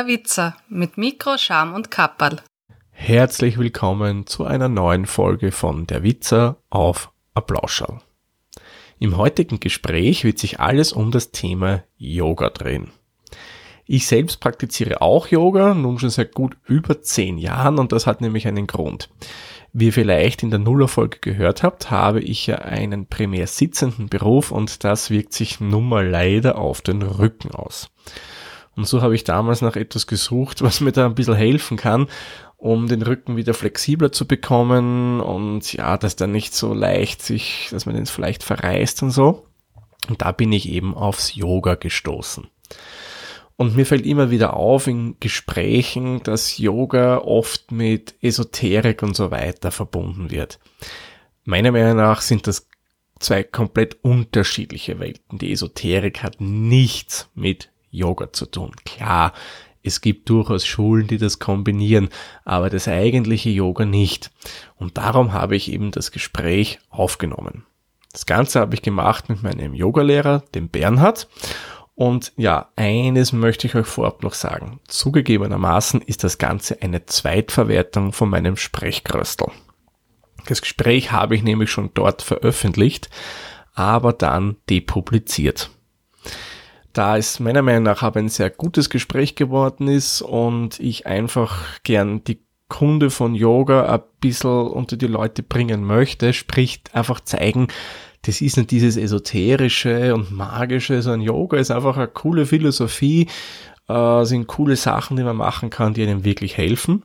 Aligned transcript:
Der 0.00 0.06
Witzer 0.06 0.56
mit 0.70 0.96
Mikro, 0.96 1.36
Scham 1.36 1.74
und 1.74 1.90
Kapperl. 1.90 2.40
Herzlich 2.90 3.58
willkommen 3.58 4.26
zu 4.26 4.46
einer 4.46 4.70
neuen 4.70 5.04
Folge 5.04 5.52
von 5.52 5.86
Der 5.86 6.02
Witzer 6.02 6.56
auf 6.70 7.12
Applausschall. 7.34 8.00
Im 8.98 9.18
heutigen 9.18 9.60
Gespräch 9.60 10.24
wird 10.24 10.38
sich 10.38 10.58
alles 10.58 10.94
um 10.94 11.10
das 11.10 11.32
Thema 11.32 11.82
Yoga 11.98 12.48
drehen. 12.48 12.92
Ich 13.84 14.06
selbst 14.06 14.40
praktiziere 14.40 15.02
auch 15.02 15.26
Yoga, 15.26 15.74
nun 15.74 15.98
schon 15.98 16.08
seit 16.08 16.32
gut 16.32 16.56
über 16.64 17.02
zehn 17.02 17.36
Jahren 17.36 17.78
und 17.78 17.92
das 17.92 18.06
hat 18.06 18.22
nämlich 18.22 18.48
einen 18.48 18.66
Grund. 18.66 19.10
Wie 19.74 19.86
ihr 19.86 19.92
vielleicht 19.92 20.42
in 20.42 20.48
der 20.48 20.60
Nullerfolge 20.60 21.18
gehört 21.20 21.62
habt, 21.62 21.90
habe 21.90 22.20
ich 22.20 22.46
ja 22.46 22.56
einen 22.56 23.04
primär 23.04 23.46
sitzenden 23.46 24.08
Beruf 24.08 24.50
und 24.50 24.82
das 24.82 25.10
wirkt 25.10 25.34
sich 25.34 25.60
nun 25.60 25.86
mal 25.86 26.08
leider 26.08 26.56
auf 26.56 26.80
den 26.80 27.02
Rücken 27.02 27.50
aus. 27.50 27.90
Und 28.80 28.86
so 28.86 29.02
habe 29.02 29.14
ich 29.14 29.24
damals 29.24 29.60
nach 29.60 29.76
etwas 29.76 30.06
gesucht, 30.06 30.62
was 30.62 30.80
mir 30.80 30.90
da 30.90 31.04
ein 31.04 31.14
bisschen 31.14 31.34
helfen 31.34 31.76
kann, 31.76 32.06
um 32.56 32.88
den 32.88 33.02
Rücken 33.02 33.36
wieder 33.36 33.52
flexibler 33.52 34.10
zu 34.10 34.26
bekommen 34.26 35.20
und 35.20 35.70
ja, 35.74 35.98
dass 35.98 36.16
der 36.16 36.28
nicht 36.28 36.54
so 36.54 36.72
leicht 36.72 37.20
sich, 37.20 37.68
dass 37.70 37.84
man 37.84 37.94
den 37.94 38.06
vielleicht 38.06 38.42
verreißt 38.42 39.02
und 39.02 39.10
so. 39.10 39.46
Und 40.08 40.22
da 40.22 40.32
bin 40.32 40.50
ich 40.50 40.70
eben 40.70 40.94
aufs 40.94 41.34
Yoga 41.34 41.74
gestoßen. 41.74 42.46
Und 43.56 43.76
mir 43.76 43.84
fällt 43.84 44.06
immer 44.06 44.30
wieder 44.30 44.54
auf 44.54 44.86
in 44.86 45.16
Gesprächen, 45.20 46.22
dass 46.22 46.56
Yoga 46.56 47.18
oft 47.18 47.72
mit 47.72 48.14
Esoterik 48.22 49.02
und 49.02 49.14
so 49.14 49.30
weiter 49.30 49.72
verbunden 49.72 50.30
wird. 50.30 50.58
Meiner 51.44 51.70
Meinung 51.70 51.98
nach 51.98 52.22
sind 52.22 52.46
das 52.46 52.66
zwei 53.18 53.42
komplett 53.42 54.02
unterschiedliche 54.02 55.00
Welten. 55.00 55.36
Die 55.36 55.52
Esoterik 55.52 56.22
hat 56.22 56.40
nichts 56.40 57.28
mit 57.34 57.69
Yoga 57.90 58.32
zu 58.32 58.46
tun. 58.46 58.72
Klar, 58.84 59.32
es 59.82 60.00
gibt 60.00 60.28
durchaus 60.28 60.66
Schulen, 60.66 61.06
die 61.06 61.18
das 61.18 61.38
kombinieren, 61.38 62.10
aber 62.44 62.68
das 62.68 62.86
eigentliche 62.86 63.50
Yoga 63.50 63.84
nicht. 63.84 64.30
Und 64.76 64.98
darum 64.98 65.32
habe 65.32 65.56
ich 65.56 65.72
eben 65.72 65.90
das 65.90 66.12
Gespräch 66.12 66.80
aufgenommen. 66.90 67.64
Das 68.12 68.26
Ganze 68.26 68.60
habe 68.60 68.74
ich 68.74 68.82
gemacht 68.82 69.28
mit 69.28 69.42
meinem 69.42 69.72
Yogalehrer, 69.72 70.42
dem 70.54 70.68
Bernhard. 70.68 71.28
Und 71.94 72.32
ja, 72.36 72.70
eines 72.76 73.32
möchte 73.32 73.66
ich 73.66 73.74
euch 73.74 73.86
vorab 73.86 74.22
noch 74.22 74.34
sagen. 74.34 74.80
Zugegebenermaßen 74.88 76.00
ist 76.02 76.24
das 76.24 76.38
Ganze 76.38 76.80
eine 76.82 77.06
Zweitverwertung 77.06 78.12
von 78.12 78.30
meinem 78.30 78.56
Sprechkröstel. 78.56 79.48
Das 80.46 80.62
Gespräch 80.62 81.12
habe 81.12 81.36
ich 81.36 81.42
nämlich 81.42 81.70
schon 81.70 81.90
dort 81.94 82.22
veröffentlicht, 82.22 83.10
aber 83.74 84.12
dann 84.12 84.56
depubliziert. 84.68 85.70
Da 86.92 87.16
es 87.16 87.38
meiner 87.38 87.62
Meinung 87.62 87.84
nach 87.84 88.02
aber 88.02 88.18
ein 88.18 88.28
sehr 88.28 88.50
gutes 88.50 88.90
Gespräch 88.90 89.36
geworden 89.36 89.86
ist 89.86 90.22
und 90.22 90.80
ich 90.80 91.06
einfach 91.06 91.80
gern 91.84 92.24
die 92.24 92.40
Kunde 92.68 93.10
von 93.10 93.34
Yoga 93.34 93.92
ein 93.92 94.00
bisschen 94.20 94.68
unter 94.68 94.96
die 94.96 95.06
Leute 95.06 95.42
bringen 95.42 95.84
möchte, 95.84 96.32
spricht 96.32 96.94
einfach 96.94 97.20
zeigen, 97.20 97.68
das 98.22 98.40
ist 98.40 98.56
nicht 98.56 98.70
dieses 98.70 98.96
esoterische 98.96 100.14
und 100.14 100.30
magische, 100.32 101.00
sondern 101.02 101.22
Yoga 101.22 101.58
ist 101.58 101.70
einfach 101.70 101.96
eine 101.96 102.08
coole 102.08 102.46
Philosophie, 102.46 103.28
äh, 103.88 104.24
sind 104.24 104.46
coole 104.46 104.76
Sachen, 104.76 105.16
die 105.16 105.24
man 105.24 105.36
machen 105.36 105.70
kann, 105.70 105.94
die 105.94 106.02
einem 106.02 106.24
wirklich 106.24 106.56
helfen. 106.56 107.04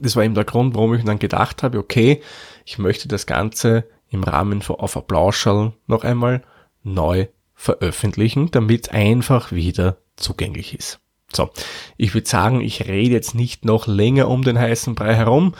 Das 0.00 0.16
war 0.16 0.24
eben 0.24 0.34
der 0.34 0.44
Grund, 0.44 0.74
warum 0.74 0.94
ich 0.94 1.04
dann 1.04 1.18
gedacht 1.18 1.62
habe, 1.62 1.78
okay, 1.78 2.22
ich 2.64 2.78
möchte 2.78 3.08
das 3.08 3.26
Ganze 3.26 3.84
im 4.08 4.22
Rahmen 4.22 4.62
von 4.62 4.76
Auf 4.76 4.96
Applausschall 4.96 5.72
noch 5.86 6.04
einmal 6.04 6.42
neu 6.82 7.26
veröffentlichen, 7.60 8.50
damit 8.50 8.92
einfach 8.92 9.52
wieder 9.52 9.98
zugänglich 10.16 10.74
ist. 10.74 10.98
So, 11.30 11.50
ich 11.98 12.14
würde 12.14 12.26
sagen, 12.26 12.62
ich 12.62 12.88
rede 12.88 13.12
jetzt 13.12 13.34
nicht 13.34 13.66
noch 13.66 13.86
länger 13.86 14.28
um 14.28 14.42
den 14.42 14.58
heißen 14.58 14.94
Brei 14.94 15.14
herum. 15.14 15.52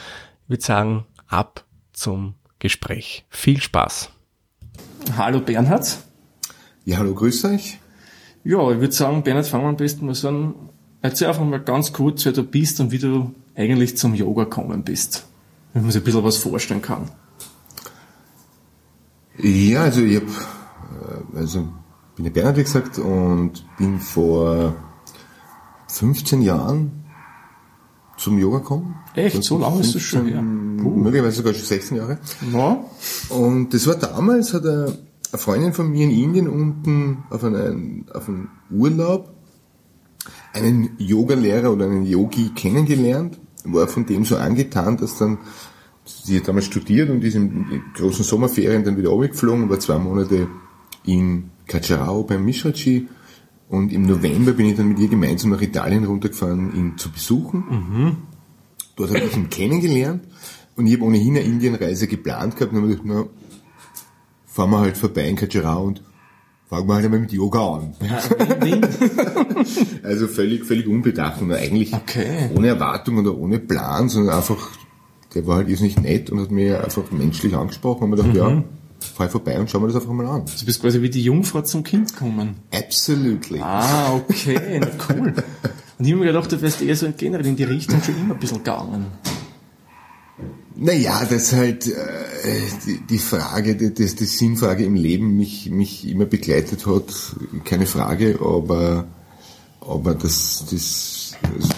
Ich 0.43 0.49
würde 0.49 0.63
sagen, 0.63 1.05
ab 1.27 1.63
zum 1.93 2.33
Gespräch. 2.57 3.25
Viel 3.29 3.61
Spaß. 3.61 4.09
Hallo 5.15 5.41
Bernhard. 5.41 5.99
Ja, 6.85 6.97
hallo, 6.97 7.13
grüß 7.13 7.45
euch. 7.45 7.77
Ja, 8.43 8.71
ich 8.71 8.79
würde 8.79 8.93
sagen, 8.93 9.21
Bernhard, 9.21 9.45
fangen 9.45 9.65
wir 9.65 9.69
am 9.69 9.77
besten 9.77 10.07
mal 10.07 10.15
so 10.15 10.29
an. 10.29 10.55
Erzähl 11.03 11.27
einfach 11.27 11.45
mal 11.45 11.59
ganz 11.59 11.93
kurz, 11.93 12.25
wer 12.25 12.31
du 12.31 12.41
bist 12.41 12.79
und 12.79 12.91
wie 12.91 12.97
du 12.97 13.35
eigentlich 13.53 13.95
zum 13.95 14.15
Yoga 14.15 14.45
gekommen 14.45 14.83
bist. 14.83 15.27
Wenn 15.73 15.83
man 15.83 15.91
sich 15.91 16.01
ein 16.01 16.05
bisschen 16.05 16.23
was 16.23 16.37
vorstellen 16.37 16.81
kann. 16.81 17.11
Ja, 19.37 19.83
also 19.83 20.01
ich 20.01 20.15
hab, 20.15 20.23
äh, 20.23 21.37
also 21.37 21.67
bin 22.21 22.33
der 22.33 22.39
Bernhard, 22.39 22.57
wie 22.57 22.63
gesagt, 22.63 22.99
und 22.99 23.65
bin 23.77 23.99
vor 23.99 24.75
15 25.87 26.41
Jahren 26.41 27.03
zum 28.17 28.37
Yoga 28.37 28.59
gekommen. 28.59 28.95
Echt? 29.15 29.43
So 29.43 29.57
lange 29.57 29.81
ist 29.81 29.95
das 29.95 30.03
schon 30.03 30.27
her? 30.27 30.41
Möglicherweise 30.41 31.37
sogar 31.37 31.53
schon 31.53 31.65
16 31.65 31.97
Jahre. 31.97 32.19
Ja. 32.53 32.83
Und 33.29 33.73
das 33.73 33.87
war 33.87 33.95
damals, 33.95 34.53
hat 34.53 34.65
eine 34.65 34.95
Freundin 35.33 35.73
von 35.73 35.89
mir 35.89 36.03
in 36.03 36.11
Indien 36.11 36.47
unten 36.47 37.23
auf 37.31 37.43
einen, 37.43 38.05
auf 38.13 38.27
einen 38.27 38.49
Urlaub 38.69 39.33
einen 40.53 40.91
Yoga-Lehrer 40.99 41.71
oder 41.71 41.85
einen 41.85 42.05
Yogi 42.05 42.51
kennengelernt, 42.53 43.39
war 43.63 43.87
von 43.87 44.05
dem 44.05 44.25
so 44.25 44.37
angetan, 44.37 44.97
dass 44.97 45.17
dann, 45.17 45.39
sie 46.05 46.37
hat 46.37 46.47
damals 46.47 46.65
studiert 46.65 47.09
und 47.09 47.23
ist 47.23 47.35
in 47.35 47.81
großen 47.95 48.23
Sommerferien 48.23 48.83
dann 48.83 48.97
wieder 48.97 49.09
runtergeflogen, 49.09 49.69
war 49.69 49.79
zwei 49.79 49.97
Monate 49.97 50.47
in 51.05 51.49
Kacharao 51.71 52.23
beim 52.23 52.43
Mishrachi 52.45 53.07
und 53.69 53.91
im 53.93 54.03
November 54.05 54.51
bin 54.51 54.65
ich 54.67 54.75
dann 54.75 54.89
mit 54.89 54.99
ihr 54.99 55.07
gemeinsam 55.07 55.51
nach 55.51 55.61
Italien 55.61 56.03
runtergefahren, 56.03 56.75
ihn 56.75 56.97
zu 56.97 57.09
besuchen. 57.11 57.63
Mhm. 57.69 58.17
Dort 58.97 59.09
habe 59.11 59.19
ich 59.25 59.35
ihn 59.37 59.49
kennengelernt 59.49 60.23
und 60.75 60.85
ich 60.87 60.93
habe 60.95 61.05
ohnehin 61.05 61.37
eine 61.37 61.45
Indienreise 61.45 62.07
geplant 62.07 62.55
gehabt 62.57 62.73
und 62.73 62.79
habe 62.79 62.89
gedacht, 62.89 63.05
na, 63.05 63.25
fahren 64.45 64.69
wir 64.71 64.79
halt 64.79 64.97
vorbei 64.97 65.29
in 65.29 65.35
Kacharao 65.37 65.85
und 65.85 66.01
fangen 66.69 66.87
wir 66.87 66.95
halt 66.95 67.05
einmal 67.05 67.19
mit 67.21 67.31
Yoga 67.31 67.75
an. 67.75 67.93
ja. 68.01 68.19
Also 70.03 70.27
völlig, 70.27 70.65
völlig 70.65 70.87
unbedacht 70.87 71.41
und 71.41 71.51
eigentlich 71.53 71.93
Okay. 71.93 72.49
ohne 72.55 72.67
Erwartung 72.67 73.17
oder 73.19 73.37
ohne 73.37 73.59
Plan, 73.59 74.09
sondern 74.09 74.35
einfach, 74.35 74.69
der 75.35 75.45
war 75.47 75.57
halt 75.57 75.69
jetzt 75.69 75.81
nicht 75.81 76.01
nett 76.01 76.29
und 76.31 76.39
hat 76.41 76.51
mir 76.51 76.83
einfach 76.83 77.09
menschlich 77.11 77.55
angesprochen 77.55 78.03
und 78.05 78.09
mir 78.09 78.15
gedacht, 78.17 78.35
ja, 78.35 78.63
fahr 79.03 79.29
vorbei 79.29 79.59
und 79.59 79.69
schau 79.69 79.79
mir 79.79 79.87
das 79.87 79.95
einfach 79.95 80.11
mal 80.11 80.25
an. 80.25 80.45
Du 80.45 80.65
bist 80.65 80.81
quasi 80.81 81.01
wie 81.01 81.09
die 81.09 81.23
Jungfrau 81.23 81.61
zum 81.61 81.83
Kind 81.83 82.13
gekommen. 82.13 82.55
Absolutely. 82.71 83.59
Ah, 83.61 84.13
okay, 84.15 84.79
na 84.79 84.87
cool. 85.09 85.33
Und 85.97 86.05
ich 86.05 86.13
habe 86.13 86.21
mir 86.21 86.27
gedacht, 86.27 86.51
du 86.51 86.61
wärst 86.61 86.81
eher 86.81 86.95
so 86.95 87.11
generell 87.15 87.45
in 87.45 87.55
die 87.55 87.63
Richtung 87.63 88.01
schon 88.01 88.17
immer 88.17 88.33
ein 88.33 88.39
bisschen 88.39 88.59
gegangen. 88.59 89.05
Naja, 90.75 91.23
das 91.29 91.53
halt 91.53 91.85
äh, 91.85 91.91
die, 92.87 93.01
die 93.01 93.19
Frage, 93.19 93.75
die, 93.75 93.93
die, 93.93 94.15
die 94.15 94.25
Sinnfrage 94.25 94.83
im 94.83 94.95
Leben 94.95 95.37
mich, 95.37 95.69
mich 95.69 96.07
immer 96.07 96.25
begleitet 96.25 96.87
hat, 96.87 97.13
keine 97.65 97.85
Frage, 97.85 98.39
aber, 98.41 99.05
aber 99.81 100.15
das, 100.15 100.65
das, 100.71 101.20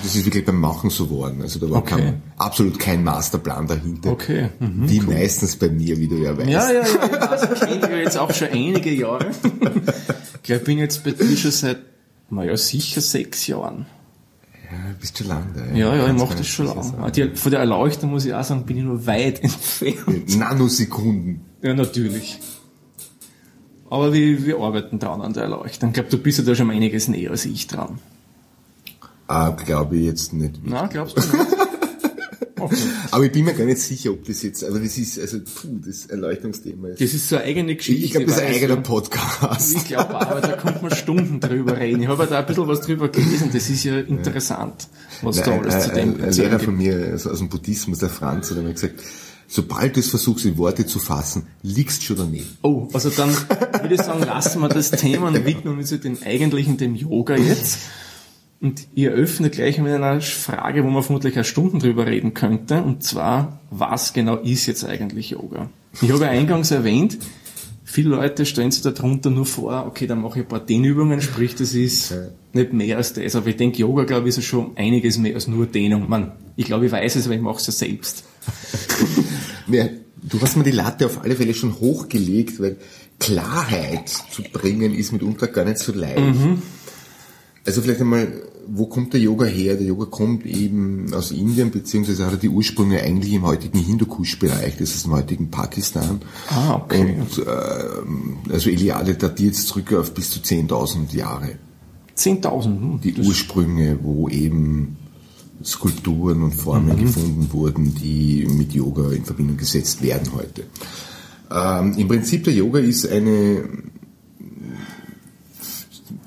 das 0.04 0.16
ist 0.16 0.26
wirklich 0.26 0.46
beim 0.46 0.60
Machen 0.60 0.90
so 0.90 1.10
worden. 1.10 1.42
Also 1.42 1.60
da 1.60 1.70
war 1.70 1.78
Okay. 1.80 1.96
kein, 1.96 2.22
absolut 2.38 2.80
kein 2.80 3.04
Masterplan 3.04 3.68
dahinter. 3.68 4.12
Okay. 4.12 4.50
Mhm. 4.60 4.90
Wie 4.90 5.00
meistens 5.02 5.56
bei 5.56 5.70
mir, 5.70 5.98
wie 5.98 6.08
du 6.08 6.16
ja 6.18 6.38
weißt. 6.38 6.50
Ja, 6.50 6.72
ja, 6.72 6.82
ja, 6.82 7.36
ich 7.36 7.52
ich 7.54 7.60
kenne 7.60 7.80
dich 7.82 7.90
ja 7.90 7.96
jetzt 7.98 8.18
auch 8.18 8.34
schon 8.34 8.50
einige 8.50 8.92
Jahre. 8.94 9.28
Ich 9.32 10.44
glaube, 10.44 10.60
ich 10.60 10.64
bin 10.66 10.78
jetzt 10.78 11.04
bei 11.04 11.12
dir 11.12 11.38
schon 11.38 11.52
seit, 11.52 11.78
naja, 12.30 12.56
sicher 12.58 13.02
sechs 13.02 13.48
Jahren. 13.48 13.86
Ja, 14.72 14.78
bist 15.00 15.18
schon 15.18 15.28
lang 15.28 15.46
da. 15.56 15.66
Ja, 15.76 15.96
ja, 15.96 16.02
ich 16.02 16.06
Ganz, 16.08 16.22
mache 16.22 16.36
das 16.36 16.48
schon 16.48 16.66
lange. 16.66 17.12
Die- 17.12 17.36
Von 17.36 17.52
der 17.52 17.60
Erleuchtung 17.62 18.10
muss 18.12 18.26
ich 18.26 18.34
auch 18.34 18.44
sagen, 18.44 18.66
bin 18.66 18.78
ich 18.78 18.84
nur 18.84 19.06
weit 19.06 19.40
entfernt. 19.44 20.38
Nanosekunden. 20.38 21.42
Ja, 21.62 21.74
natürlich. 21.74 22.40
Aber 23.90 24.12
wir, 24.14 24.46
wir 24.46 24.58
arbeiten 24.60 24.98
dran 25.00 25.22
an 25.22 25.34
der 25.34 25.44
Erleuchtung. 25.44 25.90
Ich 25.90 25.94
glaube, 25.94 26.10
du 26.10 26.18
bist 26.18 26.40
ja 26.40 26.44
da 26.44 26.56
schon 26.56 26.72
einiges 26.72 27.08
näher 27.08 27.30
als 27.32 27.46
ich 27.46 27.68
dran. 27.68 28.00
Ah, 29.34 29.50
glaube 29.52 29.98
ich 29.98 30.06
jetzt 30.06 30.34
nicht. 30.34 30.60
Na, 30.64 30.88
glaubst 30.88 31.18
du 31.18 31.22
nicht? 31.22 31.48
Okay. 32.64 32.78
Aber 33.12 33.26
ich 33.26 33.32
bin 33.34 33.44
mir 33.44 33.54
gar 33.54 33.66
nicht 33.66 33.80
sicher, 33.80 34.12
ob 34.12 34.24
das 34.24 34.42
jetzt, 34.42 34.64
aber 34.64 34.80
das 34.80 34.98
ist, 34.98 35.20
also, 35.20 35.40
puh, 35.40 35.80
das 35.86 36.06
Erleuchtungsthema 36.06 36.90
ist. 36.90 37.02
Das 37.02 37.14
ist 37.14 37.28
so 37.28 37.36
eine 37.36 37.46
eigene 37.46 37.76
Geschichte. 37.76 38.06
ich 38.06 38.12
glaube, 38.12 38.28
das 38.28 38.38
ist 38.38 38.42
ein 38.42 38.54
eigener 38.54 38.78
Podcast. 38.78 39.76
Ich 39.76 39.86
glaube 39.86 40.16
aber 40.16 40.40
da 40.40 40.54
kommt 40.54 40.82
man 40.82 40.92
Stunden 40.92 41.42
drüber 41.42 41.78
reden. 41.78 42.04
Ich 42.04 42.08
habe 42.08 42.26
da 42.26 42.40
ein 42.40 42.46
bisschen 42.46 42.68
was 42.68 42.80
drüber 42.80 43.10
gelesen, 43.10 43.50
das 43.52 43.70
ist 43.70 43.84
ja 43.84 44.00
interessant, 44.00 44.88
was 45.22 45.42
da 45.42 45.48
Nein, 45.48 45.60
alles 45.60 45.84
zu 45.84 45.90
ein, 45.90 45.96
dem 45.96 46.10
ein, 46.10 46.16
ein 46.16 46.24
erzählen 46.24 46.52
Lehrer 46.52 46.60
von 46.60 46.78
mir 46.78 46.96
also 47.12 47.32
aus 47.32 47.40
dem 47.40 47.50
Buddhismus, 47.50 48.00
der 48.00 48.10
Franz, 48.10 48.50
hat 48.50 48.58
einmal 48.58 48.74
gesagt, 48.74 48.96
sobald 49.48 49.98
du 49.98 50.00
es 50.00 50.08
versuchst, 50.08 50.46
in 50.46 50.58
Worte 50.58 50.86
zu 50.86 51.00
fassen, 51.00 51.48
liegst 51.64 52.02
du 52.02 52.06
schon 52.06 52.16
daneben. 52.16 52.48
Oh, 52.62 52.88
also 52.94 53.10
dann 53.10 53.30
würde 53.82 53.96
ich 53.96 54.02
sagen, 54.02 54.24
lassen 54.24 54.62
wir 54.62 54.70
das 54.70 54.92
Thema 54.92 55.28
und 55.28 55.46
widmen 55.46 55.78
uns 55.78 55.90
dem 55.90 56.18
eigentlichen, 56.24 56.78
dem 56.78 56.96
Yoga 56.96 57.36
jetzt. 57.36 57.80
Und 58.64 58.88
ich 58.96 59.04
eröffne 59.04 59.50
gleich 59.50 59.78
mit 59.78 59.92
einer 59.92 60.22
Frage, 60.22 60.84
wo 60.84 60.90
man 60.90 61.04
vermutlich 61.04 61.36
eine 61.36 61.44
Stunden 61.44 61.80
drüber 61.80 62.08
reden 62.08 62.34
könnte. 62.34 62.82
Und 62.82 63.04
zwar, 63.04 63.60
was 63.70 64.14
genau 64.14 64.38
ist 64.38 64.66
jetzt 64.66 64.86
eigentlich 64.86 65.32
Yoga? 65.32 65.70
Ich 66.02 66.12
habe 66.12 66.24
ja 66.24 66.32
eingangs 66.32 66.72
erwähnt, 66.72 67.20
Viele 67.86 68.10
Leute 68.10 68.46
stellen 68.48 68.72
sich 68.72 68.82
darunter 68.82 69.30
nur 69.30 69.46
vor, 69.46 69.86
okay, 69.86 70.08
dann 70.08 70.22
mache 70.22 70.40
ich 70.40 70.46
ein 70.46 70.50
paar 70.50 70.62
Dehnübungen, 70.62 71.22
sprich, 71.22 71.54
das 71.54 71.76
ist 71.76 72.16
nicht 72.52 72.74
mehr 72.74 72.98
als 72.98 73.14
das. 73.14 73.36
Aber 73.36 73.46
ich 73.46 73.58
denke, 73.58 73.78
Yoga, 73.78 74.06
glaube 74.06 74.24
ich, 74.24 74.30
ist 74.30 74.38
ja 74.38 74.42
schon 74.42 74.76
einiges 74.78 75.20
mehr 75.20 75.36
als 75.36 75.48
nur 75.48 75.68
Dehnung. 75.68 76.10
Man, 76.10 76.32
ich 76.56 76.66
glaube, 76.66 76.88
ich 76.88 76.92
weiß 76.92 77.18
es, 77.18 77.26
aber 77.26 77.36
ich 77.36 77.42
mache 77.42 77.58
es 77.58 77.68
ja 77.68 77.74
selbst. 77.74 78.24
Du 80.26 80.42
hast 80.42 80.56
mir 80.56 80.64
die 80.64 80.72
Latte 80.72 81.06
auf 81.06 81.22
alle 81.22 81.36
Fälle 81.36 81.54
schon 81.54 81.82
hochgelegt, 81.82 82.60
weil 82.62 82.78
Klarheit 83.20 84.08
zu 84.08 84.42
bringen 84.42 84.96
ist 84.96 85.12
mitunter 85.12 85.48
gar 85.48 85.66
nicht 85.66 85.80
so 85.80 85.92
leicht. 85.92 86.18
Also 87.66 87.82
vielleicht 87.82 88.00
einmal, 88.00 88.42
wo 88.68 88.86
kommt 88.86 89.14
der 89.14 89.20
Yoga 89.20 89.46
her? 89.46 89.76
Der 89.76 89.86
Yoga 89.86 90.06
kommt 90.06 90.46
eben 90.46 91.14
aus 91.14 91.32
Indien, 91.32 91.72
beziehungsweise 91.72 92.26
hat 92.26 92.34
er 92.34 92.38
die 92.38 92.50
Ursprünge 92.50 93.02
eigentlich 93.02 93.34
im 93.34 93.44
heutigen 93.44 93.80
Hindukusch-Bereich, 93.80 94.78
das 94.78 94.96
ist 94.96 95.06
im 95.06 95.12
heutigen 95.14 95.50
Pakistan. 95.50 96.22
Ah, 96.50 96.76
okay. 96.76 97.18
Und 97.20 97.40
ähm, 97.40 98.38
also 98.50 98.70
Eliade 98.70 99.16
datiert 99.16 99.56
zurück 99.56 99.94
auf 99.94 100.14
bis 100.14 100.30
zu 100.30 100.40
10.000 100.40 101.16
Jahre. 101.16 101.58
10.000. 102.18 102.64
Hm, 102.66 103.02
Die 103.04 103.16
Ursprünge, 103.16 104.00
wo 104.02 104.30
eben 104.30 104.98
Skulpturen 105.64 106.44
und 106.44 106.54
Formen 106.54 106.98
gefunden 106.98 107.50
wurden, 107.52 107.96
die 107.96 108.46
mit 108.50 108.74
Yoga 108.74 109.12
in 109.12 109.24
Verbindung 109.24 109.58
gesetzt 109.58 110.02
werden 110.02 110.34
heute. 110.34 110.64
Ähm, 111.52 111.96
Im 111.98 112.08
Prinzip 112.08 112.44
der 112.44 112.54
Yoga 112.54 112.80
ist 112.80 113.08
eine, 113.10 113.64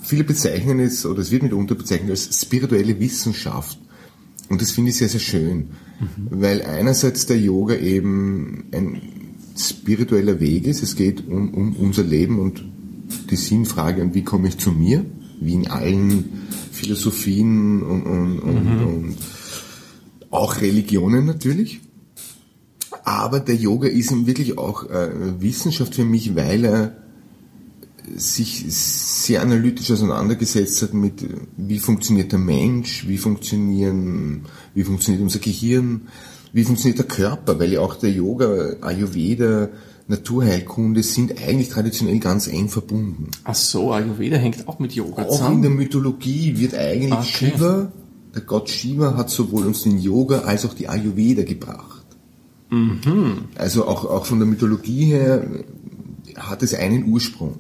viele 0.07 0.25
bezeichnen 0.25 0.81
es, 0.81 1.05
oder 1.05 1.21
es 1.21 1.31
wird 1.31 1.43
mitunter 1.43 1.75
bezeichnet 1.75 2.11
als 2.11 2.41
spirituelle 2.41 2.99
Wissenschaft. 3.01 3.79
Und 4.49 4.63
das 4.63 4.71
finde 4.71 4.91
ich 4.91 4.97
sehr, 4.97 5.09
sehr 5.09 5.21
schön, 5.21 5.71
weil 6.31 6.63
einerseits 6.63 7.27
der 7.27 7.39
Yoga 7.39 7.75
eben 7.75 8.67
ein 8.73 9.03
spiritueller 9.59 10.39
Weg 10.39 10.67
ist, 10.67 10.83
es 10.83 10.95
geht 10.95 11.27
um, 11.27 11.53
um 11.53 11.77
unser 11.77 12.05
Leben 12.05 12.39
und 12.39 12.65
die 13.31 13.37
Sinnfrage, 13.37 14.03
und 14.03 14.15
wie 14.15 14.23
komme 14.23 14.49
ich 14.49 14.59
zu 14.59 14.71
mir, 14.71 15.05
wie 15.41 15.55
in 15.55 15.67
allen 15.69 16.47
Philosophien 16.71 17.83
und, 17.83 18.03
und, 18.03 18.39
und, 18.39 18.85
und 18.85 19.17
auch 20.31 20.61
Religionen 20.61 21.27
natürlich. 21.27 21.81
Aber 23.05 23.41
der 23.41 23.57
Yoga 23.57 23.89
ist 23.89 24.11
eben 24.11 24.27
wirklich 24.27 24.59
auch 24.59 24.89
äh, 24.91 25.41
Wissenschaft 25.41 25.95
für 25.95 26.05
mich, 26.05 26.37
weil 26.37 26.65
er 26.65 27.06
sich 28.15 28.65
sehr 28.69 29.43
analytisch 29.43 29.91
auseinandergesetzt 29.91 30.83
hat 30.83 30.95
mit, 30.95 31.25
wie 31.57 31.79
funktioniert 31.79 32.33
der 32.33 32.39
Mensch, 32.39 33.07
wie 33.09 33.19
funktionieren, 33.19 34.43
wie 34.75 34.85
funktioniert 34.85 35.23
unser 35.23 35.39
Gehirn, 35.41 36.03
wie 36.53 36.65
funktioniert 36.65 36.99
der 36.99 37.07
Körper, 37.07 37.59
weil 37.59 37.73
ja 37.73 37.81
auch 37.81 37.95
der 37.97 38.11
Yoga, 38.11 38.77
Ayurveda, 38.81 39.69
Naturheilkunde 40.09 41.03
sind 41.03 41.43
eigentlich 41.43 41.69
traditionell 41.69 42.21
ganz 42.21 42.47
eng 42.47 42.69
verbunden. 42.69 43.31
Ach 43.43 43.57
so, 43.57 43.93
Ayurveda 43.93 44.37
hängt 44.37 44.69
auch 44.69 44.79
mit 44.79 44.93
Yoga 44.93 45.23
Auch 45.23 45.27
in 45.27 45.33
zusammen. 45.33 45.63
der 45.63 45.71
Mythologie 45.73 46.59
wird 46.59 46.75
eigentlich 46.75 47.13
Okay. 47.13 47.51
Shiva, 47.53 47.93
der 48.35 48.43
Gott 48.43 48.69
Shiva 48.71 49.17
hat 49.17 49.31
sowohl 49.31 49.67
uns 49.67 49.83
den 49.83 49.99
Yoga 49.99 50.41
als 50.41 50.65
auch 50.65 50.75
die 50.75 50.89
Ayurveda 50.89 51.43
gebracht. 51.43 52.05
Also 53.57 53.87
auch, 53.87 54.05
auch 54.05 54.27
von 54.27 54.39
der 54.39 54.47
Mythologie 54.47 55.07
her 55.07 55.47
hat 56.37 56.63
es 56.63 56.75
einen 56.75 57.09
Ursprung. 57.09 57.55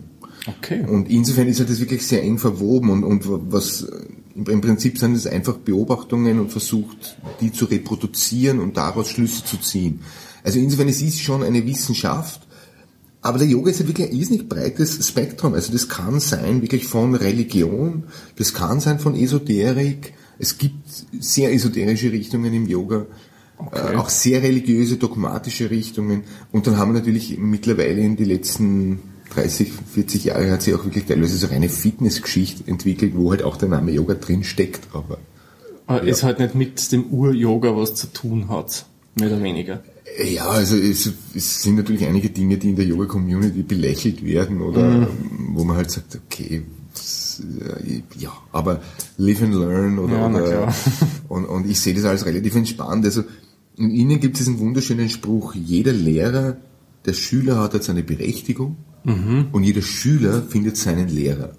Okay. 0.46 0.84
Und 0.86 1.10
insofern 1.10 1.48
ist 1.48 1.58
halt 1.58 1.70
das 1.70 1.80
wirklich 1.80 2.06
sehr 2.06 2.22
eng 2.22 2.38
verwoben 2.38 2.90
und, 2.90 3.04
und 3.04 3.52
was 3.52 3.86
im 4.34 4.60
Prinzip 4.60 4.98
sind 4.98 5.14
es 5.16 5.26
einfach 5.26 5.56
Beobachtungen 5.56 6.38
und 6.38 6.52
versucht, 6.52 7.16
die 7.40 7.52
zu 7.52 7.64
reproduzieren 7.64 8.60
und 8.60 8.76
daraus 8.76 9.08
Schlüsse 9.08 9.44
zu 9.44 9.56
ziehen. 9.56 10.00
Also 10.44 10.58
insofern 10.58 10.88
es 10.88 11.00
ist 11.02 11.20
schon 11.20 11.42
eine 11.42 11.66
Wissenschaft, 11.66 12.46
aber 13.22 13.38
der 13.38 13.48
Yoga 13.48 13.70
ist 13.70 13.80
ja 13.80 13.88
wirklich 13.88 14.08
ein 14.08 14.16
irrsinnig 14.16 14.48
breites 14.48 15.08
Spektrum. 15.08 15.54
Also 15.54 15.72
das 15.72 15.88
kann 15.88 16.20
sein 16.20 16.62
wirklich 16.62 16.86
von 16.86 17.14
Religion, 17.14 18.04
das 18.36 18.54
kann 18.54 18.78
sein 18.78 19.00
von 19.00 19.16
Esoterik. 19.16 20.12
Es 20.38 20.58
gibt 20.58 20.86
sehr 21.18 21.52
esoterische 21.52 22.12
Richtungen 22.12 22.52
im 22.52 22.66
Yoga, 22.66 23.06
äh, 23.72 23.96
auch 23.96 24.10
sehr 24.10 24.42
religiöse, 24.42 24.98
dogmatische 24.98 25.70
Richtungen. 25.70 26.24
Und 26.52 26.66
dann 26.66 26.76
haben 26.76 26.92
wir 26.92 27.00
natürlich 27.00 27.38
mittlerweile 27.38 28.02
in 28.02 28.16
die 28.16 28.24
letzten 28.24 29.00
30, 29.36 29.72
40 29.94 30.24
Jahre 30.24 30.50
hat 30.50 30.62
sich 30.62 30.74
auch 30.74 30.84
wirklich 30.84 31.04
teilweise 31.04 31.36
so 31.36 31.46
reine 31.48 31.68
Fitnessgeschichte 31.68 32.68
entwickelt, 32.68 33.12
wo 33.14 33.30
halt 33.30 33.42
auch 33.42 33.56
der 33.56 33.68
Name 33.68 33.92
Yoga 33.92 34.14
drin 34.14 34.44
steckt. 34.44 34.88
Aber 34.92 35.18
Aber 35.86 36.06
es 36.06 36.22
halt 36.22 36.38
nicht 36.38 36.54
mit 36.54 36.92
dem 36.92 37.04
Ur-Yoga 37.10 37.76
was 37.76 37.94
zu 37.94 38.12
tun 38.12 38.48
hat. 38.48 38.86
Mehr 39.14 39.28
oder 39.28 39.42
weniger. 39.42 39.82
Ja, 40.24 40.48
also 40.48 40.76
es, 40.76 41.10
es 41.34 41.62
sind 41.62 41.76
natürlich 41.76 42.06
einige 42.06 42.30
Dinge, 42.30 42.56
die 42.56 42.70
in 42.70 42.76
der 42.76 42.86
Yoga-Community 42.86 43.62
belächelt 43.62 44.24
werden 44.24 44.62
oder 44.62 45.08
wo 45.48 45.64
man 45.64 45.76
halt 45.76 45.90
sagt, 45.90 46.18
okay, 46.26 46.62
äh, 47.40 48.02
ja, 48.18 48.32
aber 48.52 48.80
live 49.18 49.42
and 49.42 49.54
learn 49.54 49.98
oder, 49.98 50.14
Ja, 50.14 50.28
oder 50.28 50.74
und, 51.28 51.44
und 51.44 51.68
ich 51.68 51.80
sehe 51.80 51.94
das 51.94 52.04
als 52.04 52.24
relativ 52.24 52.54
entspannt. 52.54 53.04
Also 53.04 53.24
in 53.76 53.90
Ihnen 53.90 54.20
gibt 54.20 54.36
es 54.36 54.38
diesen 54.38 54.58
wunderschönen 54.58 55.10
Spruch, 55.10 55.54
jeder 55.54 55.92
Lehrer, 55.92 56.56
der 57.04 57.12
Schüler 57.12 57.58
hat 57.60 57.74
jetzt 57.74 57.86
seine 57.86 58.02
Berechtigung 58.02 58.76
Mhm. 59.06 59.46
und 59.52 59.62
jeder 59.64 59.82
Schüler 59.82 60.42
findet 60.42 60.76
seinen 60.76 61.08
Lehrer. 61.08 61.52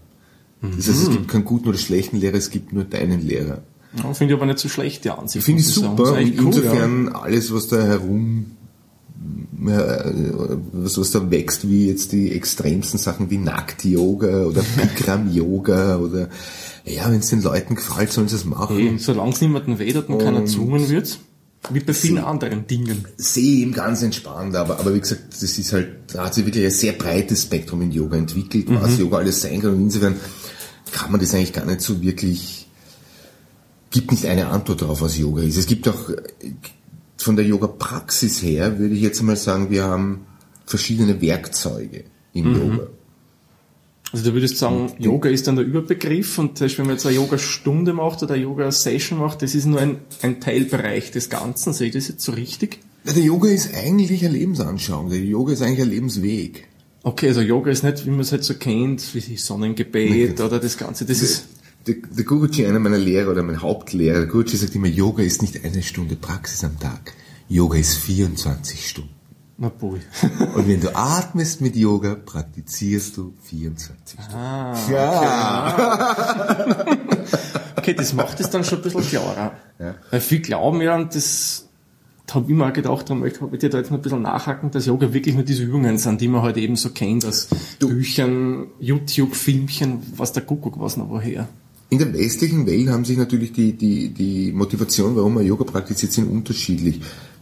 Das 0.61 0.87
heißt, 0.87 1.03
es 1.03 1.09
gibt 1.11 1.27
keinen 1.27 1.45
guten 1.45 1.69
oder 1.69 1.77
schlechten 1.77 2.17
Lehrer, 2.17 2.35
es 2.35 2.49
gibt 2.49 2.73
nur 2.73 2.83
deinen 2.83 3.21
Lehrer. 3.21 3.61
Ja, 3.95 4.13
Finde 4.13 4.33
ich 4.33 4.37
aber 4.39 4.45
nicht 4.47 4.59
so 4.59 4.67
schlecht, 4.69 5.05
die 5.05 5.09
Ansicht. 5.11 5.45
Finde 5.45 5.61
ich 5.61 5.67
super. 5.67 6.11
Und 6.13 6.17
cool, 6.39 6.47
insofern 6.47 7.09
alles, 7.09 7.53
was 7.53 7.67
da 7.67 7.81
herum, 7.81 8.47
äh, 9.65 10.11
was, 10.73 10.97
was 10.97 11.11
da 11.11 11.29
wächst, 11.31 11.67
wie 11.69 11.87
jetzt 11.87 12.11
die 12.11 12.31
extremsten 12.31 12.99
Sachen 12.99 13.29
wie 13.29 13.37
Nackt-Yoga 13.37 14.45
oder 14.45 14.61
Bikram-Yoga 14.77 15.97
oder, 15.97 16.29
ja, 16.85 17.09
wenn 17.11 17.19
es 17.19 17.29
den 17.29 17.41
Leuten 17.41 17.75
gefällt, 17.75 18.11
sollen 18.11 18.27
sie 18.27 18.35
es 18.35 18.45
machen. 18.45 18.77
ja. 18.77 18.85
Hey, 18.91 18.99
solange 18.99 19.31
es 19.31 19.41
niemanden 19.41 19.79
wehtert 19.79 20.09
und 20.09 20.17
keiner 20.19 20.37
Und- 20.39 20.45
gezwungen 20.45 20.89
wird, 20.89 21.19
wie 21.73 21.79
bei 21.79 21.93
vielen 21.93 22.19
anderen 22.19 22.67
Dingen. 22.67 23.05
Sehe 23.17 23.61
eben 23.61 23.73
ganz 23.73 24.01
entspannt, 24.03 24.55
aber, 24.55 24.79
aber 24.79 24.93
wie 24.93 24.99
gesagt, 24.99 25.23
das 25.31 25.57
ist 25.57 25.73
halt, 25.73 26.13
da 26.13 26.25
hat 26.25 26.33
sich 26.33 26.45
wirklich 26.45 26.65
ein 26.65 26.71
sehr 26.71 26.93
breites 26.93 27.43
Spektrum 27.43 27.81
in 27.81 27.91
Yoga 27.91 28.17
entwickelt, 28.17 28.67
was 28.69 28.97
Yoga 28.97 29.17
alles 29.17 29.41
sein 29.41 29.61
kann 29.61 29.73
und 29.73 29.81
insofern 29.83 30.15
kann 30.91 31.11
man 31.11 31.19
das 31.19 31.33
eigentlich 31.33 31.53
gar 31.53 31.65
nicht 31.65 31.81
so 31.81 32.01
wirklich, 32.01 32.67
gibt 33.91 34.11
nicht 34.11 34.25
eine 34.25 34.47
Antwort 34.47 34.81
darauf, 34.81 35.01
was 35.01 35.17
Yoga 35.17 35.43
ist. 35.43 35.57
Es 35.57 35.67
gibt 35.67 35.87
auch, 35.87 36.09
von 37.17 37.35
der 37.35 37.45
Yoga-Praxis 37.45 38.41
her, 38.41 38.79
würde 38.79 38.93
ich 38.95 39.01
jetzt 39.01 39.21
mal 39.21 39.35
sagen, 39.35 39.69
wir 39.71 39.83
haben 39.83 40.25
verschiedene 40.65 41.21
Werkzeuge 41.21 42.05
im 42.33 42.53
Yoga. 42.55 42.87
Also 44.13 44.23
du 44.25 44.33
würdest 44.33 44.57
sagen, 44.57 44.91
Yoga 44.99 45.29
ist 45.29 45.47
dann 45.47 45.57
der 45.57 45.65
Überbegriff 45.65 46.37
und 46.37 46.57
zum 46.57 46.65
Beispiel, 46.65 46.79
wenn 46.83 46.87
man 46.87 46.95
jetzt 46.95 47.05
eine 47.05 47.15
Yoga-Stunde 47.15 47.93
macht 47.93 48.23
oder 48.23 48.35
eine 48.35 48.43
Yoga-Session 48.43 49.19
macht, 49.19 49.41
das 49.41 49.53
ist 49.53 49.65
nur 49.65 49.79
ein, 49.81 49.97
ein 50.21 50.39
Teilbereich 50.39 51.11
des 51.11 51.29
Ganzen. 51.29 51.73
Sehe 51.73 51.87
ich 51.87 51.93
das 51.93 52.07
jetzt 52.07 52.23
so 52.23 52.31
richtig? 52.31 52.79
Ja, 53.03 53.13
Der 53.13 53.23
Yoga 53.23 53.49
ist 53.49 53.73
eigentlich 53.73 54.23
eine 54.23 54.33
Lebensanschauung, 54.33 55.09
der 55.09 55.19
Yoga 55.19 55.53
ist 55.53 55.61
eigentlich 55.61 55.81
ein 55.81 55.89
Lebensweg. 55.89 56.67
Okay, 57.03 57.27
also 57.29 57.41
Yoga 57.41 57.69
ist 57.71 57.83
nicht, 57.83 58.05
wie 58.05 58.09
man 58.09 58.21
es 58.21 58.31
halt 58.31 58.43
so 58.43 58.53
kennt, 58.55 59.13
wie 59.13 59.37
Sonnengebet 59.37 60.39
oder 60.41 60.59
das 60.59 60.77
Ganze. 60.77 61.05
Das 61.05 61.21
ist, 61.21 61.45
Der, 61.85 61.95
der 61.95 62.25
Guruji, 62.25 62.65
einer 62.65 62.79
meiner 62.79 62.97
Lehrer 62.97 63.31
oder 63.31 63.43
mein 63.43 63.61
Hauptlehrer, 63.61 64.19
der 64.19 64.27
Guruji 64.27 64.57
sagt 64.57 64.75
immer, 64.75 64.87
Yoga 64.87 65.23
ist 65.23 65.41
nicht 65.41 65.63
eine 65.63 65.83
Stunde 65.83 66.15
Praxis 66.15 66.63
am 66.63 66.77
Tag. 66.79 67.13
Yoga 67.49 67.77
ist 67.77 67.95
24 67.95 68.89
Stunden. 68.89 69.16
Na 69.57 69.69
boy. 69.79 69.99
Und 70.55 70.67
wenn 70.67 70.79
du 70.79 70.95
atmest 70.95 71.61
mit 71.61 71.75
Yoga, 71.75 72.15
praktizierst 72.15 73.17
du 73.17 73.33
24 73.43 74.19
Stunden. 74.19 74.35
Ah, 74.35 74.75
ja. 74.89 76.85
okay, 77.75 77.93
das 77.93 78.13
macht 78.13 78.39
es 78.39 78.49
dann 78.49 78.63
schon 78.63 78.79
ein 78.79 78.83
bisschen 78.83 79.01
klarer. 79.01 79.53
Ja. 79.79 79.95
Weil 80.11 80.21
viele 80.21 80.41
glauben 80.41 80.81
ja, 80.81 80.95
und 80.95 81.15
das 81.15 81.67
habe 82.31 82.51
ich 82.51 82.57
mir 82.57 82.67
auch 82.67 82.73
gedacht, 82.73 83.09
darum 83.09 83.21
möchte 83.21 83.47
ich 83.51 83.59
dir 83.59 83.69
da 83.69 83.77
jetzt 83.77 83.89
noch 83.89 83.99
ein 83.99 84.01
bisschen 84.01 84.21
nachhaken, 84.21 84.69
dass 84.71 84.85
Yoga 84.85 85.13
wirklich 85.13 85.33
nur 85.33 85.43
diese 85.43 85.63
Übungen 85.63 85.97
sind, 85.97 86.19
die 86.21 86.27
man 86.27 86.41
halt 86.41 86.57
eben 86.57 86.75
so 86.75 86.89
kennt, 86.89 87.25
aus 87.25 87.47
Büchern, 87.79 88.67
YouTube, 88.79 89.33
Filmchen, 89.35 90.01
was 90.15 90.33
der 90.33 90.43
Kuckuck 90.43 90.79
was 90.79 90.97
noch 90.97 91.09
woher. 91.09 91.47
In 91.89 91.99
der 91.99 92.13
westlichen 92.13 92.67
Welt 92.67 92.89
haben 92.89 93.05
sich 93.05 93.17
natürlich 93.17 93.53
die, 93.53 93.71
die, 93.71 94.09
die 94.09 94.51
Motivation, 94.51 95.15
warum 95.15 95.35
man 95.35 95.45
Yoga 95.45 95.63
praktiziert, 95.63 96.11
sind 96.11 96.29
unterschiedlich. 96.29 96.99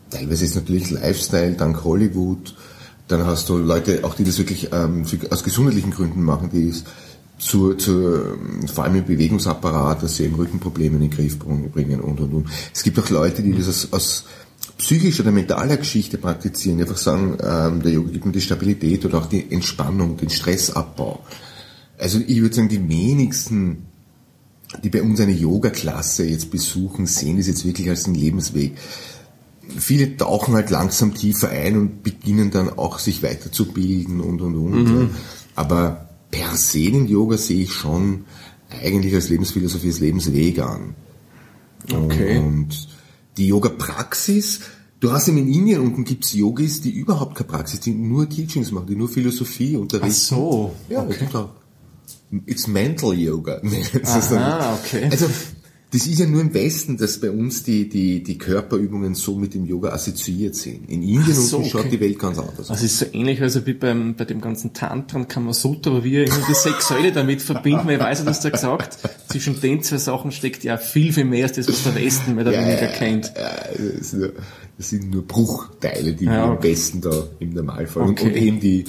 Teilweise 0.10 0.46
ist 0.46 0.56
natürlich 0.56 0.92
Lifestyle, 0.92 1.54
dank 1.54 1.84
Hollywood. 1.84 2.56
Dann 3.08 3.26
hast 3.26 3.50
du 3.50 3.58
Leute, 3.58 4.04
auch 4.04 4.16
die 4.16 4.24
das 4.24 4.38
wirklich 4.38 4.70
ähm, 4.72 5.06
für, 5.06 5.32
aus 5.32 5.44
gesundheitlichen 5.44 5.92
Gründen 5.92 6.24
machen, 6.24 6.50
die 6.52 6.70
es 6.70 6.84
zur, 7.38 7.78
zur, 7.78 8.38
vor 8.74 8.86
allem 8.86 8.96
im 8.96 9.06
Bewegungsapparat, 9.06 10.02
dass 10.04 10.16
sie 10.16 10.24
eben 10.24 10.36
Rückenprobleme 10.36 10.96
in 10.96 11.02
den 11.02 11.10
Griff 11.10 11.38
bringen 11.38 12.00
und, 12.00 12.20
und, 12.20 12.34
und. 12.34 12.48
Es 12.74 12.84
gibt 12.84 12.98
auch 12.98 13.10
Leute, 13.10 13.44
die 13.44 13.54
das 13.54 13.68
aus, 13.68 13.88
aus 13.92 14.26
psychischer 14.78 15.24
oder 15.24 15.32
mentaler 15.32 15.78
Geschichte 15.78 16.18
praktizieren, 16.18 16.78
die 16.78 16.84
einfach 16.84 16.98
sagen, 16.98 17.38
ähm, 17.44 17.82
der 17.82 17.92
Yoga 17.92 18.12
gibt 18.12 18.26
mir 18.26 18.32
die 18.32 18.42
Stabilität 18.42 19.06
oder 19.06 19.20
auch 19.20 19.28
die 19.28 19.52
Entspannung, 19.52 20.18
den 20.18 20.30
Stressabbau. 20.30 21.20
Also 21.98 22.20
ich 22.26 22.42
würde 22.42 22.56
sagen, 22.56 22.70
die 22.70 22.88
wenigsten 22.88 23.86
die 24.84 24.90
bei 24.90 25.02
uns 25.02 25.20
eine 25.20 25.32
Yoga-Klasse 25.32 26.26
jetzt 26.26 26.52
besuchen, 26.52 27.06
sehen 27.06 27.38
das 27.38 27.48
jetzt 27.48 27.66
wirklich 27.66 27.90
als 27.90 28.06
einen 28.06 28.16
Lebensweg. 28.16 28.76
Viele 29.78 30.18
tauchen 30.18 30.54
halt 30.54 30.70
langsam 30.70 31.14
tiefer 31.14 31.50
ein 31.50 31.78
und 31.78 32.04
beginnen 32.04 32.52
dann 32.52 32.70
auch 32.70 33.00
sich 33.00 33.24
weiterzubilden 33.24 34.20
und 34.22 34.42
und 34.42 34.56
und. 34.56 34.88
Ja. 34.88 35.10
Aber 35.56 36.10
per 36.32 36.56
se 36.56 36.92
den 36.92 37.08
Yoga 37.08 37.38
sehe 37.38 37.64
ich 37.64 37.74
schon 37.74 38.26
eigentlich 38.84 39.14
als 39.14 39.30
Lebensphilosophie, 39.30 39.88
als 39.88 40.00
Lebensweg 40.00 40.60
an. 40.60 40.96
Okay. 41.92 42.40
Und 42.40 42.88
die 43.38 43.48
Yoga-Praxis, 43.48 44.62
du 45.00 45.12
hast 45.12 45.28
eben 45.28 45.38
in 45.38 45.52
Indien 45.52 45.82
unten 45.82 46.04
gibt's 46.04 46.34
Yogis, 46.34 46.82
die 46.82 46.92
überhaupt 46.92 47.36
keine 47.36 47.50
Praxis, 47.50 47.80
die 47.80 47.92
nur 47.92 48.30
Teachings 48.30 48.72
machen, 48.72 48.88
die 48.88 48.96
nur 48.96 49.10
Philosophie 49.10 49.76
unterrichten. 49.76 50.34
Ach 50.34 50.38
so, 50.38 50.76
Ja, 50.90 51.04
okay. 51.04 51.28
It's 52.46 52.68
Mental 52.68 53.14
Yoga. 53.14 53.62
es 53.64 54.32
Aha, 54.34 54.80
okay. 54.84 55.08
Also, 55.12 55.28
das 55.92 56.08
ist 56.08 56.20
ja 56.20 56.26
nur 56.26 56.42
im 56.42 56.54
Westen, 56.54 56.98
dass 56.98 57.20
bei 57.22 57.32
uns 57.32 57.64
die, 57.64 57.88
die, 57.88 58.22
die 58.22 58.38
Körperübungen 58.38 59.16
so 59.16 59.36
mit 59.36 59.54
dem 59.54 59.66
Yoga 59.66 59.90
assoziiert 59.90 60.56
sind. 60.56 60.90
In 60.90 61.04
Indien 61.04 61.34
so, 61.34 61.58
unten 61.58 61.70
schaut 61.70 61.82
okay. 61.82 61.92
die 61.92 62.00
Welt 62.02 62.20
ganz 62.20 62.38
anders 62.38 62.60
aus. 62.60 62.68
Das 62.68 62.84
ist 62.84 63.00
so 63.00 63.06
ähnlich 63.14 63.42
also 63.42 63.66
wie 63.66 63.74
beim, 63.74 64.16
bei 64.16 64.26
dem 64.26 64.42
ganzen 64.42 64.74
Tantra 64.74 65.20
und 65.20 65.30
Kamasutra, 65.30 65.92
wo 65.94 66.04
wir 66.04 66.26
immer 66.26 66.42
das 66.50 66.64
Sexuelle 66.64 67.12
damit 67.12 67.42
verbinden, 67.42 67.86
weil 67.86 67.96
ich 67.96 68.02
weiß, 68.02 68.24
du 68.24 68.30
hast 68.30 68.44
ja 68.44 68.50
gesagt, 68.50 68.98
zwischen 69.30 69.60
den 69.62 69.84
zwei 69.84 69.98
Sachen 69.98 70.32
steckt 70.32 70.64
ja 70.64 70.78
viel, 70.78 71.14
viel 71.14 71.26
mehr 71.26 71.46
als 71.46 71.56
das, 71.56 71.68
was 71.70 71.84
der 71.84 71.96
Westen 71.96 72.36
mehr 72.36 72.46
oder 72.46 72.58
weniger 72.58 72.88
kennt. 72.88 73.32
Ja, 73.36 73.56
das, 74.78 74.90
sind 74.90 75.12
nur 75.12 75.26
Bruchteile, 75.26 76.14
die 76.14 76.26
Ja, 76.26 76.52
okay. 76.52 76.70
besten 76.70 77.00
da 77.00 77.24
im 77.40 77.54
Normalfall. 77.54 78.04
Und, 78.04 78.20
Okay. 78.20 78.28
und 78.28 78.36
eben 78.36 78.60
die, 78.60 78.86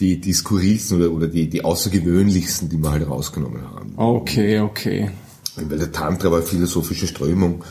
die, 0.00 0.20
die 0.20 0.32
skurrilsten 0.32 0.98
oder, 0.98 1.12
oder 1.12 1.26
die, 1.26 1.48
die 1.48 1.64
außergewöhnlichsten, 1.64 2.68
die 2.68 2.78
wir 2.78 2.90
halt 2.90 3.06
rausgenommen 3.08 3.62
haben. 3.62 3.92
Okay, 3.96 4.60
okay. 4.60 5.10
Weil 5.56 5.78
der 5.78 5.92
Tantra 5.92 6.30
war 6.30 6.38
eine 6.38 6.46
philosophische 6.46 7.06
Strömung, 7.06 7.64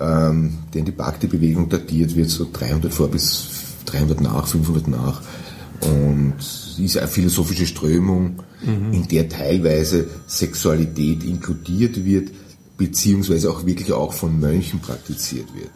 ähm, 0.00 0.58
die 0.72 0.78
in 0.78 0.84
die 0.84 0.92
Bhakti-Bewegung 0.92 1.68
datiert 1.68 2.14
wird, 2.14 2.30
so 2.30 2.48
300 2.52 2.92
vor 2.92 3.08
bis 3.08 3.48
300 3.86 4.20
nach, 4.20 4.46
500 4.46 4.88
nach. 4.88 5.22
Und 5.80 6.34
ist 6.78 6.96
eine 6.96 7.08
philosophische 7.08 7.66
Strömung, 7.66 8.42
in 8.92 9.06
der 9.08 9.28
teilweise 9.28 10.08
Sexualität 10.26 11.22
inkludiert 11.22 12.04
wird, 12.04 12.30
beziehungsweise 12.78 13.50
auch 13.50 13.66
wirklich 13.66 13.92
auch 13.92 14.12
von 14.12 14.40
Mönchen 14.40 14.80
praktiziert 14.80 15.54
wird. 15.54 15.70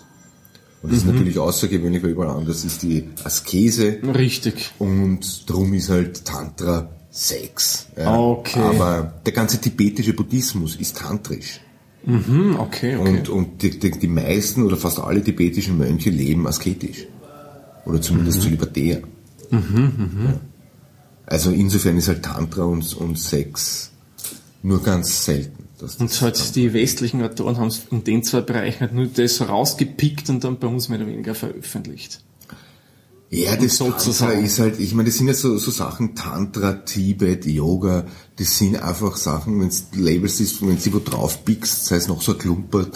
Und 0.82 0.92
das 0.92 1.00
ist 1.00 1.06
natürlich 1.06 1.38
außergewöhnlich, 1.38 2.02
weil 2.02 2.10
überall 2.10 2.36
anders 2.36 2.64
ist 2.64 2.82
die 2.82 3.08
Askese 3.24 3.98
Richtig. 4.14 4.72
und 4.78 5.50
drum 5.50 5.74
ist 5.74 5.90
halt 5.90 6.24
Tantra 6.24 6.88
Sex. 7.18 7.88
Ja. 7.96 8.16
Okay. 8.16 8.60
Aber 8.60 9.12
der 9.26 9.32
ganze 9.32 9.60
tibetische 9.60 10.12
Buddhismus 10.12 10.76
ist 10.76 10.98
tantrisch. 10.98 11.60
Hm, 12.04 12.56
okay, 12.58 12.96
okay. 12.96 13.10
Und, 13.10 13.28
und 13.28 13.62
die, 13.62 13.76
die, 13.76 13.90
die 13.90 14.06
meisten 14.06 14.62
oder 14.62 14.76
fast 14.76 15.00
alle 15.00 15.22
tibetischen 15.22 15.76
Mönche 15.76 16.10
leben 16.10 16.46
asketisch. 16.46 17.06
Oder 17.84 18.00
zumindest 18.00 18.42
zölibatär. 18.42 19.02
Ja. 19.50 19.58
Also 21.26 21.50
insofern 21.50 21.96
ist 21.96 22.06
halt 22.06 22.22
Tantra 22.22 22.62
und, 22.62 22.94
und 22.94 23.18
Sex 23.18 23.90
nur 24.62 24.82
ganz 24.82 25.24
selten. 25.24 25.64
Und 25.98 26.20
halt 26.20 26.54
die 26.54 26.72
westlichen 26.72 27.22
Autoren 27.22 27.56
haben 27.56 27.68
es 27.68 27.82
in 27.90 28.04
den 28.04 28.22
zwei 28.22 28.42
Bereichen 28.42 28.80
halt 28.80 28.94
nur 28.94 29.06
das 29.06 29.40
rausgepickt 29.40 30.28
und 30.30 30.44
dann 30.44 30.58
bei 30.58 30.68
uns 30.68 30.88
mehr 30.88 30.98
oder 30.98 31.08
weniger 31.08 31.34
veröffentlicht. 31.34 32.22
Ja, 33.30 33.56
das 33.56 33.76
sozusagen. 33.76 34.32
Tantra 34.32 34.46
ist 34.46 34.58
halt, 34.58 34.80
ich 34.80 34.94
meine, 34.94 35.08
das 35.10 35.18
sind 35.18 35.28
ja 35.28 35.34
so, 35.34 35.58
so 35.58 35.70
Sachen, 35.70 36.14
Tantra, 36.14 36.72
Tibet, 36.72 37.44
Yoga, 37.44 38.06
das 38.36 38.56
sind 38.56 38.76
einfach 38.82 39.16
Sachen, 39.18 39.60
wenn 39.60 39.68
du 39.68 40.00
Labels 40.02 40.40
ist, 40.40 40.62
wenn 40.62 40.76
du 40.76 40.80
sie 40.80 40.94
wo 40.94 40.98
drauf 40.98 41.44
pickst, 41.44 41.84
sei 41.86 41.96
es 41.96 42.08
noch 42.08 42.22
so 42.22 42.32
ein 42.32 42.38
Klumper, 42.38 42.86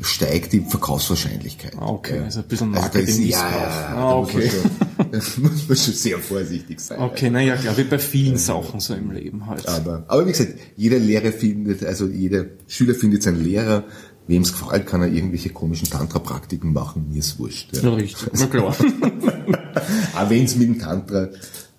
steigt 0.00 0.52
die 0.54 0.60
Verkaufswahrscheinlichkeit. 0.60 1.74
Ah, 1.78 1.88
okay, 1.88 2.16
Ja. 2.16 2.22
also 2.24 2.40
ein 2.40 2.46
bisschen 2.48 2.72
da 2.72 2.80
Marketing 2.80 3.22
ja, 3.22 3.22
ist 3.26 3.30
ja, 3.32 3.50
ja, 3.50 3.88
Ah, 3.88 3.94
da 3.94 4.14
okay. 4.16 4.34
Muss 4.36 4.52
man, 4.54 4.62
schon, 4.62 5.42
da 5.42 5.48
muss 5.50 5.68
man 5.68 5.76
schon 5.76 5.94
sehr 5.94 6.18
vorsichtig 6.18 6.80
sein. 6.80 6.98
Okay, 6.98 7.28
naja, 7.30 7.56
klar, 7.56 7.76
wie 7.76 7.84
bei 7.84 7.98
vielen 7.98 8.38
Sachen 8.38 8.80
so 8.80 8.94
im 8.94 9.10
Leben 9.10 9.46
halt. 9.46 9.68
Aber, 9.68 10.04
aber 10.08 10.26
wie 10.26 10.32
gesagt, 10.32 10.54
jeder 10.76 10.98
Lehrer 10.98 11.32
findet, 11.32 11.84
also 11.84 12.06
jeder 12.06 12.46
Schüler 12.66 12.94
findet 12.94 13.22
seinen 13.22 13.44
Lehrer. 13.44 13.84
Wem 14.28 14.42
es 14.42 14.52
gefällt, 14.52 14.86
kann 14.86 15.02
er 15.02 15.08
irgendwelche 15.08 15.50
komischen 15.50 15.90
Tantra-Praktiken 15.90 16.72
machen. 16.72 17.06
Mir 17.10 17.18
ist 17.18 17.40
wurscht. 17.40 17.70
Ja, 17.76 17.82
Ja. 17.82 17.94
richtig. 17.94 18.28
Na 18.38 18.46
klar. 18.46 18.74
Auch 20.14 20.30
wenn 20.30 20.44
es 20.44 20.56
mit 20.56 20.68
dem 20.68 20.78
Tantra 20.78 21.28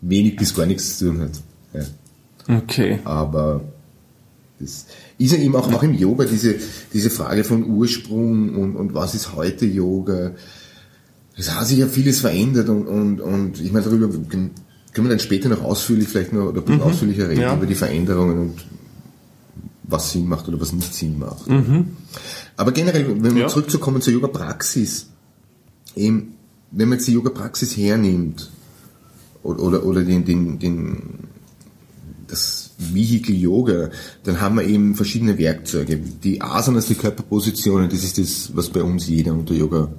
wenig 0.02 0.36
bis 0.36 0.54
gar 0.56 0.66
nichts 0.66 0.98
zu 0.98 1.08
tun 1.08 1.22
hat. 1.22 1.32
Ja. 1.74 2.58
Okay. 2.58 3.00
Aber 3.06 3.62
das 4.60 4.86
ist 5.18 5.32
ja 5.32 5.38
eben 5.38 5.56
auch, 5.56 5.72
auch 5.72 5.84
im 5.84 5.94
Yoga 5.94 6.26
diese, 6.26 6.56
diese 6.94 7.10
Frage 7.10 7.44
von 7.44 7.64
Ursprung 7.66 8.56
und, 8.56 8.76
und 8.76 8.94
was 8.94 9.16
ist 9.16 9.34
heute 9.36 9.66
Yoga. 9.66 10.32
Das 11.36 11.54
hat 11.56 11.68
sich 11.68 11.80
ja 11.80 11.88
vieles 11.88 12.20
verändert 12.20 12.70
und, 12.70 12.86
und, 12.88 13.20
und 13.22 13.60
ich 13.62 13.72
meine, 13.72 13.86
darüber 13.86 14.08
können 14.08 14.52
wir 14.94 15.10
dann 15.10 15.20
später 15.20 15.50
noch 15.50 15.64
ausführlich 15.64 16.08
vielleicht 16.08 16.34
noch 16.34 16.46
oder 16.50 16.62
ein 16.62 16.66
bisschen 16.66 16.82
ausführlicher 16.82 17.30
reden 17.30 17.42
Ja. 17.42 17.56
über 17.56 17.66
die 17.66 17.74
Veränderungen 17.76 18.38
und 18.40 18.66
was 19.84 20.12
Sinn 20.12 20.28
macht 20.28 20.48
oder 20.48 20.60
was 20.62 20.72
nicht 20.74 20.94
Sinn 20.94 21.18
macht. 21.20 21.46
Aber 22.58 22.72
generell, 22.72 23.22
wenn 23.24 23.36
wir 23.36 23.44
Ja. 23.44 23.48
zurückzukommen 23.48 24.02
zur 24.02 24.14
Yoga-Praxis, 24.14 25.08
eben, 25.96 26.36
wenn 26.74 26.89
man 26.89 26.98
jetzt 26.98 27.08
die 27.08 27.13
Yoga-Praxis 27.13 27.77
hernimmt 27.77 28.51
oder, 29.44 29.62
oder, 29.62 29.86
oder 29.86 30.01
den, 30.01 30.25
den, 30.25 30.60
den, 30.60 31.27
das 32.27 32.72
Vehikel 32.77 33.36
Yoga, 33.36 33.89
dann 34.24 34.42
haben 34.42 34.56
wir 34.56 34.63
eben 34.63 34.96
verschiedene 34.96 35.38
Werkzeuge. 35.38 35.98
Die 35.98 36.42
Asanas, 36.42 36.88
die 36.88 36.96
Körperpositionen, 36.96 37.89
das 37.89 38.03
ist 38.03 38.18
das, 38.18 38.51
was 38.56 38.70
bei 38.70 38.82
uns 38.82 39.08
jeder 39.08 39.34
unter 39.34 39.53
Yoga 39.53 39.89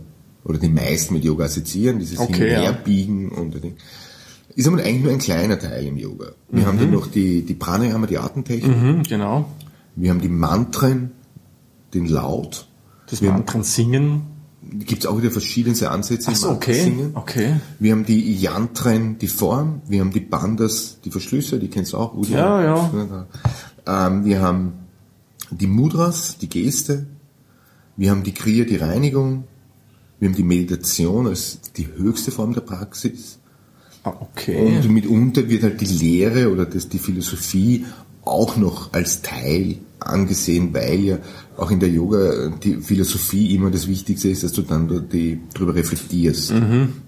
oder 0.44 0.58
die 0.58 0.68
meisten 0.68 1.14
mit 1.14 1.24
Yoga 1.24 1.44
assoziieren, 1.44 2.00
dieses 2.00 2.18
Okay, 2.18 2.32
Hin- 2.34 2.42
und 2.42 2.50
ja. 2.50 2.60
Herbiegen 2.62 3.28
und 3.30 3.62
Ding. 3.62 3.76
Ist 4.56 4.68
aber 4.68 4.78
eigentlich 4.78 5.02
nur 5.02 5.12
ein 5.12 5.18
kleiner 5.18 5.58
Teil 5.58 5.86
im 5.86 5.96
Yoga. 5.96 6.32
Wir 6.50 6.66
haben 6.66 6.78
dann 6.78 6.90
noch 6.90 7.06
die, 7.06 7.42
die 7.42 7.54
Pranayama, 7.54 8.06
die 8.06 8.18
Atemtechnik. 8.18 8.76
Mhm, 8.76 9.02
genau. 9.02 9.48
Wir 9.96 10.10
haben 10.10 10.20
die 10.20 10.28
Mantren, 10.28 11.12
den 11.92 12.06
Laut. 12.06 12.68
Das 13.08 13.20
Mantren 13.20 13.62
singen. 13.62 14.33
Gibt 14.78 15.04
es 15.04 15.06
auch 15.06 15.18
wieder 15.18 15.30
verschiedenste 15.30 15.90
Ansätze 15.90 16.30
Ach 16.32 16.36
so, 16.36 16.50
okay. 16.50 16.82
Singen. 16.82 17.10
Okay. 17.14 17.56
Wir 17.78 17.92
haben 17.92 18.04
die 18.04 18.34
Yantren, 18.34 19.18
die 19.18 19.28
Form. 19.28 19.82
Wir 19.86 20.00
haben 20.00 20.10
die 20.10 20.20
Bandas, 20.20 20.98
die 21.04 21.10
Verschlüsse, 21.10 21.58
die 21.58 21.68
kennst 21.68 21.92
du 21.92 21.98
auch. 21.98 22.14
Udi. 22.14 22.32
Ja, 22.32 22.62
ja. 22.62 23.26
Ähm, 23.86 24.24
wir 24.24 24.40
haben 24.40 24.72
die 25.50 25.66
Mudras, 25.66 26.38
die 26.38 26.48
Geste. 26.48 27.06
Wir 27.96 28.10
haben 28.10 28.24
die 28.24 28.32
Kriya, 28.32 28.64
die 28.64 28.76
Reinigung. 28.76 29.44
Wir 30.18 30.28
haben 30.28 30.36
die 30.36 30.42
Meditation 30.42 31.26
als 31.26 31.60
die 31.76 31.86
höchste 31.86 32.32
Form 32.32 32.54
der 32.54 32.62
Praxis. 32.62 33.38
Ah, 34.02 34.14
okay. 34.20 34.80
Und 34.82 34.90
mitunter 34.90 35.48
wird 35.48 35.62
halt 35.62 35.80
die 35.80 35.86
Lehre 35.86 36.50
oder 36.50 36.66
das, 36.66 36.88
die 36.88 36.98
Philosophie 36.98 37.84
auch 38.24 38.56
noch 38.56 38.92
als 38.92 39.22
Teil 39.22 39.76
angesehen, 40.00 40.74
weil 40.74 41.00
ja 41.00 41.18
auch 41.56 41.70
in 41.70 41.80
der 41.80 41.88
Yoga 41.88 42.48
die 42.62 42.76
Philosophie 42.76 43.54
immer 43.54 43.70
das 43.70 43.86
Wichtigste 43.86 44.28
ist, 44.28 44.42
dass 44.42 44.52
du 44.52 44.62
dann 44.62 44.88
da 44.88 44.98
die, 44.98 45.40
drüber 45.54 45.74
reflektierst. 45.74 46.52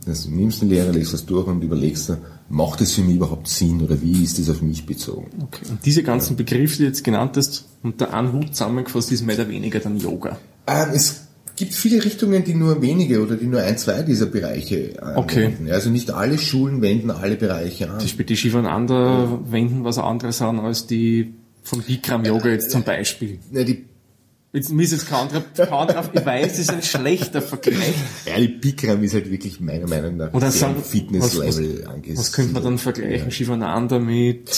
Also, 0.06 0.28
du 0.30 0.36
nimmst 0.36 0.62
eine 0.62 0.70
Lehre, 0.70 0.92
legst 0.92 1.12
das 1.12 1.26
durch 1.26 1.46
und 1.46 1.62
überlegst, 1.62 2.12
macht 2.48 2.80
es 2.80 2.92
für 2.92 3.02
mich 3.02 3.16
überhaupt 3.16 3.48
Sinn 3.48 3.82
oder 3.82 4.00
wie 4.00 4.22
ist 4.22 4.38
das 4.38 4.48
auf 4.50 4.62
mich 4.62 4.86
bezogen? 4.86 5.26
okay. 5.42 5.64
Und 5.68 5.84
diese 5.84 6.02
ganzen 6.02 6.36
Begriffe, 6.36 6.76
die 6.76 6.82
du 6.82 6.88
jetzt 6.88 7.02
genannt 7.02 7.36
hast, 7.36 7.66
unter 7.82 8.14
einem 8.14 8.32
Hut 8.32 8.54
zusammengefasst, 8.54 9.10
ist 9.12 9.26
mehr 9.26 9.36
oder 9.36 9.48
weniger 9.48 9.80
dann 9.80 9.98
Yoga. 9.98 10.38
Ähm, 10.66 10.88
es 10.94 11.25
gibt 11.56 11.74
viele 11.74 12.04
Richtungen, 12.04 12.44
die 12.44 12.54
nur 12.54 12.80
wenige 12.82 13.22
oder 13.22 13.36
die 13.36 13.46
nur 13.46 13.60
ein, 13.62 13.76
zwei 13.78 14.02
dieser 14.02 14.26
Bereiche 14.26 14.92
Okay. 15.16 15.46
anwenden. 15.46 15.70
Also 15.70 15.90
nicht 15.90 16.10
alle 16.10 16.38
Schulen 16.38 16.82
wenden 16.82 17.10
alle 17.10 17.36
Bereiche 17.36 17.84
an. 17.90 17.98
Zum 17.98 18.06
Beispiel 18.06 18.26
die 18.26 18.36
Shivananda 18.36 19.40
wenden 19.50 19.84
was 19.84 19.98
anderes 19.98 20.40
an 20.42 20.60
als 20.60 20.86
die 20.86 21.34
vom 21.62 21.82
Bikram 21.82 22.24
Yoga 22.24 22.50
jetzt 22.50 22.70
zum 22.70 22.82
Beispiel. 22.84 23.38
Ja, 23.52 23.64
die 23.64 23.84
Jetzt 24.52 24.72
mir 24.72 24.84
ist 24.84 24.92
jetzt 24.92 25.06
kein 25.08 25.18
anderer, 25.28 25.42
kein 25.54 25.68
anderer, 25.68 26.10
ich 26.14 26.24
weiß, 26.24 26.52
es 26.54 26.58
ist 26.60 26.70
ein 26.70 26.82
schlechter 26.82 27.42
Vergleich. 27.42 27.92
Ja, 28.26 28.38
die 28.40 28.48
Bikram 28.48 29.02
ist 29.02 29.12
halt 29.12 29.30
wirklich 29.30 29.60
meiner 29.60 29.86
Meinung 29.86 30.16
nach 30.16 30.32
Oder 30.32 30.50
sagen, 30.50 30.82
Fitnesslevel 30.82 31.84
angesiedelt. 31.86 32.18
Was 32.18 32.32
könnte 32.32 32.54
man 32.54 32.62
dann 32.62 32.78
vergleichen? 32.78 33.30
Shivananda 33.30 33.98
mit 33.98 34.48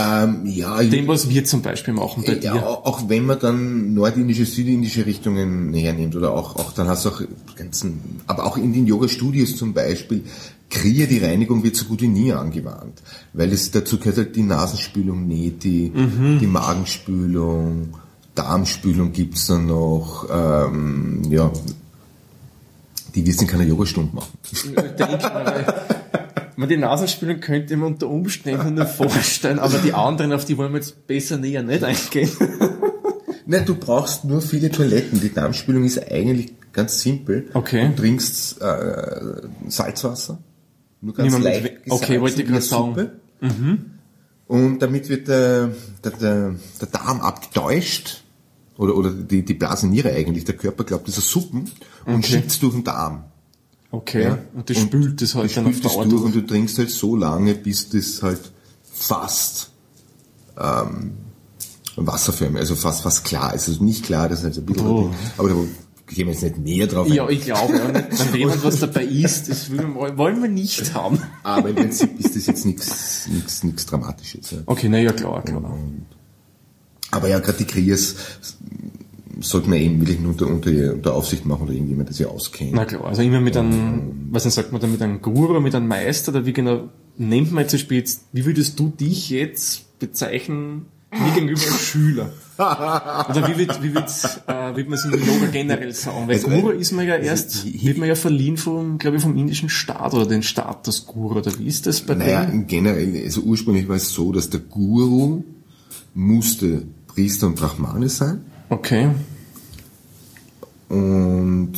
Ähm, 0.00 0.46
ja, 0.46 0.82
dem, 0.82 1.08
was 1.08 1.28
wir 1.28 1.44
zum 1.44 1.62
Beispiel 1.62 1.94
machen 1.94 2.22
bei 2.26 2.34
ja, 2.34 2.52
dir. 2.52 2.66
auch 2.66 3.08
wenn 3.08 3.26
man 3.26 3.38
dann 3.38 3.94
nordindische, 3.94 4.46
südindische 4.46 5.04
Richtungen 5.04 5.74
hernimmt 5.74 6.16
oder 6.16 6.32
auch, 6.32 6.56
auch 6.56 6.72
dann 6.72 6.88
hast 6.88 7.04
du 7.04 7.10
auch 7.10 7.22
ganzen, 7.56 8.20
aber 8.26 8.46
auch 8.46 8.56
in 8.56 8.72
den 8.72 8.86
Yoga-Studios 8.86 9.56
zum 9.56 9.74
Beispiel, 9.74 10.24
Kriya, 10.70 11.06
die 11.06 11.18
Reinigung 11.18 11.62
wird 11.64 11.76
so 11.76 11.84
gut 11.84 12.00
wie 12.02 12.08
nie 12.08 12.32
angewandt, 12.32 13.02
weil 13.32 13.52
es 13.52 13.70
dazu 13.72 13.98
gehört 13.98 14.16
halt 14.16 14.36
die 14.36 14.42
Nasenspülung, 14.42 15.26
Neti, 15.26 15.92
die 16.40 16.46
Magenspülung, 16.46 17.94
Darmspülung 18.34 19.12
gibt's 19.12 19.48
dann 19.48 19.66
noch, 19.66 20.28
ähm, 20.32 21.22
ja, 21.28 21.50
die 23.14 23.26
wirst 23.26 23.42
in 23.42 23.48
keiner 23.48 23.64
Yogastunde 23.64 24.14
machen. 24.14 24.38
Ich 24.52 24.62
denke, 24.62 25.98
man 26.60 26.68
die 26.68 26.76
Nasenspülung 26.76 27.40
könnte 27.40 27.76
man 27.76 27.94
unter 27.94 28.08
Umständen 28.08 28.74
nur 28.74 28.86
vorstellen, 28.86 29.58
aber 29.58 29.78
die 29.78 29.92
anderen, 29.92 30.32
auf 30.32 30.44
die 30.44 30.56
wollen 30.58 30.72
wir 30.72 30.78
jetzt 30.80 31.06
besser 31.06 31.36
näher 31.38 31.62
nicht 31.62 31.82
eingehen. 31.82 32.30
Nein, 33.46 33.64
du 33.66 33.74
brauchst 33.74 34.24
nur 34.24 34.40
viele 34.42 34.70
Toiletten. 34.70 35.20
Die 35.20 35.32
Darmspülung 35.32 35.84
ist 35.84 35.98
eigentlich 36.10 36.52
Ganz 36.72 37.00
simpel. 37.00 37.48
Okay. 37.52 37.90
Du 37.96 38.02
trinkst 38.02 38.60
äh, 38.60 39.42
Salzwasser. 39.68 40.38
Nur 41.00 41.14
ganz 41.14 41.34
mit- 41.34 41.42
leicht 41.42 41.72
okay, 41.88 42.20
wollte 42.20 42.42
ich 42.42 42.46
in 42.46 42.52
der 42.52 42.62
Suppe. 42.62 43.12
Und 44.46 44.78
damit 44.80 45.08
wird 45.08 45.28
der, 45.28 45.70
der, 46.04 46.12
der, 46.12 46.54
der 46.80 46.88
Darm 46.88 47.20
abgetäuscht. 47.20 48.22
Oder, 48.76 48.96
oder 48.96 49.10
die, 49.10 49.44
die 49.44 49.54
Blaseniere 49.54 50.12
eigentlich. 50.12 50.44
Der 50.44 50.56
Körper 50.56 50.84
glaubt, 50.84 51.08
das 51.08 51.18
ist 51.18 51.28
Suppen 51.28 51.70
und 52.06 52.14
Okay. 52.14 52.22
schickt 52.34 52.50
es 52.52 52.60
durch 52.60 52.74
den 52.74 52.84
Darm. 52.84 53.24
Okay. 53.92 54.22
Ja. 54.24 54.38
Und 54.54 54.70
das 54.70 54.76
spült 54.78 55.20
das 55.20 55.34
halt 55.34 55.56
dann 55.56 55.66
auf 55.66 55.80
Dauer 55.80 56.06
durch 56.06 56.22
und 56.22 56.34
du 56.34 56.42
trinkst 56.42 56.78
halt 56.78 56.90
so 56.90 57.16
lange, 57.16 57.54
bis 57.54 57.88
das 57.88 58.22
halt 58.22 58.52
fast 58.92 59.70
ähm, 60.58 61.12
wasserförmig, 61.96 62.60
also 62.60 62.76
fast 62.76 63.02
fast 63.02 63.24
klar 63.24 63.54
ist. 63.54 63.68
Also 63.68 63.82
nicht 63.82 64.04
klar, 64.04 64.28
das 64.28 64.38
ist 64.40 64.44
halt 64.44 64.54
so 64.54 64.60
ein 64.60 64.66
bisschen, 64.66 64.86
Oh. 64.86 65.10
aber 65.38 65.48
da 65.48 65.54
gehen 66.06 66.26
wir 66.26 66.32
jetzt 66.34 66.42
nicht 66.42 66.58
näher 66.58 66.86
drauf 66.86 67.08
Ja, 67.08 67.26
ein. 67.26 67.32
ich 67.34 67.42
glaube, 67.42 67.76
ja, 67.76 67.92
wenn 68.32 68.38
jemand 68.40 68.62
was 68.64 68.78
dabei 68.80 69.04
isst, 69.04 69.48
das 69.48 69.70
wollen 69.70 70.42
wir 70.42 70.48
nicht 70.48 70.94
haben. 70.94 71.18
Aber 71.42 71.70
im 71.70 71.76
Prinzip 71.76 72.18
ist 72.20 72.36
das 72.36 72.46
jetzt 72.46 72.64
nichts 72.66 73.26
nichts 73.28 73.64
nichts 73.64 73.86
Dramatisches. 73.86 74.50
Ja. 74.52 74.58
Okay, 74.66 74.88
na 74.88 74.98
ja, 74.98 75.12
klar, 75.12 75.42
klar. 75.42 75.76
Aber 77.10 77.28
ja, 77.28 77.40
gerade 77.40 77.58
die 77.58 77.64
Kriers 77.64 78.14
sollte 79.40 79.70
man 79.70 79.78
eben 79.78 80.00
wirklich 80.00 80.20
nur 80.20 80.32
unter, 80.32 80.46
unter, 80.48 80.94
unter 80.94 81.14
Aufsicht 81.14 81.46
machen 81.46 81.62
oder 81.62 81.72
irgendjemand, 81.72 82.08
der 82.08 82.16
sich 82.16 82.26
auskennt. 82.26 82.72
Na 82.72 82.84
klar, 82.84 83.04
also 83.04 83.22
immer 83.22 83.40
mit 83.40 83.56
einem, 83.56 84.28
was 84.30 84.42
denn 84.42 84.52
sagt 84.52 84.72
man 84.72 84.80
da, 84.80 84.86
mit 84.86 85.00
einem 85.02 85.22
Guru, 85.22 85.60
mit 85.60 85.74
einem 85.74 85.88
Meister, 85.88 86.32
oder 86.32 86.46
wie 86.46 86.52
genau 86.52 86.88
nennt 87.16 87.52
man 87.52 87.62
jetzt 87.62 87.70
zum 87.70 87.78
Beispiel 87.78 87.98
jetzt, 87.98 88.24
wie 88.32 88.44
würdest 88.44 88.78
du 88.78 88.88
dich 88.88 89.30
jetzt 89.30 89.98
bezeichnen, 89.98 90.86
mir 91.12 91.32
gegenüber 91.34 91.60
als 91.60 91.80
Schüler? 91.80 92.32
Oder 92.56 93.48
wie 93.48 93.58
wird, 93.58 93.82
wie 93.82 93.94
wird, 93.94 94.10
äh, 94.46 94.76
wird 94.76 94.88
man 94.88 94.98
es 94.98 95.04
im 95.04 95.12
Yoga 95.12 95.46
generell 95.50 95.92
sagen? 95.92 96.28
Weil 96.28 96.36
Also, 96.36 96.48
Guru 96.48 96.70
ist 96.70 96.92
man 96.92 97.06
ja 97.06 97.14
also, 97.14 97.26
erst, 97.26 97.84
wird 97.84 97.98
man 97.98 98.08
ja 98.08 98.14
verliehen 98.14 98.56
vom, 98.56 98.98
glaube 98.98 99.16
ich, 99.16 99.22
vom 99.22 99.36
indischen 99.36 99.68
Staat 99.68 100.14
oder 100.14 100.26
den 100.26 100.42
Status 100.42 101.06
Guru, 101.06 101.38
oder 101.38 101.58
wie 101.58 101.66
ist 101.66 101.86
das 101.86 102.00
bei 102.02 102.14
Naja, 102.14 102.44
denen? 102.46 102.66
generell, 102.66 103.22
also 103.24 103.40
ursprünglich 103.42 103.88
war 103.88 103.96
es 103.96 104.10
so, 104.10 104.32
dass 104.32 104.50
der 104.50 104.60
Guru 104.60 105.42
musste 106.14 106.82
Priester 107.08 107.46
und 107.48 107.56
Brahmane 107.56 108.08
sein. 108.08 108.42
Okay. 108.70 109.10
Und 110.88 111.72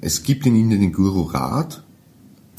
es 0.00 0.22
gibt 0.22 0.46
in 0.46 0.56
Indien 0.56 0.80
den 0.80 0.92
Guru-Rat. 0.92 1.82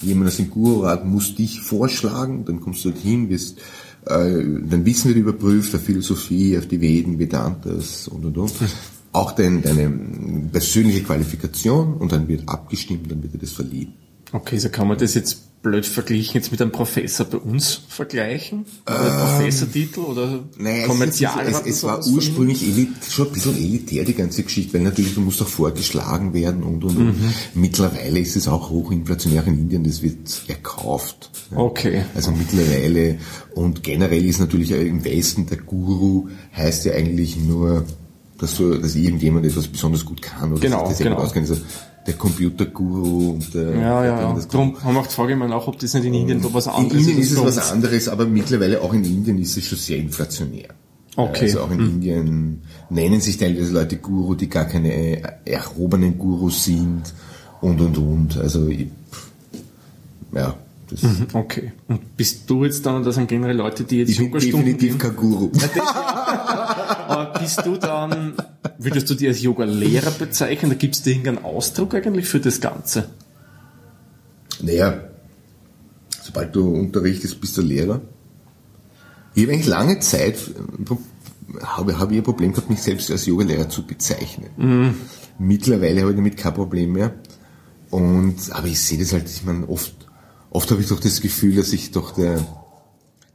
Jemand 0.02 0.30
aus 0.30 0.38
dem 0.38 0.50
Guru-Rat 0.50 1.06
muss 1.06 1.36
dich 1.36 1.62
vorschlagen, 1.62 2.46
dann 2.46 2.62
kommst 2.62 2.86
du 2.86 2.92
dorthin, 2.92 3.30
wirst, 3.30 3.60
äh, 4.06 4.44
dein 4.70 4.86
Wissen 4.86 5.10
wird 5.10 5.18
überprüft, 5.18 5.74
auf 5.76 5.82
Philosophie, 5.82 6.58
auf 6.58 6.68
die 6.68 6.82
Veden, 6.82 7.20
Vedantas 7.20 8.08
und 8.08 8.26
und 8.26 8.38
und. 8.38 8.54
Auch 9.12 9.32
dein, 9.32 9.62
deine 9.62 9.90
persönliche 10.52 11.04
Qualifikation 11.04 11.96
und 11.96 12.12
dann 12.12 12.28
wird 12.28 12.50
abgestimmt, 12.50 13.12
dann 13.12 13.22
wird 13.22 13.36
dir 13.36 13.40
das 13.40 13.52
verliehen. 13.52 13.94
Okay, 14.32 14.58
so 14.58 14.70
kann 14.70 14.88
man 14.88 14.98
das 14.98 15.14
jetzt 15.14 15.53
blöd 15.63 15.86
verglichen 15.86 16.36
jetzt 16.36 16.51
mit 16.51 16.62
einem 16.62 16.72
Professor 16.72 17.25
bei 17.25 17.38
uns 17.38 17.82
vergleichen? 17.88 18.65
Oder 18.86 19.25
Professortitel 19.38 20.01
oder 20.01 20.24
Ähm, 20.34 20.39
Naja, 20.60 20.86
Kommerzial? 20.88 21.48
es, 21.48 21.62
es, 21.62 21.65
es 21.77 21.84
war 21.84 22.05
ursprünglich 22.05 22.62
elit, 22.63 22.89
schon 23.10 23.27
ein 23.27 23.34
bisschen 23.34 23.55
elitär, 23.58 24.03
die 24.03 24.13
ganze 24.13 24.43
Geschichte, 24.43 24.74
weil 24.75 24.82
natürlich, 24.82 25.15
du 25.15 25.22
musst 25.22 25.41
auch 25.41 25.48
vorgeschlagen 25.48 26.34
werden 26.34 26.62
und, 26.63 26.84
und, 26.84 27.00
Mhm. 27.00 27.08
und. 27.08 27.15
Mittlerweile 27.55 28.20
ist 28.20 28.36
es 28.36 28.48
auch 28.48 28.70
hochinflationär 28.70 29.48
in 29.48 29.58
Indien, 29.58 29.84
das 29.86 30.03
wird 30.03 30.43
erkauft. 30.48 31.32
Ja. 31.51 31.58
Okay. 31.58 32.03
Also 32.13 32.32
mittlerweile, 32.32 33.17
und 33.56 33.84
generell 33.84 34.26
ist 34.26 34.39
natürlich 34.39 34.71
im 34.71 35.04
Westen 35.06 35.45
der 35.47 35.58
Guru 35.58 36.28
heißt 36.56 36.86
ja 36.86 36.93
eigentlich 36.93 37.38
nur, 37.38 37.86
dass 38.38 38.58
du, 38.58 38.76
dass 38.78 38.95
irgendjemand 38.95 39.45
etwas 39.45 39.67
besonders 39.67 40.04
gut 40.04 40.21
kann 40.21 40.52
oder 40.52 40.60
Genau, 40.62 40.82
dass 40.82 40.89
das 40.89 40.97
genau. 40.99 41.15
auskennt. 41.15 41.49
Also 41.49 41.62
der 42.06 42.13
Computerguru 42.16 43.32
und 43.32 43.54
der, 43.54 43.63
Ja, 43.63 44.02
der, 44.02 44.12
ja, 44.12 44.22
ja. 44.22 44.34
das 44.34 44.48
Darum 44.48 44.82
haben 44.84 44.96
wir 44.96 45.02
auch 45.02 45.08
die 45.08 45.13
Frage 45.13 45.34
immer 45.34 45.48
nach, 45.48 45.68
ob 45.68 45.80
das 45.80 45.94
nicht 45.94 46.06
in 46.06 46.13
Indien 46.13 46.42
da 46.42 46.54
was 46.54 46.66
in 46.66 46.74
anderes 46.74 47.02
Indien 47.02 47.20
ist 47.20 47.32
es 47.32 47.44
was 47.44 47.72
anderes, 47.72 48.10
aber 48.10 48.26
mittlerweile 48.26 48.82
auch 48.82 48.94
in 48.94 49.04
Indien 49.04 49.38
ist 49.39 49.58
es 49.58 49.68
schon 49.68 49.78
sehr 49.78 49.98
inflationär. 49.98 50.70
Okay. 51.16 51.46
Also 51.46 51.62
auch 51.62 51.72
in 51.72 51.80
Indien 51.80 52.62
nennen 52.89 53.22
sich 53.22 53.38
teilweise 53.38 53.72
Leute 53.72 53.98
Guru, 53.98 54.36
die 54.36 54.50
gar 54.50 54.66
keine 54.66 55.22
erhobenen 55.46 56.18
Gurus 56.18 56.66
sind 56.66 57.13
und 57.62 57.80
und 57.82 57.98
und. 57.98 58.38
Also 58.38 58.68
ich, 58.68 58.88
ja, 60.34 60.56
das, 60.89 61.02
Okay. 61.34 61.72
Und 61.88 62.18
bist 62.18 62.50
du 62.50 62.66
jetzt 62.66 62.86
dann, 62.86 63.04
das 63.04 63.16
sind 63.16 63.28
generell 63.28 63.56
Leute, 63.56 63.84
die 63.84 64.00
jetzt 64.00 64.10
ich 64.10 64.18
bin 64.18 64.28
Yogastunden 64.28 64.66
definitiv 64.66 64.98
kein 64.98 65.16
Guru. 65.16 65.52
aber 67.08 67.39
bist 67.39 67.66
du 67.66 67.78
dann, 67.78 68.34
würdest 68.84 69.10
du 69.10 69.15
dich 69.15 69.28
als 69.28 69.41
Yoga-Lehrer 69.41 70.12
bezeichnen? 70.12 70.72
Da 70.72 70.78
gibt 70.78 70.96
es 70.96 71.06
irgendeinen 71.06 71.43
Ausdruck 71.43 71.93
eigentlich 71.96 72.28
für 72.28 72.39
das 72.39 72.62
Ganze? 72.62 73.10
Naja, 74.62 75.10
sobald 76.22 76.56
du 76.56 76.69
unterrichtest, 76.69 77.39
bist 77.41 77.58
du 77.58 77.62
Lehrer. 77.62 78.02
Ich 79.36 79.43
habe 79.43 79.54
eigentlich 79.54 79.67
lange 79.67 80.00
Zeit, 80.00 80.38
habe, 81.62 81.98
habe 82.00 82.13
ich 82.13 82.19
ein 82.19 82.24
Problem 82.24 82.52
gehabt, 82.52 82.69
mich 82.69 82.82
selbst 82.82 83.10
als 83.12 83.26
Yogalehrer 83.26 83.69
zu 83.69 83.86
bezeichnen. 83.86 84.50
Mittlerweile 85.39 86.02
habe 86.02 86.12
ich 86.12 86.17
damit 86.17 86.38
kein 86.38 86.54
Problem 86.54 86.93
mehr. 86.93 87.13
Und, 87.89 88.52
aber 88.52 88.67
ich 88.67 88.80
sehe 88.80 88.98
das 88.98 89.13
halt, 89.13 89.30
ich 89.30 89.43
meine, 89.43 89.67
oft, 89.67 89.93
oft 90.50 90.72
habe 90.72 90.82
ich 90.82 90.88
doch 90.88 91.00
das 91.00 91.22
Gefühl, 91.22 91.56
dass 91.56 91.74
ich 91.74 91.91
doch 91.91 92.12
der, 92.12 92.39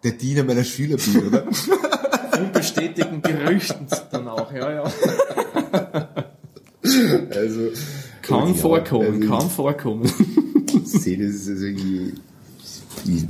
der 0.03 0.13
Diener 0.13 0.45
meiner 0.45 0.65
Schüler 0.65 0.97
bin, 0.97 1.29
oder? 1.29 1.45
Unbestätigten 2.41 3.23
Gerüchten 3.23 3.87
dann 4.11 4.29
auch, 4.29 4.53
ja, 4.53 4.71
ja. 4.71 4.85
Also, 7.35 7.69
Kann 8.23 8.49
ja, 8.49 8.55
vorkommen, 8.55 9.23
also, 9.23 9.29
kann 9.29 9.51
vorkommen. 9.51 10.11
ich 10.85 10.89
sehe 11.03 11.17
das, 11.19 11.49
also 11.49 11.65
ich, 11.65 12.13
ich 13.07 13.25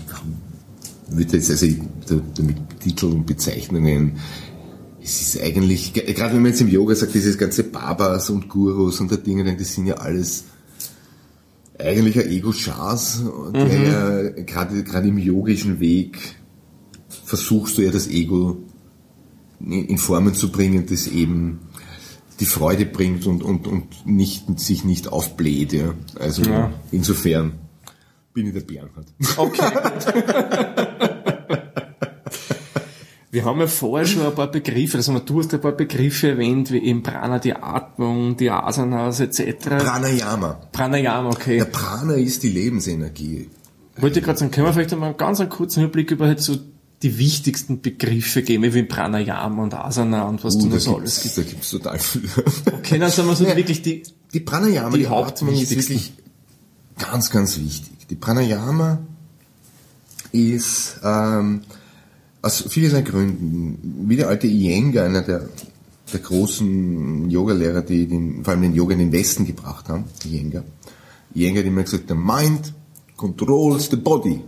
würde 1.11 1.37
jetzt 1.37 1.51
also 1.51 1.67
damit 2.37 2.57
Titel 2.81 3.07
und 3.07 3.27
Bezeichnungen, 3.27 4.19
es 5.03 5.21
ist 5.35 5.43
eigentlich, 5.43 5.93
ge- 5.95 6.13
gerade 6.13 6.35
wenn 6.35 6.43
man 6.43 6.51
jetzt 6.51 6.61
im 6.61 6.69
Yoga 6.69 6.95
sagt, 6.95 7.15
dieses 7.15 7.39
ganze 7.39 7.65
Babas 7.65 8.29
und 8.31 8.49
Gurus 8.49 9.01
und 9.01 9.11
der 9.11 9.19
Dinge, 9.19 9.57
das 9.57 9.75
sind 9.75 9.87
ja 9.87 9.95
alles 9.95 10.45
eigentlich 11.79 12.19
ein 12.19 12.29
Ego-Chas, 12.29 13.23
der 13.55 13.81
ja 13.83 14.21
gerade, 14.43 14.83
gerade 14.83 15.09
im 15.09 15.17
yogischen 15.19 15.79
Weg 15.81 16.19
versuchst 17.25 17.79
du 17.79 17.83
ja 17.83 17.91
das 17.93 18.09
Ego 18.09 18.59
in 19.61 19.97
Formen 19.99 20.35
zu 20.35 20.51
bringen, 20.51 20.87
das 20.87 21.07
eben 21.07 21.61
die 22.41 22.47
Freude 22.47 22.87
bringt 22.87 23.27
und, 23.27 23.43
und, 23.43 23.67
und 23.67 24.07
nicht, 24.07 24.59
sich 24.61 24.85
nicht 24.85 25.09
aufbläht. 25.09 25.73
Ja. 25.73 25.95
Also 26.19 26.43
Ja. 26.43 26.73
insofern 26.93 27.55
bin 28.33 28.47
ich 28.47 28.53
der 28.53 28.61
Bernhard. 28.61 29.07
Okay. 29.37 29.63
Wir 33.31 33.45
haben 33.45 33.61
ja 33.61 33.67
vorher 33.67 34.07
schon 34.07 34.25
ein 34.25 34.35
paar 34.35 34.51
Begriffe, 34.51 34.97
also 34.97 35.19
du 35.19 35.39
hast 35.41 35.53
ein 35.53 35.61
paar 35.61 35.73
Begriffe 35.73 36.31
erwähnt, 36.31 36.73
wie 36.73 36.79
eben 36.79 37.03
Prana, 37.03 37.39
die 37.39 37.55
Atmung, 37.55 38.39
die 38.39 38.51
Asanas 38.51 39.21
etc. 39.21 39.67
Pranayama. 39.69 40.59
Pranayama, 40.73 41.29
okay. 41.29 41.59
Der 41.59 41.67
Prana 41.67 42.15
ist 42.15 42.43
die 42.43 42.49
Lebensenergie. 42.49 43.51
Wollte 43.99 44.21
ich 44.21 44.25
gerade 44.25 44.39
sagen, 44.39 44.51
können 44.51 44.67
wir 44.67 44.73
vielleicht 44.73 44.95
einmal 44.95 45.11
einen 45.11 45.19
ganz 45.19 45.41
einen 45.41 45.51
kurzen 45.51 45.83
Überblick 45.83 46.11
über 46.11 46.27
halt 46.27 46.41
so 46.41 46.57
die 47.03 47.17
wichtigsten 47.19 47.81
Begriffe 47.81 48.43
geben, 48.43 48.75
wie 48.75 48.83
Pranayama 48.83 49.63
und 49.63 49.75
Asana 49.75 50.25
und 50.25 50.43
was 50.43 50.57
Uh, 50.57 50.63
du 50.63 50.69
da 50.69 50.75
noch 50.75 50.81
so 50.81 50.97
alles 50.97 51.23
gibt's, 51.23 51.37
gibt. 51.37 51.49
da 51.49 51.53
gibt's 51.53 51.71
total 51.71 51.99
viel. 51.99 52.29
Okay, 52.79 52.99
dann 52.99 53.11
sagen 53.11 53.29
wir 53.29 53.37
so 53.37 53.45
Ja. 53.45 53.57
wirklich 53.57 53.83
die, 53.83 54.03
Die 54.33 54.41
Pranayama, 54.41 54.91
Die 54.97 55.03
die, 55.05 55.07
Atmung 55.09 55.55
ist 55.55 55.71
wirklich 55.71 56.13
ganz, 56.99 57.31
ganz 57.31 57.57
wichtig. 57.59 58.07
Die 58.11 58.17
Pranayama 58.17 58.99
ist 60.33 60.99
ähm, 61.05 61.63
aus 62.43 62.65
vielerlei 62.69 63.03
Gründen, 63.03 64.05
wie 64.09 64.17
der 64.17 64.29
alte 64.29 64.47
Iyengar, 64.47 65.07
einer 65.07 65.23
der, 65.23 65.49
der 66.13 66.21
großen 66.21 67.31
Yogalehrer, 67.31 67.83
die 67.83 68.07
den, 68.07 68.45
vor 68.45 68.53
allem 68.53 68.63
den 68.63 68.75
Yoga 68.75 68.93
in 68.95 68.99
den 68.99 69.13
Westen 69.13 69.47
gebracht 69.47 69.89
haben, 69.89 70.05
Iyengar. 70.25 70.65
Iyengar 71.35 71.63
hat 71.63 71.69
immer 71.69 71.83
gesagt, 71.83 72.05
the 72.09 72.15
mind 72.15 72.73
controls 73.17 73.89
the 73.91 73.97
body, 73.97 74.41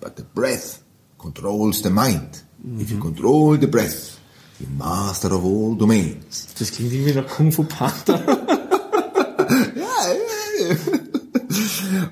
but 0.00 0.12
the 0.16 0.24
breath 0.34 0.79
controls 1.20 1.82
the 1.82 1.90
mind. 1.90 2.42
If 2.78 2.90
you 2.90 2.98
control 2.98 3.56
the 3.58 3.66
breath, 3.66 4.18
you 4.58 4.66
master 4.76 5.32
of 5.32 5.44
all 5.44 5.76
domains. 5.76 6.48
das 6.58 6.70
klingt 6.72 6.92
irgendwie 6.92 7.14
nach 7.14 7.26
Kung 7.28 7.52
Fu 7.52 7.64
Panda. 7.64 8.20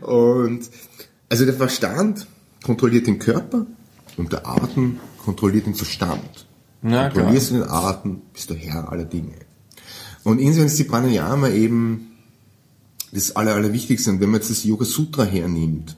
Und 0.01 0.69
also 1.29 1.45
der 1.45 1.55
Verstand 1.55 2.27
kontrolliert 2.65 3.07
den 3.07 3.19
Körper 3.19 3.67
und 4.17 4.33
der 4.33 4.47
Atem 4.47 4.99
kontrolliert 5.25 5.67
den 5.67 5.75
Verstand. 5.75 6.47
Na, 6.81 7.11
Kontrollierst 7.11 7.51
du 7.51 7.55
den 7.55 7.69
Atem, 7.69 8.23
bist 8.33 8.51
du 8.51 8.55
Herr 8.55 8.91
aller 8.91 9.05
Dinge. 9.05 9.35
Und 10.25 10.39
insofern 10.39 10.67
ist 10.67 10.79
die 10.79 10.85
Pranayama 10.85 11.49
eben 11.49 12.17
das 13.13 13.37
Aller, 13.37 13.55
Allerwichtigste. 13.55 14.11
Und 14.11 14.21
wenn 14.21 14.31
man 14.31 14.41
jetzt 14.41 14.51
das 14.51 14.65
Yoga 14.65 14.85
Sutra 14.85 15.25
hernimmt, 15.25 15.97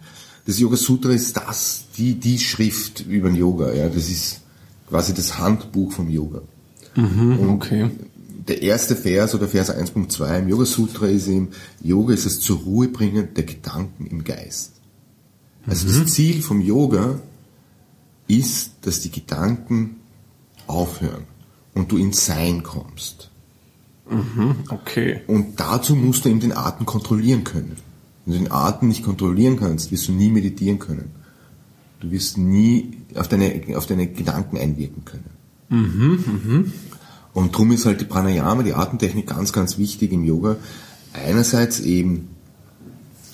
das 0.50 0.58
Yoga 0.58 0.76
Sutra 0.76 1.12
ist 1.12 1.36
das, 1.36 1.84
die, 1.96 2.14
die 2.14 2.38
Schrift 2.38 3.06
über 3.06 3.28
den 3.28 3.36
Yoga. 3.36 3.72
Ja, 3.72 3.88
das 3.88 4.10
ist 4.10 4.40
quasi 4.88 5.14
das 5.14 5.38
Handbuch 5.38 5.92
vom 5.92 6.10
Yoga. 6.10 6.42
Okay. 7.48 7.90
der 8.48 8.62
erste 8.62 8.96
Vers 8.96 9.32
oder 9.36 9.46
Vers 9.46 9.70
1.2 9.72 10.40
im 10.40 10.48
Yoga 10.48 10.64
Sutra 10.64 11.06
ist 11.06 11.28
eben, 11.28 11.50
Yoga 11.82 12.14
ist 12.14 12.26
das 12.26 12.40
zur 12.40 12.58
Ruhe 12.58 12.88
bringen 12.88 13.28
der 13.36 13.44
Gedanken 13.44 14.06
im 14.06 14.24
Geist. 14.24 14.72
Also 15.66 15.86
das 15.86 16.12
Ziel 16.12 16.42
vom 16.42 16.60
Yoga 16.60 17.20
ist, 18.26 18.72
dass 18.82 19.00
die 19.00 19.12
Gedanken 19.12 19.96
aufhören 20.66 21.26
und 21.74 21.92
du 21.92 21.96
ins 21.96 22.26
Sein 22.26 22.64
kommst. 22.64 23.30
Okay. 24.68 25.20
Und 25.28 25.60
dazu 25.60 25.94
musst 25.94 26.24
du 26.24 26.28
eben 26.28 26.40
den 26.40 26.56
Atem 26.56 26.86
kontrollieren 26.86 27.44
können. 27.44 27.76
Wenn 28.24 28.34
du 28.34 28.38
den 28.40 28.52
Atem 28.52 28.88
nicht 28.88 29.02
kontrollieren 29.02 29.58
kannst, 29.58 29.90
wirst 29.90 30.08
du 30.08 30.12
nie 30.12 30.30
meditieren 30.30 30.78
können. 30.78 31.10
Du 32.00 32.10
wirst 32.10 32.38
nie 32.38 32.98
auf 33.14 33.28
deine, 33.28 33.62
auf 33.74 33.86
deine 33.86 34.06
Gedanken 34.06 34.56
einwirken 34.58 35.04
können. 35.04 35.30
Und 37.32 37.54
darum 37.54 37.72
ist 37.72 37.86
halt 37.86 38.00
die 38.00 38.04
Pranayama, 38.04 38.62
die 38.62 38.74
Atemtechnik 38.74 39.26
ganz, 39.26 39.52
ganz 39.52 39.78
wichtig 39.78 40.12
im 40.12 40.24
Yoga. 40.24 40.56
Einerseits 41.12 41.80
eben, 41.80 42.28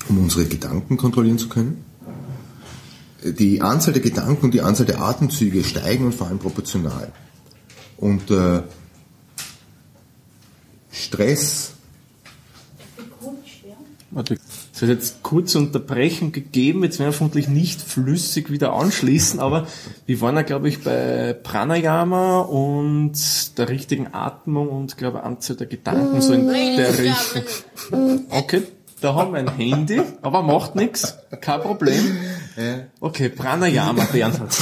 um 0.08 0.18
unsere 0.18 0.46
Gedanken 0.46 0.96
kontrollieren 0.96 1.38
zu 1.38 1.48
können. 1.48 1.84
Die 3.24 3.62
Anzahl 3.62 3.92
der 3.94 4.02
Gedanken 4.02 4.46
und 4.46 4.54
die 4.54 4.60
Anzahl 4.60 4.86
der 4.86 5.00
Atemzüge 5.00 5.64
steigen 5.64 6.06
und 6.06 6.14
fallen 6.14 6.38
proportional. 6.38 7.12
Und 7.96 8.30
äh, 8.30 8.62
Stress 10.92 11.72
Warte, 14.10 14.38
Es 14.76 14.82
hat 14.82 14.90
jetzt 14.90 15.22
kurze 15.22 15.56
Unterbrechung 15.56 16.32
gegeben, 16.32 16.84
jetzt 16.84 16.98
werden 16.98 17.08
wir 17.08 17.14
vermutlich 17.14 17.48
nicht 17.48 17.80
flüssig 17.80 18.50
wieder 18.50 18.74
anschließen, 18.74 19.40
aber 19.40 19.66
wir 20.04 20.20
waren 20.20 20.36
ja, 20.36 20.42
glaube 20.42 20.68
ich, 20.68 20.82
bei 20.82 21.32
Pranayama 21.32 22.40
und 22.40 23.14
der 23.56 23.70
richtigen 23.70 24.08
Atmung 24.12 24.68
und, 24.68 24.98
glaube 24.98 25.18
ich, 25.18 25.24
Anzahl 25.24 25.56
der 25.56 25.66
Gedanken, 25.66 26.20
so 26.20 26.34
in 26.34 26.46
der 26.48 26.90
Richtung. 26.98 27.42
Okay, 28.28 28.64
da 29.00 29.14
haben 29.14 29.32
wir 29.32 29.38
ein 29.38 29.56
Handy, 29.56 30.02
aber 30.20 30.42
macht 30.42 30.76
nichts, 30.76 31.16
kein 31.40 31.62
Problem. 31.62 32.18
Okay, 33.00 33.30
Pranayama, 33.30 34.04
Bernhard. 34.12 34.58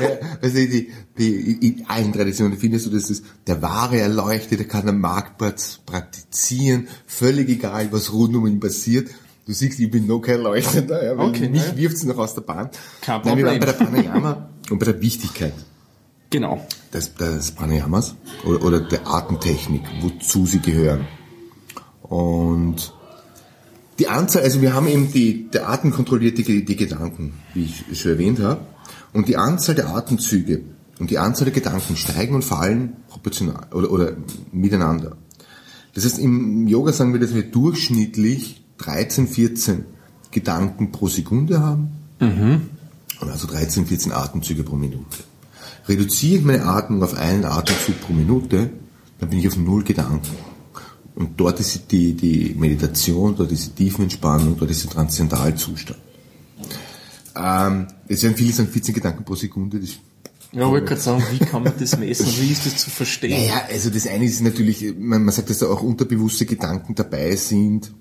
Ja, 0.00 0.08
also 0.40 0.54
die, 0.54 0.92
die, 1.18 1.66
in 1.66 1.84
allen 1.88 2.12
Traditionen 2.12 2.58
findest 2.58 2.86
du, 2.86 2.90
dass 2.90 3.08
das 3.08 3.22
der 3.48 3.60
wahre 3.60 3.98
Erleuchtete 3.98 4.66
kann 4.66 4.88
am 4.88 5.00
Marktplatz 5.00 5.80
praktizieren, 5.84 6.86
völlig 7.08 7.48
egal, 7.48 7.88
was 7.90 8.12
rund 8.12 8.36
um 8.36 8.46
ihn 8.46 8.60
passiert. 8.60 9.08
Du 9.48 9.54
siehst, 9.54 9.80
ich 9.80 9.90
bin 9.90 10.06
noch 10.06 10.20
kein 10.20 10.34
Erleuchteter, 10.36 11.02
ja, 11.02 11.16
weil 11.16 11.30
Okay, 11.30 11.48
mich 11.48 11.66
ne? 11.66 11.76
wirft's 11.76 12.04
noch 12.04 12.18
aus 12.18 12.34
der 12.34 12.42
Bahn. 12.42 12.68
Kein 13.00 13.22
Nein, 13.24 13.38
wir 13.38 13.46
waren 13.46 13.58
Problem. 13.58 13.60
bei 13.60 13.66
der 13.66 13.72
Pranayama 13.72 14.48
und 14.68 14.78
bei 14.78 14.84
der 14.84 15.00
Wichtigkeit 15.00 15.54
Genau. 16.28 16.66
des, 16.92 17.14
des 17.14 17.52
Pranayamas 17.52 18.14
oder, 18.44 18.62
oder 18.62 18.80
der 18.80 19.06
Atemtechnik, 19.08 19.80
wozu 20.02 20.44
sie 20.44 20.60
gehören. 20.60 21.06
Und 22.02 22.92
die 23.98 24.08
Anzahl, 24.08 24.42
also 24.42 24.60
wir 24.60 24.74
haben 24.74 24.86
eben 24.86 25.10
die, 25.12 25.48
der 25.50 25.70
Atem 25.70 25.92
kontrolliert 25.92 26.36
die, 26.36 26.66
die 26.66 26.76
Gedanken, 26.76 27.32
wie 27.54 27.72
ich 27.90 27.98
schon 27.98 28.12
erwähnt 28.12 28.40
habe. 28.40 28.60
Und 29.14 29.28
die 29.28 29.38
Anzahl 29.38 29.74
der 29.74 29.88
Atemzüge 29.88 30.60
und 30.98 31.08
die 31.10 31.16
Anzahl 31.16 31.46
der 31.46 31.54
Gedanken 31.54 31.96
steigen 31.96 32.34
und 32.34 32.44
fallen 32.44 32.98
proportional 33.08 33.66
oder, 33.72 33.90
oder 33.90 34.12
miteinander. 34.52 35.16
Das 35.94 36.04
heißt, 36.04 36.18
im 36.18 36.68
Yoga 36.68 36.92
sagen 36.92 37.14
wir, 37.14 37.20
dass 37.20 37.34
wir 37.34 37.44
durchschnittlich 37.44 38.62
13, 38.78 39.28
14 39.28 39.84
Gedanken 40.30 40.92
pro 40.92 41.08
Sekunde 41.08 41.60
haben. 41.60 41.88
Und 43.20 43.30
also 43.30 43.46
13, 43.46 43.86
14 43.86 44.12
Atemzüge 44.12 44.62
pro 44.62 44.76
Minute. 44.76 45.04
Reduziere 45.88 46.38
ich 46.38 46.44
meine 46.44 46.64
Atmung 46.64 47.02
auf 47.02 47.14
einen 47.14 47.44
Atemzug 47.44 48.00
pro 48.00 48.12
Minute, 48.12 48.70
dann 49.18 49.30
bin 49.30 49.38
ich 49.38 49.48
auf 49.48 49.56
null 49.56 49.82
Gedanken. 49.84 50.36
Und 51.14 51.40
dort 51.40 51.58
ist 51.58 51.90
die, 51.90 52.12
die 52.14 52.54
Meditation, 52.56 53.34
dort 53.36 53.50
ist 53.50 53.66
die 53.66 53.84
Tiefenentspannung, 53.84 54.56
dort 54.56 54.70
ist 54.70 54.84
der 54.84 54.90
Transzendentalzustand. 54.90 55.98
Ähm, 57.34 57.86
es 58.06 58.22
werden 58.22 58.36
viele 58.36 58.52
sagen 58.52 58.68
14 58.68 58.94
Gedanken 58.94 59.24
pro 59.24 59.34
Sekunde. 59.34 59.80
Das, 59.80 59.90
Ja, 60.52 60.62
ich 60.62 60.68
wollte 60.68 60.86
gerade 60.86 61.00
sagen, 61.00 61.22
wie 61.32 61.38
kann 61.38 61.64
man 61.64 61.72
das 61.78 61.98
messen? 61.98 62.26
Wie 62.38 62.52
ist 62.52 62.66
das 62.66 62.76
zu 62.76 62.90
verstehen? 62.90 63.30
naja, 63.30 63.62
also 63.68 63.90
das 63.90 64.06
eine 64.06 64.24
ist 64.26 64.40
natürlich, 64.42 64.94
man, 64.96 65.24
man 65.24 65.34
sagt, 65.34 65.50
dass 65.50 65.58
da 65.58 65.66
auch 65.66 65.82
unterbewusste 65.82 66.46
Gedanken 66.46 66.94
dabei 66.94 67.34
sind. 67.34 67.92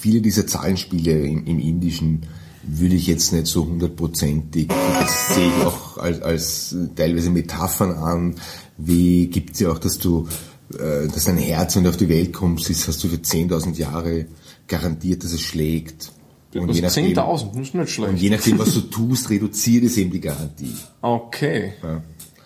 Viele 0.00 0.20
dieser 0.20 0.46
Zahlenspiele 0.46 1.26
im, 1.26 1.46
im 1.46 1.58
Indischen 1.58 2.26
würde 2.62 2.96
ich 2.96 3.06
jetzt 3.06 3.32
nicht 3.32 3.46
so 3.46 3.66
hundertprozentig, 3.66 4.68
das 4.68 5.34
sehe 5.34 5.46
ich 5.46 5.64
auch 5.64 5.98
als, 5.98 6.20
als 6.22 6.76
teilweise 6.96 7.30
Metaphern 7.30 7.92
an, 7.92 8.34
wie 8.76 9.28
gibt's 9.28 9.60
ja 9.60 9.70
auch, 9.70 9.78
dass 9.78 9.98
du, 9.98 10.26
äh, 10.74 11.06
dass 11.06 11.24
dein 11.24 11.36
Herz, 11.36 11.76
wenn 11.76 11.84
du 11.84 11.90
auf 11.90 11.96
die 11.96 12.08
Welt 12.08 12.32
kommst, 12.32 12.68
ist, 12.68 12.88
hast 12.88 13.02
du 13.04 13.08
für 13.08 13.16
10.000 13.16 13.76
Jahre 13.76 14.26
garantiert, 14.66 15.22
dass 15.22 15.32
es 15.32 15.40
schlägt. 15.40 16.12
Und 16.54 16.72
je, 16.72 16.80
nachdem, 16.80 17.06
10.000, 17.06 17.14
das 17.14 17.42
ist 17.42 17.54
nicht 17.54 17.74
und 17.74 17.88
schlecht. 17.88 18.18
je 18.18 18.30
nachdem, 18.30 18.58
was 18.58 18.74
du 18.74 18.80
tust, 18.80 19.30
reduziert 19.30 19.84
es 19.84 19.96
eben 19.96 20.10
die 20.10 20.20
Garantie. 20.20 20.74
Okay. 21.02 21.74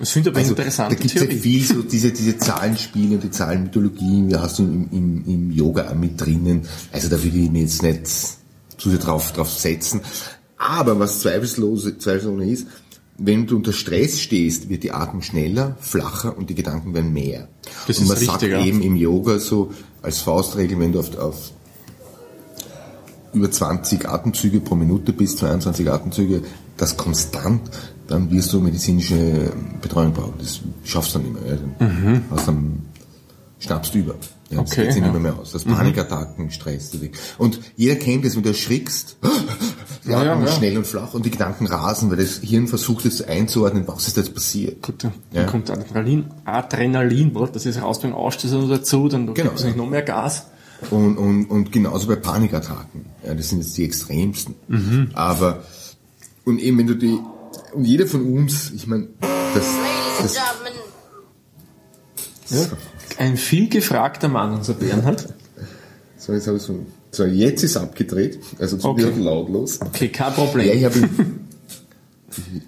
Das 0.00 0.10
finde 0.10 0.30
ich 0.30 0.34
aber 0.34 0.40
Also, 0.40 0.54
da 0.54 0.62
interessante 0.62 0.96
gibt 0.96 1.14
es 1.14 1.22
ja 1.22 1.28
viel 1.28 1.62
so 1.62 1.82
diese, 1.82 2.10
diese 2.10 2.38
Zahlenspiele 2.38 3.16
und 3.16 3.22
die 3.22 3.30
Zahlenmythologien, 3.30 4.30
da 4.30 4.40
hast 4.40 4.58
du 4.58 4.62
im, 4.62 4.88
im, 4.90 5.24
im 5.26 5.50
Yoga 5.50 5.90
auch 5.90 5.94
mit 5.94 6.18
drinnen. 6.18 6.62
Also 6.90 7.08
da 7.08 7.22
würde 7.22 7.36
ich 7.36 7.50
mir 7.50 7.60
jetzt 7.60 7.82
nicht 7.82 8.06
zu 8.06 8.88
sehr 8.88 8.98
drauf, 8.98 9.32
drauf 9.32 9.50
setzen. 9.50 10.00
Aber 10.56 10.98
was 10.98 11.20
zweifellos, 11.20 11.84
zweifelsohne 11.98 12.50
ist, 12.50 12.66
wenn 13.18 13.46
du 13.46 13.56
unter 13.56 13.74
Stress 13.74 14.20
stehst, 14.20 14.70
wird 14.70 14.82
die 14.82 14.92
Atmung 14.92 15.20
schneller, 15.20 15.76
flacher 15.80 16.36
und 16.36 16.48
die 16.48 16.54
Gedanken 16.54 16.94
werden 16.94 17.12
mehr. 17.12 17.48
Das 17.86 17.98
und 17.98 18.04
ist 18.04 18.08
man 18.08 18.16
richtig, 18.16 18.28
sagt 18.28 18.42
ja. 18.42 18.64
eben 18.64 18.80
im 18.80 18.96
Yoga 18.96 19.38
so 19.38 19.74
als 20.00 20.20
Faustregel, 20.20 20.78
wenn 20.80 20.92
du 20.92 21.00
auf, 21.00 21.14
auf 21.18 21.52
über 23.34 23.50
20 23.50 24.08
Atemzüge 24.08 24.60
pro 24.60 24.74
Minute 24.74 25.12
bis 25.12 25.36
22 25.36 25.90
Atemzüge, 25.90 26.42
das 26.78 26.96
konstant, 26.96 27.60
dann 28.10 28.30
wirst 28.30 28.52
du 28.52 28.60
medizinische 28.60 29.52
Betreuung 29.80 30.12
brauchen. 30.12 30.34
Das 30.38 30.60
schaffst 30.84 31.14
du 31.14 31.18
dann 31.20 31.32
nicht 31.32 31.42
mehr. 31.42 31.52
Ja. 31.54 31.58
Dann 31.58 32.24
hast 32.30 32.48
dann 32.48 32.82
schnappst 33.58 33.94
du 33.94 33.98
über. 33.98 34.14
Ja, 34.14 34.18
das 34.18 34.50
Mhm. 34.50 34.58
Okay, 34.72 34.82
geht 34.84 34.92
sich 34.94 35.02
ja. 35.02 35.08
Mhm. 35.08 35.12
nicht 35.14 35.22
mehr 35.22 35.32
mehr 35.32 35.40
aus. 35.40 35.52
Das 35.52 35.64
Panikattacken, 35.64 36.50
Stress. 36.50 36.90
Und 37.38 37.60
jeder 37.76 37.94
kennt 37.96 38.24
das, 38.24 38.34
wenn 38.36 38.42
du 38.42 38.48
erschrickst, 38.48 39.16
die 40.04 40.10
Ja, 40.10 40.24
ja, 40.24 40.46
schnell 40.48 40.76
und 40.78 40.86
flach 40.86 41.14
und 41.14 41.24
die 41.26 41.30
Gedanken 41.30 41.66
rasen, 41.66 42.10
weil 42.10 42.16
das 42.16 42.38
Hirn 42.38 42.66
versucht 42.66 43.04
es 43.04 43.22
einzuordnen, 43.22 43.86
was 43.86 44.08
ist 44.08 44.16
jetzt 44.16 44.34
passiert. 44.34 44.82
Gut, 44.82 45.04
dann 45.04 45.12
Ja. 45.32 45.44
kommt 45.44 45.70
Adrenalin, 45.70 46.24
Adrenalin, 46.46 47.34
was, 47.34 47.52
das 47.52 47.66
ist 47.66 47.80
raus 47.80 48.00
beim 48.00 48.12
Ausstoßen 48.14 48.68
dazu, 48.68 49.08
dann 49.08 49.26
Genau, 49.34 49.50
gibt 49.50 49.58
es 49.60 49.64
nicht 49.64 49.76
noch 49.76 49.88
mehr 49.88 50.02
Gas. 50.02 50.46
Und, 50.90 51.16
und, 51.18 51.44
und 51.46 51.70
genauso 51.70 52.08
bei 52.08 52.16
Panikattacken. 52.16 53.04
Ja, 53.24 53.34
das 53.34 53.50
sind 53.50 53.58
jetzt 53.60 53.76
die 53.76 53.84
extremsten. 53.84 54.54
Mhm. 54.68 55.10
Aber, 55.12 55.62
und 56.46 56.58
eben 56.58 56.78
wenn 56.78 56.86
du 56.86 56.94
die, 56.96 57.18
und 57.72 57.85
jeder 57.85 58.06
von 58.06 58.24
uns, 58.35 58.70
ich 58.72 58.87
meine, 58.87 59.09
das, 59.54 59.64
das, 60.20 60.35
Ja. 62.50 62.66
Ein 63.18 63.37
viel 63.37 63.68
gefragter 63.68 64.28
Mann, 64.28 64.54
unser 64.54 64.74
Bernhard. 64.74 65.33
so, 66.16 66.33
jetzt 66.33 66.46
habe 66.46 66.56
ich 66.56 66.62
so, 66.62 66.87
so, 67.11 67.24
jetzt 67.24 67.62
ist 67.62 67.76
abgedreht, 67.76 68.38
also 68.59 68.76
zu 68.76 68.88
Okay. 68.88 69.12
lautlos. 69.18 69.80
Okay, 69.80 70.09
kein 70.09 70.28
Ja, 70.28 70.33
Problem. 70.35 70.76
ich 70.78 70.85
habe, 70.85 71.09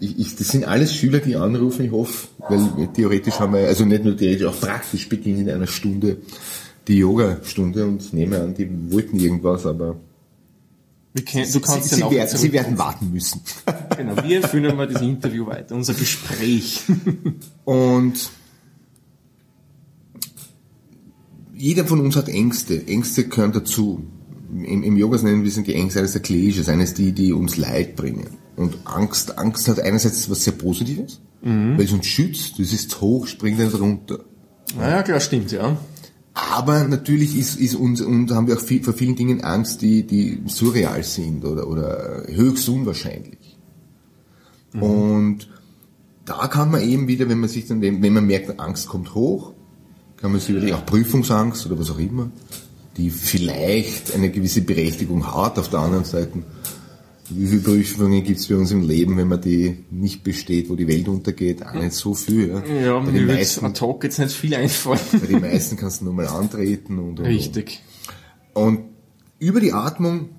ich, 0.01 0.19
ich, 0.19 0.37
das 0.37 0.49
sind 0.49 0.65
alles 0.65 0.95
Schüler, 0.95 1.21
die 1.21 1.37
anrufen, 1.37 1.85
ich 1.87 1.91
hoffe, 1.93 2.29
weil 2.49 2.88
theoretisch 2.95 3.38
haben 3.41 3.55
wir, 3.55 3.67
also 3.67 3.85
nicht 3.85 4.05
nur 4.05 4.17
theoretisch, 4.17 4.47
auch 4.47 4.59
praktisch 4.61 5.09
beginnt 5.09 5.41
in 5.41 5.51
einer 5.51 5.67
Stunde 5.67 6.19
die 6.88 6.99
Yoga-Stunde 6.99 7.87
und 7.87 8.12
nehme 8.12 8.41
an, 8.41 8.55
die 8.55 8.69
wollten 8.93 9.19
irgendwas, 9.19 9.65
aber 9.67 9.97
Wir 11.14 11.25
kennen, 11.25 11.53
du 11.53 11.61
kannst 11.61 11.90
sie, 11.90 11.96
sie, 11.96 12.11
werden, 12.11 12.38
sie 12.38 12.53
werden 12.53 12.79
warten 12.79 13.12
müssen. 13.12 13.42
Genau, 13.96 14.16
wir 14.25 14.42
führen 14.48 14.75
mal 14.75 14.88
das 14.88 15.03
Interview 15.03 15.46
weiter, 15.46 15.75
unser 15.75 15.92
Gespräch. 15.92 16.81
Und 17.64 18.31
jeder 21.55 21.85
von 21.85 22.01
uns 22.01 22.16
hat 22.16 22.29
Ängste. 22.29 22.87
Ängste 22.88 23.29
gehören 23.29 23.53
dazu. 23.53 24.03
Im, 24.51 24.83
im 24.83 24.96
Yoga 24.96 25.18
nennen 25.22 25.44
wir 25.44 25.51
sind 25.51 25.66
die 25.66 25.75
Ängste 25.75 26.01
eines 26.01 26.12
der 26.12 26.22
Klischees, 26.22 26.68
eines 26.68 26.94
die, 26.94 27.12
die 27.12 27.33
uns 27.33 27.59
Leid 27.59 27.96
bringen. 27.96 28.38
Und 28.57 28.79
Angst, 28.85 29.38
Angst 29.38 29.68
hat 29.68 29.79
einerseits 29.79 30.29
was 30.31 30.44
sehr 30.44 30.55
Positives, 30.55 31.20
weil 31.42 31.85
es 31.85 31.92
uns 31.92 32.07
schützt. 32.07 32.59
Du 32.59 32.64
siehst 32.64 33.01
hoch, 33.01 33.27
springt 33.27 33.59
nicht 33.59 33.79
runter. 33.79 34.20
Naja, 34.77 35.03
klar, 35.03 35.20
stimmt, 35.20 35.53
ja. 35.53 35.77
Aber 36.35 36.85
natürlich 36.85 37.37
ist, 37.37 37.61
ist 37.61 37.75
uns, 37.75 38.01
und 38.01 38.31
haben 38.31 38.47
wir 38.47 38.57
auch 38.57 38.61
viel, 38.61 38.83
vor 38.83 38.95
vielen 38.95 39.16
Dingen 39.16 39.42
Angst, 39.42 39.83
die, 39.83 40.07
die 40.07 40.42
surreal 40.47 41.03
sind 41.03 41.45
oder, 41.45 41.68
oder 41.68 42.25
höchst 42.27 42.68
unwahrscheinlich. 42.68 43.59
Und 44.81 45.51
da 46.25 46.47
kann 46.49 46.71
man 46.71 46.83
eben 46.83 47.09
wieder, 47.09 47.29
wenn 47.29 47.40
man 47.40 47.49
sich 47.49 47.66
dann, 47.66 47.83
wenn 47.83 48.12
man 48.12 48.27
merkt, 48.27 48.59
Angst 48.59 48.88
kommt 48.88 49.14
hoch, 49.14 49.53
kann 50.16 50.33
man 50.33 50.40
sich 50.40 50.51
überlegen, 50.51 50.77
auch 50.77 50.87
Prüfungsangst 50.87 51.66
oder 51.66 51.79
was 51.79 51.90
auch 51.90 51.99
immer, 51.99 52.31
die 52.97 53.11
vielleicht 53.11 54.14
eine 54.14 54.31
gewisse 54.31 54.62
Berechtigung 54.62 55.35
hat. 55.35 55.59
Auf 55.59 55.68
der 55.68 55.81
anderen 55.81 56.05
Seite 56.05 56.42
wie 57.37 57.47
viele 57.47 57.61
Prüfungen 57.61 58.23
gibt 58.23 58.40
es 58.40 58.49
bei 58.49 58.57
uns 58.57 58.71
im 58.71 58.83
Leben, 58.83 59.16
wenn 59.16 59.29
man 59.29 59.40
die 59.40 59.85
nicht 59.90 60.23
besteht, 60.23 60.68
wo 60.68 60.77
die 60.77 60.88
Welt 60.88 61.09
untergeht? 61.09 61.64
Auch 61.66 61.75
nicht 61.75 61.92
so 61.92 62.14
viel. 62.14 62.49
Ja, 62.49 62.75
Ja, 62.75 62.99
bei 62.99 63.11
den 63.11 63.27
meisten, 63.27 63.64
ad 63.64 63.81
hoc 63.81 64.05
jetzt 64.05 64.18
nicht 64.18 64.33
viel 64.33 64.55
einfallen. 64.55 65.01
bei 65.12 65.27
den 65.27 65.40
meisten 65.40 65.77
kannst 65.77 66.01
du 66.01 66.07
nur 66.07 66.14
mal 66.14 66.27
antreten 66.27 66.99
und, 66.99 67.21
und, 67.21 67.27
Richtig. 67.27 67.83
Und 68.55 68.81
über 69.38 69.61
die 69.61 69.73
Atmung 69.73 70.31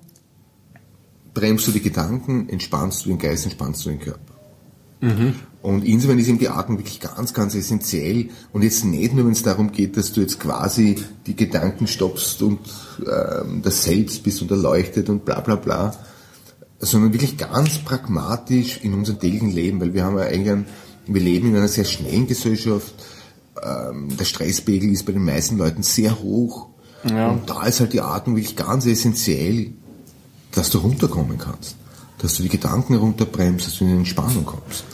bremst 1.34 1.66
du 1.66 1.72
die 1.72 1.82
Gedanken, 1.82 2.48
entspannst 2.48 3.04
du 3.04 3.10
den 3.10 3.18
Geist, 3.18 3.44
entspannst 3.44 3.84
du 3.84 3.90
den 3.90 4.00
Körper. 4.00 4.34
Und 5.60 5.84
insofern 5.84 6.18
ist 6.18 6.28
eben 6.28 6.38
die 6.38 6.48
Atmung 6.48 6.78
wirklich 6.78 7.00
ganz, 7.00 7.34
ganz 7.34 7.54
essentiell. 7.54 8.30
Und 8.52 8.62
jetzt 8.62 8.84
nicht 8.84 9.12
nur, 9.14 9.26
wenn 9.26 9.32
es 9.32 9.42
darum 9.42 9.70
geht, 9.70 9.96
dass 9.96 10.12
du 10.12 10.22
jetzt 10.22 10.40
quasi 10.40 10.96
die 11.26 11.36
Gedanken 11.36 11.86
stoppst 11.86 12.40
und 12.42 12.60
ähm, 13.00 13.60
das 13.62 13.84
Selbst 13.84 14.22
bist 14.22 14.40
und 14.40 14.50
erleuchtet 14.50 15.10
und 15.10 15.24
bla 15.24 15.40
bla 15.40 15.56
bla, 15.56 15.94
sondern 16.78 17.12
wirklich 17.12 17.36
ganz 17.36 17.78
pragmatisch 17.78 18.80
in 18.82 18.94
unserem 18.94 19.20
täglichen 19.20 19.50
Leben, 19.50 19.80
weil 19.80 19.94
wir 19.94 20.04
haben 20.04 20.18
ja 20.18 20.24
eigentlich, 20.24 20.50
ein, 20.50 20.66
wir 21.06 21.20
leben 21.20 21.48
in 21.48 21.56
einer 21.56 21.68
sehr 21.68 21.84
schnellen 21.84 22.26
Gesellschaft. 22.26 22.94
Ähm, 23.62 24.16
der 24.16 24.24
Stresspegel 24.24 24.90
ist 24.90 25.06
bei 25.06 25.12
den 25.12 25.24
meisten 25.24 25.56
Leuten 25.56 25.82
sehr 25.82 26.20
hoch. 26.20 26.68
Ja. 27.08 27.30
Und 27.30 27.48
da 27.48 27.64
ist 27.66 27.80
halt 27.80 27.92
die 27.92 28.00
Atmung 28.00 28.36
wirklich 28.36 28.56
ganz 28.56 28.86
essentiell, 28.86 29.72
dass 30.52 30.70
du 30.70 30.78
runterkommen 30.78 31.38
kannst. 31.38 31.76
Dass 32.18 32.36
du 32.36 32.42
die 32.42 32.48
Gedanken 32.48 32.94
runterbremst, 32.94 33.66
dass 33.66 33.78
du 33.78 33.84
in 33.84 33.90
die 33.90 33.96
Entspannung 33.98 34.44
kommst. 34.44 34.84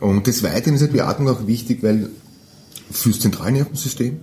Und 0.00 0.26
des 0.26 0.42
Weiteren 0.42 0.74
ist 0.74 0.80
halt 0.80 0.94
die 0.94 1.02
Atmung 1.02 1.28
auch 1.28 1.46
wichtig, 1.46 1.82
weil 1.82 2.10
fürs 2.90 3.20
Zentralnervensystem, 3.20 4.18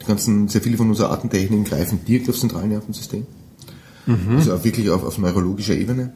die 0.00 0.06
ganzen, 0.06 0.48
sehr 0.48 0.62
viele 0.62 0.76
von 0.76 0.88
unseren 0.88 1.10
Atemtechniken 1.10 1.64
greifen 1.64 2.04
direkt 2.04 2.28
aufs 2.28 2.40
Zentralnervensystem. 2.40 3.26
Also 4.36 4.54
auch 4.54 4.64
wirklich 4.64 4.90
auf, 4.90 5.04
auf 5.04 5.18
neurologischer 5.18 5.74
Ebene. 5.74 6.12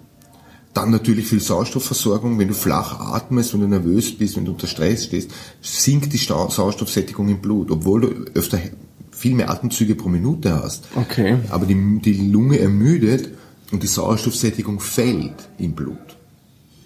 Dann 0.75 0.91
natürlich 0.91 1.31
die 1.31 1.39
Sauerstoffversorgung. 1.39 2.39
Wenn 2.39 2.49
du 2.49 2.55
flach 2.55 3.01
atmest, 3.01 3.55
wenn 3.55 3.61
du 3.61 3.69
nervös 3.69 4.17
bist, 4.17 4.37
wenn 4.37 4.45
du 4.45 4.53
unter 4.53 4.67
Stress 4.67 5.05
stehst, 5.05 5.31
sinkt 5.63 6.13
die 6.13 6.19
Sauerstoffsättigung 6.19 7.29
im 7.29 7.41
Blut, 7.41 7.71
obwohl 7.71 8.01
du 8.03 8.09
öfter 8.35 8.59
viel 9.11 9.35
mehr 9.35 9.51
Atemzüge 9.51 9.95
pro 9.95 10.09
Minute 10.09 10.63
hast. 10.63 10.89
Okay. 10.95 11.39
Aber 11.51 11.65
die, 11.65 12.01
die 12.01 12.29
Lunge 12.29 12.59
ermüdet 12.59 13.31
und 13.73 13.83
die 13.83 13.87
Sauerstoffsättigung 13.87 14.81
fällt 14.81 15.49
im 15.59 15.73
Blut. 15.73 16.17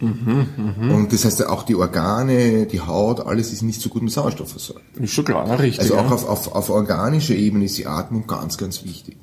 Und 0.00 1.12
das 1.12 1.24
heißt, 1.24 1.46
auch 1.46 1.64
die 1.64 1.74
Organe, 1.74 2.66
die 2.66 2.80
Haut, 2.80 3.20
alles 3.20 3.52
ist 3.52 3.62
nicht 3.62 3.80
so 3.80 3.90
gut 3.90 4.02
mit 4.02 4.12
Sauerstoff 4.12 4.50
versorgt. 4.50 4.82
Ist 4.98 5.12
schon 5.12 5.24
klar, 5.26 5.58
richtig. 5.58 5.80
Also 5.80 5.96
auch 5.96 6.08
ja. 6.08 6.10
auf, 6.10 6.26
auf, 6.26 6.52
auf 6.52 6.70
organischer 6.70 7.34
Ebene 7.34 7.66
ist 7.66 7.76
die 7.76 7.86
Atmung 7.86 8.26
ganz, 8.26 8.56
ganz 8.56 8.84
wichtig. 8.84 9.16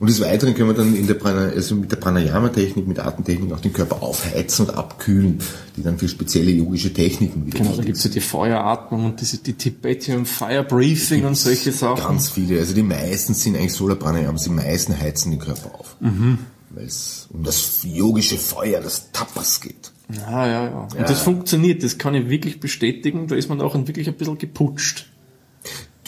Und 0.00 0.08
des 0.08 0.20
Weiteren 0.20 0.54
können 0.54 0.68
wir 0.68 0.74
dann 0.74 0.94
in 0.94 1.06
der 1.06 1.14
Prana, 1.14 1.48
also 1.48 1.74
mit 1.74 1.90
der 1.90 1.96
Pranayama-Technik, 1.96 2.86
mit 2.86 2.98
Atemtechnik 2.98 3.52
auch 3.52 3.60
den 3.60 3.72
Körper 3.72 4.02
aufheizen 4.02 4.66
und 4.66 4.74
abkühlen, 4.74 5.38
die 5.76 5.82
dann 5.82 5.98
für 5.98 6.08
spezielle 6.08 6.50
yogische 6.50 6.92
Techniken 6.92 7.46
wieder 7.46 7.58
Genau, 7.58 7.76
da 7.76 7.82
gibt's 7.82 8.04
ja 8.04 8.10
die 8.10 8.20
Feueratmung 8.20 9.04
und 9.04 9.20
diese, 9.20 9.38
die 9.38 9.54
Tibetan 9.54 10.26
Fire 10.26 10.64
Breathing 10.64 11.24
und 11.24 11.36
solche 11.36 11.72
Sachen. 11.72 12.02
Ganz 12.02 12.30
viele. 12.30 12.58
Also 12.58 12.74
die 12.74 12.82
meisten 12.82 13.34
sind 13.34 13.56
eigentlich 13.56 13.72
Solar 13.72 13.96
Pranayama, 13.96 14.38
die 14.38 14.50
meisten 14.50 14.98
heizen 14.98 15.30
den 15.30 15.40
Körper 15.40 15.78
auf. 15.78 15.96
Mhm. 16.00 16.38
Weil 16.70 16.86
es 16.86 17.28
um 17.32 17.44
das 17.44 17.80
yogische 17.84 18.36
Feuer, 18.36 18.80
das 18.80 19.12
Tapas 19.12 19.60
geht. 19.60 19.92
Ja, 20.12 20.46
ja, 20.46 20.64
ja. 20.64 20.88
Und 20.98 21.08
das 21.08 21.22
funktioniert, 21.22 21.82
das 21.82 21.98
kann 21.98 22.14
ich 22.14 22.28
wirklich 22.28 22.60
bestätigen, 22.60 23.26
da 23.26 23.36
ist 23.36 23.48
man 23.48 23.60
auch 23.60 23.74
wirklich 23.74 24.08
ein 24.08 24.14
bisschen 24.14 24.38
geputscht. 24.38 25.06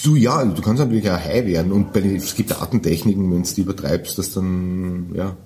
Du 0.04 0.14
ja, 0.14 0.44
du 0.44 0.60
kannst 0.62 0.80
natürlich 0.80 1.10
auch 1.10 1.18
high 1.18 1.46
werden 1.46 1.72
und 1.72 1.92
bei 1.92 2.00
es 2.00 2.34
gibt 2.34 2.52
Atemtechniken, 2.52 3.30
wenn 3.32 3.42
du 3.42 3.48
die 3.48 3.60
übertreibst, 3.62 4.18
dass 4.18 4.32
dann, 4.32 5.14
ja, 5.14 5.36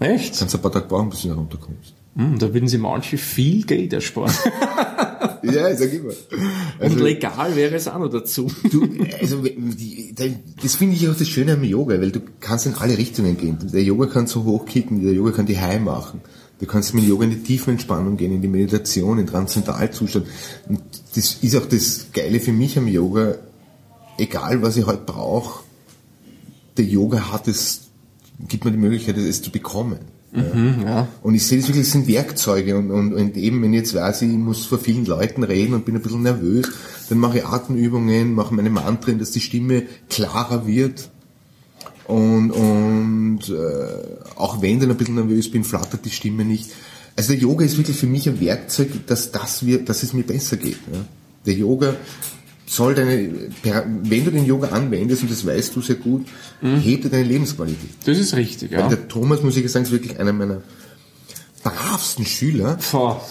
Echt? 0.00 0.38
kannst 0.38 0.54
du 0.54 0.58
ein 0.58 0.62
paar 0.62 0.72
Tage 0.72 0.86
brauchen, 0.86 1.10
bis 1.10 1.22
du 1.22 1.28
da 1.28 1.34
runterkommst. 1.34 1.94
Hm, 2.16 2.38
da 2.38 2.54
würden 2.54 2.68
sie 2.68 2.78
manche 2.78 3.18
viel 3.18 3.64
Geld 3.64 3.92
ersparen. 3.92 4.32
Ja, 5.44 5.74
sag 5.76 5.92
immer. 5.92 6.12
und 6.80 7.00
legal 7.00 7.54
wäre 7.54 7.74
es 7.74 7.86
auch 7.86 7.98
noch 7.98 8.08
dazu. 8.08 8.50
Du, 8.70 8.88
also 9.20 9.42
die, 9.42 10.14
das 10.62 10.76
finde 10.76 10.96
ich 10.96 11.06
auch 11.08 11.16
das 11.16 11.28
Schöne 11.28 11.52
am 11.52 11.64
Yoga, 11.64 12.00
weil 12.00 12.12
du 12.12 12.20
kannst 12.40 12.66
in 12.66 12.74
alle 12.74 12.96
Richtungen 12.96 13.36
gehen. 13.36 13.58
Der 13.72 13.82
Yoga 13.82 14.06
kann 14.06 14.26
so 14.26 14.44
hochkicken, 14.44 15.02
der 15.02 15.12
Yoga 15.12 15.32
kann 15.32 15.46
die 15.46 15.58
high 15.58 15.80
machen. 15.80 16.22
Du 16.60 16.66
kannst 16.66 16.94
mit 16.94 17.04
Yoga 17.04 17.24
in 17.24 17.30
die 17.30 17.42
Tiefenentspannung 17.42 18.16
gehen, 18.16 18.32
in 18.32 18.40
die 18.40 18.48
Meditation, 18.48 19.18
in 19.18 19.26
den 19.26 19.32
Transzendentalzustand. 19.32 20.26
Und 20.68 20.80
das 21.14 21.34
ist 21.42 21.56
auch 21.56 21.66
das 21.66 22.06
Geile 22.12 22.40
für 22.40 22.52
mich 22.52 22.78
am 22.78 22.88
Yoga. 22.88 23.34
Egal, 24.18 24.62
was 24.62 24.76
ich 24.76 24.86
heute 24.86 25.02
brauche, 25.04 25.64
der 26.76 26.84
Yoga 26.84 27.32
hat 27.32 27.48
es, 27.48 27.88
gibt 28.48 28.64
mir 28.64 28.72
die 28.72 28.78
Möglichkeit, 28.78 29.16
es 29.16 29.42
zu 29.42 29.50
bekommen. 29.50 29.98
ja. 30.84 31.08
Und 31.22 31.34
ich 31.34 31.46
sehe 31.46 31.58
das 31.58 31.68
wirklich, 31.68 31.84
das 31.84 31.92
sind 31.92 32.08
Werkzeuge 32.08 32.76
und, 32.76 32.90
und, 32.90 33.14
und 33.14 33.36
eben, 33.36 33.62
wenn 33.62 33.72
ich 33.72 33.80
jetzt 33.80 33.94
weiß, 33.94 34.22
ich 34.22 34.30
muss 34.30 34.66
vor 34.66 34.78
vielen 34.78 35.06
Leuten 35.06 35.44
reden 35.44 35.74
und 35.74 35.84
bin 35.84 35.94
ein 35.94 36.02
bisschen 36.02 36.22
nervös, 36.22 36.68
dann 37.08 37.18
mache 37.18 37.38
ich 37.38 37.46
Atemübungen, 37.46 38.34
mache 38.34 38.52
meine 38.52 38.70
Mantren, 38.70 39.20
dass 39.20 39.30
die 39.30 39.40
Stimme 39.40 39.84
klarer 40.08 40.66
wird. 40.66 41.10
Und, 42.06 42.50
und 42.50 43.40
äh, 43.48 44.36
auch 44.36 44.60
wenn 44.60 44.74
ich 44.74 44.80
dann 44.80 44.90
ein 44.90 44.96
bisschen 44.96 45.14
nervös 45.14 45.50
bin, 45.50 45.64
flattert 45.64 46.04
die 46.04 46.10
Stimme 46.10 46.44
nicht. 46.44 46.70
Also 47.16 47.32
der 47.32 47.40
Yoga 47.40 47.64
ist 47.64 47.78
wirklich 47.78 47.96
für 47.96 48.06
mich 48.06 48.28
ein 48.28 48.40
Werkzeug, 48.40 49.06
dass, 49.06 49.30
das 49.30 49.64
wir, 49.64 49.84
dass 49.84 50.02
es 50.02 50.12
mir 50.12 50.24
besser 50.24 50.56
geht. 50.56 50.78
Ja. 50.92 51.04
Der 51.46 51.54
Yoga 51.54 51.94
soll 52.66 52.94
deine, 52.94 53.30
wenn 53.62 54.24
du 54.24 54.30
den 54.30 54.46
Yoga 54.46 54.68
anwendest, 54.68 55.22
und 55.22 55.30
das 55.30 55.46
weißt 55.46 55.76
du 55.76 55.80
sehr 55.80 55.96
gut, 55.96 56.26
hebt 56.60 57.04
er 57.04 57.10
deine 57.10 57.24
Lebensqualität. 57.24 57.90
Das 58.04 58.18
ist 58.18 58.34
richtig, 58.34 58.72
ja. 58.72 58.80
Weil 58.80 58.88
der 58.88 59.08
Thomas, 59.08 59.42
muss 59.42 59.56
ich 59.56 59.70
sagen, 59.70 59.84
ist 59.84 59.92
wirklich 59.92 60.18
einer 60.18 60.32
meiner 60.32 60.62
bravsten 61.62 62.26
Schüler. 62.26 62.78
Boah. 62.92 63.24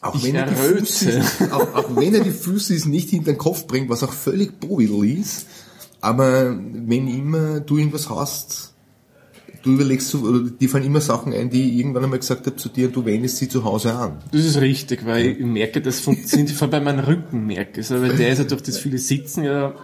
Auch 0.00 0.16
Ich 0.16 0.24
wenn, 0.24 0.34
er 0.34 0.46
die. 0.46 0.54
Füße, 0.54 1.22
auch, 1.52 1.74
auch 1.74 1.96
wenn 1.96 2.14
er 2.14 2.24
die 2.24 2.32
Füße 2.32 2.88
nicht 2.88 3.10
hinter 3.10 3.32
den 3.32 3.38
Kopf 3.38 3.66
bringt, 3.66 3.88
was 3.88 4.02
auch 4.02 4.12
völlig 4.12 4.58
Bovidel 4.58 5.20
ist. 5.20 5.46
Aber 6.00 6.56
wenn 6.56 7.06
immer 7.06 7.60
du 7.60 7.78
irgendwas 7.78 8.10
hast, 8.10 8.71
du 9.62 9.72
überlegst, 9.74 10.08
so- 10.08 10.20
oder 10.20 10.40
die 10.50 10.68
fallen 10.68 10.84
immer 10.84 11.00
Sachen 11.00 11.32
ein, 11.32 11.50
die 11.50 11.70
ich 11.70 11.78
irgendwann 11.78 12.04
einmal 12.04 12.18
gesagt 12.18 12.46
habe 12.46 12.56
zu 12.56 12.68
dir, 12.68 12.88
du 12.88 13.04
wendest 13.04 13.38
sie 13.38 13.48
zu 13.48 13.64
Hause 13.64 13.94
an. 13.94 14.18
Das 14.32 14.44
ist 14.44 14.60
richtig, 14.60 15.06
weil 15.06 15.26
ich 15.26 15.38
merke, 15.40 15.80
das 15.80 16.00
funktioniert, 16.00 16.50
vor 16.52 16.66
allem 16.72 16.84
bei 16.84 16.92
meinem 16.92 17.04
Rücken 17.04 17.46
merke 17.46 17.80
ich 17.80 17.90
weil 17.90 18.16
der 18.16 18.30
ist 18.30 18.38
ja 18.38 18.44
durch 18.44 18.62
das 18.62 18.78
viele 18.78 18.98
Sitzen 18.98 19.44
ja, 19.44 19.74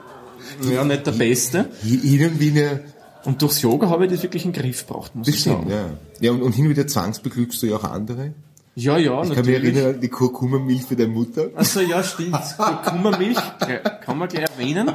ja 0.71 0.85
nicht 0.85 1.07
der 1.07 1.13
Beste. 1.13 1.69
Und 1.83 2.41
wieder, 2.41 2.81
Und 3.25 3.43
durchs 3.43 3.63
Yoga 3.63 3.89
habe 3.91 4.07
ich 4.07 4.13
das 4.13 4.23
wirklich 4.23 4.45
in 4.45 4.53
den 4.53 4.63
Griff 4.63 4.87
gebracht, 4.87 5.15
muss 5.15 5.27
das 5.27 5.35
ich 5.35 5.41
stimmt, 5.43 5.69
sagen. 5.69 5.71
ja. 5.71 5.91
Ja, 6.21 6.33
und, 6.33 6.43
und 6.43 6.53
hin 6.55 6.65
und 6.65 6.71
wieder 6.71 6.87
zwangsbeglückst 6.87 7.63
du 7.63 7.67
ja 7.67 7.77
auch 7.77 7.85
andere. 7.85 8.33
Ja, 8.81 8.97
ja, 8.97 9.23
Ich 9.23 9.29
kann 9.29 9.29
mich 9.29 9.37
natürlich. 9.39 9.75
erinnern 9.77 9.95
an 9.97 10.01
die 10.01 10.09
Kurkuma-Milch 10.09 10.83
für 10.85 10.95
deine 10.95 11.11
Mutter. 11.13 11.49
Also 11.57 11.81
ja, 11.81 12.01
stimmt. 12.05 12.37
Kurkuma-Milch 12.57 13.37
kann 14.05 14.19
man 14.19 14.29
gleich 14.29 14.45
erwähnen. 14.57 14.93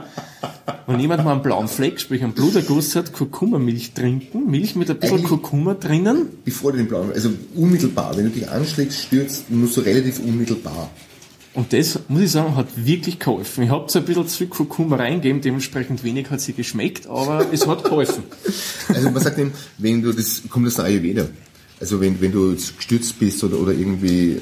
Wenn 0.87 0.99
jemand 1.01 1.25
mal 1.25 1.33
einen 1.33 1.41
blauen 1.41 1.67
Fleck, 1.67 1.99
sprich 1.99 2.23
einen 2.23 2.31
Bluterguss 2.31 2.95
hat, 2.95 3.11
Kurkuma-Milch 3.11 3.93
trinken. 3.93 4.49
Milch 4.49 4.75
mit 4.77 4.89
ein 4.89 4.97
bisschen 4.99 5.17
Eigentlich- 5.17 5.29
Kurkuma 5.29 5.73
drinnen. 5.73 6.27
Bevor 6.45 6.71
du 6.71 6.77
den 6.77 6.87
blauen, 6.87 7.11
also 7.13 7.29
unmittelbar, 7.55 8.15
wenn 8.15 8.23
du 8.25 8.29
dich 8.31 8.49
anschlägst, 8.49 9.01
stürzt, 9.01 9.51
musst 9.51 9.75
du 9.75 9.81
relativ 9.81 10.19
unmittelbar. 10.19 10.89
Und 11.53 11.71
das, 11.73 11.99
muss 12.07 12.21
ich 12.21 12.31
sagen, 12.31 12.55
hat 12.55 12.67
wirklich 12.77 13.19
geholfen. 13.19 13.65
Ich 13.65 13.69
habe 13.69 13.85
zwar 13.87 14.01
ein 14.01 14.05
bisschen 14.05 14.27
zu 14.27 14.37
viel 14.37 14.47
Kurkuma 14.47 14.95
reingegeben, 14.95 15.41
dementsprechend 15.41 16.03
wenig 16.05 16.29
hat 16.31 16.39
sie 16.41 16.53
geschmeckt, 16.53 17.05
aber 17.07 17.45
es 17.51 17.67
hat 17.67 17.83
geholfen. 17.83 18.23
Also 18.93 19.09
man 19.11 19.21
sagt 19.21 19.37
eben, 19.39 19.51
wenn 19.77 20.01
du 20.01 20.11
das, 20.13 20.41
kommt 20.49 20.67
das 20.67 20.79
Ayurveda. 20.79 21.25
Also 21.83 21.99
wenn, 21.99 22.21
wenn 22.21 22.31
du 22.31 22.51
jetzt 22.51 22.77
gestürzt 22.77 23.19
bist 23.19 23.43
oder, 23.43 23.59
oder 23.59 23.73
irgendwie, 23.73 24.39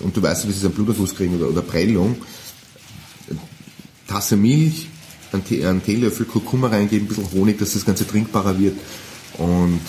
und 0.00 0.14
du 0.14 0.20
weißt, 0.22 0.44
das 0.44 0.56
ist 0.56 0.64
ein 0.66 0.72
Bluterguss 0.72 1.14
kriegen 1.14 1.36
oder, 1.36 1.48
oder 1.48 1.62
Prellung, 1.62 2.16
Tasse 4.06 4.36
Milch, 4.36 4.86
einen, 5.32 5.42
Tee, 5.42 5.64
einen 5.64 5.82
Teelöffel 5.82 6.26
Kurkuma 6.26 6.68
reingeben, 6.68 7.06
ein 7.06 7.08
bisschen 7.08 7.32
Honig, 7.32 7.58
dass 7.58 7.72
das 7.72 7.86
Ganze 7.86 8.06
trinkbarer 8.06 8.58
wird 8.58 8.76
und 9.38 9.80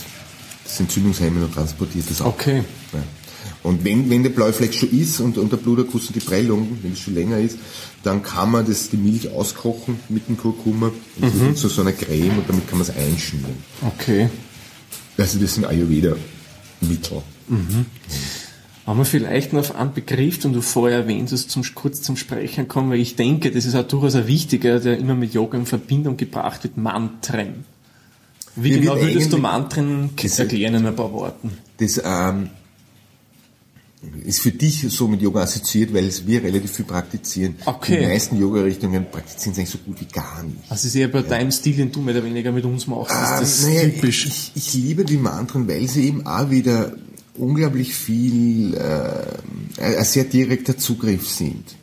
das 0.64 0.80
Entzündungshemmen 0.80 1.44
und 1.44 1.54
transportiert 1.54 2.10
das 2.10 2.22
auch. 2.22 2.28
Okay. 2.28 2.64
Ja. 2.94 3.04
Und 3.64 3.84
wenn, 3.84 4.10
wenn 4.10 4.24
der 4.24 4.30
blaue 4.30 4.54
Fleck 4.54 4.74
schon 4.74 4.90
ist 4.98 5.20
und, 5.20 5.38
und 5.38 5.52
der 5.52 5.58
Bluterguss 5.58 6.08
und 6.08 6.16
die 6.16 6.22
Prellung, 6.22 6.78
wenn 6.84 6.94
es 6.94 7.00
schon 7.00 7.16
länger 7.16 7.38
ist, 7.38 7.58
dann 8.04 8.24
kann 8.24 8.50
man 8.50 8.66
das, 8.66 8.90
die 8.90 8.96
Milch 8.96 9.30
auskochen 9.30 10.00
mit 10.08 10.30
dem 10.30 10.38
Kurkuma 10.38 10.90
und 11.20 11.58
zu 11.58 11.68
so 11.68 11.82
einer 11.82 11.92
Creme 11.92 12.38
und 12.38 12.48
damit 12.48 12.66
kann 12.70 12.80
man 12.80 12.88
es 12.88 12.96
einschmieren. 12.96 13.58
Okay. 13.86 14.30
Also 15.18 15.38
das 15.38 15.56
sind 15.56 15.66
Ayurveda-Mittel. 16.82 17.24
Haben 18.86 19.00
wir 19.00 19.06
vielleicht 19.06 19.52
noch 19.52 19.60
auf 19.60 19.76
einen 19.76 19.94
Begriff, 19.94 20.40
den 20.40 20.54
du 20.54 20.62
vorher 20.62 21.00
erwähnt 21.00 21.30
hast, 21.34 21.50
zum, 21.50 21.64
kurz 21.76 22.02
zum 22.02 22.16
Sprechen 22.16 22.70
kommen, 22.70 22.90
weil 22.90 23.02
ich 23.02 23.18
denke, 23.18 23.52
das 23.52 23.66
ist 23.66 23.76
auch 23.76 23.86
durchaus 23.86 24.16
ein 24.16 24.28
wichtiger, 24.28 24.80
der 24.80 24.98
immer 24.98 25.14
mit 25.14 25.34
Yoga 25.34 25.58
in 25.58 25.66
Verbindung 25.66 26.16
gebracht 26.16 26.64
wird, 26.64 26.78
Mantren. 26.78 27.66
Wie 28.56 28.72
Ja, 28.72 28.80
genau 28.80 28.96
würdest 29.02 29.34
du 29.34 29.38
Mantren 29.38 30.12
erklären 30.16 30.76
in 30.76 30.86
ein 30.86 30.96
paar 30.96 31.12
Worten? 31.12 31.52
Das, 31.78 32.02
ähm, 32.04 32.50
ist 34.24 34.42
für 34.42 34.52
dich 34.52 34.86
so 34.90 35.08
mit 35.08 35.22
Yoga 35.22 35.42
assoziiert, 35.42 35.94
weil 35.94 36.06
es 36.06 36.28
wir 36.28 36.44
relativ 36.44 36.72
viel 36.72 36.86
praktizieren. 36.86 37.56
Okay. 37.66 38.00
Die 38.00 38.06
meisten 38.06 38.40
Yoga-Richtungen 38.40 39.10
praktizieren 39.10 39.54
es 39.54 39.58
eigentlich 39.58 39.70
so 39.70 39.80
gut 39.80 40.00
wie 40.00 40.06
gar 40.06 40.44
nicht. 40.44 40.60
Das 40.70 40.86
ist 40.86 40.96
eher 40.96 41.08
bei 41.08 41.24
deinem 41.24 41.52
Stil, 41.52 41.76
den 41.76 41.92
du 41.92 42.02
mehr 42.02 42.16
oder 42.16 42.24
weniger 42.24 42.52
mit 42.52 42.66
uns 42.66 42.86
machst. 42.86 43.12
Ah, 43.12 43.40
ist 43.40 43.64
das 43.64 43.68
naja, 43.68 43.90
typisch? 43.90 44.28
Ich, 44.28 44.52
ich 44.56 44.74
liebe 44.74 45.04
die 45.04 45.18
Mantren, 45.18 45.68
weil 45.68 45.88
sie 45.88 46.08
eben 46.08 46.28
auch 46.28 46.52
wieder 46.52 46.94
unglaublich 47.36 47.96
viel, 47.96 48.76
äh, 48.76 49.82
ein 49.82 50.06
sehr 50.06 50.26
direkter 50.26 50.78
Zugriff 50.78 51.30
sind 51.30 51.76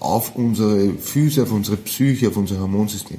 auf 0.00 0.34
unsere 0.34 0.94
Füße, 0.94 1.42
auf 1.42 1.52
unsere 1.52 1.76
Psyche, 1.76 2.28
auf 2.28 2.36
unser 2.36 2.58
Hormonsystem. 2.58 3.18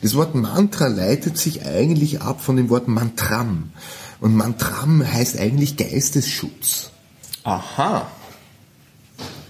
Das 0.00 0.14
Wort 0.14 0.36
Mantra 0.36 0.86
leitet 0.86 1.36
sich 1.36 1.66
eigentlich 1.66 2.20
ab 2.20 2.40
von 2.40 2.56
dem 2.56 2.70
Wort 2.70 2.86
Mantram. 2.86 3.72
Und 4.20 4.36
Mantram 4.36 5.04
heißt 5.04 5.38
eigentlich 5.38 5.76
Geistesschutz. 5.76 6.90
Aha. 7.44 8.10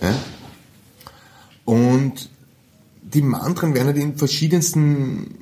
Ja? 0.02 0.14
Und 1.64 2.28
die 3.02 3.22
Mantren 3.22 3.74
werden 3.74 3.86
halt 3.88 3.96
in 3.98 4.16
verschiedensten 4.16 5.34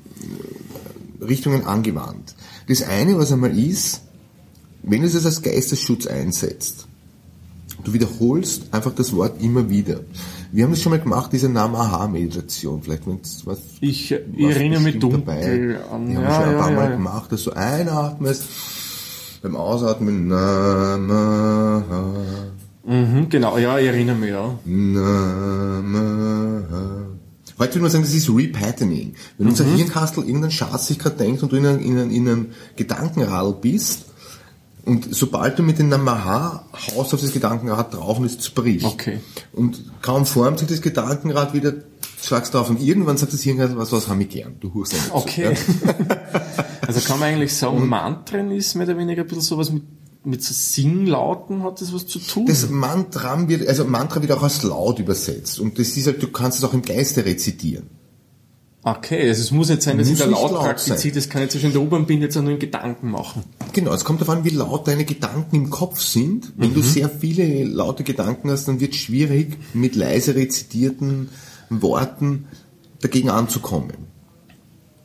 Richtungen 1.20 1.64
angewandt. 1.64 2.34
Das 2.68 2.82
eine, 2.82 3.18
was 3.18 3.32
einmal 3.32 3.56
ist, 3.58 4.02
wenn 4.82 5.02
du 5.02 5.06
es 5.08 5.24
als 5.26 5.42
Geistesschutz 5.42 6.06
einsetzt, 6.06 6.86
du 7.84 7.92
wiederholst 7.92 8.72
einfach 8.72 8.94
das 8.94 9.14
Wort 9.14 9.40
immer 9.42 9.68
wieder. 9.68 10.00
Wir 10.50 10.64
haben 10.64 10.70
das 10.70 10.80
schon 10.82 10.90
mal 10.90 11.00
gemacht, 11.00 11.32
diese 11.32 11.48
Namaha-Meditation. 11.48 12.82
Vielleicht, 12.82 13.06
wenn 13.06 13.20
was. 13.44 13.58
Ich, 13.80 14.10
ich 14.12 14.20
was 14.38 14.56
erinnere 14.56 14.80
mich 14.80 14.98
dunkel 14.98 15.20
dabei. 15.20 15.78
an. 15.90 16.08
Die 16.08 16.16
haben 16.16 16.22
wir 16.22 16.22
Ja, 16.22 16.34
schon 16.34 16.44
ein 16.44 16.52
ja, 16.52 16.58
paar 16.58 16.70
ja, 16.70 16.76
Mal 16.76 16.84
ja. 16.90 16.96
gemacht, 16.96 17.32
dass 17.32 17.44
du 17.44 17.50
einatmest, 17.52 18.44
beim 19.42 19.56
Ausatmen 19.56 20.28
Namaha. 20.28 22.14
Mhm, 22.84 23.28
genau, 23.28 23.58
ja, 23.58 23.78
ich 23.78 23.86
erinnere 23.86 24.16
mich, 24.16 24.30
ja. 24.30 24.58
Namaha. 24.64 25.98
Heute 27.58 27.74
würde 27.74 27.82
man 27.82 27.90
sagen, 27.90 28.04
das 28.04 28.14
ist 28.14 28.30
Repatterning. 28.30 29.14
Wenn 29.36 29.48
unser 29.48 29.64
Hirnkastel 29.64 30.22
irgendeinen 30.24 30.52
Schatz 30.52 30.86
sich 30.86 30.98
gerade 30.98 31.16
denkt 31.16 31.42
und 31.42 31.50
du 31.50 31.56
in 31.56 31.66
einem, 31.66 31.80
in 31.80 31.98
einem, 31.98 32.10
in 32.10 32.28
einem 32.28 32.46
Gedankenradl 32.76 33.54
bist, 33.60 34.04
und 34.84 35.14
sobald 35.14 35.58
du 35.58 35.62
mit 35.62 35.78
dem 35.78 35.90
Namaha 35.90 36.64
haust 36.72 37.12
auf 37.12 37.20
das 37.20 37.32
Gedankenrad 37.32 37.92
drauf 37.92 38.18
und 38.18 38.24
es 38.24 38.38
zerbricht. 38.38 38.86
Okay. 38.86 39.20
Und 39.52 39.84
kaum 40.00 40.24
formt 40.24 40.60
sich 40.60 40.68
das 40.68 40.80
Gedankenrad 40.80 41.52
wieder, 41.52 41.74
schlagst 42.20 42.54
drauf 42.54 42.68
und 42.70 42.80
irgendwann 42.80 43.16
sagt 43.16 43.32
das 43.32 43.42
Hirnkastel, 43.42 43.78
was, 43.78 43.92
was 43.92 44.08
haben 44.08 44.20
ich 44.20 44.28
gern? 44.28 44.56
Du 44.60 44.74
hust 44.74 44.94
einfach 44.94 45.08
so, 45.08 45.14
Okay. 45.14 45.54
also 46.86 47.00
kann 47.00 47.18
man 47.20 47.28
eigentlich 47.30 47.54
sagen, 47.54 47.86
Mantren 47.88 48.50
ist 48.50 48.74
mehr 48.74 48.86
oder 48.86 48.98
weniger 48.98 49.22
ein 49.22 49.28
bisschen 49.28 49.42
sowas 49.42 49.70
mit, 49.70 49.82
mit 50.24 50.42
so 50.42 50.52
Singlauten 50.52 51.62
hat 51.62 51.80
das 51.80 51.92
was 51.94 52.06
zu 52.06 52.18
tun? 52.18 52.46
Das 52.46 52.68
Mantra 52.68 53.48
wird, 53.48 53.66
also 53.68 53.84
Mantra 53.84 54.20
wird 54.20 54.32
auch 54.32 54.42
als 54.42 54.62
laut 54.62 54.98
übersetzt. 54.98 55.60
Und 55.60 55.78
das 55.78 55.96
ist 55.96 56.06
halt, 56.06 56.22
du 56.22 56.28
kannst 56.28 56.58
es 56.58 56.64
auch 56.64 56.74
im 56.74 56.82
Geiste 56.82 57.24
rezitieren. 57.24 57.86
okay, 58.82 59.28
also 59.28 59.42
es 59.42 59.50
muss 59.50 59.68
nicht 59.68 59.82
sein, 59.82 59.98
dass 59.98 60.08
ich 60.08 60.18
da 60.18 60.24
laut 60.24 60.50
laut 60.50 60.62
praktiziere, 60.62 61.14
das 61.14 61.28
kann 61.28 61.42
ich 61.42 61.50
zwischen 61.50 61.72
der 61.72 61.80
U-Bahn 61.80 62.06
bin, 62.06 62.20
jetzt 62.20 62.36
auch 62.36 62.42
nur 62.42 62.52
in 62.52 62.58
Gedanken 62.58 63.10
machen. 63.10 63.44
Genau, 63.72 63.92
es 63.92 64.04
kommt 64.04 64.20
darauf 64.20 64.36
an, 64.36 64.44
wie 64.44 64.50
laut 64.50 64.88
deine 64.88 65.04
Gedanken 65.04 65.56
im 65.56 65.70
Kopf 65.70 66.00
sind. 66.00 66.52
Wenn 66.56 66.74
du 66.74 66.82
sehr 66.82 67.08
viele 67.08 67.64
laute 67.64 68.02
Gedanken 68.02 68.50
hast, 68.50 68.66
dann 68.66 68.80
wird 68.80 68.94
es 68.94 69.00
schwierig, 69.00 69.56
mit 69.72 69.94
leise 69.94 70.34
rezitierten 70.34 71.28
Worten 71.70 72.46
dagegen 73.00 73.30
anzukommen. 73.30 74.08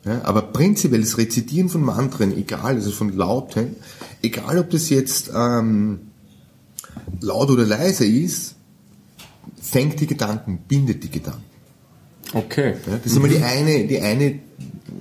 Ja, 0.04 0.22
aber 0.24 0.42
prinzipiell 0.42 1.00
das 1.00 1.16
Rezitieren 1.16 1.68
von 1.68 1.82
Mantren, 1.82 2.36
egal, 2.36 2.74
also 2.74 2.90
von 2.90 3.16
Lauten, 3.16 3.76
egal 4.22 4.58
ob 4.58 4.70
das 4.70 4.90
jetzt 4.90 5.30
ähm, 5.34 6.10
laut 7.20 7.50
oder 7.50 7.64
leise 7.64 8.04
ist, 8.04 8.56
fängt 9.60 10.00
die 10.00 10.06
Gedanken, 10.06 10.58
bindet 10.68 11.02
die 11.04 11.10
Gedanken. 11.10 11.44
Okay. 12.34 12.74
Ja, 12.86 12.98
das 12.98 13.06
ist 13.06 13.16
einmal 13.16 13.30
die 13.30 13.42
eine, 13.42 13.86
die 13.86 14.00
eine 14.00 14.40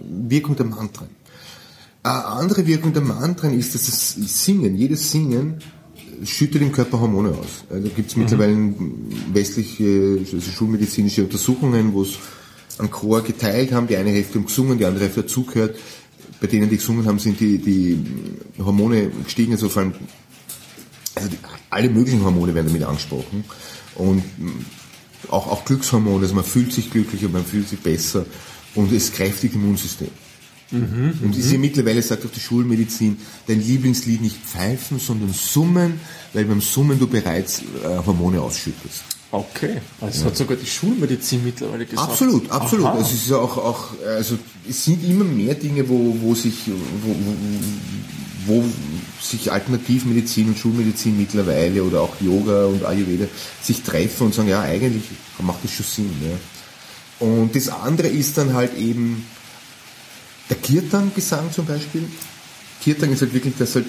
Wirkung 0.09 0.55
der 0.55 0.65
Mantren. 0.65 1.09
Eine 2.03 2.25
andere 2.25 2.65
Wirkung 2.67 2.93
der 2.93 3.01
Mantren 3.01 3.57
ist, 3.57 3.75
dass 3.75 3.85
das 3.85 4.13
Singen, 4.13 4.75
jedes 4.75 5.11
Singen 5.11 5.59
schüttet 6.25 6.61
im 6.61 6.71
Körper 6.71 6.99
Hormone 6.99 7.29
aus. 7.29 7.65
Also 7.69 7.89
gibt 7.89 8.09
es 8.09 8.15
mittlerweile 8.15 8.73
westliche 9.31 10.19
also 10.19 10.39
schulmedizinische 10.39 11.23
Untersuchungen, 11.23 11.93
wo 11.93 12.03
es 12.03 12.17
einen 12.77 12.91
Chor 12.91 13.21
geteilt 13.21 13.71
haben, 13.71 13.87
die 13.87 13.97
eine 13.97 14.09
Hälfte 14.09 14.39
haben 14.39 14.45
gesungen, 14.45 14.77
die 14.77 14.85
andere 14.85 15.05
Hälfte 15.05 15.21
hat 15.21 15.29
zugehört. 15.29 15.77
Bei 16.41 16.47
denen, 16.47 16.69
die 16.69 16.77
gesungen 16.77 17.05
haben, 17.05 17.19
sind 17.19 17.39
die, 17.39 17.57
die 17.57 17.97
Hormone 18.59 19.11
gestiegen, 19.23 19.53
also 19.53 19.69
vor 19.69 19.83
allem 19.83 19.93
also 21.15 21.29
die, 21.29 21.37
alle 21.69 21.89
möglichen 21.89 22.23
Hormone 22.23 22.53
werden 22.53 22.67
damit 22.67 22.83
angesprochen. 22.83 23.43
Und 23.95 24.23
auch, 25.29 25.47
auch 25.47 25.65
Glückshormone, 25.65 26.23
also 26.23 26.35
man 26.35 26.43
fühlt 26.43 26.73
sich 26.73 26.89
glücklicher, 26.89 27.29
man 27.29 27.45
fühlt 27.45 27.69
sich 27.69 27.79
besser 27.79 28.25
und 28.75 28.91
es 28.91 29.11
kräftigt 29.11 29.55
Immunsystem. 29.55 30.09
Und 30.73 31.35
ist 31.37 31.49
hier 31.49 31.59
mittlerweile 31.59 32.01
sagt 32.01 32.25
auch 32.25 32.31
die 32.31 32.39
Schulmedizin, 32.39 33.17
dein 33.47 33.61
Lieblingslied 33.61 34.21
nicht 34.21 34.37
pfeifen, 34.37 34.99
sondern 34.99 35.33
summen, 35.33 35.99
weil 36.33 36.45
beim 36.45 36.61
Summen 36.61 36.99
du 36.99 37.07
bereits 37.07 37.61
äh, 37.61 38.05
Hormone 38.05 38.41
ausschüttest. 38.41 39.03
Okay. 39.33 39.81
Also 39.99 40.25
hat 40.25 40.37
sogar 40.37 40.57
die 40.57 40.65
Schulmedizin 40.67 41.43
mittlerweile 41.43 41.87
gesagt. 41.87 42.07
Absolut, 42.07 42.51
absolut. 42.51 42.85
Aha. 42.85 42.99
Es 42.99 43.13
ist 43.13 43.29
ja 43.29 43.37
auch, 43.37 43.57
auch, 43.57 43.87
also 44.05 44.37
es 44.69 44.85
sind 44.85 45.03
immer 45.03 45.25
mehr 45.25 45.55
Dinge, 45.55 45.89
wo, 45.89 46.15
wo 46.21 46.35
sich, 46.35 46.53
wo, 47.03 47.15
wo, 48.45 48.63
sich 49.19 49.51
Alternativmedizin 49.51 50.49
und 50.49 50.57
Schulmedizin 50.59 51.17
mittlerweile 51.17 51.83
oder 51.83 52.01
auch 52.01 52.13
Yoga 52.21 52.65
und 52.65 52.85
Ayurveda 52.85 53.25
sich 53.59 53.81
treffen 53.81 54.27
und 54.27 54.35
sagen, 54.35 54.49
ja, 54.49 54.61
eigentlich 54.61 55.05
macht 55.39 55.63
das 55.63 55.71
schon 55.71 55.85
Sinn. 55.87 56.11
Ja. 56.21 57.27
Und 57.27 57.55
das 57.55 57.69
andere 57.69 58.09
ist 58.09 58.37
dann 58.37 58.53
halt 58.53 58.77
eben 58.77 59.25
Kirtan-Gesang 60.55 61.51
zum 61.51 61.65
Beispiel. 61.65 62.07
Kirtan 62.83 63.11
ist 63.11 63.21
halt 63.21 63.33
wirklich 63.33 63.53
das 63.57 63.75
halt 63.75 63.85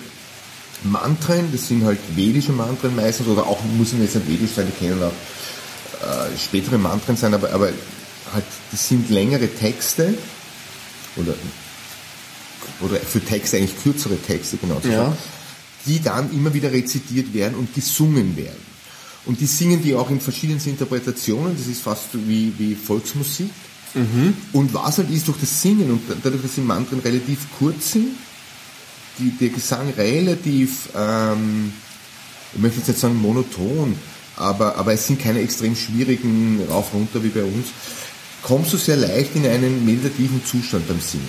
Mantren, 0.85 1.50
das 1.53 1.68
sind 1.68 1.85
halt 1.85 1.98
vedische 2.14 2.53
Mantren 2.53 2.94
meistens, 2.94 3.27
oder 3.27 3.46
auch, 3.46 3.59
muss 3.77 3.92
jetzt 3.92 4.14
nicht 4.14 4.29
vedisch 4.29 4.50
sein, 4.55 4.66
die 4.66 4.85
kennen 4.85 5.03
auch 5.03 5.09
äh, 5.09 6.38
spätere 6.38 6.79
Mantren 6.79 7.16
sein, 7.16 7.33
aber, 7.35 7.53
aber 7.53 7.70
halt, 8.33 8.44
das 8.70 8.88
sind 8.88 9.09
längere 9.11 9.48
Texte, 9.48 10.14
oder, 11.16 11.35
oder 12.81 12.96
für 12.96 13.20
Texte 13.20 13.57
eigentlich 13.57 13.83
kürzere 13.83 14.16
Texte, 14.18 14.57
genau 14.59 14.81
Ja. 14.85 15.16
die 15.87 16.03
dann 16.03 16.33
immer 16.33 16.53
wieder 16.53 16.72
rezitiert 16.72 17.33
werden 17.33 17.55
und 17.55 17.74
gesungen 17.74 18.37
werden. 18.37 18.74
Und 19.27 19.40
die 19.40 19.46
singen 19.46 19.83
die 19.83 19.94
auch 19.94 20.11
in 20.11 20.20
verschiedensten 20.20 20.70
Interpretationen, 20.70 21.57
das 21.57 21.66
ist 21.66 21.81
fast 21.81 22.09
wie, 22.12 22.53
wie 22.59 22.74
Volksmusik. 22.74 23.50
Und 24.52 24.74
was 24.74 24.98
halt 24.98 25.11
ist 25.11 25.28
durch 25.28 25.38
das 25.38 25.62
Singen 25.62 25.90
und 25.90 26.00
dadurch, 26.22 26.42
dass 26.42 26.54
die 26.57 26.62
Mantren 26.62 26.98
relativ 26.98 27.38
kurz 27.59 27.92
sind, 27.92 28.09
die, 29.18 29.30
der 29.30 29.50
Gesang 29.50 29.90
relativ, 29.96 30.88
ähm, 30.96 31.72
ich 32.54 32.61
möchte 32.61 32.78
jetzt 32.78 32.88
nicht 32.88 32.98
sagen 33.00 33.20
monoton, 33.20 33.94
aber, 34.37 34.76
aber 34.76 34.92
es 34.92 35.07
sind 35.07 35.20
keine 35.20 35.40
extrem 35.40 35.76
schwierigen 35.76 36.61
rauf 36.68 36.92
runter 36.92 37.22
wie 37.22 37.28
bei 37.28 37.44
uns, 37.44 37.68
kommst 38.42 38.72
du 38.72 38.76
sehr 38.76 38.96
leicht 38.96 39.37
in 39.37 39.46
einen 39.46 39.85
meditativen 39.85 40.44
Zustand 40.44 40.88
beim 40.88 40.98
Singen. 41.00 41.28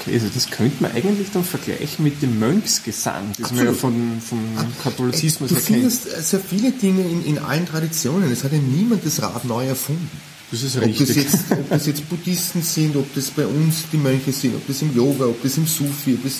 Okay, 0.00 0.14
also 0.14 0.28
das 0.32 0.50
könnte 0.50 0.82
man 0.82 0.92
eigentlich 0.92 1.28
dann 1.32 1.44
vergleichen 1.44 2.04
mit 2.04 2.22
dem 2.22 2.38
Mönchsgesang, 2.38 3.32
das 3.38 3.50
man 3.52 3.64
ja 3.64 3.70
Absolut. 3.70 3.78
von, 3.80 4.20
vom 4.26 4.38
Katholizismus 4.82 5.48
Du 5.50 5.54
ja 5.56 5.60
kennt. 5.60 5.78
findest 5.78 6.28
sehr 6.30 6.40
viele 6.40 6.70
Dinge 6.70 7.02
in, 7.02 7.24
in 7.24 7.38
allen 7.38 7.66
Traditionen. 7.66 8.30
Es 8.30 8.44
hat 8.44 8.52
ja 8.52 8.58
niemand 8.58 9.04
das 9.04 9.20
Rad 9.22 9.44
neu 9.44 9.66
erfunden. 9.66 10.10
Das 10.54 10.62
ist 10.62 10.76
Ob 10.76 10.82
das, 10.82 11.00
richtig. 11.00 11.16
jetzt, 11.16 11.50
ob 11.50 11.68
das 11.68 11.86
jetzt 11.86 12.08
Buddhisten 12.08 12.62
sind, 12.62 12.94
ob 12.94 13.12
das 13.12 13.28
bei 13.30 13.44
uns 13.44 13.86
die 13.92 13.96
Mönche 13.96 14.32
sind, 14.32 14.54
ob 14.54 14.64
das 14.68 14.82
im 14.82 14.94
Yoga, 14.94 15.24
ob 15.24 15.42
das 15.42 15.56
im 15.56 15.66
Sufi, 15.66 16.14
ob 16.14 16.22
das 16.22 16.34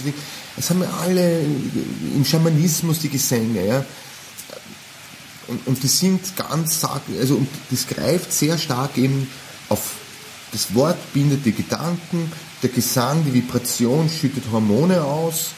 es 0.56 0.70
haben 0.70 0.82
ja 0.82 0.90
alle 1.02 1.40
im 2.14 2.24
Schamanismus 2.24 3.00
die 3.00 3.08
Gesänge, 3.08 3.66
ja. 3.66 3.84
Und, 5.48 5.66
und 5.66 5.82
die 5.82 5.88
sind 5.88 6.20
ganz 6.36 6.76
stark, 6.76 7.02
also 7.18 7.34
und 7.34 7.48
das 7.72 7.88
greift 7.88 8.32
sehr 8.32 8.56
stark 8.56 8.96
eben 8.98 9.26
auf 9.68 9.96
das 10.52 10.72
Wort 10.76 11.12
bindet 11.12 11.44
die 11.44 11.52
Gedanken, 11.52 12.30
der 12.62 12.70
Gesang, 12.70 13.24
die 13.26 13.34
Vibration 13.34 14.08
schüttet 14.08 14.44
Hormone 14.52 15.02
aus 15.02 15.50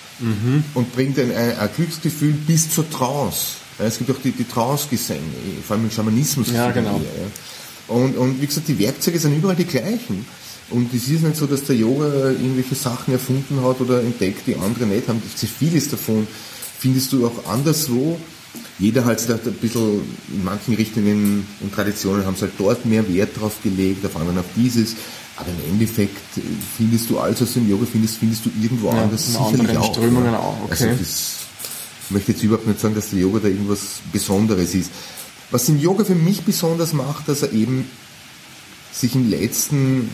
und 0.73 0.95
bringt 0.95 1.19
ein, 1.19 1.31
ein, 1.31 1.59
ein 1.59 1.69
Glücksgefühl 1.77 2.33
bis 2.33 2.71
zur 2.71 2.89
Trance. 2.89 3.57
Ja, 3.79 3.85
es 3.85 3.99
gibt 3.99 4.11
auch 4.11 4.21
die, 4.25 4.33
die 4.33 4.45
Trance-Gesänge, 4.45 5.21
vor 5.67 5.77
allem 5.77 5.85
im 5.85 5.91
Schamanismus. 5.91 6.51
Ja, 6.51 6.71
genau. 6.71 6.97
Ja. 6.97 7.31
Und, 7.89 8.17
und 8.17 8.41
wie 8.41 8.47
gesagt, 8.47 8.69
die 8.69 8.79
Werkzeuge 8.79 9.19
sind 9.19 9.37
überall 9.37 9.57
die 9.57 9.65
gleichen. 9.65 10.27
Und 10.71 10.93
es 10.93 11.09
ist 11.09 11.23
nicht 11.23 11.37
so, 11.37 11.47
dass 11.47 11.65
der 11.65 11.77
Yoga 11.77 12.31
irgendwelche 12.31 12.75
Sachen 12.75 13.13
erfunden 13.13 13.63
hat 13.63 13.81
oder 13.81 14.01
entdeckt, 14.01 14.47
die 14.47 14.57
andere 14.57 14.87
nicht 14.87 15.07
haben. 15.09 15.23
Sehr 15.35 15.49
vieles 15.49 15.89
davon 15.89 16.27
findest 16.79 17.13
du 17.13 17.27
auch 17.27 17.47
anderswo. 17.47 18.19
Jeder 18.79 19.05
hat 19.05 19.21
sich 19.21 19.29
da 19.29 19.35
ein 19.35 19.53
bisschen, 19.55 20.03
in 20.33 20.45
manchen 20.45 20.75
Richtungen 20.75 21.47
und 21.61 21.75
Traditionen 21.75 22.27
haben 22.27 22.35
sie 22.35 22.43
halt 22.43 22.53
dort 22.59 22.85
mehr 22.85 23.09
Wert 23.13 23.39
drauf 23.39 23.55
gelegt, 23.63 24.05
auf 24.05 24.17
anderen 24.17 24.39
auf 24.39 24.47
dieses. 24.57 24.97
Aber 25.37 25.49
im 25.51 25.73
Endeffekt 25.75 26.39
äh, 26.39 26.41
findest 26.77 27.11
du 27.11 27.19
alles, 27.19 27.41
was 27.43 27.53
du 27.53 27.61
im 27.61 27.71
Yoga 27.71 27.87
findest, 27.91 28.17
findest 28.17 28.45
du 28.47 28.51
irgendwo 28.61 28.89
Ja, 28.89 29.03
anders 29.03 29.27
in 29.27 29.33
sicherlich 29.33 29.61
anderen 29.61 29.77
auch. 29.79 29.93
Strömungen 29.95 30.33
ja. 30.33 30.39
auch, 30.39 30.57
okay. 30.65 30.71
Also 30.71 30.87
das, 30.99 31.33
ich 32.05 32.11
möchte 32.11 32.33
jetzt 32.33 32.43
überhaupt 32.43 32.67
nicht 32.67 32.81
sagen, 32.81 32.95
dass 32.95 33.11
der 33.11 33.19
Yoga 33.21 33.41
da 33.41 33.49
irgendwas 33.49 34.01
Besonderes 34.13 34.75
ist. 34.75 34.91
Was 35.51 35.67
den 35.67 35.81
Yoga 35.81 36.05
für 36.05 36.15
mich 36.15 36.43
besonders 36.43 36.93
macht, 36.93 37.29
dass 37.29 37.43
er 37.43 37.53
eben 37.53 37.89
sich 38.93 39.15
im 39.15 39.31
letzten, 39.31 40.09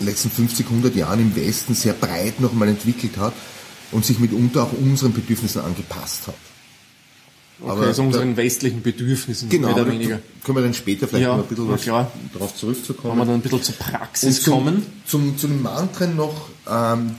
letzten 0.00 0.30
50, 0.30 0.66
100 0.66 0.94
Jahren 0.96 1.20
im 1.20 1.36
Westen 1.36 1.74
sehr 1.74 1.92
breit 1.92 2.40
nochmal 2.40 2.68
entwickelt 2.68 3.16
hat 3.16 3.34
und 3.92 4.04
sich 4.04 4.18
mitunter 4.18 4.64
auch 4.64 4.72
unseren 4.72 5.12
Bedürfnissen 5.12 5.60
angepasst 5.60 6.26
hat. 6.26 6.34
Okay, 7.60 7.70
Aber 7.70 7.86
also 7.86 8.02
unseren 8.02 8.32
da- 8.36 8.42
westlichen 8.42 8.82
Bedürfnissen, 8.82 9.48
Genau, 9.48 9.68
mehr 9.68 9.76
oder 9.76 9.90
weniger. 9.92 10.18
können 10.44 10.58
wir 10.58 10.62
dann 10.62 10.74
später 10.74 11.08
vielleicht 11.08 11.22
Ja, 11.22 11.36
noch 11.36 11.44
ein 11.44 11.48
bisschen 11.48 11.70
was 11.70 11.80
klar. 11.82 12.12
darauf 12.34 12.54
zurückzukommen. 12.54 13.16
wir 13.18 13.24
dann 13.24 13.34
ein 13.36 13.40
bisschen 13.40 13.62
zur 13.62 13.74
Praxis 13.76 14.42
zum, 14.42 14.52
kommen. 14.52 14.86
Zum, 15.06 15.38
zu 15.38 15.46
den 15.46 15.62
Mantren 15.62 16.16
noch, 16.16 16.48
ähm, 16.68 17.14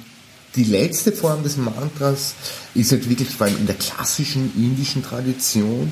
die 0.55 0.63
letzte 0.65 1.11
Form 1.11 1.41
des 1.43 1.57
Mantras 1.57 2.35
ist 2.75 2.91
halt 2.91 3.09
wirklich 3.09 3.29
vor 3.29 3.47
allem 3.47 3.57
in 3.57 3.65
der 3.65 3.75
klassischen 3.75 4.51
indischen 4.55 5.03
Tradition 5.03 5.91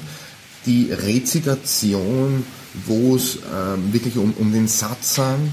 die 0.65 0.91
Rezitation, 0.91 2.43
wo 2.85 3.15
es 3.15 3.37
ähm, 3.53 3.93
wirklich 3.93 4.17
um, 4.17 4.33
um 4.37 4.51
den 4.51 4.67
Satsang, 4.67 5.51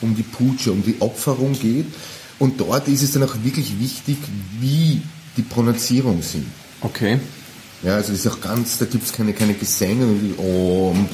um 0.00 0.14
die 0.14 0.22
Puja, 0.22 0.72
um 0.72 0.82
die 0.84 0.96
Opferung 1.00 1.52
geht. 1.58 1.86
Und 2.38 2.60
dort 2.60 2.88
ist 2.88 3.02
es 3.02 3.12
dann 3.12 3.22
auch 3.22 3.34
wirklich 3.42 3.78
wichtig, 3.78 4.16
wie 4.60 5.00
die 5.36 5.42
Pronunzierung 5.42 6.22
sind. 6.22 6.46
Okay. 6.80 7.20
Ja, 7.82 7.96
also 7.96 8.12
das 8.12 8.24
ist 8.24 8.30
auch 8.30 8.40
ganz, 8.40 8.78
da 8.78 8.84
gibt's 8.84 9.12
keine, 9.12 9.32
keine 9.32 9.54
Gesänge, 9.54 10.06
wie 10.20 10.34
Om. 10.38 11.08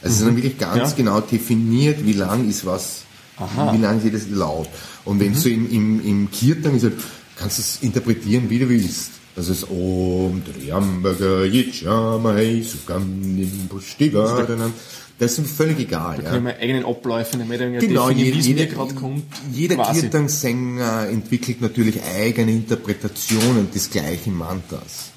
Also 0.00 0.14
es 0.14 0.20
ist 0.20 0.26
dann 0.26 0.36
wirklich 0.36 0.58
ganz 0.58 0.90
Ja. 0.90 0.96
genau 0.96 1.20
definiert, 1.20 2.04
wie 2.04 2.12
lang 2.12 2.48
ist 2.48 2.64
was, 2.64 3.02
Aha. 3.36 3.72
wie 3.74 3.78
lang 3.78 3.98
ist 3.98 4.04
jedes 4.04 4.30
Laut. 4.30 4.68
Und 5.04 5.20
wenn 5.20 5.34
du 5.40 5.48
im, 5.50 5.70
im, 5.70 6.04
im 6.06 6.30
Kirtan 6.30 6.76
ist 6.76 6.84
halt, 6.84 6.94
kannst 7.36 7.58
du 7.58 7.62
es 7.62 7.78
interpretieren, 7.82 8.50
wie 8.50 8.58
du 8.58 8.68
willst. 8.68 9.10
Es 9.38 9.48
ist 9.48 9.70
Om 9.70 10.42
Triambaga 10.44 11.44
Yajamahe 11.44 12.62
Suganim 12.64 13.68
Pushtivaranam. 13.68 14.72
Das 15.18 15.32
ist 15.32 15.38
mir 15.38 15.44
völlig 15.46 15.78
egal. 15.80 16.16
Da 16.18 16.22
Ja. 16.24 16.30
können 16.30 16.46
wir 16.46 16.56
eigenen 16.58 16.84
Abläufe 16.84 17.36
nicht 17.36 17.48
mehr 17.48 17.58
Genau, 17.58 18.08
definieren, 18.08 18.34
wie 18.34 18.40
es 18.40 18.48
mir 18.48 18.66
gerade 18.66 18.94
kommt. 18.94 19.24
jeder. 19.52 19.76
Kirtan-Sänger 19.92 21.08
entwickelt 21.08 21.60
natürlich 21.60 22.00
eigene 22.02 22.52
Interpretationen 22.52 23.70
des 23.72 23.90
gleichen 23.90 24.36
Mantras. 24.36 25.10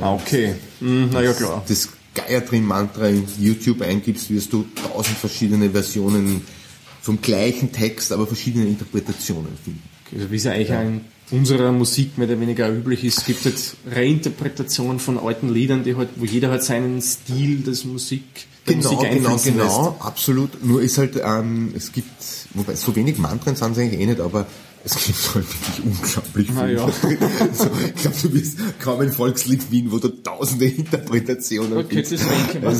Ah, 0.00 0.14
okay. 0.14 0.54
Mhm, 0.80 1.08
na 1.12 1.22
ja, 1.22 1.32
klar. 1.32 1.62
Das 1.66 1.88
Gayatri-Mantra 2.14 3.08
in 3.08 3.26
YouTube 3.38 3.80
eingibst, 3.82 4.30
wirst 4.30 4.52
du 4.52 4.66
tausend 4.90 5.16
verschiedene 5.18 5.70
Versionen 5.70 6.42
vom 7.00 7.20
gleichen 7.20 7.72
Text, 7.72 8.12
aber 8.12 8.26
verschiedene 8.26 8.66
Interpretationen 8.66 9.52
finden. 9.62 9.82
Also 10.14 10.30
wie 10.30 10.36
es 10.36 10.44
ja 10.44 10.52
eigentlich 10.52 10.72
auch 10.72 10.80
in 10.82 11.00
unserer 11.30 11.72
Musik 11.72 12.18
mehr 12.18 12.28
oder 12.28 12.40
weniger 12.40 12.70
üblich 12.70 13.04
ist, 13.04 13.26
gibt 13.26 13.46
es 13.46 13.76
Reinterpretationen 13.90 15.00
von 15.00 15.18
alten 15.18 15.52
Liedern, 15.52 15.82
die 15.84 15.96
halt, 15.96 16.10
wo 16.16 16.24
jeder 16.24 16.50
halt 16.50 16.62
seinen 16.62 17.02
Stil 17.02 17.62
des 17.62 17.84
Musik, 17.84 18.22
der 18.66 18.76
Genau, 18.76 18.92
Musik 18.92 19.10
genau, 19.10 19.36
genau, 19.38 19.96
absolut. 20.00 20.64
Nur 20.64 20.82
ist 20.82 20.98
halt, 20.98 21.20
ähm, 21.22 21.72
es 21.76 21.92
gibt, 21.92 22.10
wobei 22.54 22.74
so 22.74 22.94
wenig 22.94 23.18
Mantren 23.18 23.56
sind 23.56 23.72
es 23.72 23.78
eigentlich 23.78 24.00
eh 24.00 24.06
nicht, 24.06 24.20
aber 24.20 24.46
es 24.84 24.94
gibt 25.04 25.34
halt 25.34 25.46
wirklich 25.46 25.84
unglaublich 25.84 26.50
viel. 26.50 26.76
ja. 26.76 26.84
also, 27.40 27.70
ich 27.94 28.02
glaube, 28.02 28.16
du 28.22 28.34
wirst 28.34 28.58
kaum 28.80 29.00
ein 29.00 29.12
Volkslied 29.12 29.62
finden, 29.64 29.90
wo 29.90 29.98
du 29.98 30.08
tausende 30.08 30.66
Interpretationen 30.66 31.74
lässt. 31.74 31.86
Okay, 31.86 32.04
findest. 32.04 32.12
das 32.12 32.28
denke 32.28 32.58
ich 32.58 32.62
mal. 32.62 32.72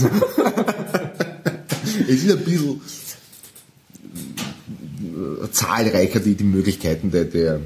Es 2.09 2.23
ist 2.23 2.31
ein 2.31 2.45
bisschen 2.45 2.81
äh, 5.03 5.51
zahlreicher 5.51 6.21
die, 6.21 6.35
die 6.35 6.45
Möglichkeiten 6.45 7.11
der, 7.11 7.25
der 7.25 7.61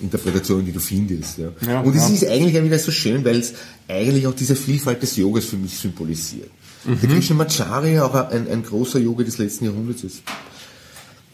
Interpretation, 0.00 0.64
die 0.64 0.72
du 0.72 0.80
findest. 0.80 1.38
Ja. 1.38 1.52
Ja, 1.66 1.80
und 1.80 1.94
es 1.94 2.08
ja. 2.08 2.14
ist 2.14 2.26
eigentlich 2.26 2.62
wieder 2.62 2.78
so 2.78 2.90
schön, 2.90 3.24
weil 3.24 3.38
es 3.38 3.54
eigentlich 3.88 4.26
auch 4.26 4.34
diese 4.34 4.56
Vielfalt 4.56 5.02
des 5.02 5.16
Yogas 5.16 5.44
für 5.44 5.56
mich 5.56 5.76
symbolisiert. 5.78 6.50
Mhm. 6.84 7.00
Der 7.00 7.10
Krishnamacharya, 7.10 8.04
auch 8.04 8.14
ein, 8.14 8.48
ein 8.48 8.62
großer 8.62 8.98
Yoga 8.98 9.24
des 9.24 9.38
letzten 9.38 9.66
Jahrhunderts 9.66 10.04
ist, 10.04 10.22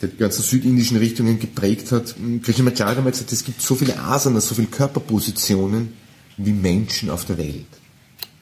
der 0.00 0.11
die 0.11 0.16
ganzen 0.16 0.42
südindischen 0.42 0.98
Richtungen 0.98 1.38
geprägt 1.38 1.90
hat. 1.92 2.14
Krishnamacharya 2.42 2.96
hat 2.96 3.04
mal 3.04 3.11
gesagt, 3.11 3.32
es 3.32 3.44
gibt 3.44 3.61
so 3.62 3.74
viele 3.74 3.98
Asanas, 3.98 4.48
so 4.48 4.54
viele 4.54 4.68
Körperpositionen 4.68 5.92
wie 6.36 6.52
Menschen 6.52 7.11
auf 7.11 7.24
der 7.24 7.38
Welt. 7.38 7.66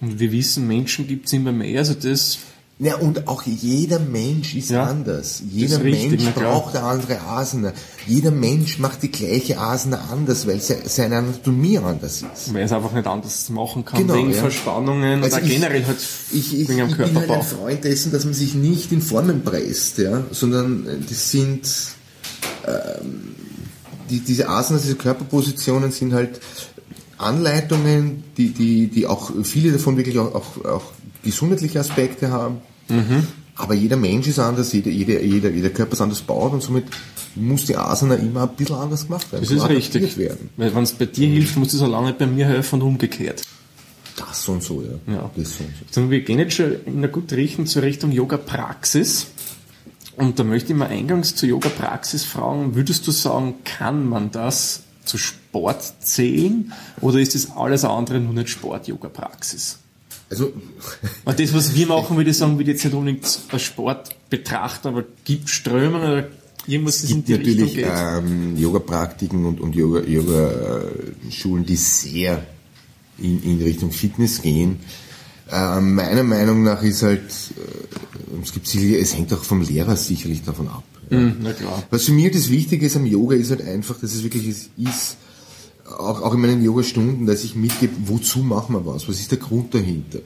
Und 0.01 0.19
wir 0.21 0.31
wissen, 0.31 0.67
Menschen 0.67 1.07
gibt 1.07 1.27
es 1.27 1.33
immer 1.33 1.53
mehr, 1.53 1.81
also 1.81 1.95
das, 1.95 2.39
Ja, 2.79 2.97
und 2.97 3.27
auch 3.27 3.43
jeder 3.43 3.99
Mensch 3.99 4.55
ist 4.55 4.71
Ja, 4.71 4.85
anders. 4.85 5.43
Jeder 5.51 5.85
ist 5.85 6.11
Mensch 6.11 6.25
braucht 6.35 6.77
eine 6.77 6.85
andere 6.85 7.21
Asana. 7.23 7.73
Jeder 8.09 8.31
Mensch 8.31 8.79
macht 8.79 9.03
die 9.03 9.11
gleiche 9.13 9.59
Asana 9.59 10.09
anders, 10.11 10.47
weil 10.47 10.61
se- 10.61 10.79
seine 10.87 11.19
Anatomie 11.19 11.79
anders 11.79 12.23
ist. 12.23 12.53
weil 12.55 12.65
es 12.65 12.73
einfach 12.73 12.93
nicht 12.93 13.07
anders 13.07 13.49
machen 13.51 13.85
kann, 13.85 14.01
Genau, 14.01 14.15
wegen 14.15 14.31
ja. 14.33 14.41
Verspannungen 14.41 15.23
Also 15.23 15.37
oder 15.37 15.45
ich- 15.47 15.53
generell 15.53 15.87
halt 15.87 15.99
Ich, 16.33 16.59
ich, 16.61 16.69
wegen 16.69 16.81
am 16.81 16.89
ich 16.89 16.97
bin 16.97 17.05
halt 17.07 17.15
Körperbau. 17.15 17.41
ein 17.43 17.47
Freund 17.47 17.85
dessen, 17.85 18.11
dass 18.11 18.25
man 18.25 18.35
sich 18.35 18.55
nicht 18.55 18.91
in 18.93 19.03
Formen 19.03 19.43
presst, 19.45 19.99
ja, 19.99 20.25
sondern 20.33 20.87
äh, 20.87 20.97
das 21.09 21.31
sind 21.31 21.61
ähm, 22.67 23.35
die, 24.11 24.21
diese 24.21 24.49
Asanas, 24.49 24.83
diese 24.83 24.95
Körperpositionen 24.97 25.91
sind 25.93 26.13
halt 26.15 26.41
Anleitungen, 27.19 28.25
die, 28.37 28.51
die, 28.51 28.87
die 28.87 29.07
auch 29.07 29.31
viele 29.43 29.73
davon 29.73 29.97
wirklich 29.97 30.19
auch, 30.19 30.35
auch, 30.35 30.65
auch 30.65 30.85
gesundheitliche 31.23 31.81
Aspekte 31.81 32.31
haben. 32.31 32.59
Mhm. 32.89 33.27
Aber 33.57 33.75
jeder 33.75 33.97
Mensch 33.97 34.29
ist 34.29 34.39
anders, 34.39 34.73
jeder, 34.73 34.91
jeder, 34.91 35.21
jeder, 35.21 35.51
jeder 35.51 35.71
Körper 35.71 35.95
ist 35.95 36.01
anders 36.01 36.21
baut 36.23 36.53
und 36.53 36.63
somit 36.63 36.85
muss 37.37 37.67
die 37.67 37.77
Asana 37.77 38.15
immer 38.17 38.43
ein 38.43 38.57
bisschen 38.57 38.77
anders 38.77 39.07
gemacht 39.07 39.31
werden. 39.33 39.45
Das 39.45 39.51
ist 39.51 39.69
richtig. 39.69 40.17
Werden. 40.17 40.51
Weil 40.57 40.75
wenn 40.75 40.83
es 40.83 40.93
bei 40.93 41.07
dir 41.07 41.29
hilft, 41.29 41.57
muss 41.57 41.73
es 41.73 41.83
auch 41.83 41.89
lange 41.89 42.13
bei 42.13 42.27
mir 42.27 42.47
helfen 42.47 42.81
und 42.81 42.89
umgekehrt. 42.89 43.43
Das 44.17 44.49
und 44.49 44.63
so, 44.63 44.83
ja. 44.83 45.13
Ja. 45.13 45.31
Das 45.37 45.55
und 45.61 45.73
so. 45.91 46.11
Wir 46.11 46.21
gehen 46.21 46.39
jetzt 46.39 46.55
schon 46.55 46.75
in 46.85 46.99
einer 46.99 47.09
guten 47.09 47.35
Richtung 47.35 47.67
zur 47.67 47.83
Richtung 47.83 48.11
Yoga-Praxis. 48.11 49.29
Und 50.17 50.39
da 50.39 50.45
möchte 50.45 50.73
ich 50.73 50.79
mal 50.79 50.89
eingangs 50.89 51.37
zur 51.37 51.49
Yoga-Praxis 51.49 52.25
fragen, 52.25 52.75
würdest 52.75 53.07
du 53.07 53.13
sagen, 53.13 53.55
kann 53.65 54.09
man 54.09 54.33
das 54.33 54.83
zu 55.05 55.17
Sport 55.17 55.83
zählen 56.01 56.73
oder 57.01 57.19
ist 57.19 57.35
das 57.35 57.53
alles 57.53 57.85
andere 57.85 58.19
nur 58.19 58.35
nicht 58.35 58.49
Sport-Yoga-Praxis? 58.49 59.79
Also, 60.31 60.53
Und 61.25 61.41
das, 61.41 61.55
was 61.55 61.75
wir 61.75 61.87
machen, 61.87 62.17
würde 62.17 62.31
ich 62.31 62.37
sagen, 62.37 62.59
würde 62.59 62.71
ich 62.71 62.77
jetzt 62.77 62.85
nicht 62.85 62.95
unbedingt 62.95 63.39
als 63.51 63.63
Sport 63.63 64.09
betrachten, 64.29 64.89
aber 64.89 65.05
gibt 65.25 65.49
Strömungen 65.49 66.11
oder 66.11 66.29
irgendwas, 66.69 67.03
in 67.03 67.25
gibt 67.25 67.29
natürlich 67.31 67.79
ähm, 67.79 68.57
Yoga-Praktiken 68.57 69.45
und, 69.45 69.61
und 69.61 69.75
Yoga- 69.75 70.05
Yoga-Schulen, 70.07 71.65
die 71.67 71.77
sehr 71.77 72.47
in, 73.19 73.43
in 73.43 73.63
Richtung 73.63 73.91
Fitness 73.91 74.43
gehen. 74.43 74.79
Ähm, 75.51 75.95
meiner 75.95 76.23
Meinung 76.23 76.63
nach 76.63 76.83
ist 76.83 77.03
halt, 77.03 77.23
äh, 77.23 78.43
es 78.43 78.53
gibt 78.53 78.67
sicherlich, 78.67 79.01
es 79.01 79.17
hängt 79.17 79.33
auch 79.33 79.43
vom 79.43 79.63
Lehrer 79.63 79.97
sicherlich 79.97 80.43
davon 80.45 80.69
ab. 80.69 80.85
Ja. 81.11 81.33
Na 81.43 81.53
klar. 81.55 81.83
Was 81.91 82.05
für 82.05 82.13
mich 82.13 82.31
das 82.33 82.51
Wichtige 82.51 82.85
ist 82.85 82.97
am 82.97 83.07
Yoga 83.07 83.35
ist 83.35 83.51
halt 83.51 83.63
einfach, 83.67 83.99
dass 83.99 84.15
es 84.15 84.23
wirklich 84.23 84.47
ist, 84.47 84.71
ist 84.77 85.17
auch, 85.97 86.23
auch 86.23 86.35
in 86.35 86.41
meinen 86.41 86.63
Yoga-Stunden, 86.63 87.27
dass 87.27 87.45
ich 87.45 87.55
mitgebe, 87.55 87.93
wozu 88.07 88.41
machen 88.41 88.75
wir 88.75 88.87
was? 88.87 89.09
Was 89.09 89.21
ist 89.21 89.31
der 89.31 89.39
Grund 89.39 89.75
dahinter? 89.75 90.19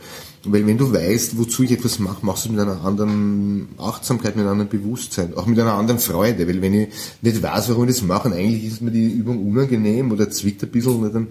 Weil 0.45 0.67
wenn 0.67 0.79
du 0.79 0.93
weißt, 0.93 1.39
wozu 1.39 1.63
ich 1.63 1.71
etwas 1.71 1.99
mache, 1.99 2.25
machst 2.27 2.45
du 2.45 2.49
es 2.49 2.57
mit 2.57 2.61
einer 2.61 2.85
anderen 2.85 3.69
Achtsamkeit, 3.79 4.35
mit 4.35 4.45
einem 4.45 4.61
anderen 4.61 4.71
Bewusstsein, 4.71 5.35
auch 5.35 5.47
mit 5.47 5.59
einer 5.59 5.75
anderen 5.75 6.01
Freude. 6.01 6.49
Weil 6.49 6.61
wenn 6.61 6.75
ich 6.75 6.89
nicht 7.21 7.43
weiß, 7.43 7.69
warum 7.69 7.89
ich 7.89 7.95
das 7.95 8.03
mache, 8.03 8.29
und 8.29 8.35
eigentlich 8.35 8.65
ist 8.65 8.83
mir 8.83 8.91
die 8.91 9.11
Übung 9.11 9.47
unangenehm 9.47 10.11
oder 10.11 10.31
zwickt 10.31 10.63
ein 10.63 10.71
bisschen, 10.71 10.97
und 10.97 11.15
dann, 11.15 11.29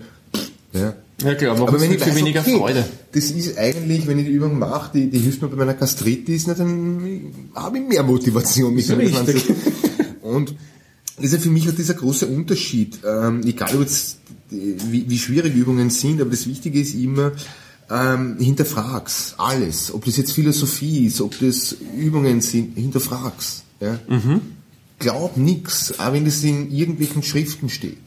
ja. 0.73 0.93
Ja 1.21 1.35
klar, 1.35 1.57
machen 1.57 1.79
wir 1.79 1.91
es 1.91 2.03
für 2.03 2.15
weniger 2.15 2.39
okay, 2.39 2.57
Freude. 2.57 2.85
Das 3.11 3.29
ist 3.29 3.57
eigentlich, 3.57 4.07
wenn 4.07 4.17
ich 4.17 4.25
die 4.25 4.31
Übung 4.31 4.57
mache, 4.57 4.91
die, 4.93 5.09
die 5.09 5.19
hilft 5.19 5.41
mir 5.41 5.49
bei 5.49 5.57
meiner 5.57 5.75
Gastritis, 5.75 6.47
na, 6.47 6.55
dann 6.55 7.31
habe 7.53 7.77
ich 7.77 7.87
mehr 7.87 8.01
Motivation. 8.03 8.73
Mich. 8.73 8.89
Und 10.21 10.55
das 11.17 11.25
ist 11.25 11.33
ja 11.33 11.39
für 11.39 11.49
mich 11.49 11.69
auch 11.69 11.75
dieser 11.75 11.93
große 11.93 12.25
Unterschied. 12.25 12.99
Ähm, 13.05 13.41
egal, 13.45 13.75
ob 13.75 13.81
jetzt, 13.81 14.20
wie, 14.51 15.09
wie 15.09 15.17
schwierig 15.17 15.55
Übungen 15.55 15.89
sind, 15.89 16.21
aber 16.21 16.29
das 16.29 16.45
Wichtige 16.45 16.79
ist 16.79 16.93
immer, 16.93 17.31
ähm, 17.89 18.37
hinterfrag's 18.39 19.35
alles. 19.37 19.93
Ob 19.93 20.05
das 20.05 20.17
jetzt 20.17 20.31
Philosophie 20.33 21.07
ist, 21.07 21.21
ob 21.21 21.37
das 21.39 21.75
Übungen 21.97 22.41
sind, 22.41 22.77
hinterfrag's. 22.77 23.63
Ja? 23.79 23.99
Glaub 24.99 25.37
nix, 25.37 25.99
auch 25.99 26.13
wenn 26.13 26.25
das 26.25 26.43
in 26.43 26.71
irgendwelchen 26.71 27.23
Schriften 27.23 27.69
steht. 27.69 27.97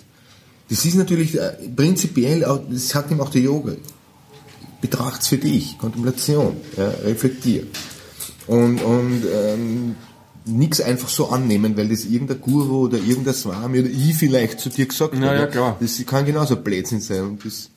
Das 0.70 0.84
ist 0.84 0.95
natürlich 0.95 1.38
äh, 1.38 1.53
prinzipiell, 1.74 2.45
auch, 2.45 2.61
das 2.70 2.95
hat 2.95 3.11
ihm 3.11 3.20
auch 3.20 3.30
der 3.30 3.42
Yoga. 3.42 3.74
Betracht's 4.80 5.28
für 5.28 5.38
dich, 5.38 5.76
Kontemplation, 5.78 6.57
ja, 6.76 6.88
reflektier. 7.05 7.66
Und, 8.47 8.80
und 8.82 9.22
ähm, 9.32 9.97
nichts 10.47 10.80
einfach 10.80 11.09
so 11.09 11.28
annehmen, 11.30 11.76
weil 11.76 11.88
das 11.88 12.05
irgendein 12.05 12.40
Guru 12.40 12.84
oder 12.84 12.99
irgendein 12.99 13.34
Swami 13.34 13.80
oder 13.80 13.88
ich 13.88 14.14
vielleicht 14.14 14.61
zu 14.61 14.68
dir 14.68 14.86
gesagt 14.86 15.14
Na 15.16 15.28
hat. 15.30 15.38
ja, 15.38 15.47
klar. 15.47 15.76
Das 15.80 16.03
kann 16.07 16.24
genauso 16.26 16.57
Blödsinn 16.57 17.01
sein 17.01 17.22
und 17.22 17.45
das 17.45 17.70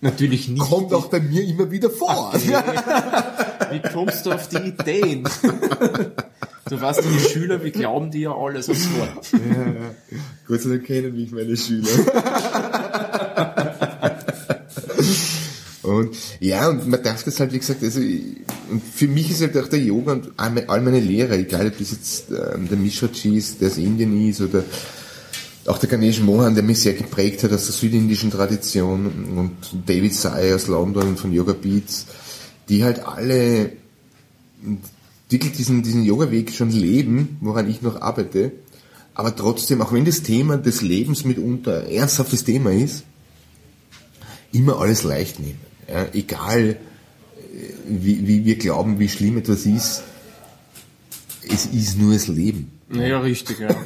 Natürlich 0.00 0.48
nicht. 0.48 0.60
kommt 0.62 0.92
auch 0.92 1.06
bei 1.06 1.20
mir 1.20 1.42
immer 1.44 1.70
wieder 1.70 1.88
vor. 1.90 2.32
Wie 3.70 3.80
kommst 3.92 4.26
du 4.26 4.32
auf 4.32 4.48
die 4.48 4.56
Ideen? 4.58 5.26
Du 6.68 6.80
weißt, 6.80 7.02
die 7.04 7.20
Schüler, 7.20 7.62
wir 7.62 7.70
glauben 7.70 8.10
dir 8.10 8.20
ja 8.20 8.36
alles 8.36 8.68
aufs 8.68 8.88
Wort. 8.98 9.28
Gott 10.46 10.60
sei 10.60 10.68
Dank 10.70 10.84
kennen 10.84 11.14
mich 11.14 11.30
meine 11.32 11.56
Schüler. 11.56 11.88
Ja, 16.40 16.68
und 16.68 16.88
man 16.88 17.02
darf 17.02 17.24
das 17.24 17.40
halt, 17.40 17.52
wie 17.52 17.58
gesagt, 17.58 17.82
also 17.82 18.00
für 18.94 19.08
mich 19.08 19.30
ist 19.30 19.40
halt 19.40 19.56
auch 19.56 19.68
der 19.68 19.80
Yoga 19.80 20.12
und 20.12 20.32
all 20.36 20.80
meine 20.82 21.00
Lehrer, 21.00 21.34
egal 21.34 21.68
ob 21.68 21.78
das 21.78 21.92
jetzt 21.92 22.30
ähm, 22.30 22.68
der 22.68 22.76
Mishraji 22.76 23.38
ist, 23.38 23.60
der 23.60 23.68
aus 23.68 23.78
Indien 23.78 24.28
ist 24.28 24.40
oder 24.40 24.64
auch 25.66 25.78
der 25.78 25.88
Ganesh 25.88 26.20
Mohan, 26.20 26.54
der 26.54 26.62
mich 26.62 26.80
sehr 26.80 26.92
geprägt 26.92 27.42
hat 27.42 27.52
aus 27.52 27.66
der 27.66 27.74
südindischen 27.74 28.30
Tradition 28.30 29.06
und 29.36 29.88
David 29.88 30.14
Sai 30.14 30.54
aus 30.54 30.66
London 30.66 31.16
von 31.16 31.32
Yoga 31.32 31.54
Beats, 31.54 32.06
die 32.68 32.84
halt 32.84 33.04
alle 33.04 33.72
wirklich 35.28 35.52
diesen, 35.52 35.82
diesen 35.82 36.04
Yoga-Weg 36.04 36.52
schon 36.52 36.70
leben, 36.70 37.38
woran 37.40 37.68
ich 37.68 37.82
noch 37.82 38.00
arbeite, 38.00 38.52
aber 39.14 39.34
trotzdem, 39.34 39.80
auch 39.80 39.92
wenn 39.92 40.04
das 40.04 40.22
Thema 40.22 40.56
des 40.58 40.82
Lebens 40.82 41.24
mitunter 41.24 41.84
ein 41.84 41.90
ernsthaftes 41.90 42.44
Thema 42.44 42.70
ist, 42.70 43.04
immer 44.52 44.78
alles 44.78 45.02
leicht 45.02 45.40
nehmen. 45.40 45.60
Ja, 45.88 46.06
egal, 46.12 46.60
äh, 46.70 46.76
wie, 47.88 48.26
wie 48.26 48.44
wir 48.44 48.56
glauben, 48.56 48.98
wie 48.98 49.08
schlimm 49.08 49.38
etwas 49.38 49.66
ist, 49.66 50.02
es 51.48 51.66
ist 51.66 51.98
nur 51.98 52.12
das 52.12 52.26
Leben. 52.28 52.72
Naja, 52.88 53.20
richtig, 53.20 53.58
ja. 53.60 53.68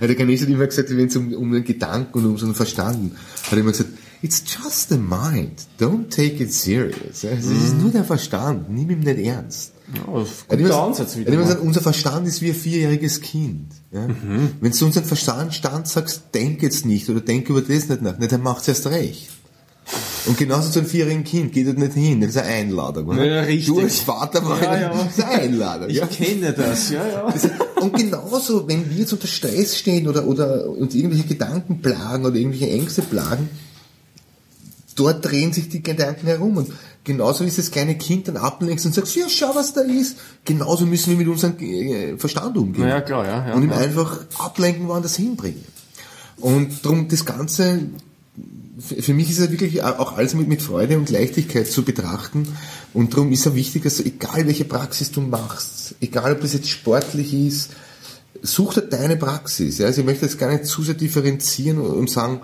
Ja, 0.00 0.06
der 0.06 0.14
Ganesh 0.16 0.42
hat 0.42 0.48
immer 0.48 0.66
gesagt, 0.66 0.90
wenn 0.94 1.06
es 1.06 1.16
um, 1.16 1.32
um 1.32 1.52
den 1.52 1.64
Gedanken 1.64 2.18
und 2.18 2.26
um 2.26 2.36
so 2.38 2.44
einen 2.44 2.54
Verstand, 2.54 3.12
hat 3.44 3.52
er 3.52 3.58
immer 3.58 3.70
gesagt, 3.72 3.90
it's 4.20 4.42
just 4.46 4.90
the 4.90 4.98
mind, 4.98 5.66
don't 5.80 6.10
take 6.10 6.42
it 6.42 6.52
serious. 6.52 7.22
Ja, 7.22 7.30
Es 7.30 7.46
ist 7.46 7.78
nur 7.80 7.90
der 7.90 8.04
Verstand, 8.04 8.68
nimm 8.70 8.90
ihn 8.90 9.00
nicht 9.00 9.18
ernst. 9.20 9.72
ja 9.94 10.02
Er 10.02 10.24
guter 10.58 10.58
immer- 10.58 10.82
Ansatz 10.82 11.14
er 11.14 11.20
wieder. 11.20 11.30
hat 11.30 11.34
immer 11.34 11.42
gesagt, 11.44 11.62
unser 11.62 11.80
Verstand 11.80 12.28
ist 12.28 12.42
wie 12.42 12.48
ein 12.50 12.54
vierjähriges 12.54 13.22
Kind. 13.22 13.68
Ja? 13.90 14.06
Wenn 14.60 14.72
du 14.72 14.84
unseren 14.84 15.04
Verstand 15.04 15.54
sagst, 15.88 16.22
denk 16.34 16.62
jetzt 16.62 16.84
nicht 16.84 17.08
oder 17.08 17.20
denk 17.22 17.48
über 17.48 17.62
das 17.62 17.88
nicht 17.88 18.02
nach, 18.02 18.18
nicht, 18.18 18.30
dann 18.32 18.42
macht's 18.42 18.68
erst 18.68 18.86
recht. 18.88 19.30
Und 20.26 20.36
genauso 20.36 20.70
zu 20.70 20.80
einem 20.80 20.88
vierjährigen 20.88 21.24
Kind 21.24 21.52
geht 21.52 21.68
das 21.68 21.76
nicht 21.76 21.92
hin, 21.94 22.20
das 22.20 22.30
ist 22.30 22.38
eine 22.38 22.48
Einladung. 22.48 23.08
Oder? 23.08 23.24
Ja, 23.24 23.40
richtig. 23.42 23.66
Du 23.66 23.80
als 23.80 24.00
Vater 24.00 24.44
war 24.44 24.62
Ja, 24.62 24.80
ja. 24.80 24.88
das 24.90 25.18
ist 25.18 25.24
eine 25.24 25.42
Einladung. 25.42 25.88
Ich 25.88 25.96
ja? 25.96 26.06
kenne 26.06 26.52
das, 26.52 26.90
ja, 26.90 27.06
ja. 27.06 27.30
Das- 27.30 27.48
Und 27.80 27.96
genauso, 27.96 28.66
wenn 28.66 28.88
wir 28.90 28.96
jetzt 28.96 29.12
unter 29.12 29.28
Stress 29.28 29.76
stehen 29.78 30.08
oder, 30.08 30.26
oder 30.26 30.68
uns 30.68 30.94
irgendwelche 30.94 31.26
Gedanken 31.28 31.80
plagen 31.80 32.24
oder 32.24 32.36
irgendwelche 32.36 32.70
Ängste 32.70 33.02
plagen, 33.02 33.48
dort 34.96 35.24
drehen 35.24 35.52
sich 35.52 35.68
die 35.68 35.82
Gedanken 35.82 36.26
herum. 36.26 36.56
Und 36.56 36.72
genauso 37.04 37.44
ist 37.44 37.58
das 37.58 37.70
kleine 37.70 37.96
Kind 37.96 38.28
dann 38.28 38.36
ablenkst 38.36 38.86
und 38.86 38.94
sagst, 38.94 39.14
ja, 39.14 39.28
schau, 39.28 39.54
was 39.54 39.74
da 39.74 39.82
ist. 39.82 40.16
Genauso 40.44 40.86
müssen 40.86 41.10
wir 41.10 41.18
mit 41.18 41.28
unserem 41.28 41.58
äh, 41.60 42.16
Verstand 42.16 42.56
umgehen. 42.56 42.88
Ja, 42.88 43.00
klar, 43.00 43.24
ja, 43.26 43.48
ja. 43.48 43.54
und 43.54 43.62
ihm 43.62 43.70
ja. 43.70 43.76
einfach 43.76 44.20
ablenken, 44.38 44.88
woanders 44.88 45.16
hinbringen. 45.16 45.64
Und 46.38 46.84
darum 46.84 47.08
das 47.08 47.24
Ganze, 47.24 47.80
für 48.78 49.14
mich 49.14 49.30
ist 49.30 49.38
es 49.38 49.50
wirklich 49.50 49.82
auch 49.82 50.16
alles 50.16 50.34
mit, 50.34 50.48
mit 50.48 50.60
Freude 50.60 50.98
und 50.98 51.08
Leichtigkeit 51.08 51.66
zu 51.66 51.82
betrachten. 51.82 52.46
Und 52.92 53.14
darum 53.14 53.32
ist 53.32 53.46
es 53.46 53.54
wichtig, 53.54 53.84
dass 53.84 54.00
egal 54.00 54.46
welche 54.46 54.64
Praxis 54.66 55.10
du 55.10 55.22
machst, 55.22 55.94
egal 56.00 56.32
ob 56.32 56.42
das 56.42 56.52
jetzt 56.52 56.68
sportlich 56.68 57.32
ist, 57.32 57.70
such 58.42 58.74
dir 58.74 58.82
deine 58.82 59.16
Praxis. 59.16 59.78
Ja? 59.78 59.86
Also 59.86 60.02
ich 60.02 60.06
möchte 60.06 60.26
jetzt 60.26 60.38
gar 60.38 60.52
nicht 60.52 60.66
zu 60.66 60.82
sehr 60.82 60.94
differenzieren 60.94 61.78
und 61.78 62.10
sagen, 62.10 62.42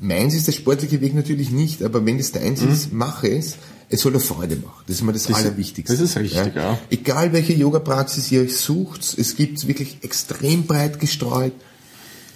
meins 0.00 0.34
ist 0.34 0.48
der 0.48 0.52
sportliche 0.52 1.00
Weg 1.00 1.14
natürlich 1.14 1.50
nicht, 1.50 1.82
aber 1.82 2.04
wenn 2.04 2.18
es 2.18 2.32
deins 2.32 2.62
ist, 2.62 2.92
mache 2.92 3.28
es. 3.28 3.56
Es 3.90 4.02
soll 4.02 4.12
dir 4.12 4.20
Freude 4.20 4.56
machen. 4.56 4.82
Das 4.86 4.96
ist 4.96 5.02
immer 5.02 5.14
das, 5.14 5.32
Allerwichtigste. 5.32 5.96
das 5.96 6.02
ist 6.02 6.16
richtig, 6.18 6.54
ja. 6.54 6.78
Egal 6.90 7.32
welche 7.32 7.54
Yoga-Praxis 7.54 8.30
ihr 8.30 8.42
euch 8.42 8.56
sucht, 8.56 9.16
es 9.16 9.34
gibt 9.34 9.66
wirklich 9.66 9.98
extrem 10.02 10.66
breit 10.66 11.00
gestreut. 11.00 11.54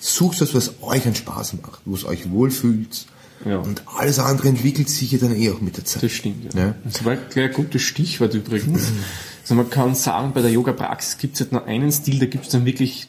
Sucht 0.05 0.41
was, 0.41 0.53
was 0.53 0.83
euch 0.83 1.07
einen 1.07 1.15
Spaß 1.15 1.55
macht, 1.63 1.81
wo 1.85 1.95
es 1.95 2.05
euch 2.05 2.29
wohlfühlt. 2.29 3.07
Ja. 3.45 3.59
Und 3.59 3.83
alles 3.87 4.19
andere 4.19 4.49
entwickelt 4.49 4.89
sich 4.89 5.13
ja 5.13 5.19
dann 5.19 5.35
eh 5.37 5.51
auch 5.51 5.61
mit 5.61 5.77
der 5.77 5.85
Zeit. 5.85 6.03
Das 6.03 6.11
stimmt, 6.11 6.53
ja. 6.55 6.61
Ja. 6.61 6.75
Das 6.83 7.05
war 7.05 7.13
ein 7.13 7.53
gutes 7.53 7.83
Stichwort 7.83 8.35
übrigens. 8.35 8.91
Also 9.43 9.57
man 9.57 9.71
kann 9.71 9.97
sagen, 9.97 10.33
bei 10.33 10.41
der 10.41 10.53
Yoga-Praxis 10.53 11.19
gibt 11.19 11.35
es 11.35 11.41
halt 11.41 11.51
nur 11.51 11.67
einen 11.67 11.91
Stil, 11.91 12.21
da 12.21 12.27
gibt 12.27 12.45
es 12.45 12.51
dann 12.51 12.65
wirklich 12.65 13.09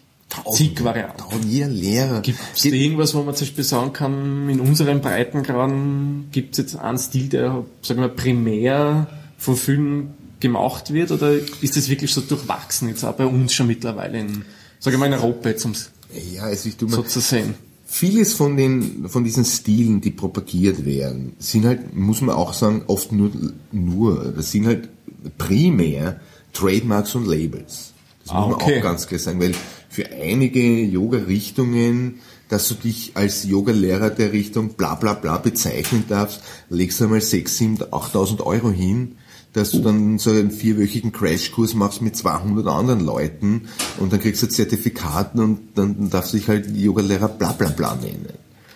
zig 0.52 0.84
Varianten. 0.84 1.20
Tausend, 1.20 1.46
jeder 1.46 1.68
Lehrer. 1.68 2.22
Gibt 2.22 2.40
es 2.56 2.64
da 2.64 2.70
irgendwas, 2.70 3.14
wo 3.14 3.22
man 3.22 3.36
zum 3.36 3.46
Beispiel 3.46 3.64
sagen 3.64 3.94
kann, 3.94 4.50
in 4.50 4.60
unseren 4.60 5.00
Breitengraden 5.00 6.30
gibt 6.32 6.54
es 6.54 6.58
jetzt 6.58 6.76
einen 6.76 6.98
Stil, 6.98 7.30
der, 7.30 7.64
sagen 7.84 8.02
wir, 8.02 8.10
primär 8.10 9.06
von 9.38 9.56
vielen 9.56 10.16
gemacht 10.40 10.92
wird, 10.92 11.12
oder 11.12 11.34
ist 11.62 11.78
das 11.78 11.88
wirklich 11.88 12.12
so 12.12 12.22
durchwachsen 12.22 12.90
jetzt 12.90 13.04
auch 13.04 13.14
bei 13.14 13.28
uns 13.28 13.54
schon 13.54 13.68
mittlerweile 13.68 14.20
in, 14.20 14.44
sagen 14.80 14.96
wir 14.96 14.98
mal, 14.98 15.06
in 15.06 15.14
Europa 15.14 15.50
jetzt, 15.50 15.66
um 15.66 15.72
es 15.72 15.92
ja, 16.34 16.44
also 16.44 16.70
ich 16.70 16.78
tu 16.78 16.86
mal, 16.88 16.96
so 16.98 17.04
zu 17.04 17.20
sehen? 17.20 17.56
Vieles 17.86 18.34
von 18.34 18.58
den, 18.58 19.08
von 19.08 19.24
diesen 19.24 19.46
Stilen, 19.46 20.02
die 20.02 20.12
propagiert 20.12 20.86
werden, 20.86 21.34
sind 21.40 21.66
halt, 21.66 21.96
muss 21.96 22.22
man 22.22 22.36
auch 22.36 22.54
sagen, 22.54 22.84
oft 22.88 23.12
nur, 23.12 23.32
nur, 23.72 24.34
das 24.36 24.52
sind 24.52 24.66
halt 24.66 24.90
primär 25.38 26.20
Trademarks 26.54 27.16
und 27.16 27.28
Labels. 27.28 27.94
Das 28.24 28.34
Ah, 28.34 28.42
muss 28.42 28.52
man 28.52 28.62
okay. 28.62 28.80
auch 28.80 28.84
ganz 28.84 29.08
klar 29.08 29.20
sagen, 29.20 29.40
weil 29.42 29.54
für 29.90 30.10
einige 30.12 30.82
Yoga-Richtungen, 30.84 32.20
dass 32.50 32.68
du 32.68 32.76
dich 32.76 33.12
als 33.16 33.44
Yoga-Lehrer 33.44 34.10
der 34.10 34.32
Richtung 34.32 34.70
bla 34.70 34.96
bla 34.96 35.14
bla 35.14 35.38
bezeichnen 35.38 36.06
darfst, 36.08 36.42
legst 36.70 37.00
du 37.00 37.06
einmal 37.06 37.22
6, 37.22 37.58
7, 37.58 37.78
8.000 37.78 38.42
Euro 38.42 38.72
hin, 38.72 39.16
dass 39.54 39.72
du 39.72 39.80
dann 39.80 40.18
so 40.18 40.32
einen 40.32 40.52
vierwöchigen 40.52 41.12
Crashkurs 41.12 41.76
machst 41.76 42.02
mit 42.02 42.16
200 42.16 42.68
anderen 42.68 43.00
Leuten 43.00 43.68
und 44.00 44.12
dann 44.12 44.20
kriegst 44.20 44.42
du 44.42 44.48
Zertifikaten 44.48 45.40
und 45.40 45.60
dann 45.76 46.10
darfst 46.10 46.34
du 46.34 46.38
dich 46.38 46.48
halt 46.48 46.76
Yoga-Lehrer 46.76 47.30
bla 47.30 47.52
bla 47.54 47.70
bla 47.70 47.96
nennen. 47.96 48.28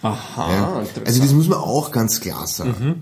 Aha, 0.03 0.51
Ja. 0.51 0.83
Also 1.05 1.21
das 1.21 1.33
muss 1.33 1.47
man 1.47 1.57
auch 1.57 1.91
ganz 1.91 2.19
klar 2.21 2.45
sagen. 2.45 3.01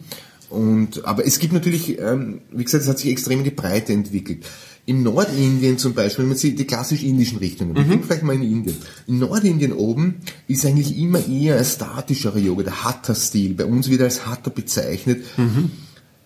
Und, 0.50 1.06
aber 1.06 1.26
es 1.26 1.40
gibt 1.40 1.54
natürlich, 1.54 2.00
ähm, 2.00 2.42
wie 2.52 2.64
gesagt, 2.64 2.84
es 2.84 2.90
hat 2.90 3.00
sich 3.00 3.12
extrem 3.12 3.40
in 3.40 3.44
die 3.44 3.52
Breite 3.52 3.92
entwickelt. 3.94 4.46
Im 4.86 5.02
Nordindien 5.02 5.80
zum 5.80 5.96
Beispiel, 5.96 6.24
wenn 6.24 6.30
man 6.30 6.38
sieht 6.38 6.60
die 6.60 6.66
klassisch 6.66 7.02
indischen 7.02 7.40
Richtungen, 7.40 7.76
wir 7.76 7.84
gehen 7.84 8.04
vielleicht 8.04 8.22
mal 8.22 8.36
in 8.36 8.44
Indien. 8.44 8.78
In 9.08 9.18
Nordindien 9.18 9.74
oben 9.74 10.18
ist 10.48 10.64
eigentlich 10.64 10.96
immer 10.98 11.26
eher 11.28 11.58
ein 11.58 11.66
statischerer 11.66 12.38
Yoga, 12.38 12.64
der 12.64 12.84
Hatha-Stil. 12.84 13.56
Bei 13.56 13.66
uns 13.66 13.90
wird 13.90 14.02
er 14.02 14.06
als 14.06 14.28
Hatha 14.28 14.52
bezeichnet, 14.52 15.26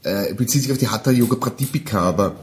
äh, 0.03 0.33
bezieht 0.33 0.63
sich 0.63 0.71
auf 0.71 0.77
die 0.77 0.87
Hatha-Yoga 0.87 1.35
Pratipika, 1.35 2.01
aber 2.01 2.35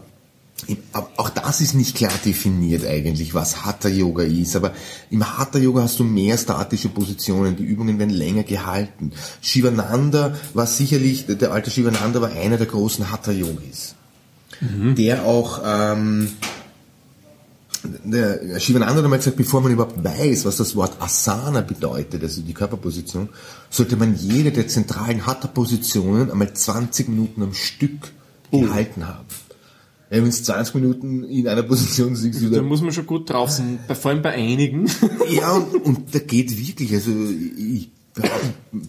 auch 1.17 1.29
das 1.29 1.61
ist 1.61 1.75
nicht 1.75 1.97
klar 1.97 2.13
definiert 2.25 2.87
eigentlich, 2.87 3.35
was 3.35 3.65
Hatha 3.65 3.89
Yoga 3.89 4.25
ist. 4.25 4.57
Aber 4.57 4.73
im 5.11 5.39
Hatha 5.39 5.59
Yoga 5.59 5.83
hast 5.83 5.99
du 5.99 6.05
mehr 6.05 6.39
statische 6.39 6.89
Positionen. 6.89 7.57
Die 7.57 7.63
Übungen 7.63 7.99
werden 7.99 8.11
länger 8.11 8.43
gehalten. 8.43 9.13
Shivananda 9.43 10.35
war 10.55 10.67
sicherlich, 10.67 11.27
der 11.27 11.53
alte 11.53 11.71
Shivananda 11.71 12.21
war 12.21 12.33
einer 12.33 12.57
der 12.57 12.67
großen 12.67 13.13
Hatha 13.13 13.33
Yogis. 13.33 13.95
Der 14.61 15.25
auch, 15.25 15.61
ähm, 15.65 16.33
der 18.05 18.61
Shivananda 18.61 18.97
hat 18.97 19.05
einmal 19.05 19.19
gesagt, 19.19 19.37
bevor 19.37 19.61
man 19.61 19.73
überhaupt 19.73 20.03
weiß, 20.03 20.45
was 20.45 20.57
das 20.57 20.77
Wort 20.77 21.01
Asana 21.01 21.61
bedeutet, 21.61 22.23
also 22.23 22.43
die 22.43 22.55
Körperposition, 22.55 23.29
sollte 23.71 23.97
man 23.97 24.15
jede 24.17 24.53
der 24.53 24.69
zentralen 24.69 25.27
Hatha-Positionen 25.27 26.31
einmal 26.31 26.53
20 26.53 27.09
Minuten 27.09 27.43
am 27.43 27.55
Stück 27.55 28.13
gehalten 28.51 29.07
haben. 29.07 29.27
Wenn 30.09 30.27
es 30.27 30.45
20 30.45 30.77
Minuten 30.77 31.25
in 31.25 31.49
einer 31.49 31.65
Position 31.65 32.15
siehst, 32.15 32.41
da 32.41 32.47
wieder, 32.47 32.63
muss 32.63 32.81
man 32.81 32.93
schon 32.93 33.07
gut 33.07 33.29
drauf 33.29 33.51
sein, 33.51 33.81
vor 33.93 34.13
allem 34.13 34.23
bei 34.23 34.33
einigen. 34.33 34.89
ja, 35.31 35.53
und, 35.53 35.75
und 35.85 36.15
da 36.15 36.21
geht 36.21 36.57
wirklich, 36.57 36.93
also 36.95 37.11
ich 37.11 37.91
habe 38.17 38.31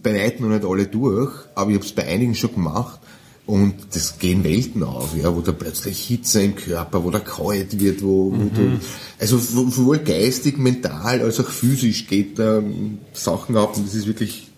bei 0.04 0.14
weitem 0.14 0.48
noch 0.48 0.56
nicht 0.56 0.66
alle 0.66 0.86
durch, 0.86 1.34
aber 1.56 1.72
ich 1.72 1.78
habe 1.78 1.86
es 1.86 1.92
bei 1.92 2.06
einigen 2.08 2.36
schon 2.36 2.54
gemacht 2.54 3.00
und 3.48 3.74
das 3.94 4.20
gehen 4.20 4.44
Welten 4.44 4.84
auf, 4.84 5.18
ja, 5.18 5.36
wo 5.36 5.42
da 5.42 5.52
plötzlich 5.54 6.00
Hitze 6.06 6.44
im 6.44 6.56
Körper, 6.56 7.04
wo 7.04 7.10
da 7.10 7.20
kalt 7.20 7.80
wird, 7.80 8.04
wo, 8.04 8.32
wo 8.32 8.50
du, 8.54 8.80
also 9.18 9.40
so- 9.40 9.70
sowohl 9.70 10.00
geistig, 10.00 10.58
mental 10.60 11.22
als 11.22 11.40
auch 11.40 11.50
physisch 11.50 12.06
geht 12.08 12.38
da 12.38 12.60
ähm, 12.60 13.00
Sachen 13.14 13.58
ab 13.58 13.76
und 13.78 13.88
das 13.88 13.96
ist 13.96 14.06
wirklich, 14.06 14.50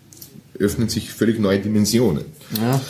öffnen 0.58 0.90
sich 0.90 1.12
völlig 1.14 1.40
neue 1.40 1.60
Dimensionen. 1.60 2.26
Ja. 2.60 2.82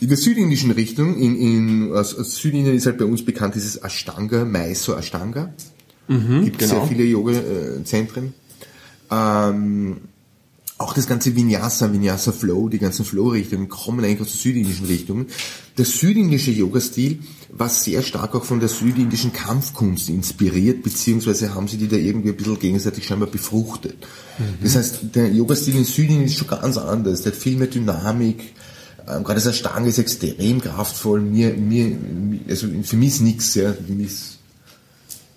In 0.00 0.08
der 0.08 0.16
südindischen 0.16 0.70
Richtung, 0.70 1.18
in, 1.18 1.36
in, 1.36 1.92
aus, 1.92 2.14
aus 2.16 2.36
Südindien 2.36 2.74
ist 2.74 2.86
halt 2.86 2.96
bei 2.96 3.04
uns 3.04 3.22
bekannt 3.22 3.54
dieses 3.54 3.76
Ashtanga, 3.76 4.46
Mysore 4.46 4.98
Ashtanga. 4.98 5.52
Gibt 6.08 6.58
genau. 6.58 6.70
sehr 6.72 6.86
viele 6.86 7.04
Yoga-Zentren. 7.04 8.34
Ähm, 9.10 9.96
auch 10.80 10.94
das 10.94 11.06
ganze 11.06 11.36
Vinyasa, 11.36 11.92
Vinyasa 11.92 12.32
Flow, 12.32 12.70
die 12.70 12.78
ganzen 12.78 13.04
Flow-Richtungen 13.04 13.68
kommen 13.68 14.02
eigentlich 14.02 14.22
aus 14.22 14.32
der 14.32 14.40
südindischen 14.40 14.86
Richtung. 14.86 15.26
Der 15.76 15.84
südindische 15.84 16.52
Yoga-Stil 16.52 17.18
war 17.50 17.68
sehr 17.68 18.00
stark 18.02 18.34
auch 18.34 18.44
von 18.44 18.60
der 18.60 18.70
südindischen 18.70 19.34
Kampfkunst 19.34 20.08
inspiriert, 20.08 20.82
beziehungsweise 20.82 21.54
haben 21.54 21.68
sie 21.68 21.76
die 21.76 21.86
da 21.86 21.96
irgendwie 21.96 22.30
ein 22.30 22.36
bisschen 22.36 22.58
gegenseitig 22.58 23.06
scheinbar 23.06 23.28
befruchtet. 23.28 23.98
Das 24.62 24.74
heißt, 24.74 25.00
der 25.14 25.30
Yoga-Stil 25.30 25.76
in 25.76 25.84
Südindien 25.84 26.24
ist 26.24 26.36
schon 26.36 26.48
ganz 26.48 26.78
anders. 26.78 27.22
Der 27.22 27.32
hat 27.32 27.38
viel 27.38 27.58
mehr 27.58 27.66
Dynamik. 27.66 28.54
Ähm, 29.06 29.22
gerade 29.22 29.34
das 29.34 29.46
Ashtanga 29.46 29.86
ist 29.86 29.98
extrem 29.98 30.62
kraftvoll. 30.62 31.20
Mir, 31.20 31.52
mir, 31.52 31.94
also 32.48 32.66
für 32.84 32.96
mich 32.96 33.08
ist 33.10 33.20
nix, 33.20 33.54
ja. 33.54 33.74
Für 33.74 33.92
mich 33.92 34.06
ist 34.06 34.38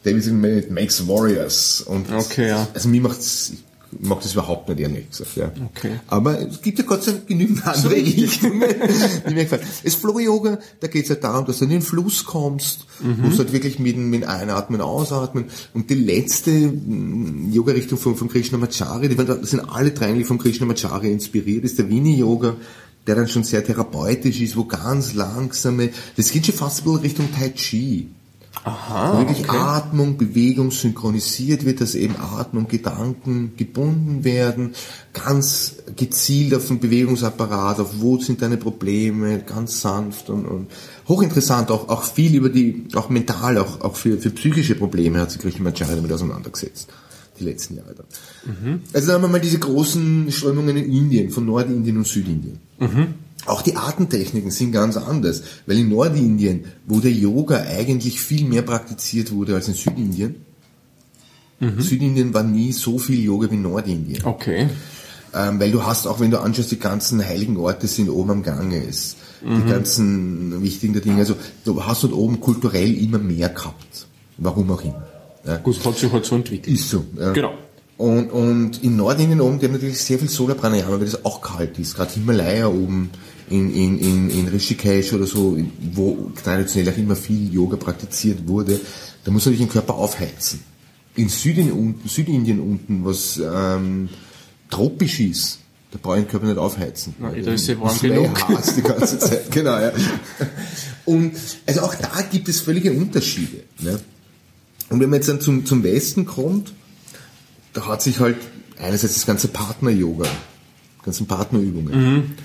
David 0.03 0.71
makes 0.71 1.05
warriors. 1.05 1.81
Und 1.81 2.09
Okay, 2.09 2.47
ja. 2.47 2.65
Also 2.73 2.87
mir 2.87 3.01
macht's, 3.01 3.51
mag 3.99 4.21
das 4.21 4.33
überhaupt 4.33 4.69
nicht, 4.69 4.79
ehrlich 4.79 5.09
gesagt. 5.09 5.37
Ja. 5.37 5.51
Okay. 5.75 5.99
Aber 6.07 6.39
es 6.39 6.61
gibt 6.61 6.79
ja 6.79 6.85
Gott 6.85 7.03
sei 7.03 7.13
Dank 7.13 7.27
genügend 7.27 7.65
andere 7.65 7.95
Richtungen, 7.95 8.61
die 9.29 9.33
mir 9.33 9.43
gefallen. 9.43 9.63
Das 9.83 9.95
Flow-Yoga, 9.95 10.59
da 10.79 10.87
geht 10.87 11.05
es 11.05 11.09
halt 11.09 11.23
darum, 11.23 11.45
dass 11.45 11.59
du 11.59 11.65
in 11.65 11.71
den 11.71 11.81
Fluss 11.81 12.25
kommst, 12.25 12.85
wo 12.99 13.29
du 13.29 13.37
halt 13.37 13.53
wirklich 13.53 13.79
mit, 13.79 13.97
mit 13.97 14.25
Einatmen, 14.25 14.81
Ausatmen. 14.81 15.45
Und 15.73 15.89
die 15.89 15.95
letzte 15.95 16.51
mm, 16.51 17.51
Yoga-Richtung 17.51 17.97
von, 17.97 18.15
von 18.15 18.29
Krishnamacharya, 18.29 19.09
die 19.09 19.17
waren, 19.17 19.43
sind 19.45 19.61
alle 19.61 19.91
drei 19.91 20.07
eigentlich 20.07 20.27
von 20.27 20.37
Krishnamacharya 20.37 21.09
inspiriert, 21.09 21.63
ist 21.63 21.79
der 21.79 21.89
Vini-Yoga, 21.89 22.55
der 23.07 23.15
dann 23.15 23.27
schon 23.27 23.43
sehr 23.43 23.63
therapeutisch 23.63 24.41
ist, 24.41 24.55
wo 24.55 24.65
ganz 24.65 25.13
langsame, 25.13 25.89
das 26.15 26.31
geht 26.31 26.45
schon 26.45 26.55
fast 26.55 26.79
ein 26.79 26.83
bisschen 26.83 27.01
Richtung 27.01 27.29
Tai 27.33 27.49
Chi. 27.49 28.07
Aha. 28.63 29.13
Wo 29.13 29.17
wirklich 29.19 29.49
Atmung, 29.49 30.17
Bewegung 30.17 30.71
synchronisiert 30.71 31.65
wird, 31.65 31.81
dass 31.81 31.95
eben 31.95 32.15
Atmung, 32.15 32.67
Gedanken 32.67 33.53
gebunden 33.57 34.23
werden, 34.23 34.73
ganz 35.11 35.77
gezielt 35.95 36.53
auf 36.53 36.67
den 36.67 36.79
Bewegungsapparat, 36.79 37.79
auf 37.81 37.99
wo 37.99 38.19
sind 38.19 38.41
deine 38.41 38.57
Probleme, 38.57 39.39
ganz 39.39 39.81
sanft 39.81 40.29
und, 40.29 40.45
und 40.45 40.67
hochinteressant, 41.09 41.71
auch, 41.71 41.89
auch 41.89 42.03
viel 42.03 42.35
über 42.35 42.49
die, 42.49 42.87
auch 42.95 43.09
mental, 43.09 43.57
auch, 43.57 43.81
auch 43.81 43.95
für, 43.95 44.17
für 44.17 44.29
psychische 44.29 44.75
Probleme 44.75 45.19
hat 45.19 45.31
sich 45.31 45.41
Krishnamacharya 45.41 45.95
damit 45.95 46.11
auseinandergesetzt, 46.13 46.89
die 47.39 47.43
letzten 47.43 47.75
Jahre 47.75 47.95
dann. 47.95 48.05
Also 48.93 49.07
dann 49.07 49.15
haben 49.15 49.21
wir 49.23 49.27
mal 49.29 49.41
diese 49.41 49.59
großen 49.59 50.31
Strömungen 50.31 50.77
in 50.77 50.89
Indien, 50.89 51.31
von 51.31 51.45
Nordindien 51.45 51.97
und 51.97 52.07
Südindien. 52.07 52.59
Auch 53.45 53.61
die 53.61 53.75
Atemtechniken 53.75 54.51
sind 54.51 54.71
ganz 54.71 54.97
anders, 54.97 55.43
weil 55.65 55.79
in 55.79 55.89
Nordindien, 55.89 56.65
wo 56.85 56.99
der 56.99 57.11
Yoga 57.11 57.57
eigentlich 57.61 58.21
viel 58.21 58.45
mehr 58.45 58.61
praktiziert 58.61 59.31
wurde 59.31 59.55
als 59.55 59.67
in 59.67 59.73
Südindien, 59.73 60.35
Südindien 61.77 62.33
war 62.33 62.43
nie 62.43 62.71
so 62.71 62.97
viel 62.97 63.23
Yoga 63.23 63.49
wie 63.49 63.55
Nordindien. 63.55 64.23
Okay. 64.25 64.69
Ähm, 65.33 65.59
weil 65.59 65.71
du 65.71 65.83
hast 65.83 66.07
auch, 66.07 66.19
wenn 66.19 66.29
du 66.29 66.39
anschaust, 66.39 66.71
die 66.71 66.79
ganzen 66.79 67.25
heiligen 67.25 67.57
Orte 67.57 67.87
sind 67.87 68.09
oben 68.09 68.31
am 68.31 68.43
Ganges. 68.43 69.15
Die 69.45 69.69
ganzen 69.69 70.63
wichtigen 70.63 70.93
Dinge. 71.01 71.17
Also 71.17 71.35
du 71.65 71.83
hast 71.83 72.03
dort 72.03 72.13
oben 72.13 72.39
kulturell 72.39 72.93
immer 72.93 73.17
mehr 73.17 73.49
gehabt. 73.49 74.07
Warum 74.37 74.71
auch 74.71 74.81
immer. 74.81 75.05
Ja. 75.45 75.57
Gut, 75.57 75.83
hat 75.83 75.97
sich 75.97 76.09
halt 76.09 76.25
so 76.25 76.35
entwickelt. 76.35 76.73
Ist 76.73 76.89
so. 76.89 77.03
Ja. 77.19 77.33
Genau. 77.33 77.53
Und, 77.97 78.31
und 78.31 78.83
in 78.83 78.95
Nordindien 78.95 79.41
oben, 79.41 79.59
die 79.59 79.65
haben 79.65 79.73
natürlich 79.73 80.01
sehr 80.01 80.17
viel 80.17 80.29
Solar 80.29 80.55
Pranayama, 80.55 80.97
weil 80.97 81.05
das 81.05 81.25
auch 81.25 81.41
kalt 81.41 81.77
ist. 81.77 81.95
Gerade 81.95 82.13
Himalaya 82.13 82.67
oben 82.67 83.09
in, 83.53 83.73
in, 83.73 83.99
in, 83.99 84.29
in 84.31 84.47
Rishikesh 84.47 85.13
oder 85.13 85.27
so, 85.27 85.57
wo 85.93 86.31
traditionell 86.43 86.91
auch 86.91 86.97
immer 86.97 87.15
viel 87.15 87.53
Yoga 87.53 87.77
praktiziert 87.77 88.47
wurde, 88.47 88.79
da 89.23 89.31
muss 89.31 89.45
man 89.45 89.53
natürlich 89.53 89.69
den 89.69 89.73
Körper 89.73 89.95
aufheizen. 89.95 90.61
In 91.15 91.29
Südindien 91.29 91.77
unten, 91.77 92.09
Südindien 92.09 92.59
unten 92.59 93.05
was 93.05 93.39
ähm, 93.39 94.09
tropisch 94.71 95.19
ist, 95.19 95.59
da 95.91 95.99
brauche 96.01 96.17
ich 96.17 96.23
den 96.23 96.31
Körper 96.31 96.47
nicht 96.47 96.57
aufheizen. 96.57 97.13
Nein, 97.19 97.43
da 97.45 97.51
ist 97.51 97.67
ja 97.67 97.79
warm 97.79 97.99
genug. 97.99 98.47
heiß 98.49 98.75
die 98.75 98.81
ganze 98.81 99.19
Zeit, 99.19 99.51
genau, 99.51 99.77
ja. 99.77 99.91
Und 101.05 101.33
also 101.67 101.81
auch 101.81 101.93
da 101.93 102.23
gibt 102.31 102.49
es 102.49 102.61
völlige 102.61 102.91
Unterschiede. 102.91 103.63
Ne? 103.79 103.99
Und 104.89 104.99
wenn 104.99 105.09
man 105.11 105.17
jetzt 105.17 105.29
dann 105.29 105.41
zum, 105.41 105.65
zum 105.67 105.83
Westen 105.83 106.25
kommt, 106.25 106.73
da 107.73 107.87
hat 107.87 108.01
sich 108.01 108.19
halt 108.19 108.37
einerseits 108.79 109.13
das 109.13 109.27
ganze 109.27 109.47
Partner-Yoga, 109.49 110.25
die 110.25 111.05
ganzen 111.05 111.27
Partnerübungen. 111.27 112.35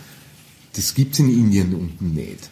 Das 0.75 0.95
gibt's 0.95 1.19
in 1.19 1.29
Indien 1.29 1.75
unten 1.75 2.14
nicht. 2.14 2.51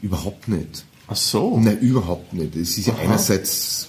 Überhaupt 0.00 0.48
nicht. 0.48 0.84
Ach 1.08 1.16
so. 1.16 1.58
Nein, 1.58 1.78
überhaupt 1.80 2.32
nicht. 2.32 2.54
Es 2.56 2.78
ist 2.78 2.86
ja 2.86 2.96
einerseits, 2.96 3.88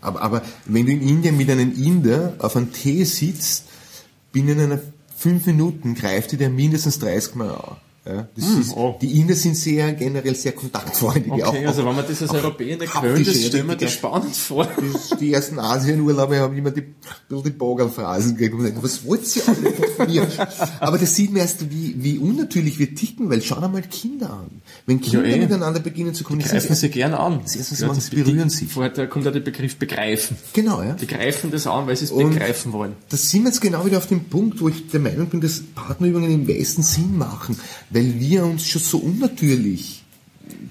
aber, 0.00 0.20
aber 0.20 0.42
wenn 0.66 0.86
du 0.86 0.92
in 0.92 1.02
Indien 1.02 1.36
mit 1.36 1.50
einem 1.50 1.72
Inder 1.74 2.34
auf 2.38 2.56
einem 2.56 2.72
Tee 2.72 3.04
sitzt, 3.04 3.64
binnen 4.32 4.60
einer 4.60 4.80
fünf 5.16 5.46
Minuten 5.46 5.94
greift 5.94 6.32
dir 6.32 6.38
der 6.38 6.50
mindestens 6.50 6.98
30 6.98 7.36
Mal 7.36 7.50
an. 7.50 7.76
Ja, 8.06 8.28
das 8.36 8.48
ist, 8.50 8.76
oh. 8.76 8.96
Die 9.00 9.20
Inder 9.20 9.34
sind 9.34 9.56
sehr, 9.56 9.92
generell 9.94 10.36
sehr 10.36 10.52
kontaktfreundlich. 10.52 11.32
Okay, 11.32 11.42
auch, 11.42 11.68
also 11.68 11.84
wenn 11.84 11.96
man 11.96 12.04
das 12.06 12.22
als 12.22 12.30
Europäer 12.30 12.76
nicht 12.76 12.92
gewöhnt 12.92 13.26
ist, 13.26 13.42
ja, 13.42 13.48
stellen 13.48 13.66
wir 13.66 13.74
das 13.74 13.92
spannend 13.92 14.36
vor. 14.36 14.68
die, 14.80 15.16
die 15.18 15.32
ersten 15.32 15.58
Asienurlaube 15.58 16.38
haben 16.38 16.56
immer 16.56 16.70
die, 16.70 16.84
die 17.30 17.50
Bogerphrasen 17.50 18.36
gekriegt 18.36 18.76
was 18.80 19.04
wollt 19.04 19.36
ihr 19.36 19.42
alle 19.48 19.72
von 19.72 20.06
mir? 20.06 20.26
Aber 20.80 20.98
das 20.98 21.16
sieht 21.16 21.32
man 21.32 21.40
erst, 21.42 21.68
wie, 21.70 21.96
wie 21.98 22.18
unnatürlich 22.18 22.78
wir 22.78 22.94
ticken, 22.94 23.28
weil 23.28 23.42
schau 23.42 23.60
dir 23.60 23.68
mal 23.68 23.82
Kinder 23.82 24.30
an. 24.30 24.62
Wenn 24.86 25.00
Kinder 25.00 25.24
eh. 25.24 25.38
miteinander 25.38 25.80
beginnen 25.80 26.14
zu 26.14 26.22
kommunizieren, 26.22 26.60
Greifen 26.60 26.76
sie 26.76 26.88
gern 26.90 27.14
an. 27.14 27.40
Das 27.42 27.56
erste, 27.56 27.72
was 27.72 27.80
Ja, 27.80 27.86
sie 27.86 27.86
machen, 27.86 27.96
das 27.96 28.06
sie 28.06 28.16
berühren 28.22 28.50
sich. 28.50 28.72
Vorher 28.72 28.92
da 28.92 29.06
kommt 29.06 29.24
ja 29.24 29.32
der 29.32 29.40
Begriff 29.40 29.76
begreifen. 29.76 30.36
genau, 30.52 30.82
ja. 30.82 30.92
Die 30.92 31.06
greifen 31.08 31.50
das 31.50 31.66
an, 31.66 31.86
weil 31.88 31.96
sie 31.96 32.04
es 32.04 32.12
Und- 32.12 32.30
begreifen 32.30 32.72
wollen. 32.72 32.92
Da 33.08 33.16
sind 33.16 33.42
wir 33.42 33.48
jetzt 33.48 33.60
genau 33.60 33.84
wieder 33.84 33.98
auf 33.98 34.06
dem 34.06 34.24
Punkt, 34.24 34.60
wo 34.60 34.68
ich 34.68 34.86
der 34.88 35.00
Meinung 35.00 35.26
bin, 35.26 35.40
dass 35.40 35.62
Partnerübungen 35.74 36.30
im 36.30 36.46
Westen 36.46 36.82
Sinn 36.82 37.18
machen, 37.18 37.58
weil 37.96 38.20
wir 38.20 38.44
uns 38.44 38.66
schon 38.66 38.82
so 38.82 38.98
unnatürlich 38.98 40.04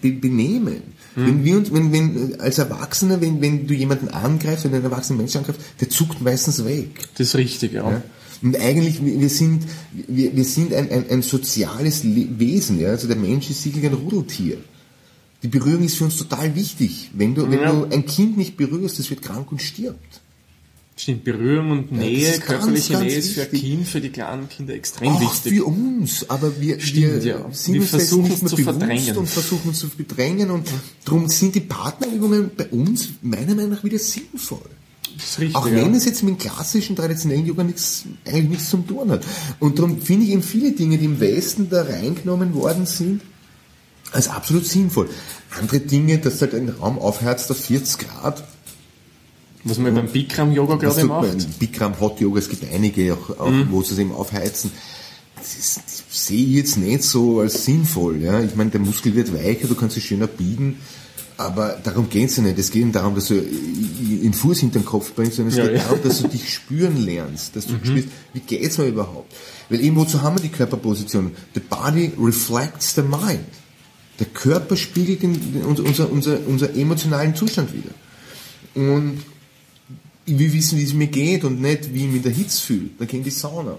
be 0.02 0.12
benehmen. 0.12 0.78
Wenn 1.18 1.46
wir 1.46 1.56
uns, 1.58 1.72
wenn, 1.74 1.94
wenn, 1.94 2.40
als 2.42 2.58
Erwachsener, 2.58 3.22
wenn, 3.22 3.40
wenn 3.42 3.68
du 3.68 3.74
jemanden 3.74 4.10
angreifst, 4.10 4.66
wenn 4.66 4.72
du 4.72 4.78
einen 4.78 4.86
erwachsenen 4.92 5.18
Menschen 5.18 5.38
angreifst, 5.40 5.62
der 5.80 5.90
zuckt 5.90 6.22
meistens 6.22 6.66
weg. 6.66 6.90
Das 7.18 7.28
ist 7.30 7.36
richtig, 7.36 7.72
ja. 7.72 7.90
Ja? 7.90 8.04
Und 8.42 8.58
eigentlich, 8.60 9.04
wir 9.04 9.30
sind, 9.30 9.64
wir, 10.08 10.36
wir 10.36 10.44
sind 10.44 10.74
ein, 10.74 10.92
ein, 10.92 11.10
ein 11.10 11.22
soziales 11.22 12.04
Le 12.04 12.28
Wesen, 12.38 12.80
ja. 12.82 12.90
Also 12.90 13.08
der 13.08 13.16
Mensch 13.16 13.50
ist 13.50 13.64
sicherlich 13.64 13.90
ein 13.90 13.94
Rudeltier. 13.94 14.58
Die 15.42 15.48
Berührung 15.48 15.84
ist 15.84 15.96
für 15.96 16.04
uns 16.04 16.18
total 16.18 16.54
wichtig. 16.54 17.12
Wenn 17.14 17.34
du, 17.34 17.50
wenn 17.50 17.60
Ja. 17.62 17.72
du 17.72 17.86
ein 17.86 18.06
Kind 18.06 18.38
nicht 18.38 18.58
berührst, 18.58 19.00
das 19.00 19.10
wird 19.10 19.22
krank 19.22 19.52
und 19.54 19.62
stirbt. 19.62 20.22
Stimmt, 20.98 21.26
Berührung 21.26 21.72
und 21.72 21.92
Nähe, 21.92 22.26
das 22.26 22.38
ist 22.38 22.46
ganz, 22.48 22.62
körperliche 22.62 22.94
ganz 22.94 23.06
Nähe 23.06 23.16
ist 23.18 23.32
für 23.34 23.42
ein. 23.42 23.52
Kind, 23.52 23.88
für 23.88 24.00
die 24.00 24.10
kleinen 24.10 24.48
Kinder 24.48 24.74
extrem 24.76 25.12
Auch 25.12 25.20
wichtig. 25.22 25.54
für 25.58 25.66
uns, 25.66 26.30
aber 26.30 26.60
wir, 26.62 26.80
Stimmt, 26.80 27.24
wir 27.24 27.32
ja. 27.32 27.46
sind 27.52 27.74
Wir 27.74 27.82
uns 27.82 27.90
versuchen 27.90 28.32
es 28.32 28.40
zu 28.50 28.58
verdrängen. 28.58 29.18
und 29.18 29.28
versuchen 29.28 29.68
uns 29.70 29.80
zu 29.80 29.90
bedrängen 29.90 30.52
und 30.52 30.68
darum 31.04 31.28
sind 31.28 31.54
die 31.54 31.60
Partnerübungen 31.60 32.52
bei 32.56 32.68
uns 32.68 33.10
meiner 33.22 33.56
Meinung 33.56 33.72
nach 33.72 33.84
wieder 33.84 34.00
sinnvoll. 34.00 34.62
Richtig, 35.38 35.56
Auch 35.56 35.68
ja. 35.68 35.76
wenn 35.76 35.94
es 35.96 36.06
jetzt 36.06 36.24
mit 36.24 36.36
dem 36.36 36.38
klassischen, 36.38 36.96
traditionellen 36.96 37.46
Yoga 37.46 37.64
nichts, 37.64 38.06
eigentlich 38.26 38.50
nichts 38.50 38.70
zum 38.70 38.88
tun 38.88 39.12
hat. 39.12 39.24
Und 39.60 39.78
darum 39.80 40.02
finde 40.02 40.26
ich 40.26 40.32
eben 40.32 40.44
viele 40.44 40.72
Dinge, 40.72 40.98
die 40.98 41.06
im 41.06 41.20
Westen 41.20 41.70
da 41.70 41.84
reingenommen 41.84 42.54
worden 42.54 42.86
sind, 42.86 43.22
als 44.12 44.30
absolut 44.30 44.66
sinnvoll. 44.66 45.10
Andere 45.60 45.80
Dinge, 45.82 46.18
dass 46.20 46.42
halt 46.42 46.54
ein 46.54 46.70
Raum 46.70 47.00
aufheizt 47.00 47.52
auf 47.52 47.58
40 47.58 47.98
Grad, 47.98 48.44
Was 49.66 49.80
man 49.80 49.96
beim 49.96 50.08
ich, 50.14 50.28
tut 50.28 51.08
man 51.08 51.08
macht. 51.08 51.60
Bikram 51.60 52.00
Hot 52.00 52.20
Yoga, 52.20 52.40
es 52.40 52.50
gibt 52.50 52.72
einige, 52.72 53.16
auch, 53.16 53.40
auch 53.40 53.52
wo 53.72 53.82
sie 53.82 53.94
es 53.94 54.00
eben 54.00 54.12
aufheizen. 54.12 54.72
Das, 55.36 55.56
ist, 55.56 55.78
das 55.78 56.04
sehe 56.28 56.46
ich 56.46 56.54
jetzt 56.54 56.78
nicht 56.78 57.04
so 57.04 57.40
als 57.40 57.66
sinnvoll. 57.66 58.22
Ja? 58.22 58.42
Ich 58.42 58.56
meine, 58.56 58.70
der 58.70 58.80
Muskel 58.80 59.16
wird 59.16 59.34
weicher, 59.34 59.68
du 59.68 59.76
kannst 59.76 59.96
dich 59.96 60.06
schöner 60.06 60.28
biegen, 60.28 60.78
aber 61.38 61.80
darum 61.84 62.10
geht 62.10 62.30
es 62.30 62.38
ja 62.38 62.44
nicht. 62.44 62.60
Es 62.60 62.70
geht 62.72 62.84
nicht 62.86 62.96
darum, 62.96 63.16
dass 63.16 63.28
du 63.28 63.42
den 63.42 64.34
Fuß 64.34 64.60
hinter 64.60 64.80
den 64.80 64.86
Kopf 64.86 65.14
bringst, 65.14 65.38
sondern 65.38 65.52
es 65.52 65.58
Ja, 65.58 65.66
geht 65.66 65.78
ja. 65.78 65.84
darum, 65.84 66.00
dass 66.04 66.22
du 66.22 66.28
dich 66.28 66.54
spüren 66.54 67.04
lernst, 67.04 67.56
dass 67.56 67.66
du 67.66 67.74
spürst, 67.84 68.08
wie 68.34 68.40
geht's 68.42 68.78
mir 68.78 68.86
überhaupt. 68.86 69.34
Weil 69.70 69.82
eben 69.82 69.96
wozu 69.96 70.22
haben 70.22 70.38
wir 70.38 70.42
die 70.44 70.50
Körperposition? 70.50 71.32
The 71.56 71.60
body 71.60 72.12
reflects 72.20 72.94
the 72.94 73.02
mind. 73.02 73.46
Der 74.20 74.28
Körper 74.28 74.78
spiegelt 74.78 75.24
den, 75.24 75.64
unser, 75.66 76.10
unser, 76.10 76.40
unser 76.48 76.74
emotionalen 76.76 77.36
Zustand 77.36 77.72
wieder. 77.74 77.92
Und 78.76 79.20
ich 80.26 80.38
will 80.40 80.52
wissen, 80.54 80.78
wie 80.80 80.84
es 80.84 80.94
mir 80.94 81.08
geht 81.08 81.44
und 81.44 81.62
nicht, 81.62 81.94
wie 81.94 82.00
ich 82.02 82.08
mich 82.08 82.16
in 82.18 82.24
der 82.24 82.32
Hitze 82.32 82.62
fühle. 82.62 82.90
Dann 82.98 83.08
gehe 83.08 83.20
ich 83.20 83.26
in 83.26 83.32
die 83.32 83.38
Sauna. 83.38 83.78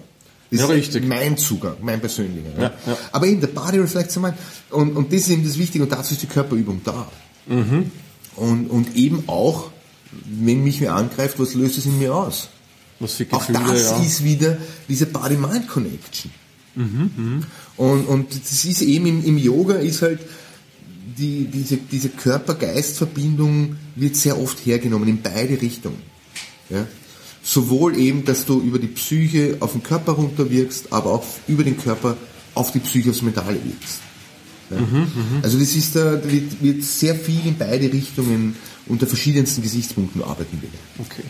Das 0.51 0.61
Ja, 0.61 0.67
ist 0.67 0.73
richtig. 0.73 1.07
mein 1.07 1.37
Zugang, 1.37 1.77
mein 1.83 2.01
persönlicher. 2.01 2.51
Ja. 2.57 2.63
Ja. 2.87 2.99
Aber 3.13 3.27
eben, 3.27 3.41
der 3.41 3.49
Body 3.49 3.79
mind. 3.79 4.35
Und, 4.71 4.97
und 4.97 5.13
das 5.13 5.23
ist 5.23 5.31
eben 5.31 5.45
das 5.45 5.59
Wichtige 5.59 5.83
und 5.85 5.91
dazu 5.91 6.15
ist 6.15 6.23
die 6.23 6.29
Körperübung 6.29 6.81
da. 6.85 7.11
Mhm. 7.47 7.91
Und, 8.37 8.69
und 8.69 8.95
eben 8.95 9.25
auch, 9.29 9.71
wenn 10.25 10.63
mich 10.63 10.81
wer 10.81 10.95
angreift, 10.95 11.39
was 11.41 11.55
löst 11.55 11.79
es 11.79 11.87
in 11.87 11.99
mir 11.99 12.15
aus? 12.15 12.49
Was 13.01 13.15
für 13.15 13.27
Auch 13.33 13.47
Gefühle, 13.47 13.73
das 13.73 13.91
ja. 13.91 14.03
ist 14.03 14.25
wieder 14.25 14.57
diese 14.89 15.07
Body-Mind-Connection. 15.07 16.31
Mhm, 16.77 17.43
Und, 17.77 18.05
und 18.07 18.29
das 18.35 18.65
ist 18.65 18.83
eben 18.83 19.07
im, 19.07 19.25
im 19.25 19.39
Yoga 19.39 19.75
ist 19.77 20.03
halt 20.03 20.21
die, 21.19 21.47
diese, 21.47 21.79
diese 21.79 22.11
Körper-Geist-Verbindung 22.11 23.77
wird 23.97 24.17
sehr 24.17 24.39
oft 24.41 24.65
hergenommen 24.65 25.09
in 25.09 25.23
beide 25.23 25.61
Richtungen. 25.61 25.99
Ja? 26.71 26.87
Sowohl 27.43 27.97
eben, 27.97 28.25
dass 28.25 28.45
du 28.45 28.61
über 28.61 28.79
die 28.79 28.89
Psyche 28.89 29.57
auf 29.61 29.73
den 29.73 29.83
Körper 29.83 30.13
runterwirkst, 30.13 30.93
aber 30.93 31.13
auch 31.13 31.25
über 31.47 31.65
den 31.65 31.79
Körper 31.79 32.17
auf 32.55 32.73
die 32.73 32.81
Psyche, 32.81 33.11
aufs 33.11 33.23
Mentale 33.23 33.59
wirkst. 33.63 34.01
Ja? 34.71 34.79
Also 35.43 35.59
das 35.59 35.77
ist 35.77 35.95
da, 35.95 36.17
da 36.17 36.31
wird, 36.31 36.63
wird 36.63 36.83
sehr 36.83 37.15
viel 37.15 37.47
in 37.47 37.57
beide 37.57 37.93
Richtungen 37.93 38.57
unter 38.89 39.07
verschiedensten 39.07 39.63
Gesichtspunkten 39.63 40.23
arbeiten 40.23 40.61
wir. 40.61 40.69
Okay. 41.05 41.23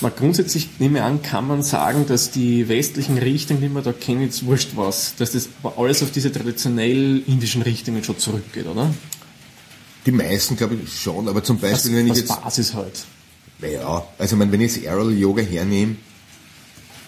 Mal 0.00 0.10
grundsätzlich 0.10 0.68
nehme 0.78 0.98
ich 0.98 1.04
an, 1.04 1.22
kann 1.22 1.46
man 1.46 1.62
sagen, 1.62 2.06
dass 2.06 2.30
die 2.30 2.68
westlichen 2.68 3.18
Richtungen, 3.18 3.60
die 3.60 3.68
man 3.68 3.84
da 3.84 3.92
kennen, 3.92 4.22
jetzt 4.22 4.46
wurscht 4.46 4.70
was, 4.76 5.14
dass 5.16 5.32
das 5.32 5.48
alles 5.76 6.02
auf 6.02 6.10
diese 6.10 6.32
traditionell 6.32 7.22
indischen 7.26 7.62
Richtungen 7.62 8.02
schon 8.02 8.18
zurückgeht, 8.18 8.66
oder? 8.66 8.94
Die 10.06 10.12
meisten 10.12 10.56
glaube 10.56 10.78
ich 10.82 11.00
schon, 11.00 11.28
aber 11.28 11.44
zum 11.44 11.60
Was, 11.60 11.72
Beispiel, 11.72 11.96
wenn 11.96 12.06
ich 12.06 12.12
was 12.12 12.18
jetzt 12.18 12.42
Basis 12.42 12.74
halt. 12.74 13.04
Naja, 13.62 14.04
also 14.18 14.34
ich 14.34 14.38
meine, 14.38 14.52
wenn 14.52 14.60
ich 14.60 14.76
jetzt 14.76 14.86
Aerial 14.86 15.12
Yoga 15.12 15.42
hernehme, 15.42 15.96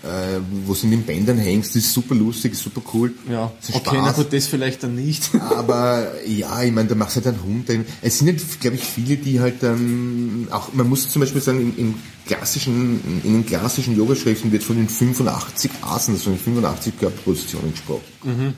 äh, 0.05 0.41
wo 0.67 0.75
du 0.75 0.81
in 0.83 0.91
den 0.91 1.03
Bändern 1.05 1.39
hängst, 1.39 1.77
das 1.77 1.85
ist 1.85 1.93
super 1.95 2.17
lustig, 2.17 2.53
ist 2.55 2.63
super 2.65 2.83
cool. 2.93 3.15
Ja, 3.31 3.53
ist 3.61 3.73
okay, 3.73 3.91
na 3.99 4.07
Spaß. 4.09 4.17
gut, 4.17 4.33
das 4.33 4.47
vielleicht 4.49 4.83
dann 4.83 4.97
nicht. 4.97 5.31
Aber 5.57 6.11
ja, 6.27 6.61
ich 6.65 6.73
meine, 6.73 6.89
da 6.89 6.97
machst 6.97 7.17
du 7.17 7.25
halt 7.25 7.37
einen 7.37 7.45
Hund. 7.45 7.71
Es 8.03 8.19
sind 8.19 8.27
halt, 8.29 8.61
glaube 8.61 8.77
ich, 8.77 8.83
viele, 8.83 9.17
die 9.17 9.39
halt 9.39 9.63
dann 9.63 10.49
auch, 10.51 10.73
man 10.75 10.89
muss 10.89 11.09
zum 11.09 11.21
Beispiel 11.21 11.41
sagen, 11.41 11.61
im, 11.61 11.79
im 11.79 11.95
klassischen, 12.27 13.21
in 13.23 13.33
den 13.33 13.47
klassischen 13.47 13.97
Yoga-Schriften 13.97 14.51
wird 14.51 14.65
von 14.65 14.75
den 14.77 14.89
85 14.89 15.71
Asanas, 15.83 16.23
von 16.25 16.33
den 16.33 16.41
85 16.41 16.99
Körperpositionen 16.99 17.71
gesprochen, 17.71 18.03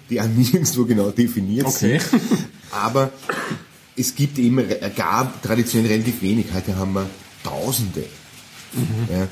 die 0.09 0.21
auch 0.23 0.27
nirgendwo 0.35 0.85
genau 0.87 1.11
definiert 1.11 1.67
Okay. 1.67 1.99
sind. 1.99 2.21
Aber 2.71 3.13
es 3.97 4.15
gibt 4.15 4.39
eben, 4.39 4.59
re- 4.61 4.91
gab 4.97 5.43
traditionell 5.43 5.91
relativ 5.93 6.23
wenig. 6.23 6.47
Heute 6.55 6.75
haben 6.77 6.95
wir 6.95 7.07
Tausende. 7.45 8.05
Ja, 9.09 9.29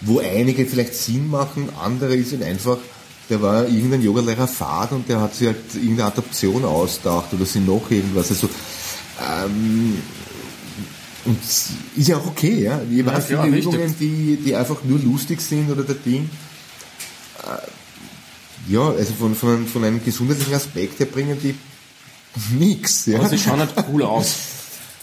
wo 0.00 0.18
einige 0.18 0.66
vielleicht 0.66 0.94
Sinn 0.94 1.28
machen, 1.30 1.68
andere 1.80 2.16
ist 2.16 2.32
halt 2.32 2.42
einfach, 2.42 2.78
der 3.28 3.40
war 3.40 3.68
irgendein 3.68 4.02
Yogalehrer 4.02 4.48
fad 4.48 4.90
und 4.92 5.08
der 5.08 5.20
hat 5.20 5.34
sich 5.36 5.46
halt 5.46 5.58
irgendeine 5.74 6.06
Adaption 6.06 6.64
ausgedacht 6.64 7.32
oder 7.32 7.46
sie 7.46 7.60
noch 7.60 7.88
irgendwas. 7.90 8.30
Also, 8.30 8.48
ähm, 9.20 9.98
und 11.26 11.38
ist 11.42 12.08
ja 12.08 12.16
auch 12.16 12.26
okay, 12.26 12.62
ja. 12.64 12.80
Wir 12.88 13.04
Ja, 13.04 13.10
klar, 13.20 13.22
viele 13.22 13.42
richtig. 13.56 13.74
Übungen, 13.74 13.94
die, 14.00 14.38
die 14.44 14.56
einfach 14.56 14.82
nur 14.84 14.98
lustig 14.98 15.40
sind 15.40 15.70
oder 15.70 15.82
der 15.84 15.96
Ding. 15.96 16.28
Äh, 17.44 18.72
Ja, 18.72 18.88
also 18.88 19.12
von, 19.14 19.34
von, 19.34 19.66
von 19.66 19.84
einem 19.84 20.02
gesundheitlichen 20.04 20.54
Aspekt 20.54 20.98
her 20.98 21.06
bringen 21.06 21.38
die 21.42 21.54
nix. 22.58 23.06
Ja. 23.06 23.18
Aber 23.18 23.28
sie 23.28 23.38
schauen 23.38 23.58
halt 23.60 23.74
cool 23.92 24.02
aus. 24.02 24.34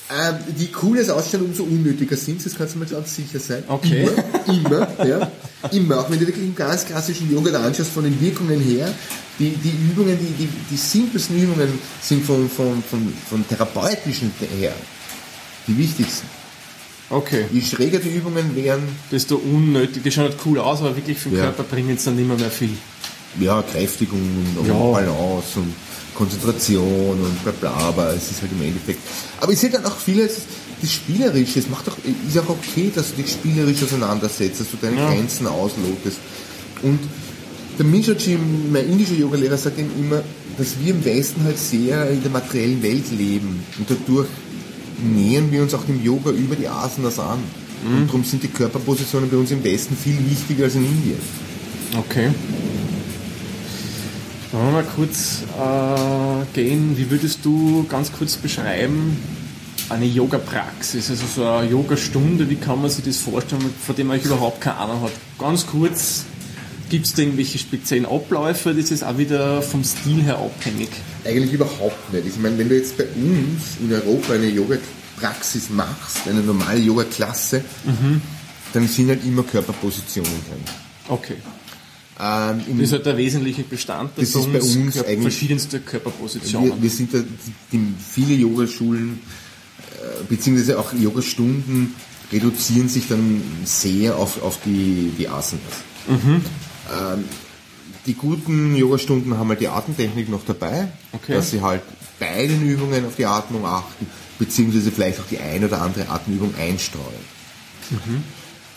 Ähm, 0.10 0.36
die 0.58 0.72
cooles 0.72 1.10
Ausschauen, 1.10 1.41
umso 1.45 1.64
unnötiger 1.64 2.16
sind 2.16 2.45
das 2.45 2.55
kannst 2.55 2.76
du 2.76 2.80
mir 2.80 2.86
ganz 2.86 3.14
sicher 3.14 3.39
sein. 3.39 3.64
Okay. 3.68 4.08
Immer, 4.47 4.88
immer, 4.97 5.05
ja. 5.05 5.32
Immer. 5.72 5.99
Auch 5.99 6.10
wenn 6.10 6.20
du 6.20 6.26
wirklich 6.28 6.45
im 6.45 6.55
ganz 6.55 6.86
klassischen 6.86 7.30
Yoga 7.32 7.51
da 7.51 7.64
anschaust, 7.64 7.91
von 7.91 8.05
den 8.05 8.20
Wirkungen 8.22 8.60
her, 8.62 8.89
die, 9.38 9.49
die 9.49 9.70
Übungen, 9.91 10.18
die, 10.18 10.45
die, 10.45 10.49
die 10.72 10.78
simpelsten 10.78 11.38
Übungen 11.41 11.68
sind 12.01 12.26
von, 12.26 12.49
von, 12.49 12.82
von, 12.89 13.14
von 13.30 13.47
therapeutischen 13.47 14.32
her 14.60 14.74
die 15.68 15.78
wichtigsten. 15.78 16.28
Okay. 17.10 17.45
Je 17.51 17.62
schräger 17.62 17.99
die 17.99 18.10
Übungen 18.10 18.55
wären, 18.55 18.84
Desto 19.12 19.36
unnötig. 19.36 20.03
Die 20.03 20.12
schauen 20.12 20.26
halt 20.26 20.38
cool 20.45 20.60
aus, 20.60 20.80
aber 20.80 20.95
wirklich 20.95 21.18
für 21.18 21.30
den 21.30 21.38
Ja. 21.39 21.43
Körper 21.45 21.64
bringen 21.64 21.95
es 21.97 22.03
dann 22.05 22.16
mehr, 22.16 22.38
mehr 22.38 22.49
viel. 22.51 22.70
ja, 23.39 23.62
Kräftigung 23.62 24.22
und 24.58 24.68
Ja. 24.68 24.74
Balance 24.74 25.60
und 25.60 25.74
Konzentration 26.18 27.20
und 27.22 27.43
bla 27.43 27.53
bla, 27.59 27.72
aber 27.72 28.13
es 28.13 28.32
ist 28.32 28.41
halt 28.41 28.51
im 28.51 28.61
Endeffekt. 28.61 28.99
Aber 29.39 29.51
ich 29.51 29.59
sehe 29.59 29.70
dann 29.70 29.86
auch 29.86 29.97
vieles, 29.97 30.38
das 30.82 30.91
Spielerische, 30.91 31.59
es 31.59 31.70
macht 31.70 31.88
auch, 31.89 31.97
ist 32.28 32.38
auch 32.38 32.49
okay, 32.49 32.91
dass 32.93 33.15
du 33.15 33.22
dich 33.22 33.32
spielerisch 33.32 33.84
auseinandersetzt, 33.84 34.59
dass 34.61 34.72
du 34.72 34.78
deine 34.82 34.97
Ja. 34.97 35.09
Grenzen 35.09 35.47
auslotest. 35.47 36.18
Und 36.82 36.99
der 37.78 37.86
Minjoji, 37.86 38.38
mein 38.72 38.88
indischer 38.89 39.13
Yogalehrer, 39.13 39.57
sagt 39.57 39.80
eben 39.80 39.91
immer, 39.99 40.22
dass 40.57 40.80
wir 40.80 40.93
im 40.93 41.05
Westen 41.05 41.43
halt 41.43 41.57
sehr 41.59 42.09
in 42.09 42.22
der 42.22 42.32
materiellen 42.32 42.82
Welt 42.82 43.11
leben 43.11 43.63
und 43.78 43.89
dadurch 43.89 44.28
nähern 45.03 45.51
wir 45.51 45.61
uns 45.61 45.74
auch 45.76 45.84
dem 45.84 46.03
Yoga 46.03 46.32
über 46.32 46.55
die 46.55 46.68
Asanas 46.68 47.20
an. 47.20 47.39
Und 47.86 48.07
darum 48.07 48.24
sind 48.24 48.41
die 48.41 48.47
Körperpositionen 48.47 49.30
bei 49.30 49.38
uns 49.38 49.51
im 49.51 49.63
Westen 49.63 49.95
viel 49.95 50.18
wichtiger 50.28 50.63
als 50.63 50.74
in 50.74 50.84
Indien. 50.86 51.20
Okay. 51.95 52.32
Wollen 54.52 54.66
wir 54.68 54.72
mal 54.72 54.86
kurz 54.95 55.43
äh, 55.60 56.45
gehen, 56.54 56.98
wie 56.98 57.12
würdest 57.12 57.43
du 57.43 57.86
ganz 57.89 58.12
kurz 58.12 58.38
beschreiben 58.38 59.18
eine 59.89 60.06
Yoga-Praxis, 60.06 61.10
also 61.10 61.26
so 61.28 61.45
eine 61.45 61.70
Yoga-Stunde, 61.70 62.50
wie 62.50 62.56
kann 62.56 62.82
man 62.82 62.89
sich 62.89 63.06
das 63.06 63.18
vorstellen, 63.18 63.64
von 63.86 63.95
dem 63.95 64.08
man 64.08 64.20
überhaupt 64.22 64.62
keine 64.62 64.78
Ahnung 64.78 65.02
hat? 65.02 65.12
Ganz 65.39 65.66
kurz, 65.66 66.26
gibt 66.89 67.06
es 67.06 67.14
da 67.14 67.22
irgendwelche 67.22 67.58
speziellen 67.58 68.06
Abläufe, 68.06 68.74
das 68.74 68.91
ist 68.91 69.04
auch 69.04 69.18
wieder 69.18 69.62
vom 69.62 69.84
Stil 69.84 70.24
her 70.24 70.38
abhängig? 70.38 70.89
Eigentlich 71.26 71.54
überhaupt 71.54 72.14
nicht. 72.14 72.28
Ich 72.28 72.38
meine, 72.38 72.58
wenn 72.58 72.70
du 72.70 72.76
jetzt 72.76 72.98
bei 72.98 73.06
uns 73.06 73.78
in 73.82 73.93
Europa 73.93 74.34
eine 74.34 74.48
Yoga-Praxis 74.48 75.70
machst, 75.70 76.28
eine 76.28 76.41
normale 76.41 76.80
Yoga-Klasse, 76.80 77.64
dann 78.74 78.88
sind 78.88 79.10
halt 79.10 79.26
immer 79.26 79.43
Körperpositionen 79.43 80.30
drin. 80.30 80.64
Okay. 81.08 81.36
Ähm, 82.20 82.61
Das 82.78 82.80
ist 82.88 82.91
halt 82.93 83.05
der 83.05 83.18
wesentliche 83.18 83.63
Bestandteil 83.63 84.26
Das 84.26 84.34
ist 84.34 84.51
bei 84.51 84.59
uns 84.61 84.93
Körper- 84.95 85.07
eigentlich- 85.09 85.22
verschiedenste 85.22 85.80
Körperpositionen. 85.80 86.70
wir, 86.76 86.82
wir 86.82 86.89
sind 86.89 87.13
da, 87.13 87.20
die, 87.72 87.80
viele 88.11 88.34
Yogaschulen, 88.34 89.20
äh, 90.01 90.24
beziehungsweise 90.28 90.80
auch 90.80 90.93
Yogastunden 90.93 91.93
reduzieren 92.32 92.89
sich 92.89 93.07
dann 93.07 93.41
sehr 93.65 94.18
auf, 94.18 94.41
auf 94.41 94.59
die, 94.65 95.11
die 95.18 95.28
Asanas. 95.30 95.61
Ähm, 96.09 97.24
die 98.05 98.13
guten 98.15 98.76
Yogastunden 98.76 99.38
haben 99.38 99.49
halt 99.49 99.61
die 99.61 99.68
Atemtechnik 99.68 100.30
noch 100.30 100.43
dabei, 100.45 100.88
Okay. 101.11 101.34
dass 101.36 101.51
sie 101.51 101.61
halt 101.61 101.82
bei 102.20 102.47
den 102.47 102.68
Übungen 102.68 103.05
auf 103.05 103.15
die 103.15 103.26
Atmung 103.26 103.65
achten, 103.65 104.07
beziehungsweise 104.39 104.91
vielleicht 104.91 105.20
auch 105.20 105.28
die 105.30 105.38
ein 105.38 105.63
oder 105.63 105.82
andere 105.82 106.09
Atemübung 106.09 106.55
einstreuen. 106.55 107.05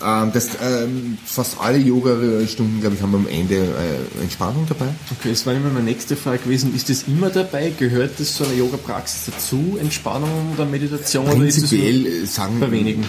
Ähm, 0.02 0.30
das, 0.32 0.48
ähm, 0.62 1.18
fast 1.26 1.60
alle 1.60 1.78
Yoga-Stunden, 1.78 2.80
glaube 2.80 2.96
ich, 2.96 3.02
haben 3.02 3.14
am 3.14 3.26
Ende 3.28 3.56
äh, 3.56 4.22
Entspannung 4.22 4.64
dabei. 4.68 4.86
Okay, 5.18 5.30
das 5.30 5.44
war 5.44 5.52
immer 5.54 5.68
meine 5.68 5.84
nächste 5.84 6.16
Frage 6.16 6.38
gewesen. 6.38 6.74
Ist 6.74 6.88
das 6.88 7.02
immer 7.04 7.28
dabei? 7.30 7.72
Gehört 7.78 8.18
das 8.18 8.34
zu 8.34 8.44
einer 8.44 8.54
Yoga-Praxis 8.54 9.26
dazu? 9.26 9.76
Entspannung 9.80 10.52
oder 10.54 10.64
Meditation? 10.64 11.26
oder 11.26 11.44
ist 11.44 11.58
Prinzipiell 11.58 12.06
äh, 12.06 12.26
sagen 12.26 12.58
bei 12.60 12.70
wenigen? 12.70 13.04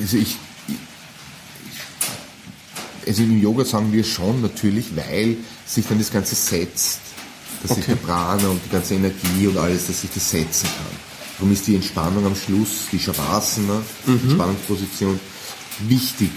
Also 0.00 0.16
ich, 0.16 0.36
also 3.06 3.22
im 3.22 3.40
Yoga 3.40 3.64
sagen 3.64 3.92
wir 3.92 4.02
schon 4.04 4.40
natürlich, 4.42 4.86
weil 4.96 5.36
sich 5.66 5.86
dann 5.86 5.98
das 5.98 6.10
Ganze 6.12 6.34
setzt, 6.34 7.00
dass 7.62 7.76
sich 7.76 7.84
Okay. 7.84 7.96
der 8.00 8.06
Prana 8.06 8.48
und 8.48 8.60
die 8.64 8.70
ganze 8.70 8.94
Energie 8.94 9.46
und 9.46 9.58
alles, 9.58 9.86
dass 9.86 10.00
sich 10.00 10.10
das 10.12 10.30
setzen 10.30 10.66
kann. 10.66 10.96
Darum 11.38 11.52
ist 11.52 11.66
die 11.66 11.74
Entspannung 11.74 12.24
am 12.24 12.34
Schluss, 12.34 12.86
die 12.90 12.98
Shavasana, 12.98 13.82
Mhm. 14.06 14.20
Entspannungsposition, 14.24 15.20
wichtig. 15.80 16.30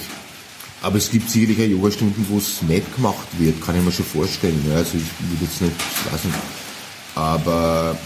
Aber 0.82 0.98
es 0.98 1.12
gibt 1.12 1.30
sicherlich 1.30 1.60
auch 1.60 1.70
Yogastunden, 1.70 2.26
wo 2.30 2.38
es 2.38 2.62
nicht 2.62 2.96
gemacht 2.96 3.28
wird, 3.38 3.62
kann 3.62 3.76
ich 3.78 3.84
mir 3.84 3.92
schon 3.92 4.06
vorstellen. 4.06 4.64
Ja, 4.68 4.76
also 4.76 4.98
ich 4.98 5.30
würde 5.30 5.44
jetzt 5.46 5.62
nicht, 5.62 5.74
ich 5.76 6.14
weiß 6.14 6.24
nicht. 6.24 6.38
Aber 7.16 7.98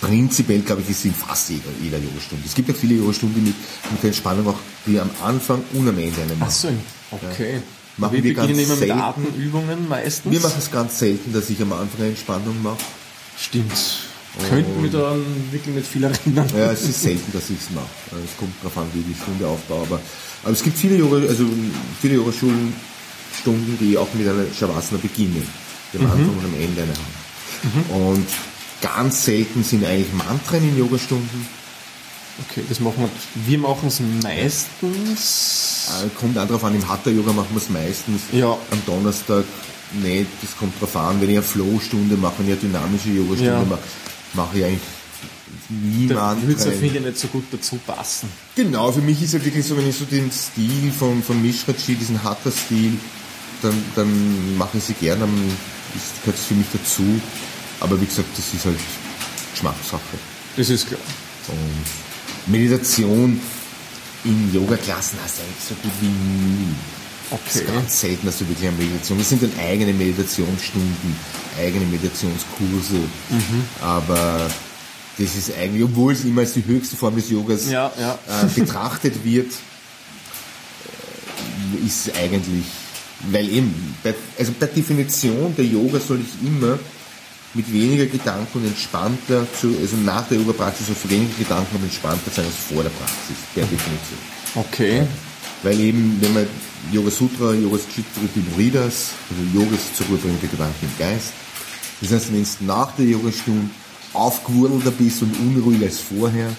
prinzipiell, 0.00 0.60
glaube 0.60 0.82
ich, 0.82 0.90
ist 0.90 1.04
in 1.04 1.14
fast 1.14 1.50
jeder, 1.50 1.64
jeder 1.82 1.98
Yogastunde. 1.98 2.44
Es 2.46 2.54
gibt 2.54 2.68
ja 2.68 2.74
viele 2.74 2.94
Yogastunden 2.94 3.44
mit, 3.44 3.54
mit 3.90 4.02
der 4.02 4.08
Entspannung 4.08 4.48
auch, 4.48 4.58
die 4.86 4.98
am 4.98 5.10
Anfang 5.22 5.62
und 5.74 5.88
am 5.88 5.98
Ende 5.98 6.22
eine 6.22 6.32
Ach 6.34 6.46
machen. 6.46 6.50
so, 6.50 6.68
okay. 7.10 7.60
Machen 7.98 8.12
wir 8.12 8.24
wir 8.24 8.34
beginnen 8.34 8.56
ganz 8.56 8.68
immer 8.68 8.76
mit. 8.76 8.90
Atemübungen 8.90 9.88
meistens. 9.88 10.32
Wir 10.32 10.40
machen 10.40 10.58
es 10.58 10.70
ganz 10.70 10.98
selten, 10.98 11.32
dass 11.32 11.48
ich 11.50 11.60
am 11.62 11.72
Anfang 11.72 12.00
eine 12.00 12.08
Entspannung 12.10 12.62
mache. 12.62 12.78
Stimmt. 13.38 14.05
Könnten 14.48 14.82
wir 14.82 14.90
da 14.90 15.16
wirklich 15.50 15.74
nicht 15.74 15.86
viel 15.86 16.04
erinnern. 16.04 16.46
Ja, 16.56 16.70
es 16.72 16.82
ist 16.82 17.02
selten, 17.02 17.32
dass 17.32 17.48
ich 17.50 17.56
es 17.58 17.70
mache. 17.74 17.86
Es 18.24 18.36
kommt 18.36 18.52
darauf 18.60 18.76
an, 18.78 18.86
wie 18.92 19.00
ich 19.00 19.06
die 19.16 19.22
Stunde 19.22 19.46
aufbaue. 19.46 19.82
Aber, 19.86 20.00
aber 20.44 20.52
es 20.52 20.62
gibt 20.62 20.76
viele 20.76 20.96
Yoga, 20.96 21.16
also 21.26 21.44
viele 22.00 22.14
Yogaschulen, 22.16 22.74
Stunden, 23.40 23.78
die 23.80 23.96
auch 23.96 24.08
mit 24.14 24.28
einer 24.28 24.44
Shavasana 24.58 25.00
beginnen. 25.00 25.46
Die 25.92 25.98
am 25.98 26.04
Anfang 26.06 26.28
und 26.38 26.44
am 26.44 26.54
Ende 26.54 26.82
eine 26.82 26.92
haben. 26.92 28.14
Und 28.14 28.26
ganz 28.82 29.24
selten 29.24 29.62
sind 29.64 29.84
eigentlich 29.84 30.12
Mantren 30.12 30.62
in 30.68 30.78
Yogastunden. 30.78 31.46
Okay, 32.50 32.62
das 32.68 32.80
machen 32.80 32.96
wir. 32.98 33.08
Wir 33.46 33.58
machen 33.58 33.88
es 33.88 34.00
meistens. 34.22 35.88
Äh, 36.04 36.08
Kommt 36.18 36.36
auch 36.38 36.46
darauf 36.46 36.64
an, 36.64 36.74
im 36.74 36.86
Hatha-Yoga 36.86 37.32
machen 37.32 37.48
wir 37.52 37.58
es 37.62 37.70
meistens. 37.70 38.20
Ja. 38.32 38.52
Am 38.70 38.82
Donnerstag 38.84 39.44
nicht, 40.02 40.26
das 40.42 40.56
kommt 40.58 40.74
darauf 40.76 40.96
an. 40.96 41.20
Wenn 41.20 41.30
ich 41.30 41.36
eine 41.36 41.42
Flow-Stunde 41.42 42.16
mache, 42.16 42.34
wenn 42.38 42.46
ich 42.46 42.52
eine 42.52 42.60
dynamische 42.60 43.08
Yogastunde 43.10 43.44
Ja. 43.52 43.64
mache, 43.64 43.80
mache 44.36 44.58
ich 44.58 44.64
eigentlich 44.64 44.82
nie 45.68 46.06
Da 46.08 46.36
würde 46.40 46.60
es 46.60 46.66
auf 46.66 46.74
Fall 46.74 47.00
nicht 47.00 47.18
so 47.18 47.28
gut 47.28 47.44
dazu 47.50 47.78
passen. 47.86 48.28
Genau, 48.54 48.92
für 48.92 49.00
mich 49.00 49.20
ist 49.22 49.34
es 49.34 49.44
wirklich 49.44 49.66
so, 49.66 49.76
wenn 49.76 49.88
ich 49.88 49.96
so 49.96 50.04
den 50.04 50.30
Stil 50.30 50.92
von, 50.96 51.22
von 51.22 51.40
Mishraji, 51.42 51.94
diesen 51.94 52.22
Hatha-Stil, 52.22 52.92
dann, 53.62 53.74
dann 53.94 54.56
mache 54.58 54.78
ich 54.78 54.84
sie 54.84 54.94
gern, 54.94 55.20
dann 55.20 55.34
ist, 55.94 56.22
gehört 56.22 56.38
es 56.38 56.44
für 56.44 56.54
mich 56.54 56.66
dazu. 56.72 57.20
Aber 57.80 58.00
wie 58.00 58.06
gesagt, 58.06 58.28
das 58.36 58.52
ist 58.52 58.64
halt 58.64 58.78
Geschmackssache. 59.52 60.00
Das 60.56 60.70
ist 60.70 60.86
klar. 60.86 61.00
Und 61.48 62.52
Meditation 62.52 63.40
in 64.24 64.54
Yoga-Klassen 64.54 65.18
hast 65.22 65.38
du 65.38 65.42
eigentlich 65.42 65.64
so 65.68 65.74
gut 65.82 65.92
wie 66.00 66.06
nie. 66.06 66.74
Es 67.28 67.32
Okay. 67.32 67.58
ist 67.58 67.66
ganz 67.66 68.00
selten, 68.00 68.26
dass 68.26 68.38
du 68.38 68.48
wirklich 68.48 68.68
eine 68.68 68.76
Meditation. 68.76 69.18
Das 69.18 69.28
sind 69.28 69.42
dann 69.42 69.52
eigene 69.60 69.92
Meditationsstunden, 69.92 71.16
eigene 71.58 71.84
Meditationskurse. 71.86 73.00
Aber 73.80 74.48
das 75.18 75.34
ist 75.34 75.50
eigentlich, 75.58 75.82
obwohl 75.82 76.12
es 76.12 76.24
immer 76.24 76.42
als 76.42 76.52
die 76.52 76.64
höchste 76.64 76.96
Form 76.96 77.16
des 77.16 77.28
Yogas 77.30 77.68
Ja, 77.68 77.90
ja. 77.98 78.18
Äh, 78.28 78.46
betrachtet 78.60 79.24
wird, 79.24 79.50
äh, 81.82 81.86
ist 81.86 82.10
eigentlich, 82.16 82.64
weil 83.32 83.48
eben, 83.48 83.74
bei, 84.04 84.14
also 84.38 84.52
per 84.52 84.68
Definition 84.68 85.54
der 85.56 85.64
Yoga 85.64 85.98
soll 85.98 86.20
ich 86.20 86.46
immer 86.46 86.78
mit 87.54 87.72
weniger 87.72 88.06
Gedanken 88.06 88.58
und 88.58 88.66
entspannter, 88.66 89.46
zu, 89.58 89.74
also 89.80 89.96
nach 89.96 90.28
der 90.28 90.38
Yoga-Praxis 90.38 90.86
soll 90.86 90.94
für 90.96 91.10
weniger 91.10 91.34
Gedanken 91.38 91.76
und 91.76 91.84
entspannter 91.84 92.30
sein 92.30 92.44
als 92.44 92.54
vor 92.54 92.82
der 92.82 92.90
Praxis, 92.90 93.36
per 93.54 93.64
Definition. 93.64 94.18
Okay. 94.54 95.06
Weil 95.62 95.80
eben, 95.80 96.18
wenn 96.20 96.34
man 96.34 96.46
Yoga 96.92 97.10
Sutra, 97.10 97.52
Yoga 97.54 97.78
Chitriti 97.78 98.42
Vridas, 98.54 99.10
also 99.30 99.42
Yoga 99.58 99.74
ist 99.74 99.96
zur 99.96 100.06
Ruhe 100.06 100.18
bringt 100.18 100.42
der 100.42 100.48
Gedanken 100.48 100.86
im 100.86 100.98
Geist. 100.98 101.32
Das 102.00 102.12
heißt, 102.12 102.32
wenn 102.32 102.42
du 102.44 102.64
nach 102.64 102.92
der 102.92 103.06
Yogastunde 103.06 103.70
aufgewurdelter 104.12 104.90
bist 104.90 105.22
und 105.22 105.34
unruhiger 105.40 105.86
als 105.86 105.98
vorher, 106.00 106.50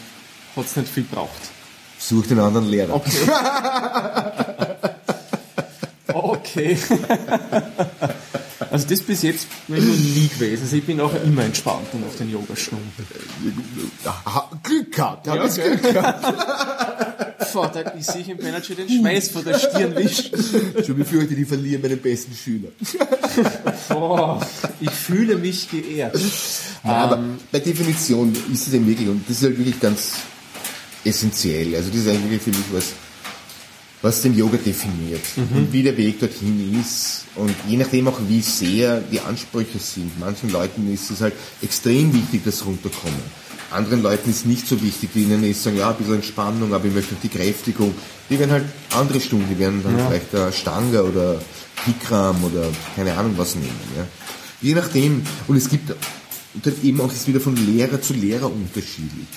Hat's 0.55 0.75
nicht 0.75 0.89
viel 0.89 1.03
braucht. 1.03 1.29
such 1.99 2.27
den 2.27 2.39
anderen 2.39 2.67
Lehrer. 2.67 2.95
Okay. 2.95 3.17
okay. 6.13 6.77
Also 8.71 8.87
das 8.89 9.01
bis 9.01 9.21
jetzt 9.21 9.47
bin 9.67 9.77
ich 9.77 9.83
noch 9.83 9.95
nie 9.95 10.27
gewesen. 10.27 10.63
Also 10.63 10.75
ich 10.75 10.85
bin 10.85 10.99
auch 10.99 11.13
immer 11.23 11.43
entspannt 11.43 11.87
nach 11.93 12.15
den 12.17 12.31
Yogastunden. 12.31 12.91
Aha, 14.05 14.49
Glück 14.63 14.91
gehabt, 14.93 15.27
hab 15.27 15.35
Ja, 15.35 15.47
gell? 15.47 15.77
Glück 15.77 15.93
gehabt. 15.93 17.06
Vater, 17.47 17.93
ich 17.97 18.05
sehe 18.05 18.21
im 18.21 18.37
schon 18.63 18.75
den 18.75 18.89
Schweiß 18.89 19.29
von 19.29 19.43
der 19.43 19.57
Stirn 19.57 19.95
wischen. 19.95 20.31
Schon 20.85 20.97
befürchte, 20.97 21.35
die 21.35 21.45
verlieren 21.45 21.81
meinen 21.81 21.99
besten 21.99 22.33
Schüler. 22.35 22.69
Boah, 23.89 24.45
ich 24.79 24.91
fühle 24.91 25.37
mich 25.37 25.69
geehrt. 25.69 26.17
Ja, 26.83 26.91
aber 26.91 27.23
bei 27.51 27.59
Definition 27.59 28.33
ist 28.53 28.67
es 28.67 28.73
eben 28.73 28.87
wirklich, 28.87 29.07
und 29.07 29.27
das 29.27 29.37
ist 29.37 29.43
halt 29.43 29.57
wirklich 29.57 29.79
ganz 29.79 30.13
essentiell. 31.03 31.75
Also 31.75 31.89
das 31.89 31.99
ist 31.99 32.07
eigentlich 32.07 32.41
für 32.41 32.51
mich 32.51 32.65
was, 32.71 32.85
was 34.01 34.21
den 34.21 34.37
Yoga 34.37 34.57
definiert 34.57 35.23
und 35.35 35.73
wie 35.73 35.83
der 35.83 35.97
Weg 35.97 36.19
dorthin 36.19 36.79
ist 36.79 37.25
und 37.35 37.55
je 37.67 37.77
nachdem 37.77 38.07
auch 38.07 38.19
wie 38.27 38.41
sehr 38.41 39.01
die 39.01 39.19
Ansprüche 39.19 39.79
sind. 39.79 40.19
Manchen 40.19 40.51
Leuten 40.51 40.93
ist 40.93 41.09
es 41.09 41.21
halt 41.21 41.33
extrem 41.61 42.13
wichtig, 42.13 42.41
das 42.45 42.65
runterkommen. 42.65 43.46
Anderen 43.71 44.01
Leuten 44.01 44.29
ist 44.29 44.45
nicht 44.45 44.67
so 44.67 44.81
wichtig, 44.81 45.09
die 45.13 45.23
ihnen 45.23 45.43
ist 45.43 45.63
sagen, 45.63 45.77
ja, 45.77 45.89
ein 45.89 45.95
bisschen 45.97 46.15
Entspannung, 46.15 46.73
aber 46.73 46.85
ich 46.85 46.93
möchte 46.93 47.15
die 47.21 47.29
Kräftigung. 47.29 47.93
Die 48.29 48.39
werden 48.39 48.51
halt 48.51 48.65
andere 48.95 49.19
Stunden, 49.19 49.47
die 49.49 49.59
werden 49.59 49.83
dann 49.83 49.99
vielleicht 50.07 50.33
äh, 50.33 50.51
Stanga 50.53 51.01
oder 51.01 51.39
Bikram 51.85 52.43
oder 52.43 52.65
keine 52.95 53.15
Ahnung 53.17 53.33
was 53.37 53.55
nehmen. 53.55 53.79
Ja. 53.95 54.05
Je 54.61 54.73
nachdem, 54.73 55.23
und 55.47 55.57
es 55.57 55.69
gibt 55.69 55.93
dann 56.63 56.73
eben 56.81 57.01
auch 57.01 57.11
ist 57.11 57.27
wieder 57.27 57.39
von 57.39 57.55
Lehrer 57.55 58.01
zu 58.01 58.13
Lehrer 58.13 58.51
unterschiedlich. 58.51 59.27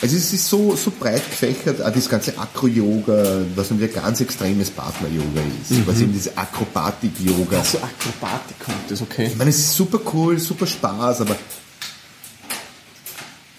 Also 0.00 0.16
es 0.16 0.32
ist 0.32 0.48
so, 0.48 0.74
so 0.74 0.90
breit 0.90 1.22
gefächert, 1.30 1.80
auch 1.80 1.92
das 1.92 2.08
ganze 2.08 2.36
Akro-Yoga, 2.36 3.42
was 3.54 3.72
wieder 3.72 3.86
ganz 3.86 4.20
extremes 4.20 4.68
Partner-Yoga 4.70 5.40
ist, 5.62 5.86
was 5.86 6.00
eben 6.00 6.12
diese 6.12 6.36
Akrobatik-Yoga. 6.36 7.58
Also 7.58 7.78
Akrobatik 7.78 8.58
kommt 8.58 8.90
das, 8.90 9.00
okay. 9.00 9.28
Ich 9.28 9.36
meine, 9.36 9.50
es 9.50 9.58
ist 9.58 9.74
super 9.74 10.00
cool, 10.12 10.40
super 10.40 10.66
Spaß, 10.66 11.20
aber 11.20 11.36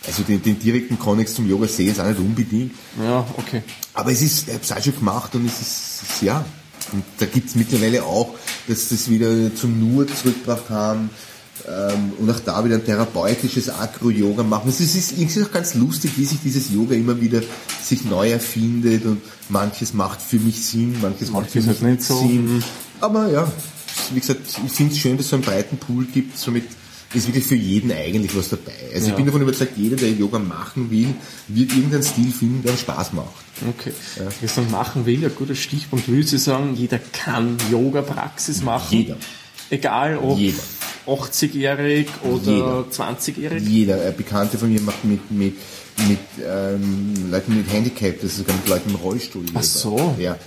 also 0.06 0.24
den, 0.24 0.42
den 0.42 0.60
direkten 0.60 1.00
Konnex 1.00 1.36
zum 1.36 1.50
Yoga 1.50 1.68
sehe 1.68 1.86
ich 1.86 1.96
jetzt 1.96 2.02
auch 2.02 2.08
nicht 2.08 2.20
unbedingt. 2.20 2.74
Ja, 3.02 3.26
okay. 3.38 3.64
Aber 3.94 4.12
es 4.12 4.22
ist, 4.22 4.48
ich 4.48 4.54
habe 4.54 4.64
es 4.64 4.72
auch 4.72 4.82
schon 4.82 4.96
gemacht 4.96 5.34
und 5.36 5.46
es 5.46 5.62
ist, 5.62 6.22
ja. 6.22 6.46
Und 6.92 7.04
da 7.18 7.26
gibt 7.26 7.50
es 7.50 7.56
mittlerweile 7.56 8.04
auch, 8.04 8.36
dass 8.68 8.90
das 8.90 9.10
wieder 9.10 9.56
zum 9.56 9.80
Nur 9.80 10.06
zurückgebracht 10.08 10.70
haben 10.70 11.10
ähm, 11.68 12.14
und 12.20 12.30
auch 12.30 12.40
da 12.40 12.66
wieder 12.66 12.76
ein 12.76 12.86
therapeutisches 12.86 13.70
Akro-Yoga 13.70 14.44
machen. 14.44 14.70
Es 14.70 14.82
ist, 14.82 14.96
es 14.96 15.12
ist 15.12 15.20
irgendwie 15.20 15.44
auch 15.44 15.52
ganz 15.52 15.76
lustig, 15.76 16.12
wie 16.18 16.26
sich 16.26 16.40
dieses 16.44 16.72
Yoga 16.72 16.96
immer 16.96 17.20
wieder 17.22 17.42
sich 17.82 18.04
neu 18.04 18.32
erfindet 18.32 19.06
und 19.06 19.22
manches 19.48 19.94
macht 19.94 20.22
für 20.22 20.40
mich 20.40 20.66
Sinn, 20.66 20.98
manches 21.02 21.32
macht 21.32 21.52
für 21.52 21.62
mich 21.62 21.82
nicht 21.82 22.02
so. 22.02 22.20
Sinn. 22.20 22.64
Aber 23.00 23.30
ja, 23.32 23.50
wie 24.14 24.20
gesagt, 24.20 24.42
ich 24.66 24.72
finde 24.72 24.94
es 24.94 25.00
schön, 25.00 25.16
dass 25.16 25.26
es 25.26 25.30
so 25.30 25.38
einen 25.38 25.46
breiten 25.46 25.78
Pool 25.78 26.06
gibt, 26.06 26.38
somit 26.38 26.66
ist 27.14 27.28
wirklich 27.28 27.46
für 27.46 27.56
jeden 27.56 27.92
eigentlich 27.92 28.36
was 28.36 28.50
dabei. 28.50 28.74
Also 28.94 29.06
ich 29.06 29.10
Ja. 29.12 29.16
bin 29.16 29.26
davon 29.26 29.42
überzeugt, 29.42 29.78
jeder, 29.78 29.96
der 29.96 30.12
Yoga 30.12 30.40
machen 30.40 30.90
will, 30.92 31.14
wird 31.48 31.72
irgendeinen 31.72 32.04
Stil 32.04 32.32
finden, 32.32 32.64
der 32.64 32.76
Spaß 32.78 33.14
macht. 33.14 33.28
Okay. 33.68 33.94
Jetzt 34.42 34.58
dann 34.58 34.70
machen 34.72 35.06
will, 35.06 35.24
ein 35.24 35.32
guter 35.36 35.56
Stichpunkt, 35.56 36.08
würdest 36.08 36.34
du 36.34 36.38
sagen, 36.38 36.76
jeder 36.76 37.00
kann 37.00 37.58
Yoga-Praxis 37.72 38.64
machen? 38.64 38.98
Jeder. 38.98 39.18
Egal 39.70 40.18
ob 40.18 40.38
Jeder. 40.38 40.60
80-jährig 41.08 42.08
oder 42.24 42.52
Jeder. 42.52 42.86
20-jährig? 42.92 43.64
Jeder, 43.68 44.02
ein 44.06 44.16
Bekannter 44.16 44.58
von 44.58 44.72
mir 44.72 44.82
macht 44.82 45.04
mit, 45.04 45.30
mit, 45.32 45.54
mit 46.08 46.18
ähm, 46.46 47.14
Leuten 47.32 47.58
mit 47.58 47.72
Handicap, 47.72 48.16
das 48.22 48.32
ist 48.32 48.38
sogar 48.40 48.56
mit 48.56 48.68
Leuten 48.68 48.90
im 48.90 48.96
Rollstuhl. 48.96 49.46
Ach 49.54 49.64
so. 49.64 50.16
Ja. 50.20 50.38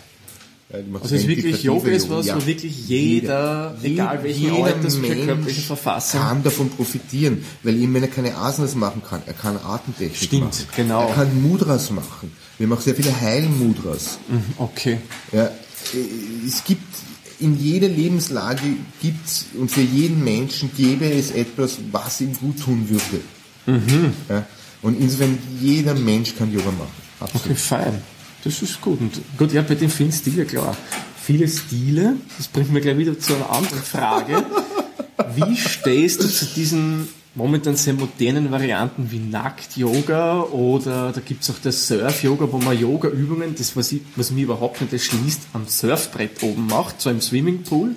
Ja, 0.73 0.79
Also 1.01 1.15
es 1.15 1.23
ist 1.23 1.29
wirklich 1.29 1.63
Yoga 1.63 1.89
ist 1.91 2.11
was, 2.11 2.27
Ja. 2.27 2.37
wo 2.37 2.45
wirklich 2.47 2.89
jeder, 2.89 3.77
egal 3.83 4.27
Jeder 4.27 4.65
Alters, 4.65 5.01
welcher 5.01 5.15
Mensch 5.15 5.27
körperlichen 5.27 5.63
Verfassung, 5.63 6.21
kann 6.21 6.43
davon 6.43 6.71
profitieren, 6.71 7.45
weil 7.63 7.77
eben 7.81 7.95
wenn 7.95 8.03
er 8.03 8.09
keine 8.09 8.37
Asanas 8.37 8.75
machen 8.75 9.01
kann, 9.09 9.23
er 9.27 9.35
kann 9.35 9.57
Atemtechnik 9.59 10.17
Stimmt, 10.17 10.43
machen. 10.45 10.67
genau. 10.75 11.09
Er 11.09 11.15
kann 11.15 11.41
Mudras 11.43 11.91
machen. 11.93 12.33
Wir 12.59 12.67
machen 12.67 12.83
sehr 12.83 12.95
viele 12.97 13.19
Heilmudras. 13.21 14.19
okay. 14.59 14.99
Ja, 15.33 15.51
es 16.47 16.65
gibt 16.65 16.83
in 17.39 17.61
jeder 17.63 17.89
Lebenslage 17.89 18.63
gibt's 19.01 19.47
und 19.59 19.71
für 19.71 19.83
jeden 19.83 20.25
Menschen 20.25 20.71
gäbe 20.77 21.05
es 21.13 21.31
etwas, 21.31 21.79
was 21.93 22.21
ihm 22.23 22.33
gut 22.35 22.59
tun 22.61 22.89
würde. 22.89 23.23
Mhm. 23.67 24.13
Ja, 24.29 24.47
und 24.83 24.99
insofern 25.01 25.39
jeder 25.61 25.95
Mensch 25.95 26.35
kann 26.37 26.51
Yoga 26.53 26.71
machen. 26.73 26.91
Okay, 27.21 27.31
Absolut. 27.35 27.59
fein. 27.59 28.03
Das 28.47 28.63
ist 28.63 28.81
gut. 28.81 29.01
Und 29.01 29.21
gut, 29.37 29.53
ja, 29.53 29.63
bei 29.63 29.75
den 29.75 29.91
vielen 29.91 30.13
Stilen, 30.13 30.47
klar. 30.47 30.77
Viele 31.21 31.49
Stile, 31.49 32.15
das 32.39 32.47
bringt 32.47 32.73
mir 32.73 32.81
gleich 32.81 32.97
wieder 32.97 33.19
zu 33.19 33.35
einer 33.35 33.51
anderen 33.51 33.83
Frage. 33.83 34.47
Wie 35.35 35.57
stehst 35.57 36.23
du 36.23 36.29
zu 36.29 36.47
diesen 36.55 37.09
momentan 37.35 37.75
sehr 37.75 37.95
modernen 37.95 38.53
Varianten 38.53 39.11
wie 39.11 39.19
Nackt-Yoga 39.19 40.43
oder 40.43 41.11
da 41.11 41.21
gibt's 41.21 41.51
auch 41.51 41.59
das 41.61 41.89
Surf-Yoga, 41.89 42.47
wo 42.53 42.59
man 42.59 42.79
Yoga-Übungen, 42.79 43.57
das 43.57 43.77
was, 43.77 43.91
ich, 43.91 44.03
was 44.15 44.31
mir 44.31 44.45
überhaupt 44.45 44.81
nicht 44.81 44.93
erschließt, 44.93 45.41
am 45.53 45.67
Surfbrett 45.67 46.41
oben 46.45 46.69
macht, 46.69 47.01
so 47.01 47.11
im 47.11 47.21
Swimmingpool. 47.21 47.97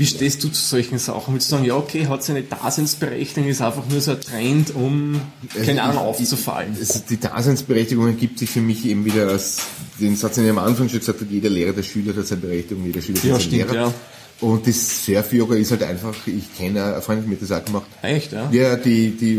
Wie 0.00 0.06
stehst 0.06 0.42
du 0.42 0.48
zu 0.48 0.62
solchen 0.62 0.98
Sachen? 0.98 1.34
Willst 1.34 1.48
du 1.50 1.56
sagen, 1.56 1.66
ja, 1.66 1.74
okay, 1.76 2.06
hat 2.06 2.24
seine 2.24 2.42
Daseinsberechnung, 2.42 3.46
ist 3.48 3.60
einfach 3.60 3.86
nur 3.86 4.00
so 4.00 4.12
ein 4.12 4.20
Trend, 4.22 4.74
um, 4.74 5.20
keine 5.62 5.82
Ahnung, 5.82 5.98
Also, 5.98 6.08
aufzufallen? 6.22 6.74
Es- 6.80 7.04
Die 7.04 7.20
Daseinsberechtigung 7.20 8.06
ergibt 8.06 8.38
sich 8.38 8.48
für 8.48 8.62
mich 8.62 8.86
eben 8.86 9.04
wieder 9.04 9.28
als 9.28 9.58
den 10.00 10.16
Satz, 10.16 10.36
den 10.36 10.44
ich 10.44 10.50
am 10.50 10.58
Anfang 10.58 10.88
schon 10.88 11.00
gesagt 11.00 11.20
habe, 11.20 11.30
jeder 11.30 11.50
Lehrer, 11.50 11.74
der 11.74 11.82
Schüler 11.82 12.16
hat 12.16 12.26
seine 12.26 12.40
Berechtigung, 12.40 12.86
jeder 12.86 13.02
Schüler 13.02 13.18
hat 13.18 13.24
Ja, 13.24 13.32
seinen 13.34 13.40
stimmt, 13.42 13.72
Lehrer. 13.72 13.74
ja. 13.74 13.94
Und 14.40 14.66
das 14.66 15.04
Surf-Yoga 15.04 15.56
ist 15.56 15.70
halt 15.70 15.82
einfach, 15.82 16.14
ich 16.26 16.56
kenne 16.56 16.82
eine 16.82 17.02
Freundin, 17.02 17.28
die 17.28 17.36
hat 17.36 17.42
das 17.42 17.52
auch 17.52 17.62
gemacht. 17.66 17.84
Echt, 18.00 18.32
ja? 18.32 18.48
Ja, 18.50 18.76
die, 18.76 19.10
die 19.10 19.38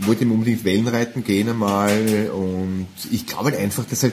wollte 0.00 0.24
ihm 0.24 0.32
unbedingt 0.32 0.62
Wellenreiten 0.62 1.24
gehen 1.24 1.48
einmal 1.48 2.28
und 2.34 2.86
ich 3.10 3.26
glaube 3.26 3.44
halt 3.52 3.56
einfach, 3.58 3.84
dass 3.88 4.02
halt 4.02 4.12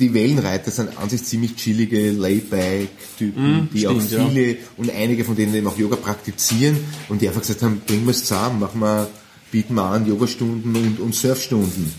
die 0.00 0.14
Wellenreiter 0.14 0.70
sind 0.70 0.98
an 0.98 1.08
sich 1.08 1.22
ziemlich 1.24 1.54
chillige 1.56 2.10
Layback-Typen, 2.12 3.68
die 3.72 3.86
auch 3.86 3.94
Mhm, 3.94 4.00
stimmt, 4.00 4.12
ja. 4.12 4.28
viele 4.28 4.56
und 4.76 4.90
einige 4.90 5.24
von 5.24 5.36
denen 5.36 5.54
eben 5.54 5.66
auch 5.66 5.78
Yoga 5.78 5.96
praktizieren 5.96 6.78
und 7.08 7.20
die 7.20 7.28
einfach 7.28 7.42
gesagt 7.42 7.62
haben, 7.62 7.80
bringen 7.86 8.04
wir 8.04 8.12
es 8.12 8.24
zusammen, 8.24 8.60
machen 8.60 8.80
wir, 8.80 9.08
bieten 9.52 9.74
wir 9.74 9.84
an 9.84 10.06
Yogastunden 10.06 10.74
und, 10.74 11.00
und 11.00 11.14
Surfstunden. 11.14 11.92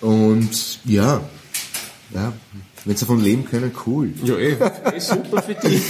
Und 0.00 0.80
ja, 0.84 1.22
ja, 2.14 2.32
wenn 2.84 2.96
sie 2.96 3.00
davon 3.00 3.22
leben 3.22 3.44
können, 3.44 3.70
cool. 3.86 4.12
Ja, 4.24 4.36
eh, 4.36 4.56
eh 4.96 4.98
super 5.00 5.42
für 5.42 5.54
dich. 5.54 5.82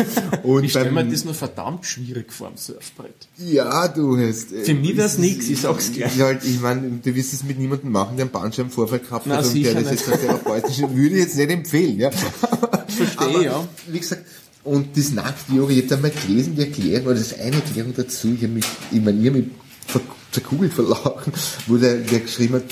Und 0.42 0.64
ich 0.64 0.70
stelle 0.72 0.90
mir 0.90 1.04
das 1.04 1.24
nur 1.24 1.34
verdammt 1.34 1.86
schwierig 1.86 2.32
vor 2.32 2.48
am 2.48 2.56
Surfbrett. 2.56 3.28
Ja, 3.38 3.88
du 3.88 4.16
hast. 4.18 4.52
äh, 4.52 4.64
Für 4.64 4.74
mich 4.74 4.96
wär's 4.96 5.12
es- 5.14 5.18
nix, 5.18 5.48
ich 5.48 5.60
sag's 5.60 5.92
gleich. 5.92 6.16
Ja, 6.16 6.26
halt, 6.26 6.44
ich 6.44 6.60
meine, 6.60 6.82
du 7.02 7.14
wirst 7.14 7.32
es 7.32 7.44
mit 7.44 7.58
niemandem 7.58 7.90
machen, 7.92 8.16
der 8.16 8.24
einen 8.24 8.32
Bandscheibenvorfall 8.32 8.98
gehabt 9.00 9.26
hat 9.26 9.44
und 9.46 9.54
der 9.64 9.74
das 9.74 9.90
jetzt 9.90 10.04
therapeutisch 10.06 10.78
würde 10.92 11.14
ich 11.16 11.22
jetzt 11.22 11.36
nicht 11.36 11.50
empfehlen, 11.50 11.98
ja. 11.98 12.10
Verstehe, 12.10 13.44
ja. 13.44 13.66
Wie 13.88 13.98
gesagt, 13.98 14.24
und 14.64 14.96
das 14.96 15.10
Nackt-Yoga, 15.10 15.72
ich 15.72 15.78
habe 15.78 15.88
da 15.88 15.96
mal 15.96 16.10
gelesen, 16.26 16.54
die 16.56 16.62
Erklärung, 16.62 17.06
oder 17.06 17.14
das 17.16 17.28
ist 17.32 17.40
eine 17.40 17.56
Erklärung 17.56 17.94
dazu, 17.96 18.28
ich 18.36 18.42
habe 18.42 18.52
mich, 18.52 18.64
ich 18.92 19.00
meine, 19.00 19.20
ich 19.20 19.26
hab 19.26 19.34
mich 19.34 19.46
ver- 19.86 20.00
zerkugelt 20.30 20.72
vor 20.72 20.88
Lachen, 20.88 21.32
wo 21.66 21.76
der, 21.78 21.96
der 21.96 22.20
geschrieben 22.20 22.54
hat, 22.54 22.64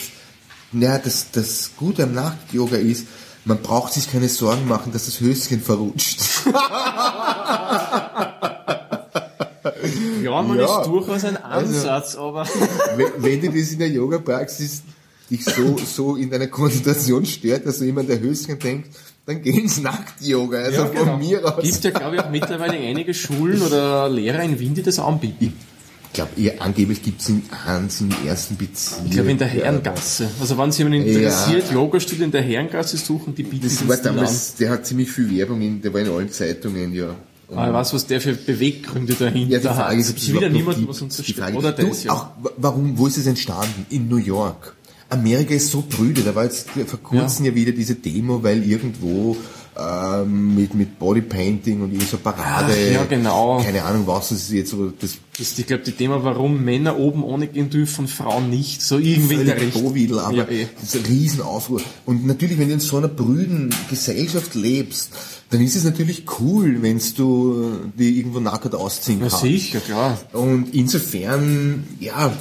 naja, 0.73 0.99
das, 1.03 1.33
das 1.33 1.71
Gute 1.77 2.05
am 2.05 2.15
Nackt-Yoga 2.15 2.77
ist, 2.77 3.07
man 3.45 3.59
braucht 3.63 3.93
sich 3.95 4.11
keine 4.11 4.29
Sorgen 4.29 4.69
machen, 4.69 4.93
dass 4.93 5.07
das 5.07 5.21
Höschen 5.21 5.61
verrutscht. 5.61 6.21
Ja, 10.23 10.43
man 10.43 10.59
Ja. 10.59 10.81
ist 10.81 10.87
durchaus 10.89 11.25
ein 11.25 11.37
Ansatz, 11.37 12.15
aber 12.17 12.47
wenn, 12.97 13.07
wenn 13.23 13.41
dir 13.41 13.51
das 13.51 13.73
in 13.73 13.79
der 13.79 13.89
Yoga-Praxis 13.89 14.83
dich 15.31 15.45
so, 15.45 15.77
so 15.79 16.17
in 16.17 16.31
deiner 16.31 16.47
Konzentration 16.49 17.25
stört, 17.25 17.67
dass 17.67 17.79
du 17.79 17.87
immer 17.87 18.01
an 18.01 18.07
der 18.07 18.21
Höschen 18.21 18.59
denkst, 18.59 18.89
dann 19.27 19.43
geh 19.43 19.51
ins 19.51 19.81
Nackt-Yoga. 19.81 20.59
Also 20.59 20.87
von 20.87 21.19
mir 21.19 21.45
aus. 21.45 21.63
Gibt 21.63 21.85
ja, 21.85 21.91
glaube 21.91 22.17
ich, 22.17 22.23
auch 22.23 22.31
mittlerweile 22.31 22.75
einige 22.79 23.15
Schulen 23.15 23.63
oder 23.63 24.09
Lehrer 24.09 24.43
in 24.43 24.59
Wien, 24.59 24.75
die 24.75 24.83
das 24.83 24.99
anbieten. 24.99 25.57
Ich 26.13 26.15
glaube, 26.15 26.31
angeblich 26.61 27.03
gibt's 27.03 27.29
in 27.29 27.43
Hans 27.65 28.01
im 28.01 28.11
ersten 28.27 28.57
Bezirk. 28.57 29.03
Ich 29.05 29.13
glaube, 29.13 29.31
in 29.31 29.39
der 29.39 29.47
Herrengasse. 29.47 30.29
Also, 30.41 30.59
wenn 30.59 30.73
sich 30.73 30.81
jemand 30.81 31.07
interessiert, 31.07 31.71
Yoga-Studio 31.73 32.25
in 32.25 32.33
der 32.33 32.43
Herrengasse 32.43 32.97
suchen, 32.97 33.33
die 33.35 33.45
bieten 33.45 33.63
Das 33.69 33.87
war 33.89 33.97
Stil 33.97 34.09
an. 34.11 34.17
damals, 34.17 34.55
der 34.57 34.71
hat 34.71 34.87
ziemlich 34.87 35.09
viel 35.11 35.31
Werbung 35.37 35.61
in, 35.63 35.81
der 35.81 35.95
war 35.95 36.01
in 36.01 36.09
allen 36.09 36.31
Zeitungen, 36.33 36.93
ja. 36.93 37.15
Und 37.47 37.59
Aber 37.59 37.69
ich 37.69 37.75
weiß, 37.75 37.95
was 37.95 38.07
der 38.07 38.21
für 38.21 38.33
Beweggründe 38.35 39.15
dahinter 39.15 39.53
ja, 39.53 39.59
die 39.61 39.67
Frage 39.67 39.83
hat. 39.83 39.97
ist, 39.99 40.11
ob 40.11 40.17
es 40.17 40.33
wieder 40.33 40.49
niemand, 40.49 40.79
gibt. 40.79 40.89
was 40.89 41.01
uns 41.01 41.15
zerstört. 41.17 41.55
Oder 41.55 41.73
du, 41.73 41.87
das, 41.87 42.03
ja. 42.05 42.13
Auch, 42.13 42.27
wa- 42.43 42.51
warum, 42.57 42.99
wo 42.99 43.07
ist 43.07 43.17
es 43.17 43.27
entstanden? 43.27 43.87
In 43.91 44.09
New 44.09 44.17
York. 44.17 44.75
Amerika 45.11 45.55
ist 45.55 45.71
so 45.71 45.83
brüde. 45.89 46.23
Da 46.23 46.35
war 46.35 46.45
jetzt 46.45 46.69
vor 46.87 47.01
kurzem 47.01 47.45
ja, 47.47 47.55
wieder 47.55 47.73
diese 47.73 47.95
Demo, 47.97 48.43
weil 48.43 48.63
irgendwo 48.65 49.37
ähm, 49.81 50.55
mit, 50.55 50.75
mit 50.75 50.99
Bodypainting 50.99 51.81
und 51.83 52.03
so 52.03 52.19
Parade. 52.19 52.73
Ach, 52.73 52.93
ja, 52.93 53.05
genau. 53.05 53.63
Keine 53.63 53.83
Ahnung, 53.83 54.07
was 54.07 54.29
das 54.31 54.39
ist 54.43 54.53
jetzt, 54.53 54.75
aber 54.75 54.93
das 55.01 55.17
Das 55.39 55.59
ich 55.59 55.67
glaube, 55.67 55.83
die 55.85 55.93
Thema, 55.93 56.23
warum 56.23 56.63
Männer 56.65 56.99
oben 56.99 57.25
ohne 57.25 57.47
gehen 57.47 57.71
dürfen 57.71 58.03
und 58.03 58.09
Frauen 58.09 58.51
nicht. 58.51 58.83
So 58.83 58.99
irgendwie 58.99 59.35
in 59.37 59.47
der 59.47 59.61
Richtung. 59.61 59.83
Bovidel, 59.83 60.19
aber 60.19 60.37
Ja, 60.37 60.49
eh. 60.49 60.67
das 60.81 60.95
ist 60.95 61.05
ein 61.05 61.11
Riesenaufruhr. 61.11 61.81
Und 62.05 62.27
natürlich, 62.27 62.59
wenn 62.59 62.69
du 62.69 62.75
in 62.75 62.81
so 62.81 62.97
einer 62.99 63.09
brüden 63.09 63.75
Gesellschaft 63.89 64.55
lebst, 64.55 65.11
dann 65.51 65.61
ist 65.61 65.77
es 65.77 65.85
natürlich 65.85 66.25
cool, 66.41 66.83
wenn 66.83 67.01
du 67.17 67.91
die 67.99 68.19
irgendwo 68.19 68.41
nackt 68.41 68.75
ausziehen 68.75 69.21
kannst. 69.21 69.41
sicher, 69.41 69.81
klar. 69.81 70.19
Und 70.33 70.75
insofern, 70.75 71.85
ja, 71.99 72.33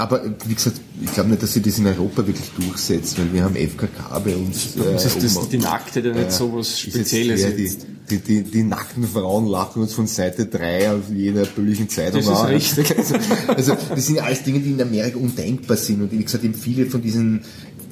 aber 0.00 0.22
wie 0.46 0.54
gesagt, 0.54 0.80
ich 1.02 1.12
glaube 1.12 1.30
nicht, 1.30 1.42
dass 1.42 1.52
sich 1.52 1.62
das 1.62 1.78
in 1.78 1.86
Europa 1.86 2.26
wirklich 2.26 2.50
durchsetzt, 2.58 3.18
weil 3.18 3.32
wir 3.32 3.44
haben 3.44 3.54
FKK 3.56 4.18
bei 4.18 4.34
uns. 4.36 4.76
äh, 4.76 4.92
Das 4.92 5.04
ist 5.06 5.22
das, 5.22 5.36
oben. 5.36 5.50
die 5.50 5.58
Nackte, 5.58 6.00
ja 6.00 6.12
nicht 6.14 6.32
so 6.32 6.52
was 6.54 6.68
Ist 6.70 6.84
jetzt 6.84 6.94
Spezielles. 7.10 7.56
die, 7.56 7.70
die, 8.10 8.18
die, 8.18 8.42
die 8.42 8.62
nackten 8.64 9.04
Frauen 9.06 9.46
lachen 9.46 9.82
uns 9.82 9.92
von 9.92 10.06
Seite 10.06 10.46
3 10.46 10.90
auf 10.92 11.02
jeder 11.14 11.44
böllischen 11.46 11.88
Zeitung 11.88 12.20
Das 12.20 12.28
ist 12.28 12.36
an. 12.36 12.46
richtig. 12.46 12.98
Also, 12.98 13.14
also 13.48 13.76
das 13.94 14.06
sind 14.06 14.18
alles 14.20 14.42
Dinge, 14.42 14.58
die 14.60 14.70
in 14.72 14.82
Amerika 14.82 15.16
undenkbar 15.18 15.76
sind. 15.76 16.02
Und 16.02 16.10
wie 16.12 16.22
gesagt, 16.24 16.42
eben 16.44 16.54
viele 16.54 16.86
von 16.86 17.00
diesen 17.02 17.42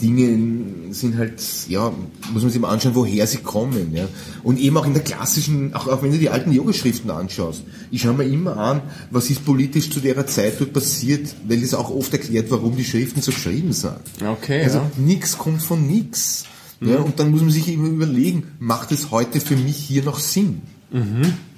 Dingen 0.00 0.92
sind 0.92 1.16
halt, 1.16 1.42
ja, 1.68 1.92
muss 2.32 2.42
man 2.42 2.50
sich 2.50 2.60
mal 2.60 2.70
anschauen, 2.70 2.94
woher 2.94 3.26
sie 3.26 3.38
kommen. 3.38 3.94
Ja. 3.94 4.08
Und 4.42 4.58
eben 4.58 4.76
auch 4.76 4.86
in 4.86 4.94
der 4.94 5.02
klassischen, 5.02 5.74
auch, 5.74 5.86
auch 5.88 6.02
wenn 6.02 6.12
du 6.12 6.18
die 6.18 6.30
alten 6.30 6.52
Yoga-Schriften 6.52 7.10
anschaust, 7.10 7.64
ich 7.90 8.02
schaue 8.02 8.14
mir 8.14 8.24
immer 8.24 8.56
an, 8.56 8.82
was 9.10 9.30
ist 9.30 9.44
politisch 9.44 9.90
zu 9.90 10.00
der 10.00 10.26
Zeit 10.26 10.60
dort 10.60 10.72
passiert, 10.72 11.34
weil 11.46 11.60
das 11.60 11.74
auch 11.74 11.90
oft 11.90 12.12
erklärt, 12.12 12.50
warum 12.50 12.76
die 12.76 12.84
Schriften 12.84 13.20
so 13.20 13.32
geschrieben 13.32 13.72
sind. 13.72 13.98
Okay, 14.24 14.62
Also 14.62 14.78
ja. 14.78 14.90
nichts 14.96 15.36
kommt 15.36 15.62
von 15.62 15.86
nix. 15.86 16.44
Ja, 16.80 16.98
und 16.98 17.18
dann 17.18 17.32
muss 17.32 17.40
man 17.40 17.50
sich 17.50 17.66
immer 17.68 17.88
überlegen, 17.88 18.52
macht 18.60 18.92
es 18.92 19.10
heute 19.10 19.40
für 19.40 19.56
mich 19.56 19.76
hier 19.76 20.04
noch 20.04 20.20
Sinn? 20.20 20.62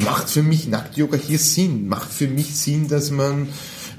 Macht 0.02 0.28
für 0.30 0.42
mich 0.42 0.66
Nackt-Yoga 0.66 1.16
hier 1.16 1.38
Sinn? 1.38 1.88
Macht 1.88 2.10
für 2.10 2.26
mich 2.26 2.56
Sinn, 2.56 2.88
dass 2.88 3.10
man 3.10 3.48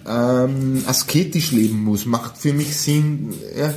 ähm, 0.07 0.81
asketisch 0.87 1.51
leben 1.51 1.83
muss? 1.83 2.05
Macht 2.05 2.37
für 2.37 2.53
mich 2.53 2.75
Sinn, 2.75 3.29
ja, 3.57 3.73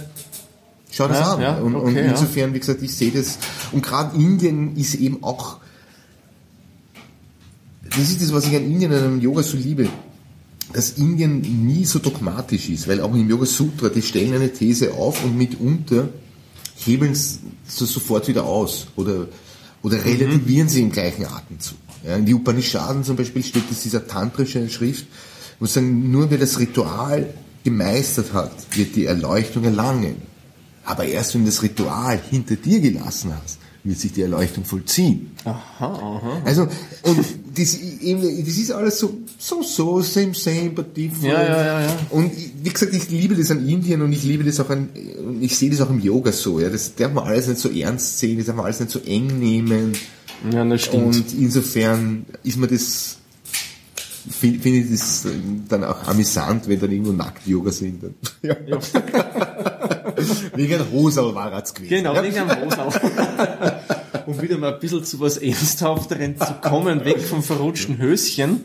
schau 0.94 1.08
das 1.08 1.18
Ja, 1.18 1.34
an. 1.34 1.40
ja, 1.40 1.54
und, 1.58 1.74
und 1.74 1.88
okay, 1.88 2.04
ja. 2.04 2.10
insofern, 2.10 2.54
wie 2.54 2.60
gesagt, 2.60 2.82
ich 2.82 2.94
sehe 2.94 3.10
das, 3.10 3.38
und 3.72 3.82
gerade 3.82 4.16
Indien 4.16 4.76
ist 4.76 4.94
eben 4.94 5.22
auch, 5.22 5.58
das 7.88 8.10
ist 8.10 8.22
das, 8.22 8.32
was 8.32 8.46
ich 8.46 8.56
an 8.56 8.64
Indien 8.64 8.92
und 8.92 8.98
am 9.02 9.20
Yoga 9.20 9.42
so 9.42 9.56
liebe, 9.56 9.88
dass 10.72 10.92
Indien 10.92 11.40
nie 11.66 11.84
so 11.84 11.98
dogmatisch 11.98 12.68
ist, 12.68 12.88
weil 12.88 13.00
auch 13.00 13.14
im 13.14 13.28
Yoga 13.28 13.46
Sutra, 13.46 13.88
die 13.88 14.02
stellen 14.02 14.34
eine 14.34 14.52
These 14.52 14.94
auf 14.94 15.24
und 15.24 15.36
mitunter 15.36 16.08
hebeln 16.76 17.14
so 17.14 17.86
sofort 17.86 18.26
wieder 18.26 18.44
aus 18.44 18.88
oder, 18.96 19.28
oder 19.82 20.04
relativieren 20.04 20.68
sie 20.68 20.80
im 20.82 20.90
gleichen 20.90 21.24
Atemzug. 21.26 21.78
Ja, 22.04 22.16
in 22.16 22.26
die 22.26 22.34
Upanishaden 22.34 23.04
zum 23.04 23.16
Beispiel 23.16 23.42
steht 23.44 23.70
es 23.70 23.82
dieser 23.82 24.06
tantrische 24.06 24.68
Schrift, 24.68 25.06
wo 25.60 25.66
sie 25.66 25.74
sagen, 25.74 26.10
nur 26.10 26.30
wer 26.30 26.38
das 26.38 26.58
Ritual 26.58 27.32
gemeistert 27.62 28.32
hat, 28.32 28.52
wird 28.76 28.96
die 28.96 29.06
Erleuchtung 29.06 29.64
erlangen. 29.64 30.16
Aber 30.84 31.04
erst 31.04 31.34
wenn 31.34 31.42
du 31.42 31.50
das 31.50 31.62
Ritual 31.62 32.20
hinter 32.30 32.56
dir 32.56 32.80
gelassen 32.80 33.32
hast, 33.34 33.58
wird 33.84 33.98
sich 33.98 34.12
die 34.12 34.22
Erleuchtung 34.22 34.64
vollziehen. 34.64 35.32
Aha, 35.44 35.62
aha. 35.80 36.42
Also, 36.44 36.62
und 37.02 37.18
das, 37.54 37.76
eben, 37.76 38.22
das 38.22 38.56
ist 38.56 38.72
alles 38.72 38.98
so, 38.98 39.18
so, 39.38 39.62
so, 39.62 40.00
same, 40.00 40.34
same, 40.34 40.70
but 40.70 40.96
different. 40.96 41.24
Ja, 41.24 41.42
ja, 41.42 41.64
ja, 41.64 41.80
ja. 41.82 41.98
Und 42.10 42.32
wie 42.62 42.70
gesagt, 42.70 42.94
ich 42.94 43.10
liebe 43.10 43.34
das 43.34 43.50
an 43.50 43.68
Indien 43.68 44.00
und 44.00 44.12
ich 44.12 44.24
liebe 44.24 44.42
das 44.42 44.58
auch 44.60 44.70
an, 44.70 44.88
und 45.18 45.42
ich 45.42 45.56
sehe 45.56 45.70
das 45.70 45.82
auch 45.82 45.90
im 45.90 46.00
Yoga 46.00 46.32
so, 46.32 46.60
ja. 46.60 46.70
Das 46.70 46.94
darf 46.94 47.12
man 47.12 47.24
alles 47.24 47.46
nicht 47.46 47.60
so 47.60 47.68
ernst 47.68 48.18
sehen, 48.18 48.38
das 48.38 48.46
darf 48.46 48.56
man 48.56 48.64
alles 48.64 48.80
nicht 48.80 48.90
so 48.90 49.00
eng 49.00 49.38
nehmen. 49.38 49.92
Ja, 50.50 50.64
das 50.64 50.82
stimmt. 50.82 51.16
Und 51.16 51.34
insofern 51.34 52.24
ist 52.42 52.56
mir 52.56 52.68
das, 52.68 53.18
finde 54.30 54.60
find 54.60 54.76
ich 54.76 54.90
das 54.90 55.26
dann 55.68 55.84
auch 55.84 56.08
amüsant, 56.08 56.68
wenn 56.68 56.80
dann 56.80 56.90
irgendwo 56.90 57.12
Nackt-Yoga 57.12 57.70
sind. 57.70 58.02
Dann. 58.02 58.14
Ja. 58.42 58.56
Wegen 60.54 60.80
ein 60.80 60.92
Hosal 60.92 61.34
war 61.34 61.52
es 61.62 61.74
gewesen. 61.74 61.90
Genau, 61.90 62.14
ja. 62.14 62.22
wegen 62.22 62.38
einem 62.38 62.50
Rosau. 62.50 62.88
um 64.26 64.40
wieder 64.40 64.58
mal 64.58 64.74
ein 64.74 64.80
bisschen 64.80 65.04
zu 65.04 65.20
was 65.20 65.36
Ernsthafteren 65.36 66.38
zu 66.38 66.54
kommen, 66.60 67.04
weg 67.04 67.20
vom 67.20 67.42
verrutschten 67.42 67.98
Höschen. 67.98 68.64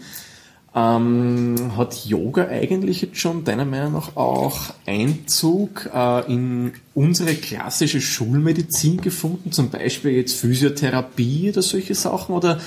Ähm, 0.76 1.72
hat 1.78 2.06
Yoga 2.06 2.48
eigentlich 2.48 3.02
jetzt 3.02 3.18
schon 3.18 3.44
deiner 3.44 3.66
Meinung 3.66 3.94
nach 3.94 4.16
auch 4.16 4.74
Einzug 4.86 5.90
äh, 5.94 6.32
in 6.32 6.74
unsere 6.94 7.34
klassische 7.34 8.02
Schulmedizin 8.02 9.02
gefunden? 9.02 9.52
Zum 9.52 9.72
Beispiel 9.72 10.12
jetzt 10.12 10.36
Physiotherapie 10.36 11.50
oder 11.50 11.64
solche 11.64 11.96
Sachen? 11.96 12.36
Oder 12.36 12.60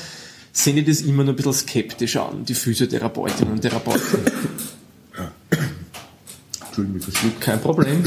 sehen 0.53 0.77
die 0.77 0.85
das 0.85 1.01
immer 1.01 1.23
nur 1.23 1.35
ein 1.35 1.37
bisschen 1.37 1.53
skeptisch 1.53 2.17
an, 2.17 2.45
die 2.45 2.55
Physiotherapeutinnen 2.55 3.55
und 3.55 3.61
Therapeuten? 3.61 4.19
Entschuldigung, 6.67 6.99
ich 6.99 7.05
verschluckt. 7.05 7.41
Kein 7.41 7.61
Problem. 7.61 8.03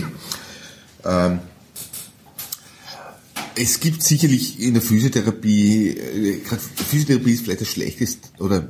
Es 3.58 3.80
gibt 3.80 4.03
sicherlich 4.03 4.60
in 4.60 4.74
der 4.74 4.82
Physiotherapie, 4.84 5.89
äh, 5.89 6.39
Physiotherapie 6.89 7.32
ist 7.32 7.43
vielleicht 7.45 7.62
das 7.62 7.70
schlechteste 7.70 8.28
oder 8.39 8.68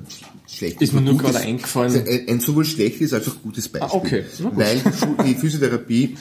schlecht 0.47 0.79
Ist 0.81 0.93
mir 0.93 1.01
nur 1.01 1.13
gutes- 1.15 1.31
gerade 1.31 1.45
eingefallen. 1.45 2.07
Ein, 2.07 2.29
ein 2.29 2.39
sowohl 2.39 2.65
schlechtes 2.65 3.11
als 3.13 3.27
auch 3.27 3.41
gutes 3.41 3.67
Beispiel. 3.67 3.89
Ah, 3.91 3.95
okay. 3.95 4.25
Weil 4.53 4.79
die 5.25 5.33
Physiotherapie 5.33 6.17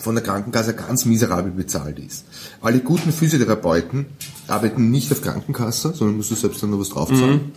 von 0.00 0.14
der 0.14 0.24
Krankenkasse 0.24 0.74
ganz 0.74 1.04
miserabel 1.04 1.52
bezahlt 1.52 1.98
ist. 1.98 2.24
Alle 2.62 2.80
guten 2.80 3.12
Physiotherapeuten 3.12 4.06
arbeiten 4.48 4.90
nicht 4.90 5.12
auf 5.12 5.20
Krankenkasse, 5.20 5.92
sondern 5.94 6.16
musst 6.16 6.30
du 6.30 6.34
selbst 6.34 6.62
dann 6.62 6.70
noch 6.70 6.78
was 6.80 6.88
draufzahlen. 6.88 7.34
Mhm. 7.34 7.52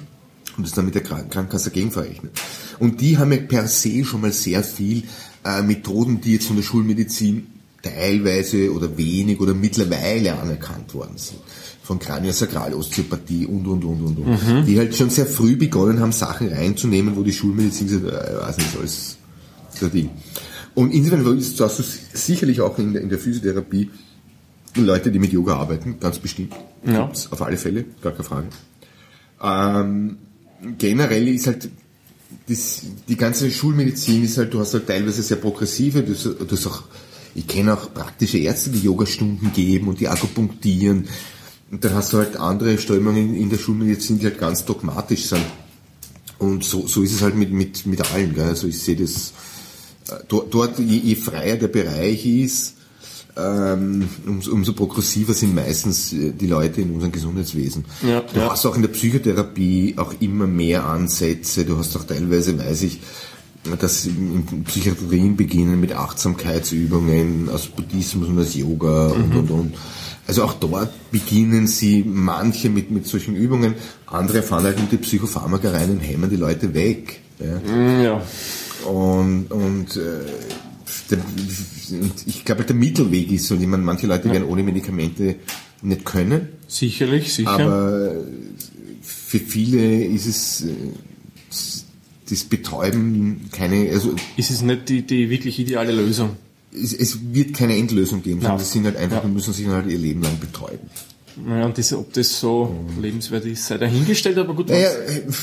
Und 0.57 0.63
das 0.67 0.73
dann 0.73 0.85
mit 0.85 0.95
der 0.95 1.03
Kranken- 1.03 1.29
Krankenkasse 1.29 1.71
gegenverrechnen. 1.71 2.31
Und 2.79 2.99
die 2.99 3.17
haben 3.17 3.31
ja 3.31 3.39
per 3.39 3.67
se 3.67 4.03
schon 4.03 4.19
mal 4.21 4.31
sehr 4.33 4.63
viel 4.63 5.03
äh, 5.45 5.61
Methoden, 5.61 6.19
die 6.21 6.33
jetzt 6.33 6.47
von 6.47 6.55
der 6.57 6.63
Schulmedizin 6.63 7.47
teilweise 7.85 8.71
oder 8.73 8.97
wenig 8.97 9.39
oder 9.39 9.53
mittlerweile 9.53 10.37
anerkannt 10.39 10.93
worden 10.93 11.17
sind. 11.17 11.39
Von 11.83 11.99
Kraniosakralosteopathie 11.99 13.45
und, 13.45 13.67
und, 13.67 13.85
und, 13.85 14.01
und, 14.01 14.17
und. 14.17 14.65
Die 14.67 14.77
halt 14.77 14.95
schon 14.95 15.11
sehr 15.11 15.27
früh 15.27 15.55
begonnen 15.55 15.99
haben, 15.99 16.11
Sachen 16.11 16.47
reinzunehmen, 16.49 17.15
wo 17.15 17.21
die 17.23 17.33
Schulmedizin 17.33 17.87
gesagt 17.87 18.11
hat, 18.11 18.29
äh, 18.29 18.41
weiß 18.41 18.57
nicht, 18.57 18.77
alles 18.79 19.17
so 19.69 19.87
Ding. 19.87 20.09
Und 20.73 20.91
insofern 20.91 21.25
hast 21.25 21.79
du 21.79 21.83
sicherlich 22.13 22.61
auch 22.61 22.77
in 22.79 22.93
der, 22.93 23.01
in 23.01 23.09
der 23.09 23.19
Physiotherapie 23.19 23.91
Leute, 24.75 25.11
die 25.11 25.19
mit 25.19 25.31
Yoga 25.31 25.55
arbeiten, 25.55 25.99
ganz 25.99 26.19
bestimmt. 26.19 26.53
Ja. 26.85 27.05
Gibt's 27.05 27.31
auf 27.31 27.41
alle 27.41 27.57
Fälle, 27.57 27.85
gar 28.01 28.11
keine 28.11 28.23
Frage. 28.25 28.47
Ähm, 29.41 30.17
generell 30.77 31.27
ist 31.27 31.47
halt 31.47 31.69
das, 32.47 32.81
die 33.07 33.15
ganze 33.15 33.49
Schulmedizin 33.51 34.23
ist 34.23 34.37
halt, 34.37 34.53
du 34.53 34.59
hast 34.59 34.73
halt 34.73 34.87
teilweise 34.87 35.21
sehr 35.21 35.37
progressive, 35.37 36.03
du 36.03 36.13
hast, 36.13 36.25
du 36.25 36.47
hast 36.49 36.67
auch, 36.67 36.83
ich 37.35 37.47
kenne 37.47 37.73
auch 37.73 37.93
praktische 37.93 38.37
Ärzte, 38.37 38.69
die 38.69 38.79
Yogastunden 38.79 39.51
geben 39.53 39.89
und 39.89 39.99
die 39.99 40.07
akupunktieren. 40.07 41.07
Und 41.69 41.83
dann 41.83 41.93
hast 41.93 42.13
du 42.13 42.17
halt 42.17 42.37
andere 42.37 42.77
Strömungen 42.77 43.35
in 43.35 43.49
der 43.49 43.57
Schulmedizin, 43.57 44.19
die 44.19 44.25
halt 44.25 44.39
ganz 44.39 44.63
dogmatisch 44.63 45.25
sind. 45.25 45.45
Und 46.39 46.63
so, 46.63 46.87
so 46.87 47.01
ist 47.01 47.13
es 47.13 47.21
halt 47.21 47.35
mit, 47.35 47.51
mit, 47.51 47.85
mit 47.85 48.11
allem. 48.13 48.33
Gell? 48.33 48.45
Also 48.45 48.67
ich 48.67 48.79
sehe 48.79 48.95
das, 48.95 49.33
äh, 50.09 50.23
dort, 50.27 50.53
dort 50.53 50.79
je, 50.79 50.97
je 50.97 51.15
freier 51.15 51.57
der 51.57 51.67
Bereich 51.67 52.25
ist, 52.25 52.75
ähm, 53.37 54.07
umso, 54.25 54.53
umso 54.53 54.73
progressiver 54.73 55.33
sind 55.33 55.55
meistens 55.55 56.13
äh, 56.13 56.31
die 56.31 56.47
Leute 56.47 56.81
in 56.81 56.93
unserem 56.93 57.11
Gesundheitswesen. 57.11 57.83
Ja, 58.01 58.21
du 58.21 58.39
ja. 58.39 58.51
hast 58.51 58.65
auch 58.65 58.75
in 58.75 58.81
der 58.81 58.89
Psychotherapie 58.89 59.95
auch 59.97 60.13
immer 60.21 60.47
mehr 60.47 60.85
Ansätze. 60.85 61.65
Du 61.65 61.77
hast 61.77 61.97
auch 61.97 62.05
teilweise, 62.05 62.57
weiß 62.57 62.83
ich, 62.83 63.01
dass 63.79 64.05
in 64.05 64.63
Psychiatrien 64.65 65.35
beginnen 65.35 65.79
mit 65.79 65.93
Achtsamkeitsübungen 65.93 67.49
aus 67.49 67.67
Buddhismus 67.67 68.27
und 68.29 68.39
aus 68.39 68.55
Yoga 68.55 69.07
und, 69.07 69.29
Mhm. 69.31 69.37
und, 69.39 69.51
und. 69.51 69.73
Also 70.27 70.43
auch 70.43 70.53
dort 70.53 70.89
beginnen 71.11 71.67
sie 71.67 72.03
manche 72.03 72.69
mit, 72.69 72.89
mit 72.89 73.05
solchen 73.05 73.35
Übungen, 73.35 73.75
andere 74.07 74.41
fahren 74.41 74.63
halt 74.63 74.79
mit 74.79 74.91
die 74.91 74.97
Psychopharmaka 74.97 75.69
rein 75.69 75.91
und 75.91 75.99
hämmern 75.99 76.29
die 76.31 76.35
Leute 76.35 76.73
weg. 76.73 77.21
Ja. 77.39 78.01
Ja. 78.01 78.23
Und, 78.89 79.51
und, 79.51 79.97
äh, 79.97 80.01
der, 81.11 81.19
und 81.19 82.13
ich 82.25 82.43
glaube, 82.43 82.59
halt 82.59 82.69
der 82.69 82.75
Mittelweg 82.75 83.31
ist 83.31 83.47
so, 83.47 83.55
ich 83.55 83.67
meine, 83.67 83.83
manche 83.83 84.07
Leute 84.07 84.31
werden 84.31 84.45
ohne 84.47 84.63
Medikamente 84.63 85.35
nicht 85.83 86.05
können, 86.05 86.49
Sicherlich, 86.67 87.31
sicher. 87.33 87.51
aber 87.51 88.11
für 89.03 89.37
viele 89.39 90.03
ist 90.05 90.25
es 90.25 90.61
äh, 90.61 90.73
das 92.29 92.43
Betäuben 92.43 93.49
keine, 93.51 93.89
also 93.91 94.13
ist 94.37 94.49
es 94.51 94.61
nicht 94.61 94.89
die, 94.89 95.01
die 95.03 95.29
wirklich 95.29 95.59
ideale 95.59 95.91
Lösung? 95.93 96.31
es, 96.73 96.93
es 96.93 97.19
wird 97.33 97.53
keine 97.53 97.77
Endlösung 97.77 98.21
geben, 98.21 98.41
sondern 98.41 98.59
sie 98.59 98.65
sind 98.65 98.85
halt 98.85 98.97
einfach, 98.97 99.23
Ja. 99.23 99.29
müssen 99.29 99.53
sich 99.53 99.67
halt 99.67 99.87
ihr 99.87 99.97
Leben 99.97 100.21
lang 100.21 100.39
betäuben. 100.39 100.89
Naja, 101.45 101.65
und 101.65 101.77
das, 101.77 101.91
ob 101.93 102.13
das 102.13 102.39
so 102.39 102.85
lebenswert 103.01 103.45
ist, 103.45 103.65
sei 103.67 103.77
dahingestellt, 103.77 104.37
aber 104.37 104.53
gut. 104.53 104.69
Naja, 104.69 104.89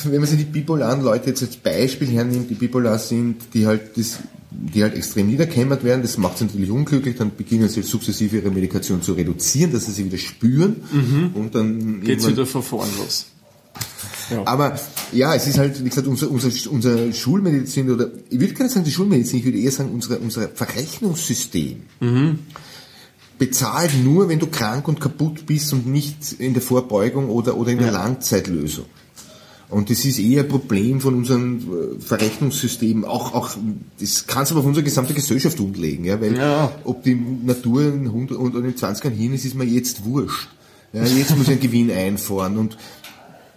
wenn 0.04 0.20
man 0.20 0.26
sich 0.28 0.38
die 0.38 0.44
bipolaren 0.44 1.02
Leute 1.02 1.28
jetzt 1.30 1.42
als 1.42 1.56
Beispiel 1.56 2.08
hernimmt, 2.08 2.48
die 2.48 2.54
bipolar 2.54 2.98
sind, 2.98 3.36
die 3.54 3.66
halt 3.66 3.96
das 3.96 4.18
die 4.54 4.82
halt 4.82 4.94
extrem 4.94 5.28
niederkämmert 5.28 5.82
werden. 5.82 6.02
Das 6.02 6.18
macht 6.18 6.36
sie 6.36 6.44
natürlich 6.44 6.70
unglücklich. 6.70 7.16
Dann 7.16 7.34
beginnen 7.34 7.70
sie 7.70 7.80
sukzessive 7.82 8.36
ihre 8.36 8.50
Medikation 8.50 9.00
zu 9.00 9.14
reduzieren, 9.14 9.72
dass 9.72 9.86
sie 9.86 9.92
sie 9.92 10.04
wieder 10.04 10.18
spüren. 10.18 10.76
Und 11.34 11.54
dann 11.54 12.02
Geht's 12.02 12.28
wieder 12.28 12.44
von 12.44 12.62
vorn 12.62 12.88
los. 12.98 13.26
Ja. 14.30 14.42
aber 14.46 14.78
ja, 15.12 15.34
es 15.34 15.46
ist 15.46 15.58
halt, 15.58 15.84
wie 15.84 15.88
gesagt, 15.88 16.06
unser, 16.06 16.30
unser, 16.30 16.50
unser 16.70 17.12
Schulmedizin 17.12 17.90
oder 17.90 18.10
ich 18.30 18.40
würde 18.40 18.54
gar 18.54 18.64
nicht 18.64 18.72
sagen 18.72 18.84
die 18.84 18.90
Schulmedizin, 18.92 19.38
ich 19.40 19.44
würde 19.44 19.58
eher 19.58 19.70
sagen 19.70 19.90
unser, 19.92 20.20
unser 20.20 20.48
Verrechnungssystem 20.48 21.82
bezahlt 23.38 23.90
nur, 24.04 24.28
wenn 24.28 24.38
du 24.38 24.46
krank 24.46 24.86
und 24.88 25.00
kaputt 25.00 25.46
bist 25.46 25.72
und 25.72 25.86
nicht 25.86 26.34
in 26.38 26.52
der 26.54 26.62
Vorbeugung 26.62 27.28
oder, 27.28 27.56
oder 27.56 27.72
in 27.72 27.78
der 27.78 27.90
Langzeitlösung. 27.90 28.84
Und 29.68 29.88
das 29.88 30.04
ist 30.04 30.18
eher 30.18 30.42
ein 30.42 30.48
Problem 30.48 31.00
von 31.00 31.14
unserem 31.14 31.58
äh, 31.58 32.00
Verrechnungssystem. 32.00 33.06
Auch, 33.06 33.32
auch, 33.34 33.50
das 33.98 34.26
kannst 34.26 34.50
du 34.50 34.54
aber 34.54 34.60
auf 34.60 34.66
unsere 34.66 34.84
gesamte 34.84 35.14
Gesellschaft 35.14 35.58
umlegen, 35.60 36.04
ja, 36.04 36.20
weil 36.20 36.36
Ja. 36.36 36.72
ob 36.84 37.02
die 37.02 37.14
Natur 37.14 37.82
in 37.84 38.06
100 38.06 38.36
und 38.36 38.54
in 38.54 38.76
20 38.76 39.02
Jahren 39.04 39.16
hin 39.16 39.32
ist, 39.32 39.46
ist 39.46 39.54
mir 39.54 39.64
jetzt 39.64 40.04
wurscht. 40.04 40.48
Ja, 40.92 41.02
jetzt 41.04 41.30
muss 41.36 41.46
ich 41.46 41.52
einen 41.52 41.60
Gewinn 41.60 41.90
einfahren 41.90 42.58
und 42.58 42.76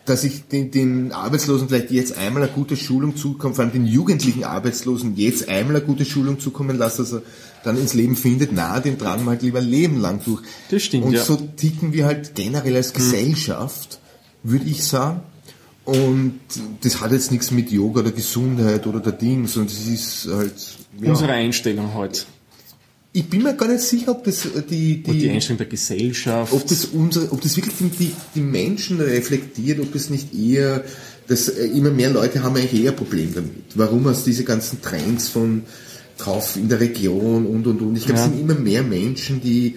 dass 0.06 0.24
ich 0.24 0.48
den, 0.48 0.72
den 0.72 1.12
Arbeitslosen 1.12 1.68
vielleicht 1.68 1.92
jetzt 1.92 2.18
einmal 2.18 2.44
eine 2.44 2.52
gute 2.52 2.78
Schulung 2.78 3.18
zukommt, 3.18 3.56
vor 3.56 3.64
allem 3.66 3.74
den 3.74 3.88
jugendlichen 3.88 4.44
Arbeitslosen 4.44 5.16
jetzt 5.18 5.50
einmal 5.50 5.78
eine 5.78 5.86
gute 5.86 6.06
Schulung 6.06 6.40
zukommen 6.40 6.78
lasse, 6.78 7.02
dass 7.02 7.14
er 7.14 7.22
dann 7.64 7.78
ins 7.78 7.96
Leben 7.96 8.16
findet, 8.16 8.52
na, 8.54 8.80
den 8.80 9.00
tragen 9.00 9.24
wir 9.26 9.32
halt 9.32 9.42
lieber 9.42 9.60
ein 9.60 9.68
Leben 9.68 10.00
lang 10.00 10.22
durch. 10.24 10.42
Das 10.70 10.84
stimmt, 10.84 11.06
Und 11.06 11.14
ja. 11.14 11.24
so 11.24 11.36
ticken 11.36 11.94
wir 11.94 12.06
halt 12.06 12.36
generell 12.36 12.76
als 12.76 12.94
Gesellschaft, 12.94 14.00
würde 14.44 14.66
ich 14.66 14.84
sagen. 14.84 15.22
Und 15.84 16.40
das 16.82 17.02
hat 17.02 17.12
jetzt 17.12 17.32
nichts 17.32 17.52
mit 17.52 17.72
Yoga 17.72 18.02
oder 18.02 18.12
Gesundheit 18.12 18.86
oder 18.88 19.00
der 19.00 19.12
Ding, 19.14 19.48
sondern 19.48 19.74
das 19.76 19.88
ist 19.88 20.28
halt, 20.32 20.54
ja. 21.00 21.10
Unsere 21.10 21.34
Einstellung 21.34 21.94
heute. 21.94 22.22
Ich 23.18 23.30
bin 23.30 23.44
mir 23.44 23.54
gar 23.54 23.70
nicht 23.70 23.80
sicher, 23.80 24.12
ob 24.12 24.26
das 24.26 24.46
äh, 24.46 24.62
die, 24.70 25.02
Und 25.08 25.14
die 25.14 25.20
die, 25.22 25.30
Einstellung 25.30 25.60
der 25.60 25.68
Gesellschaft. 25.68 26.52
ob 26.52 26.68
das 26.68 26.84
unsere, 26.84 27.32
ob 27.32 27.40
das 27.40 27.56
wirklich 27.56 27.74
die, 27.98 28.12
die 28.36 28.42
Menschen 28.42 29.00
reflektiert, 29.00 29.80
ob 29.80 29.94
das 29.94 30.10
nicht 30.10 30.36
eher, 30.36 30.84
dass 31.28 31.48
äh, 31.48 31.66
immer 31.68 31.92
mehr 31.92 32.10
Leute 32.10 32.44
haben 32.44 32.58
eigentlich 32.58 32.84
eher 32.84 32.92
ein 32.92 32.98
Problem 32.98 33.34
damit. 33.34 33.52
Warum 33.76 34.06
aus 34.08 34.26
diese 34.26 34.44
ganzen 34.44 34.82
Trends 34.82 35.30
von 35.30 35.64
Kauf 36.18 36.58
in 36.58 36.68
der 36.68 36.82
Region 36.82 37.46
und 37.46 37.66
und 37.68 37.82
und. 37.82 37.96
Ich 37.96 38.06
glaube, 38.06 38.20
Ja. 38.20 38.26
es 38.26 38.32
sind 38.32 38.42
immer 38.42 38.56
mehr 38.60 38.84
Menschen, 38.84 39.40
die 39.42 39.76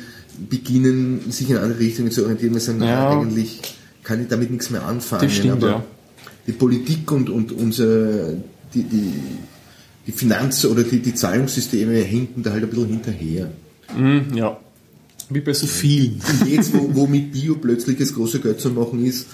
beginnen, 0.51 1.31
sich 1.31 1.49
in 1.49 1.59
andere 1.59 1.79
Richtungen 1.79 2.11
zu 2.11 2.23
orientieren 2.23 2.55
und 2.55 2.61
sagen, 2.61 2.81
Ja. 2.81 2.87
na, 3.15 3.21
eigentlich 3.21 3.61
kann 4.03 4.21
ich 4.21 4.27
damit 4.29 4.51
nichts 4.51 4.71
mehr 4.71 4.85
anfangen. 4.85 5.23
Das 5.23 5.33
stimmt, 5.33 5.53
aber 5.63 5.69
ja. 5.69 5.85
die 6.49 6.53
Politik 6.53 7.11
und, 7.13 7.31
und 7.31 7.53
unser, 7.53 8.33
die, 8.75 8.83
die, 8.83 9.13
die 10.09 10.13
Finanz- 10.13 10.65
oder 10.65 10.83
die, 10.83 10.99
die 10.99 11.15
Zahlungssysteme 11.15 11.99
hinken 11.99 12.43
da 12.43 12.51
halt 12.51 12.65
ein 12.65 12.71
bisschen 12.71 12.89
hinterher. 12.89 13.51
Mhm, 13.97 14.35
ja. 14.35 14.59
Wie 15.31 15.41
bei 15.41 15.53
so 15.53 15.67
vielen. 15.67 16.21
Und 16.41 16.49
jetzt, 16.49 16.73
wo, 16.75 16.89
wo 16.95 17.07
mit 17.07 17.31
Bio 17.33 17.55
plötzlich 17.57 17.99
das 17.99 18.13
große 18.15 18.41
Geld 18.41 18.59
zu 18.61 18.71
machen 18.71 19.05
ist, 19.05 19.27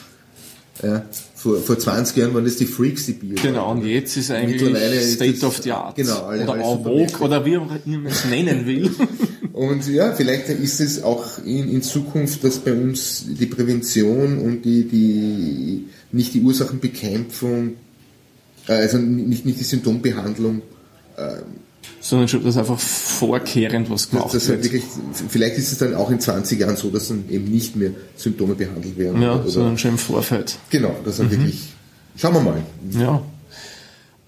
ja, 0.82 1.06
vor, 1.36 1.58
vor 1.58 1.78
20 1.78 2.16
Jahren 2.16 2.34
waren 2.34 2.44
das 2.44 2.56
die 2.56 2.66
Freaks, 2.66 3.06
die 3.06 3.12
Bio. 3.12 3.36
Genau, 3.40 3.70
und 3.70 3.84
jetzt 3.86 4.16
ist 4.16 4.30
eigentlich 4.32 4.60
Mittlerweile 4.62 4.96
ist 4.96 5.14
State 5.14 5.34
das- 5.34 5.44
of 5.44 5.58
the 5.62 5.70
Art. 5.70 5.94
genau, 5.94 6.24
alle- 6.24 6.42
oder 6.44 6.64
Supermärkte. 6.76 7.22
oder 7.22 7.44
wie 7.46 7.56
man 7.58 8.06
es 8.06 8.24
nennen 8.24 8.66
will. 8.66 8.90
Und 9.52 9.86
ja, 9.86 10.12
vielleicht 10.12 10.48
ist 10.48 10.80
es 10.80 11.04
auch 11.04 11.38
in, 11.44 11.70
in 11.70 11.80
Zukunft, 11.80 12.42
dass 12.42 12.58
bei 12.58 12.72
uns 12.72 13.24
die 13.38 13.46
Prävention 13.46 14.38
und 14.38 14.62
die, 14.64 14.82
die 14.82 15.84
nicht 16.10 16.34
die 16.34 16.40
Ursachenbekämpfung, 16.40 17.68
äh, 17.68 17.74
also 18.66 18.98
nicht, 18.98 19.44
nicht 19.44 19.60
die 19.60 19.64
Symptombehandlung, 19.64 20.62
Sondern 22.00 22.28
schon, 22.28 22.44
dass 22.44 22.56
einfach 22.56 22.78
vorkehrend 22.78 23.90
was 23.90 24.10
gemacht 24.10 24.34
das 24.34 24.48
halt 24.48 24.62
wird. 24.62 24.72
wirklich, 24.72 24.84
vielleicht 25.28 25.56
ist 25.58 25.72
es 25.72 25.78
dann 25.78 25.94
auch 25.94 26.10
in 26.10 26.20
20 26.20 26.58
Jahren 26.60 26.76
so, 26.76 26.90
dass 26.90 27.08
dann 27.08 27.24
eben 27.30 27.50
nicht 27.50 27.76
mehr 27.76 27.90
Symptome 28.16 28.54
behandelt 28.54 28.96
werden. 28.98 29.22
Ja, 29.22 29.34
oder, 29.34 29.48
sondern 29.48 29.78
schon 29.78 29.92
im 29.92 29.98
Vorfeld. 29.98 30.58
genau, 30.70 30.94
das 31.04 31.18
dann 31.18 31.30
wirklich, 31.30 31.72
schauen 32.16 32.34
wir 32.34 32.40
mal. 32.40 32.62
Ja. 32.90 33.22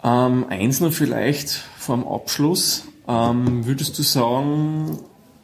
Ähm, 0.05 0.47
eins 0.49 0.81
noch 0.81 0.93
vielleicht 0.93 1.65
vorm 1.79 2.07
Abschluss. 2.07 2.85
Ähm, 3.09 3.67
würdest 3.67 3.99
du 3.99 4.03
sagen, 4.03 4.99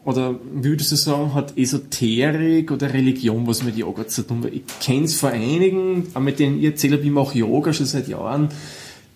oder 0.04 0.34
würdest 0.52 0.92
du 0.92 0.96
sagen, 0.96 1.34
hat 1.34 1.56
Esoterik 1.56 2.70
oder 2.70 2.92
Religion 2.92 3.46
was 3.46 3.62
mit 3.62 3.76
Yoga 3.76 4.06
zu 4.06 4.22
tun? 4.22 4.46
Ich 4.52 4.62
kenne 4.80 5.04
es 5.04 5.14
vor 5.14 5.30
einigen, 5.30 6.08
auch 6.14 6.20
mit 6.20 6.38
denen 6.38 6.58
ich 6.58 6.64
erzähle, 6.64 6.98
ich 6.98 7.10
mache 7.10 7.38
Yoga 7.38 7.72
schon 7.72 7.86
seit 7.86 8.08
Jahren, 8.08 8.48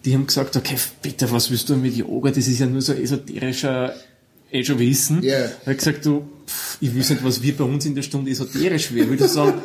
die 0.06 0.14
haben 0.14 0.26
gesagt, 0.26 0.56
okay, 0.56 0.76
bitte, 1.02 1.30
was 1.32 1.50
willst 1.50 1.68
du 1.68 1.74
mit 1.74 1.96
Yoga? 1.96 2.30
Das 2.30 2.46
ist 2.46 2.60
ja 2.60 2.66
nur 2.66 2.80
so 2.80 2.92
esoterischer, 2.92 3.92
eh 4.52 4.64
schon 4.64 4.78
wissen. 4.78 5.20
Ja. 5.22 5.46
Ich 5.46 5.66
habe 5.66 5.74
gesagt, 5.74 6.06
du, 6.06 6.24
pff, 6.46 6.78
ich 6.80 6.96
weiß 6.96 7.10
nicht, 7.10 7.24
was 7.24 7.42
wir 7.42 7.56
bei 7.56 7.64
uns 7.64 7.84
in 7.86 7.96
der 7.96 8.02
Stunde 8.02 8.30
esoterisch 8.30 8.94
wäre. 8.94 9.08
Würde 9.08 9.26
sagen, 9.26 9.60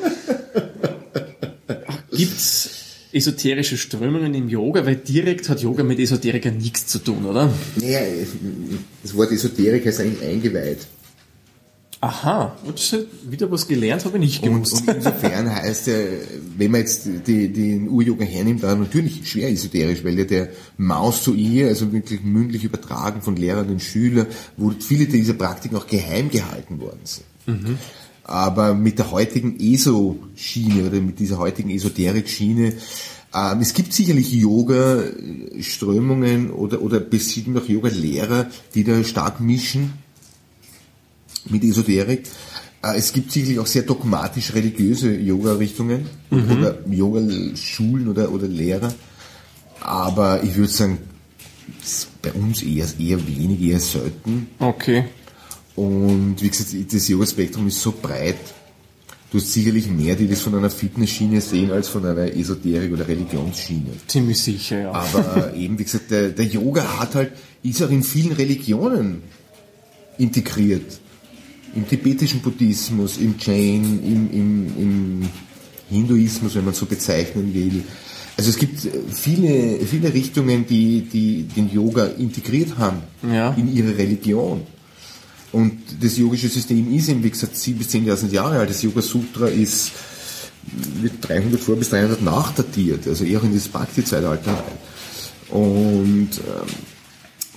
gibt's 2.12 2.72
esoterische 3.14 3.78
Strömungen 3.78 4.34
im 4.34 4.50
Yoga? 4.50 4.84
Weil 4.84 4.96
direkt 4.96 5.48
hat 5.48 5.62
Yoga 5.62 5.84
mit 5.84 6.00
Esoteriker 6.00 6.50
nichts 6.50 6.88
zu 6.88 6.98
tun, 6.98 7.24
oder? 7.24 7.54
Naja, 7.76 8.00
das 9.04 9.16
Wort 9.16 9.32
Esoterik 9.32 9.86
heißt 9.86 10.00
eigentlich 10.00 10.28
eingeweiht. 10.28 10.88
Aha, 12.04 12.58
und 12.66 13.06
wieder 13.30 13.52
was 13.52 13.68
gelernt, 13.68 14.06
habe 14.06 14.18
ich 14.18 14.24
nicht 14.24 14.42
Und, 14.42 14.64
gewusst. 14.64 14.88
und 14.88 14.96
insofern 14.96 15.56
heißt 15.56 15.86
ja, 15.86 15.94
wenn 16.58 16.72
man 16.72 16.82
jetzt 16.82 17.08
die, 17.28 17.54
den 17.54 17.90
Ur-Yoga 17.90 18.26
hernimmt, 18.26 18.64
dann 18.64 18.80
natürlich 18.80 19.30
schwer 19.30 19.52
esoterisch, 19.52 20.04
weil 20.04 20.18
ja 20.18 20.26
der 20.26 20.50
Maus 20.78 21.22
zu 21.22 21.36
ihr, 21.36 21.68
also 21.68 21.94
wirklich 21.94 22.24
mündlich 22.24 22.64
übertragen 22.64 23.22
von 23.22 23.36
Lehrern 23.36 23.70
und 23.70 23.84
Schülern, 23.84 24.26
wo 24.58 24.74
viele 24.80 25.06
dieser 25.06 25.34
Praktiken 25.34 25.76
auch 25.76 25.86
geheim 25.86 26.32
gehalten 26.32 26.82
worden 26.82 27.02
sind. 27.04 27.28
Aber 28.24 28.74
mit 28.74 28.98
der 28.98 29.12
heutigen 29.12 29.60
ESO-Schiene 29.60 30.88
oder 30.88 31.00
mit 31.02 31.20
dieser 31.20 31.38
heutigen 31.38 31.70
Esoterik-Schiene, 31.70 32.74
ähm, 33.34 33.62
es 33.62 33.74
gibt 33.76 33.94
sicherlich 33.94 34.34
Yoga-Strömungen 34.34 36.50
oder, 36.50 36.82
oder 36.82 37.00
bestimmt 37.00 37.56
auch 37.60 37.68
Yoga-Lehrer, 37.68 38.48
die 38.74 38.84
da 38.84 39.04
stark 39.04 39.40
mischen 39.40 39.94
mit 41.50 41.64
Esoterik. 41.64 42.24
Äh, 42.84 42.98
Es 42.98 43.14
gibt 43.14 43.32
sicherlich 43.32 43.60
auch 43.60 43.68
sehr 43.68 43.84
dogmatisch 43.84 44.54
religiöse 44.54 45.14
Yoga-Richtungen 45.16 46.06
oder 46.30 46.78
Yoga-Schulen 46.90 48.08
oder, 48.08 48.32
oder 48.32 48.48
Lehrer. 48.48 48.94
Aber 49.80 50.44
ich 50.44 50.56
würde 50.56 50.72
sagen, 50.72 50.98
bei 52.22 52.32
uns 52.34 52.62
eher, 52.62 52.86
eher 53.00 53.28
wenig, 53.28 53.62
eher 53.62 53.80
selten. 53.80 54.48
Okay. 54.60 55.06
Und 55.76 56.36
wie 56.42 56.50
gesagt, 56.50 56.76
das 56.94 57.08
Yoga-Spektrum 57.08 57.68
ist 57.68 57.82
so 57.82 57.94
breit. 58.00 58.36
Du 59.32 59.38
hast 59.38 59.54
sicherlich 59.54 59.88
mehr, 59.88 60.16
die 60.16 60.28
das 60.28 60.42
von 60.42 60.54
einer 60.56 60.70
Fitnessschiene 60.70 61.40
sehen, 61.40 61.72
als 61.72 61.88
von 61.88 62.06
einer 62.06 62.36
Esoterik- 62.36 62.92
oder 62.92 63.08
Religionsschiene. 63.08 63.92
Ziemlich 64.06 64.44
sicher, 64.44 64.82
ja. 64.82 64.92
Aber 64.92 65.54
eben, 65.56 65.80
wie 65.80 65.86
gesagt, 65.86 66.12
der, 66.12 66.30
der 66.30 66.46
Yoga 66.46 67.00
hat 67.00 67.16
halt, 67.16 67.32
ist 67.64 67.82
auch 67.82 67.90
in 67.90 68.04
vielen 68.04 68.34
Religionen 68.34 69.24
integriert. 70.18 71.00
Im 71.76 71.88
tibetischen 71.88 72.42
Buddhismus, 72.42 73.18
im 73.18 73.36
Jain, 73.40 74.00
im, 74.04 74.32
im, 74.32 74.78
im 74.78 75.30
Hinduismus, 75.90 76.56
wenn 76.56 76.66
man 76.66 76.74
so 76.74 76.86
bezeichnen 76.86 77.54
will. 77.54 77.84
Also 78.38 78.50
es 78.50 78.58
gibt 78.58 78.80
viele, 79.14 79.80
viele 79.86 80.14
Richtungen, 80.14 80.66
die, 80.66 81.02
die 81.02 81.44
den 81.44 81.72
Yoga 81.72 82.06
integriert 82.06 82.78
haben 82.78 82.98
Ja. 83.32 83.52
in 83.54 83.74
ihre 83.74 83.98
Religion. 83.98 84.62
Und 85.52 85.80
das 86.02 86.18
yogische 86.18 86.48
System 86.50 86.94
ist 86.94 87.10
eben, 87.10 87.24
wie 87.24 87.30
gesagt, 87.30 87.56
7.000 87.56 87.74
bis 87.76 87.90
10.000 87.90 88.32
Jahre 88.32 88.60
alt. 88.60 88.70
Das 88.70 88.82
Yoga 88.82 89.02
Sutra 89.02 89.48
ist 89.48 89.92
wird 91.02 91.14
300 91.22 91.60
vor 91.60 91.76
bis 91.76 91.90
300 91.90 92.22
nachdatiert, 92.22 93.08
also 93.08 93.26
eher 93.26 93.44
in 93.44 93.54
das 93.54 93.68
Bhakti-Zeitalter 93.68 94.52
rein. 94.52 95.60
Und 95.60 96.30
ähm, 96.38 96.74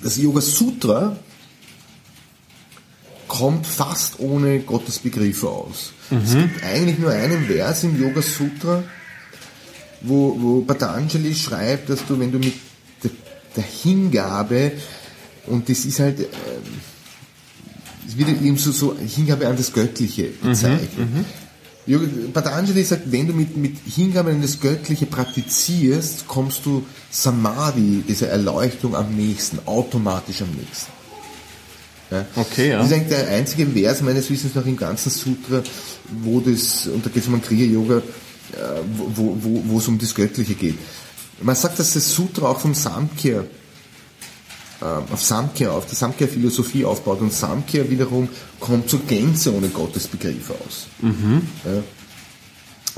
das 0.03 0.17
Yoga 0.17 0.41
Sutra 0.41 1.17
kommt 3.39 3.67
fast 3.67 4.21
ohne 4.21 4.61
Gottesbegriffe 4.61 5.49
aus. 5.49 5.93
Es 6.25 6.33
gibt 6.43 6.63
eigentlich 6.63 6.99
nur 6.99 7.11
einen 7.11 7.45
Vers 7.47 7.83
im 7.85 8.01
Yoga 8.01 8.23
Sutra, 8.23 8.83
wo, 10.03 10.37
wo 10.41 10.61
Patanjali 10.63 11.35
schreibt, 11.35 11.89
dass 11.91 12.01
du, 12.07 12.19
wenn 12.21 12.31
du 12.31 12.39
mit 12.39 12.55
der, 13.03 13.11
der 13.57 13.65
Hingabe, 13.65 14.73
und 15.47 15.69
das 15.69 15.85
ist 15.85 15.99
halt, 16.01 16.21
ähm, 16.21 16.27
es 18.07 18.17
wird 18.19 18.29
eben 18.29 18.57
so, 18.57 18.71
so 18.71 18.95
Hingabe 18.97 19.49
an 19.49 19.57
das 19.57 19.73
Göttliche 19.73 20.29
bezeichnet. 20.43 21.09
Yoga- 21.87 22.07
Patanjali 22.33 22.83
sagt, 22.85 23.11
wenn 23.13 23.27
du 23.27 23.33
mit, 23.35 23.57
mit 23.57 23.77
Hingabe 23.87 24.31
an 24.31 24.41
das 24.43 24.61
Göttliche 24.61 25.07
praktizierst, 25.07 26.27
kommst 26.29 26.65
du 26.67 26.85
Samadhi, 27.11 28.03
dieser 28.09 28.29
Erleuchtung 28.29 28.95
am 28.95 29.15
nächsten, 29.17 29.59
automatisch 29.67 30.41
am 30.43 30.51
nächsten. 30.51 30.93
Ja. 32.15 32.27
Okay, 32.37 32.71
ja. 32.71 32.79
Das 32.79 32.87
ist 32.87 32.93
eigentlich 32.93 33.09
der 33.09 33.29
einzige 33.29 33.67
Vers 33.67 34.03
meines 34.03 34.31
Wissens 34.31 34.55
nach 34.55 34.67
im 34.67 34.77
ganzen 34.77 35.11
Sutra, 35.11 35.63
wo 36.23 36.41
das, 36.41 36.87
und 36.87 37.05
da 37.05 37.11
geht 37.11 37.23
es 37.23 37.29
um 37.29 37.43
Kriya-Yoga, 37.43 37.99
äh, 37.99 38.03
wo, 38.97 39.37
wo, 39.41 39.63
wo 39.67 39.79
es 39.79 39.89
um 39.89 39.99
das 39.99 40.15
Göttliche 40.15 40.55
geht. 40.55 40.79
Man 41.43 41.57
sagt, 41.57 41.79
dass 41.79 41.95
das 41.95 42.15
Sutra 42.15 42.47
auch 42.47 42.61
vom 42.61 42.75
Samkhya 42.75 43.45
ähm, 44.83 45.03
auf 45.11 45.23
Samkhya, 45.23 45.71
auf 45.71 45.87
die 45.87 45.97
Samkhya-Philosophie 45.97 46.85
aufbaut 46.85 47.21
und 47.21 47.33
Samkhya 47.33 47.89
wiederum 47.91 48.29
kommt 48.61 48.89
zur 48.89 49.01
Gänze 49.01 49.53
ohne 49.53 49.69
Gottesbegriff 49.69 50.51
aus. 50.51 50.87
Ja. 51.03 51.83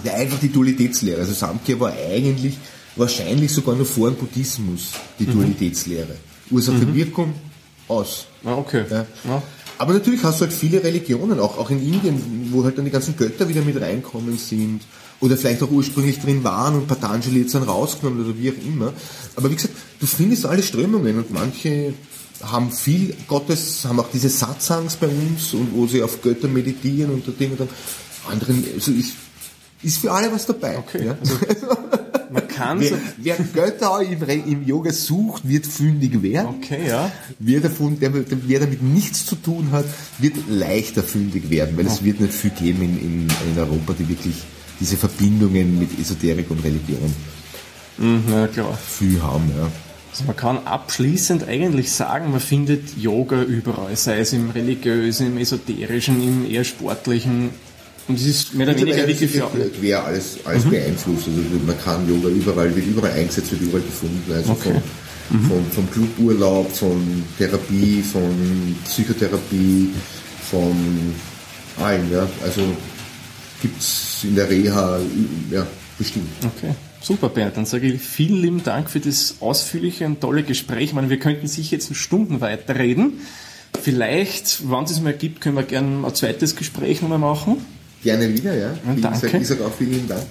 Der 0.04 0.14
einfach 0.14 0.38
die 0.38 0.52
Dualitätslehre, 0.52 1.20
also 1.20 1.32
Samkhya 1.32 1.80
war 1.80 1.92
eigentlich 1.92 2.58
wahrscheinlich 2.96 3.52
sogar 3.52 3.76
noch 3.76 3.86
vor 3.86 4.10
dem 4.10 4.16
Buddhismus 4.16 4.90
die 5.18 5.26
Dualitätslehre. 5.26 6.16
Ursache, 6.50 6.94
Wirkung, 6.94 7.34
aus. 7.88 8.26
Ah, 8.44 8.54
okay. 8.54 8.84
Ja. 8.90 9.06
Ja. 9.24 9.42
Aber 9.78 9.92
natürlich 9.92 10.22
hast 10.22 10.40
du 10.40 10.46
halt 10.46 10.54
viele 10.54 10.82
Religionen, 10.82 11.38
auch, 11.38 11.58
auch 11.58 11.70
in 11.70 11.82
Indien, 11.82 12.48
wo 12.50 12.64
halt 12.64 12.78
dann 12.78 12.86
die 12.86 12.90
ganzen 12.90 13.16
Götter 13.16 13.48
wieder 13.48 13.62
mit 13.62 13.80
reinkommen 13.80 14.38
sind. 14.38 14.80
Oder 15.20 15.36
vielleicht 15.36 15.62
auch 15.62 15.70
ursprünglich 15.70 16.20
drin 16.20 16.44
waren 16.44 16.74
und 16.74 16.86
Patanjali 16.86 17.40
jetzt 17.40 17.54
dann 17.54 17.62
rausgenommen 17.62 18.24
oder 18.24 18.38
wie 18.38 18.50
auch 18.50 18.66
immer. 18.66 18.92
Aber 19.34 19.50
wie 19.50 19.54
gesagt, 19.54 19.74
du 19.98 20.06
findest 20.06 20.44
alle 20.46 20.62
Strömungen 20.62 21.18
und 21.18 21.30
manche 21.30 21.94
haben 22.42 22.70
viel 22.70 23.14
Gottes, 23.26 23.84
haben 23.86 23.98
auch 23.98 24.10
diese 24.12 24.28
Satsangs 24.28 24.96
bei 24.96 25.08
uns 25.08 25.54
und 25.54 25.74
wo 25.74 25.86
sie 25.86 26.02
auf 26.02 26.20
Götter 26.20 26.48
meditieren 26.48 27.12
und 27.12 27.26
da 27.26 27.32
Dinge 27.32 27.56
dann. 27.56 27.68
Anderen, 28.30 28.64
also 28.74 28.90
ist, 28.90 29.12
ist 29.82 29.98
für 29.98 30.10
alle 30.12 30.32
was 30.32 30.46
dabei. 30.46 30.78
Okay. 30.78 31.06
Ja? 31.06 31.16
Also, 31.20 31.76
man 32.30 32.48
kann 32.48 32.80
Wer, 32.80 32.88
so, 32.90 32.96
wer 33.18 33.36
Götter 33.36 34.00
im, 34.02 34.22
im 34.50 34.66
Yoga 34.66 34.90
sucht, 34.92 35.48
wird 35.48 35.66
fündig 35.66 36.22
werden. 36.22 36.56
okay, 36.58 36.88
ja. 36.88 37.10
Wer, 37.38 37.60
davon, 37.60 37.98
der, 38.00 38.12
wer 38.14 38.60
damit 38.60 38.82
nichts 38.82 39.26
zu 39.26 39.36
tun 39.36 39.68
hat, 39.72 39.84
wird 40.18 40.36
leichter 40.48 41.02
fündig 41.02 41.50
werden, 41.50 41.76
weil 41.76 41.86
es 41.86 42.02
wird 42.02 42.20
nicht 42.20 42.34
viel 42.34 42.50
geben 42.50 42.82
in, 42.82 42.98
in, 43.00 43.28
in 43.52 43.58
Europa, 43.58 43.94
die 43.98 44.08
wirklich 44.08 44.34
diese 44.80 44.96
Verbindungen 44.96 45.78
mit 45.78 45.98
Esoterik 45.98 46.50
und 46.50 46.62
Religion 46.64 47.12
Mhm, 47.98 48.24
na 48.28 48.46
klar. 48.46 48.76
viel 48.76 49.22
haben. 49.22 49.50
Ja. 49.56 49.70
Also 50.10 50.24
man 50.24 50.36
kann 50.36 50.58
abschließend 50.66 51.48
eigentlich 51.48 51.92
sagen, 51.92 52.30
man 52.30 52.40
findet 52.40 52.96
Yoga 52.96 53.42
überall, 53.42 53.96
sei 53.96 54.18
es 54.20 54.32
im 54.32 54.50
religiösen, 54.50 55.28
im 55.28 55.38
esoterischen, 55.38 56.22
im 56.22 56.50
eher 56.50 56.64
sportlichen. 56.64 57.50
Und 58.08 58.18
es 58.18 58.26
ist 58.26 58.54
mehr 58.54 58.68
oder 58.68 58.78
weniger 58.78 59.06
wirklich 59.06 59.30
für 59.30 59.48
quer 59.80 60.04
alles, 60.04 60.38
alles 60.44 60.64
beeinflusst. 60.64 61.26
Also 61.26 61.40
man 61.66 61.78
kann 61.78 62.08
Yoga 62.08 62.28
überall, 62.28 62.74
wird 62.74 62.86
überall 62.86 63.12
eingesetzt, 63.12 63.50
wird 63.50 63.62
überall 63.62 63.82
gefunden. 63.82 64.22
Also 64.32 64.52
Okay. 64.52 64.80
vom, 65.28 65.40
vom, 65.42 65.70
vom 65.72 65.90
Cluburlaub, 65.90 66.70
von 66.70 67.24
Therapie, 67.36 68.02
von 68.02 68.76
Psychotherapie, 68.84 69.90
von 70.50 70.76
allem. 71.84 72.12
Ja. 72.12 72.28
Also 72.44 72.62
gibt's 73.60 74.20
in 74.22 74.36
der 74.36 74.48
Reha, 74.48 75.00
ja, 75.50 75.66
bestimmt. 75.98 76.28
Okay, 76.56 76.74
super 77.02 77.28
Bernd. 77.28 77.56
Dann 77.56 77.66
sage 77.66 77.88
ich 77.88 78.00
vielen 78.00 78.40
lieben 78.40 78.62
Dank 78.62 78.88
für 78.88 79.00
das 79.00 79.36
ausführliche 79.40 80.06
und 80.06 80.20
tolle 80.20 80.44
Gespräch. 80.44 80.84
Ich 80.84 80.92
meine, 80.92 81.10
wir 81.10 81.18
könnten 81.18 81.48
sich 81.48 81.72
jetzt 81.72 81.94
Stunden 81.96 82.40
weiterreden. 82.40 83.14
Vielleicht, 83.82 84.70
wenn 84.70 84.84
es 84.84 85.00
mal 85.00 85.12
gibt, 85.12 85.40
können 85.40 85.56
wir 85.56 85.64
gerne 85.64 86.06
ein 86.06 86.14
zweites 86.14 86.54
Gespräch 86.54 87.02
nochmal 87.02 87.18
machen. 87.18 87.56
Gerne 88.06 88.32
wieder, 88.32 88.54
ja. 88.56 88.72
Wie 88.84 89.00
danke. 89.00 89.18
gesagt, 89.18 89.34
ich 89.42 89.48
sage 89.48 89.66
auch 89.66 89.72
vielen 89.72 90.06
Dank. 90.06 90.22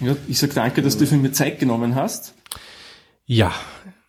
Ja, 0.00 0.14
ich 0.28 0.38
sage 0.38 0.54
danke, 0.54 0.82
dass 0.82 0.96
du 0.96 1.04
für 1.04 1.16
mir 1.16 1.32
Zeit 1.32 1.58
genommen 1.58 1.96
hast. 1.96 2.32
Ja, 3.26 3.52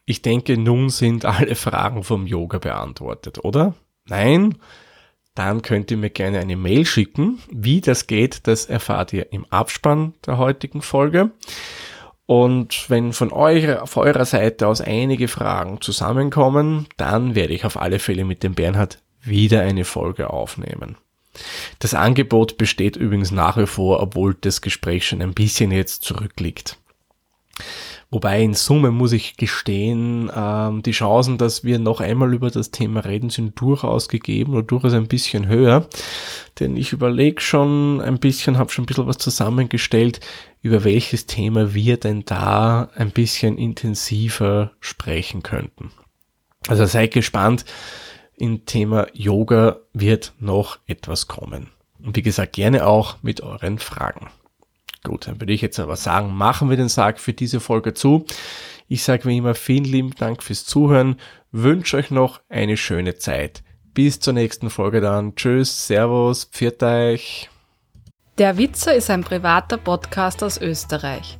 ich 0.05 0.21
denke, 0.21 0.59
nun 0.59 0.91
sind 0.91 1.25
alle 1.25 1.55
Fragen 1.55 2.03
vom 2.03 2.27
Yoga 2.27 2.59
beantwortet, 2.59 3.43
oder? 3.43 3.73
Nein? 4.07 4.59
Dann 5.33 5.63
könnt 5.63 5.89
ihr 5.89 5.97
mir 5.97 6.11
gerne 6.11 6.37
eine 6.37 6.55
Mail 6.55 6.85
schicken. 6.85 7.39
Wie 7.49 7.81
das 7.81 8.05
geht, 8.05 8.45
das 8.45 8.67
erfahrt 8.67 9.11
ihr 9.11 9.33
im 9.33 9.45
Abspann 9.45 10.13
der 10.27 10.37
heutigen 10.37 10.83
Folge. 10.83 11.31
Und 12.27 12.91
wenn 12.91 13.11
von 13.11 13.31
eurer, 13.31 13.81
auf 13.81 13.97
eurer 13.97 14.25
Seite 14.25 14.67
aus 14.67 14.81
einige 14.81 15.27
Fragen 15.27 15.81
zusammenkommen, 15.81 16.85
dann 16.97 17.33
werde 17.33 17.55
ich 17.55 17.65
auf 17.65 17.81
alle 17.81 17.97
Fälle 17.97 18.23
mit 18.23 18.43
dem 18.43 18.53
Bernhard 18.53 19.01
wieder 19.23 19.61
eine 19.61 19.83
Folge 19.83 20.29
aufnehmen. 20.29 20.97
Das 21.79 21.93
Angebot 21.93 22.57
besteht 22.57 22.95
übrigens 22.95 23.31
nach 23.31 23.57
wie 23.57 23.67
vor, 23.67 24.01
obwohl 24.01 24.35
das 24.35 24.61
Gespräch 24.61 25.07
schon 25.07 25.21
ein 25.21 25.33
bisschen 25.33 25.71
jetzt 25.71 26.03
zurückliegt. 26.03 26.77
Wobei 28.11 28.41
in 28.43 28.53
Summe 28.53 28.91
muss 28.91 29.11
ich 29.11 29.35
gestehen, 29.35 30.31
ähm, 30.33 30.83
die 30.83 30.91
Chancen, 30.91 31.37
dass 31.37 31.63
wir 31.63 31.79
noch 31.79 32.01
einmal 32.01 32.33
über 32.33 32.51
das 32.51 32.71
Thema 32.71 33.01
reden, 33.01 33.29
sind 33.29 33.59
durchaus 33.59 34.07
gegeben 34.07 34.53
oder 34.53 34.63
durchaus 34.63 34.93
ein 34.93 35.07
bisschen 35.07 35.47
höher. 35.47 35.87
Denn 36.59 36.77
ich 36.77 36.93
überlege 36.93 37.41
schon 37.41 37.99
ein 38.01 38.19
bisschen, 38.19 38.57
habe 38.57 38.71
schon 38.71 38.83
ein 38.83 38.85
bisschen 38.85 39.07
was 39.07 39.17
zusammengestellt, 39.17 40.19
über 40.61 40.83
welches 40.83 41.25
Thema 41.25 41.73
wir 41.73 41.97
denn 41.97 42.23
da 42.25 42.89
ein 42.95 43.11
bisschen 43.11 43.57
intensiver 43.57 44.71
sprechen 44.79 45.43
könnten. 45.43 45.91
Also 46.67 46.85
seid 46.85 47.11
gespannt, 47.11 47.65
im 48.37 48.65
Thema 48.65 49.07
Yoga 49.13 49.77
wird 49.93 50.33
noch 50.39 50.79
etwas 50.87 51.27
kommen. 51.27 51.69
Und 52.03 52.15
wie 52.15 52.21
gesagt, 52.21 52.53
gerne 52.53 52.85
auch 52.85 53.17
mit 53.21 53.41
euren 53.41 53.79
Fragen. 53.79 54.27
Gut, 55.03 55.27
dann 55.27 55.39
würde 55.39 55.53
ich 55.53 55.61
jetzt 55.61 55.79
aber 55.79 55.95
sagen, 55.95 56.33
machen 56.35 56.69
wir 56.69 56.77
den 56.77 56.89
Sarg 56.89 57.19
für 57.19 57.33
diese 57.33 57.59
Folge 57.59 57.93
zu. 57.93 58.25
Ich 58.87 59.03
sage 59.03 59.25
wie 59.25 59.37
immer 59.37 59.55
vielen 59.55 59.85
lieben 59.85 60.13
Dank 60.15 60.43
fürs 60.43 60.65
Zuhören, 60.65 61.19
wünsche 61.51 61.97
euch 61.97 62.11
noch 62.11 62.41
eine 62.49 62.77
schöne 62.77 63.15
Zeit. 63.15 63.63
Bis 63.93 64.19
zur 64.19 64.33
nächsten 64.33 64.69
Folge 64.69 65.01
dann. 65.01 65.35
Tschüss, 65.35 65.87
Servus, 65.87 66.45
pfiat 66.45 66.83
euch. 66.83 67.49
Der 68.37 68.57
Witzer 68.57 68.93
ist 68.93 69.09
ein 69.09 69.23
privater 69.23 69.77
Podcast 69.77 70.43
aus 70.43 70.59
Österreich. 70.59 71.39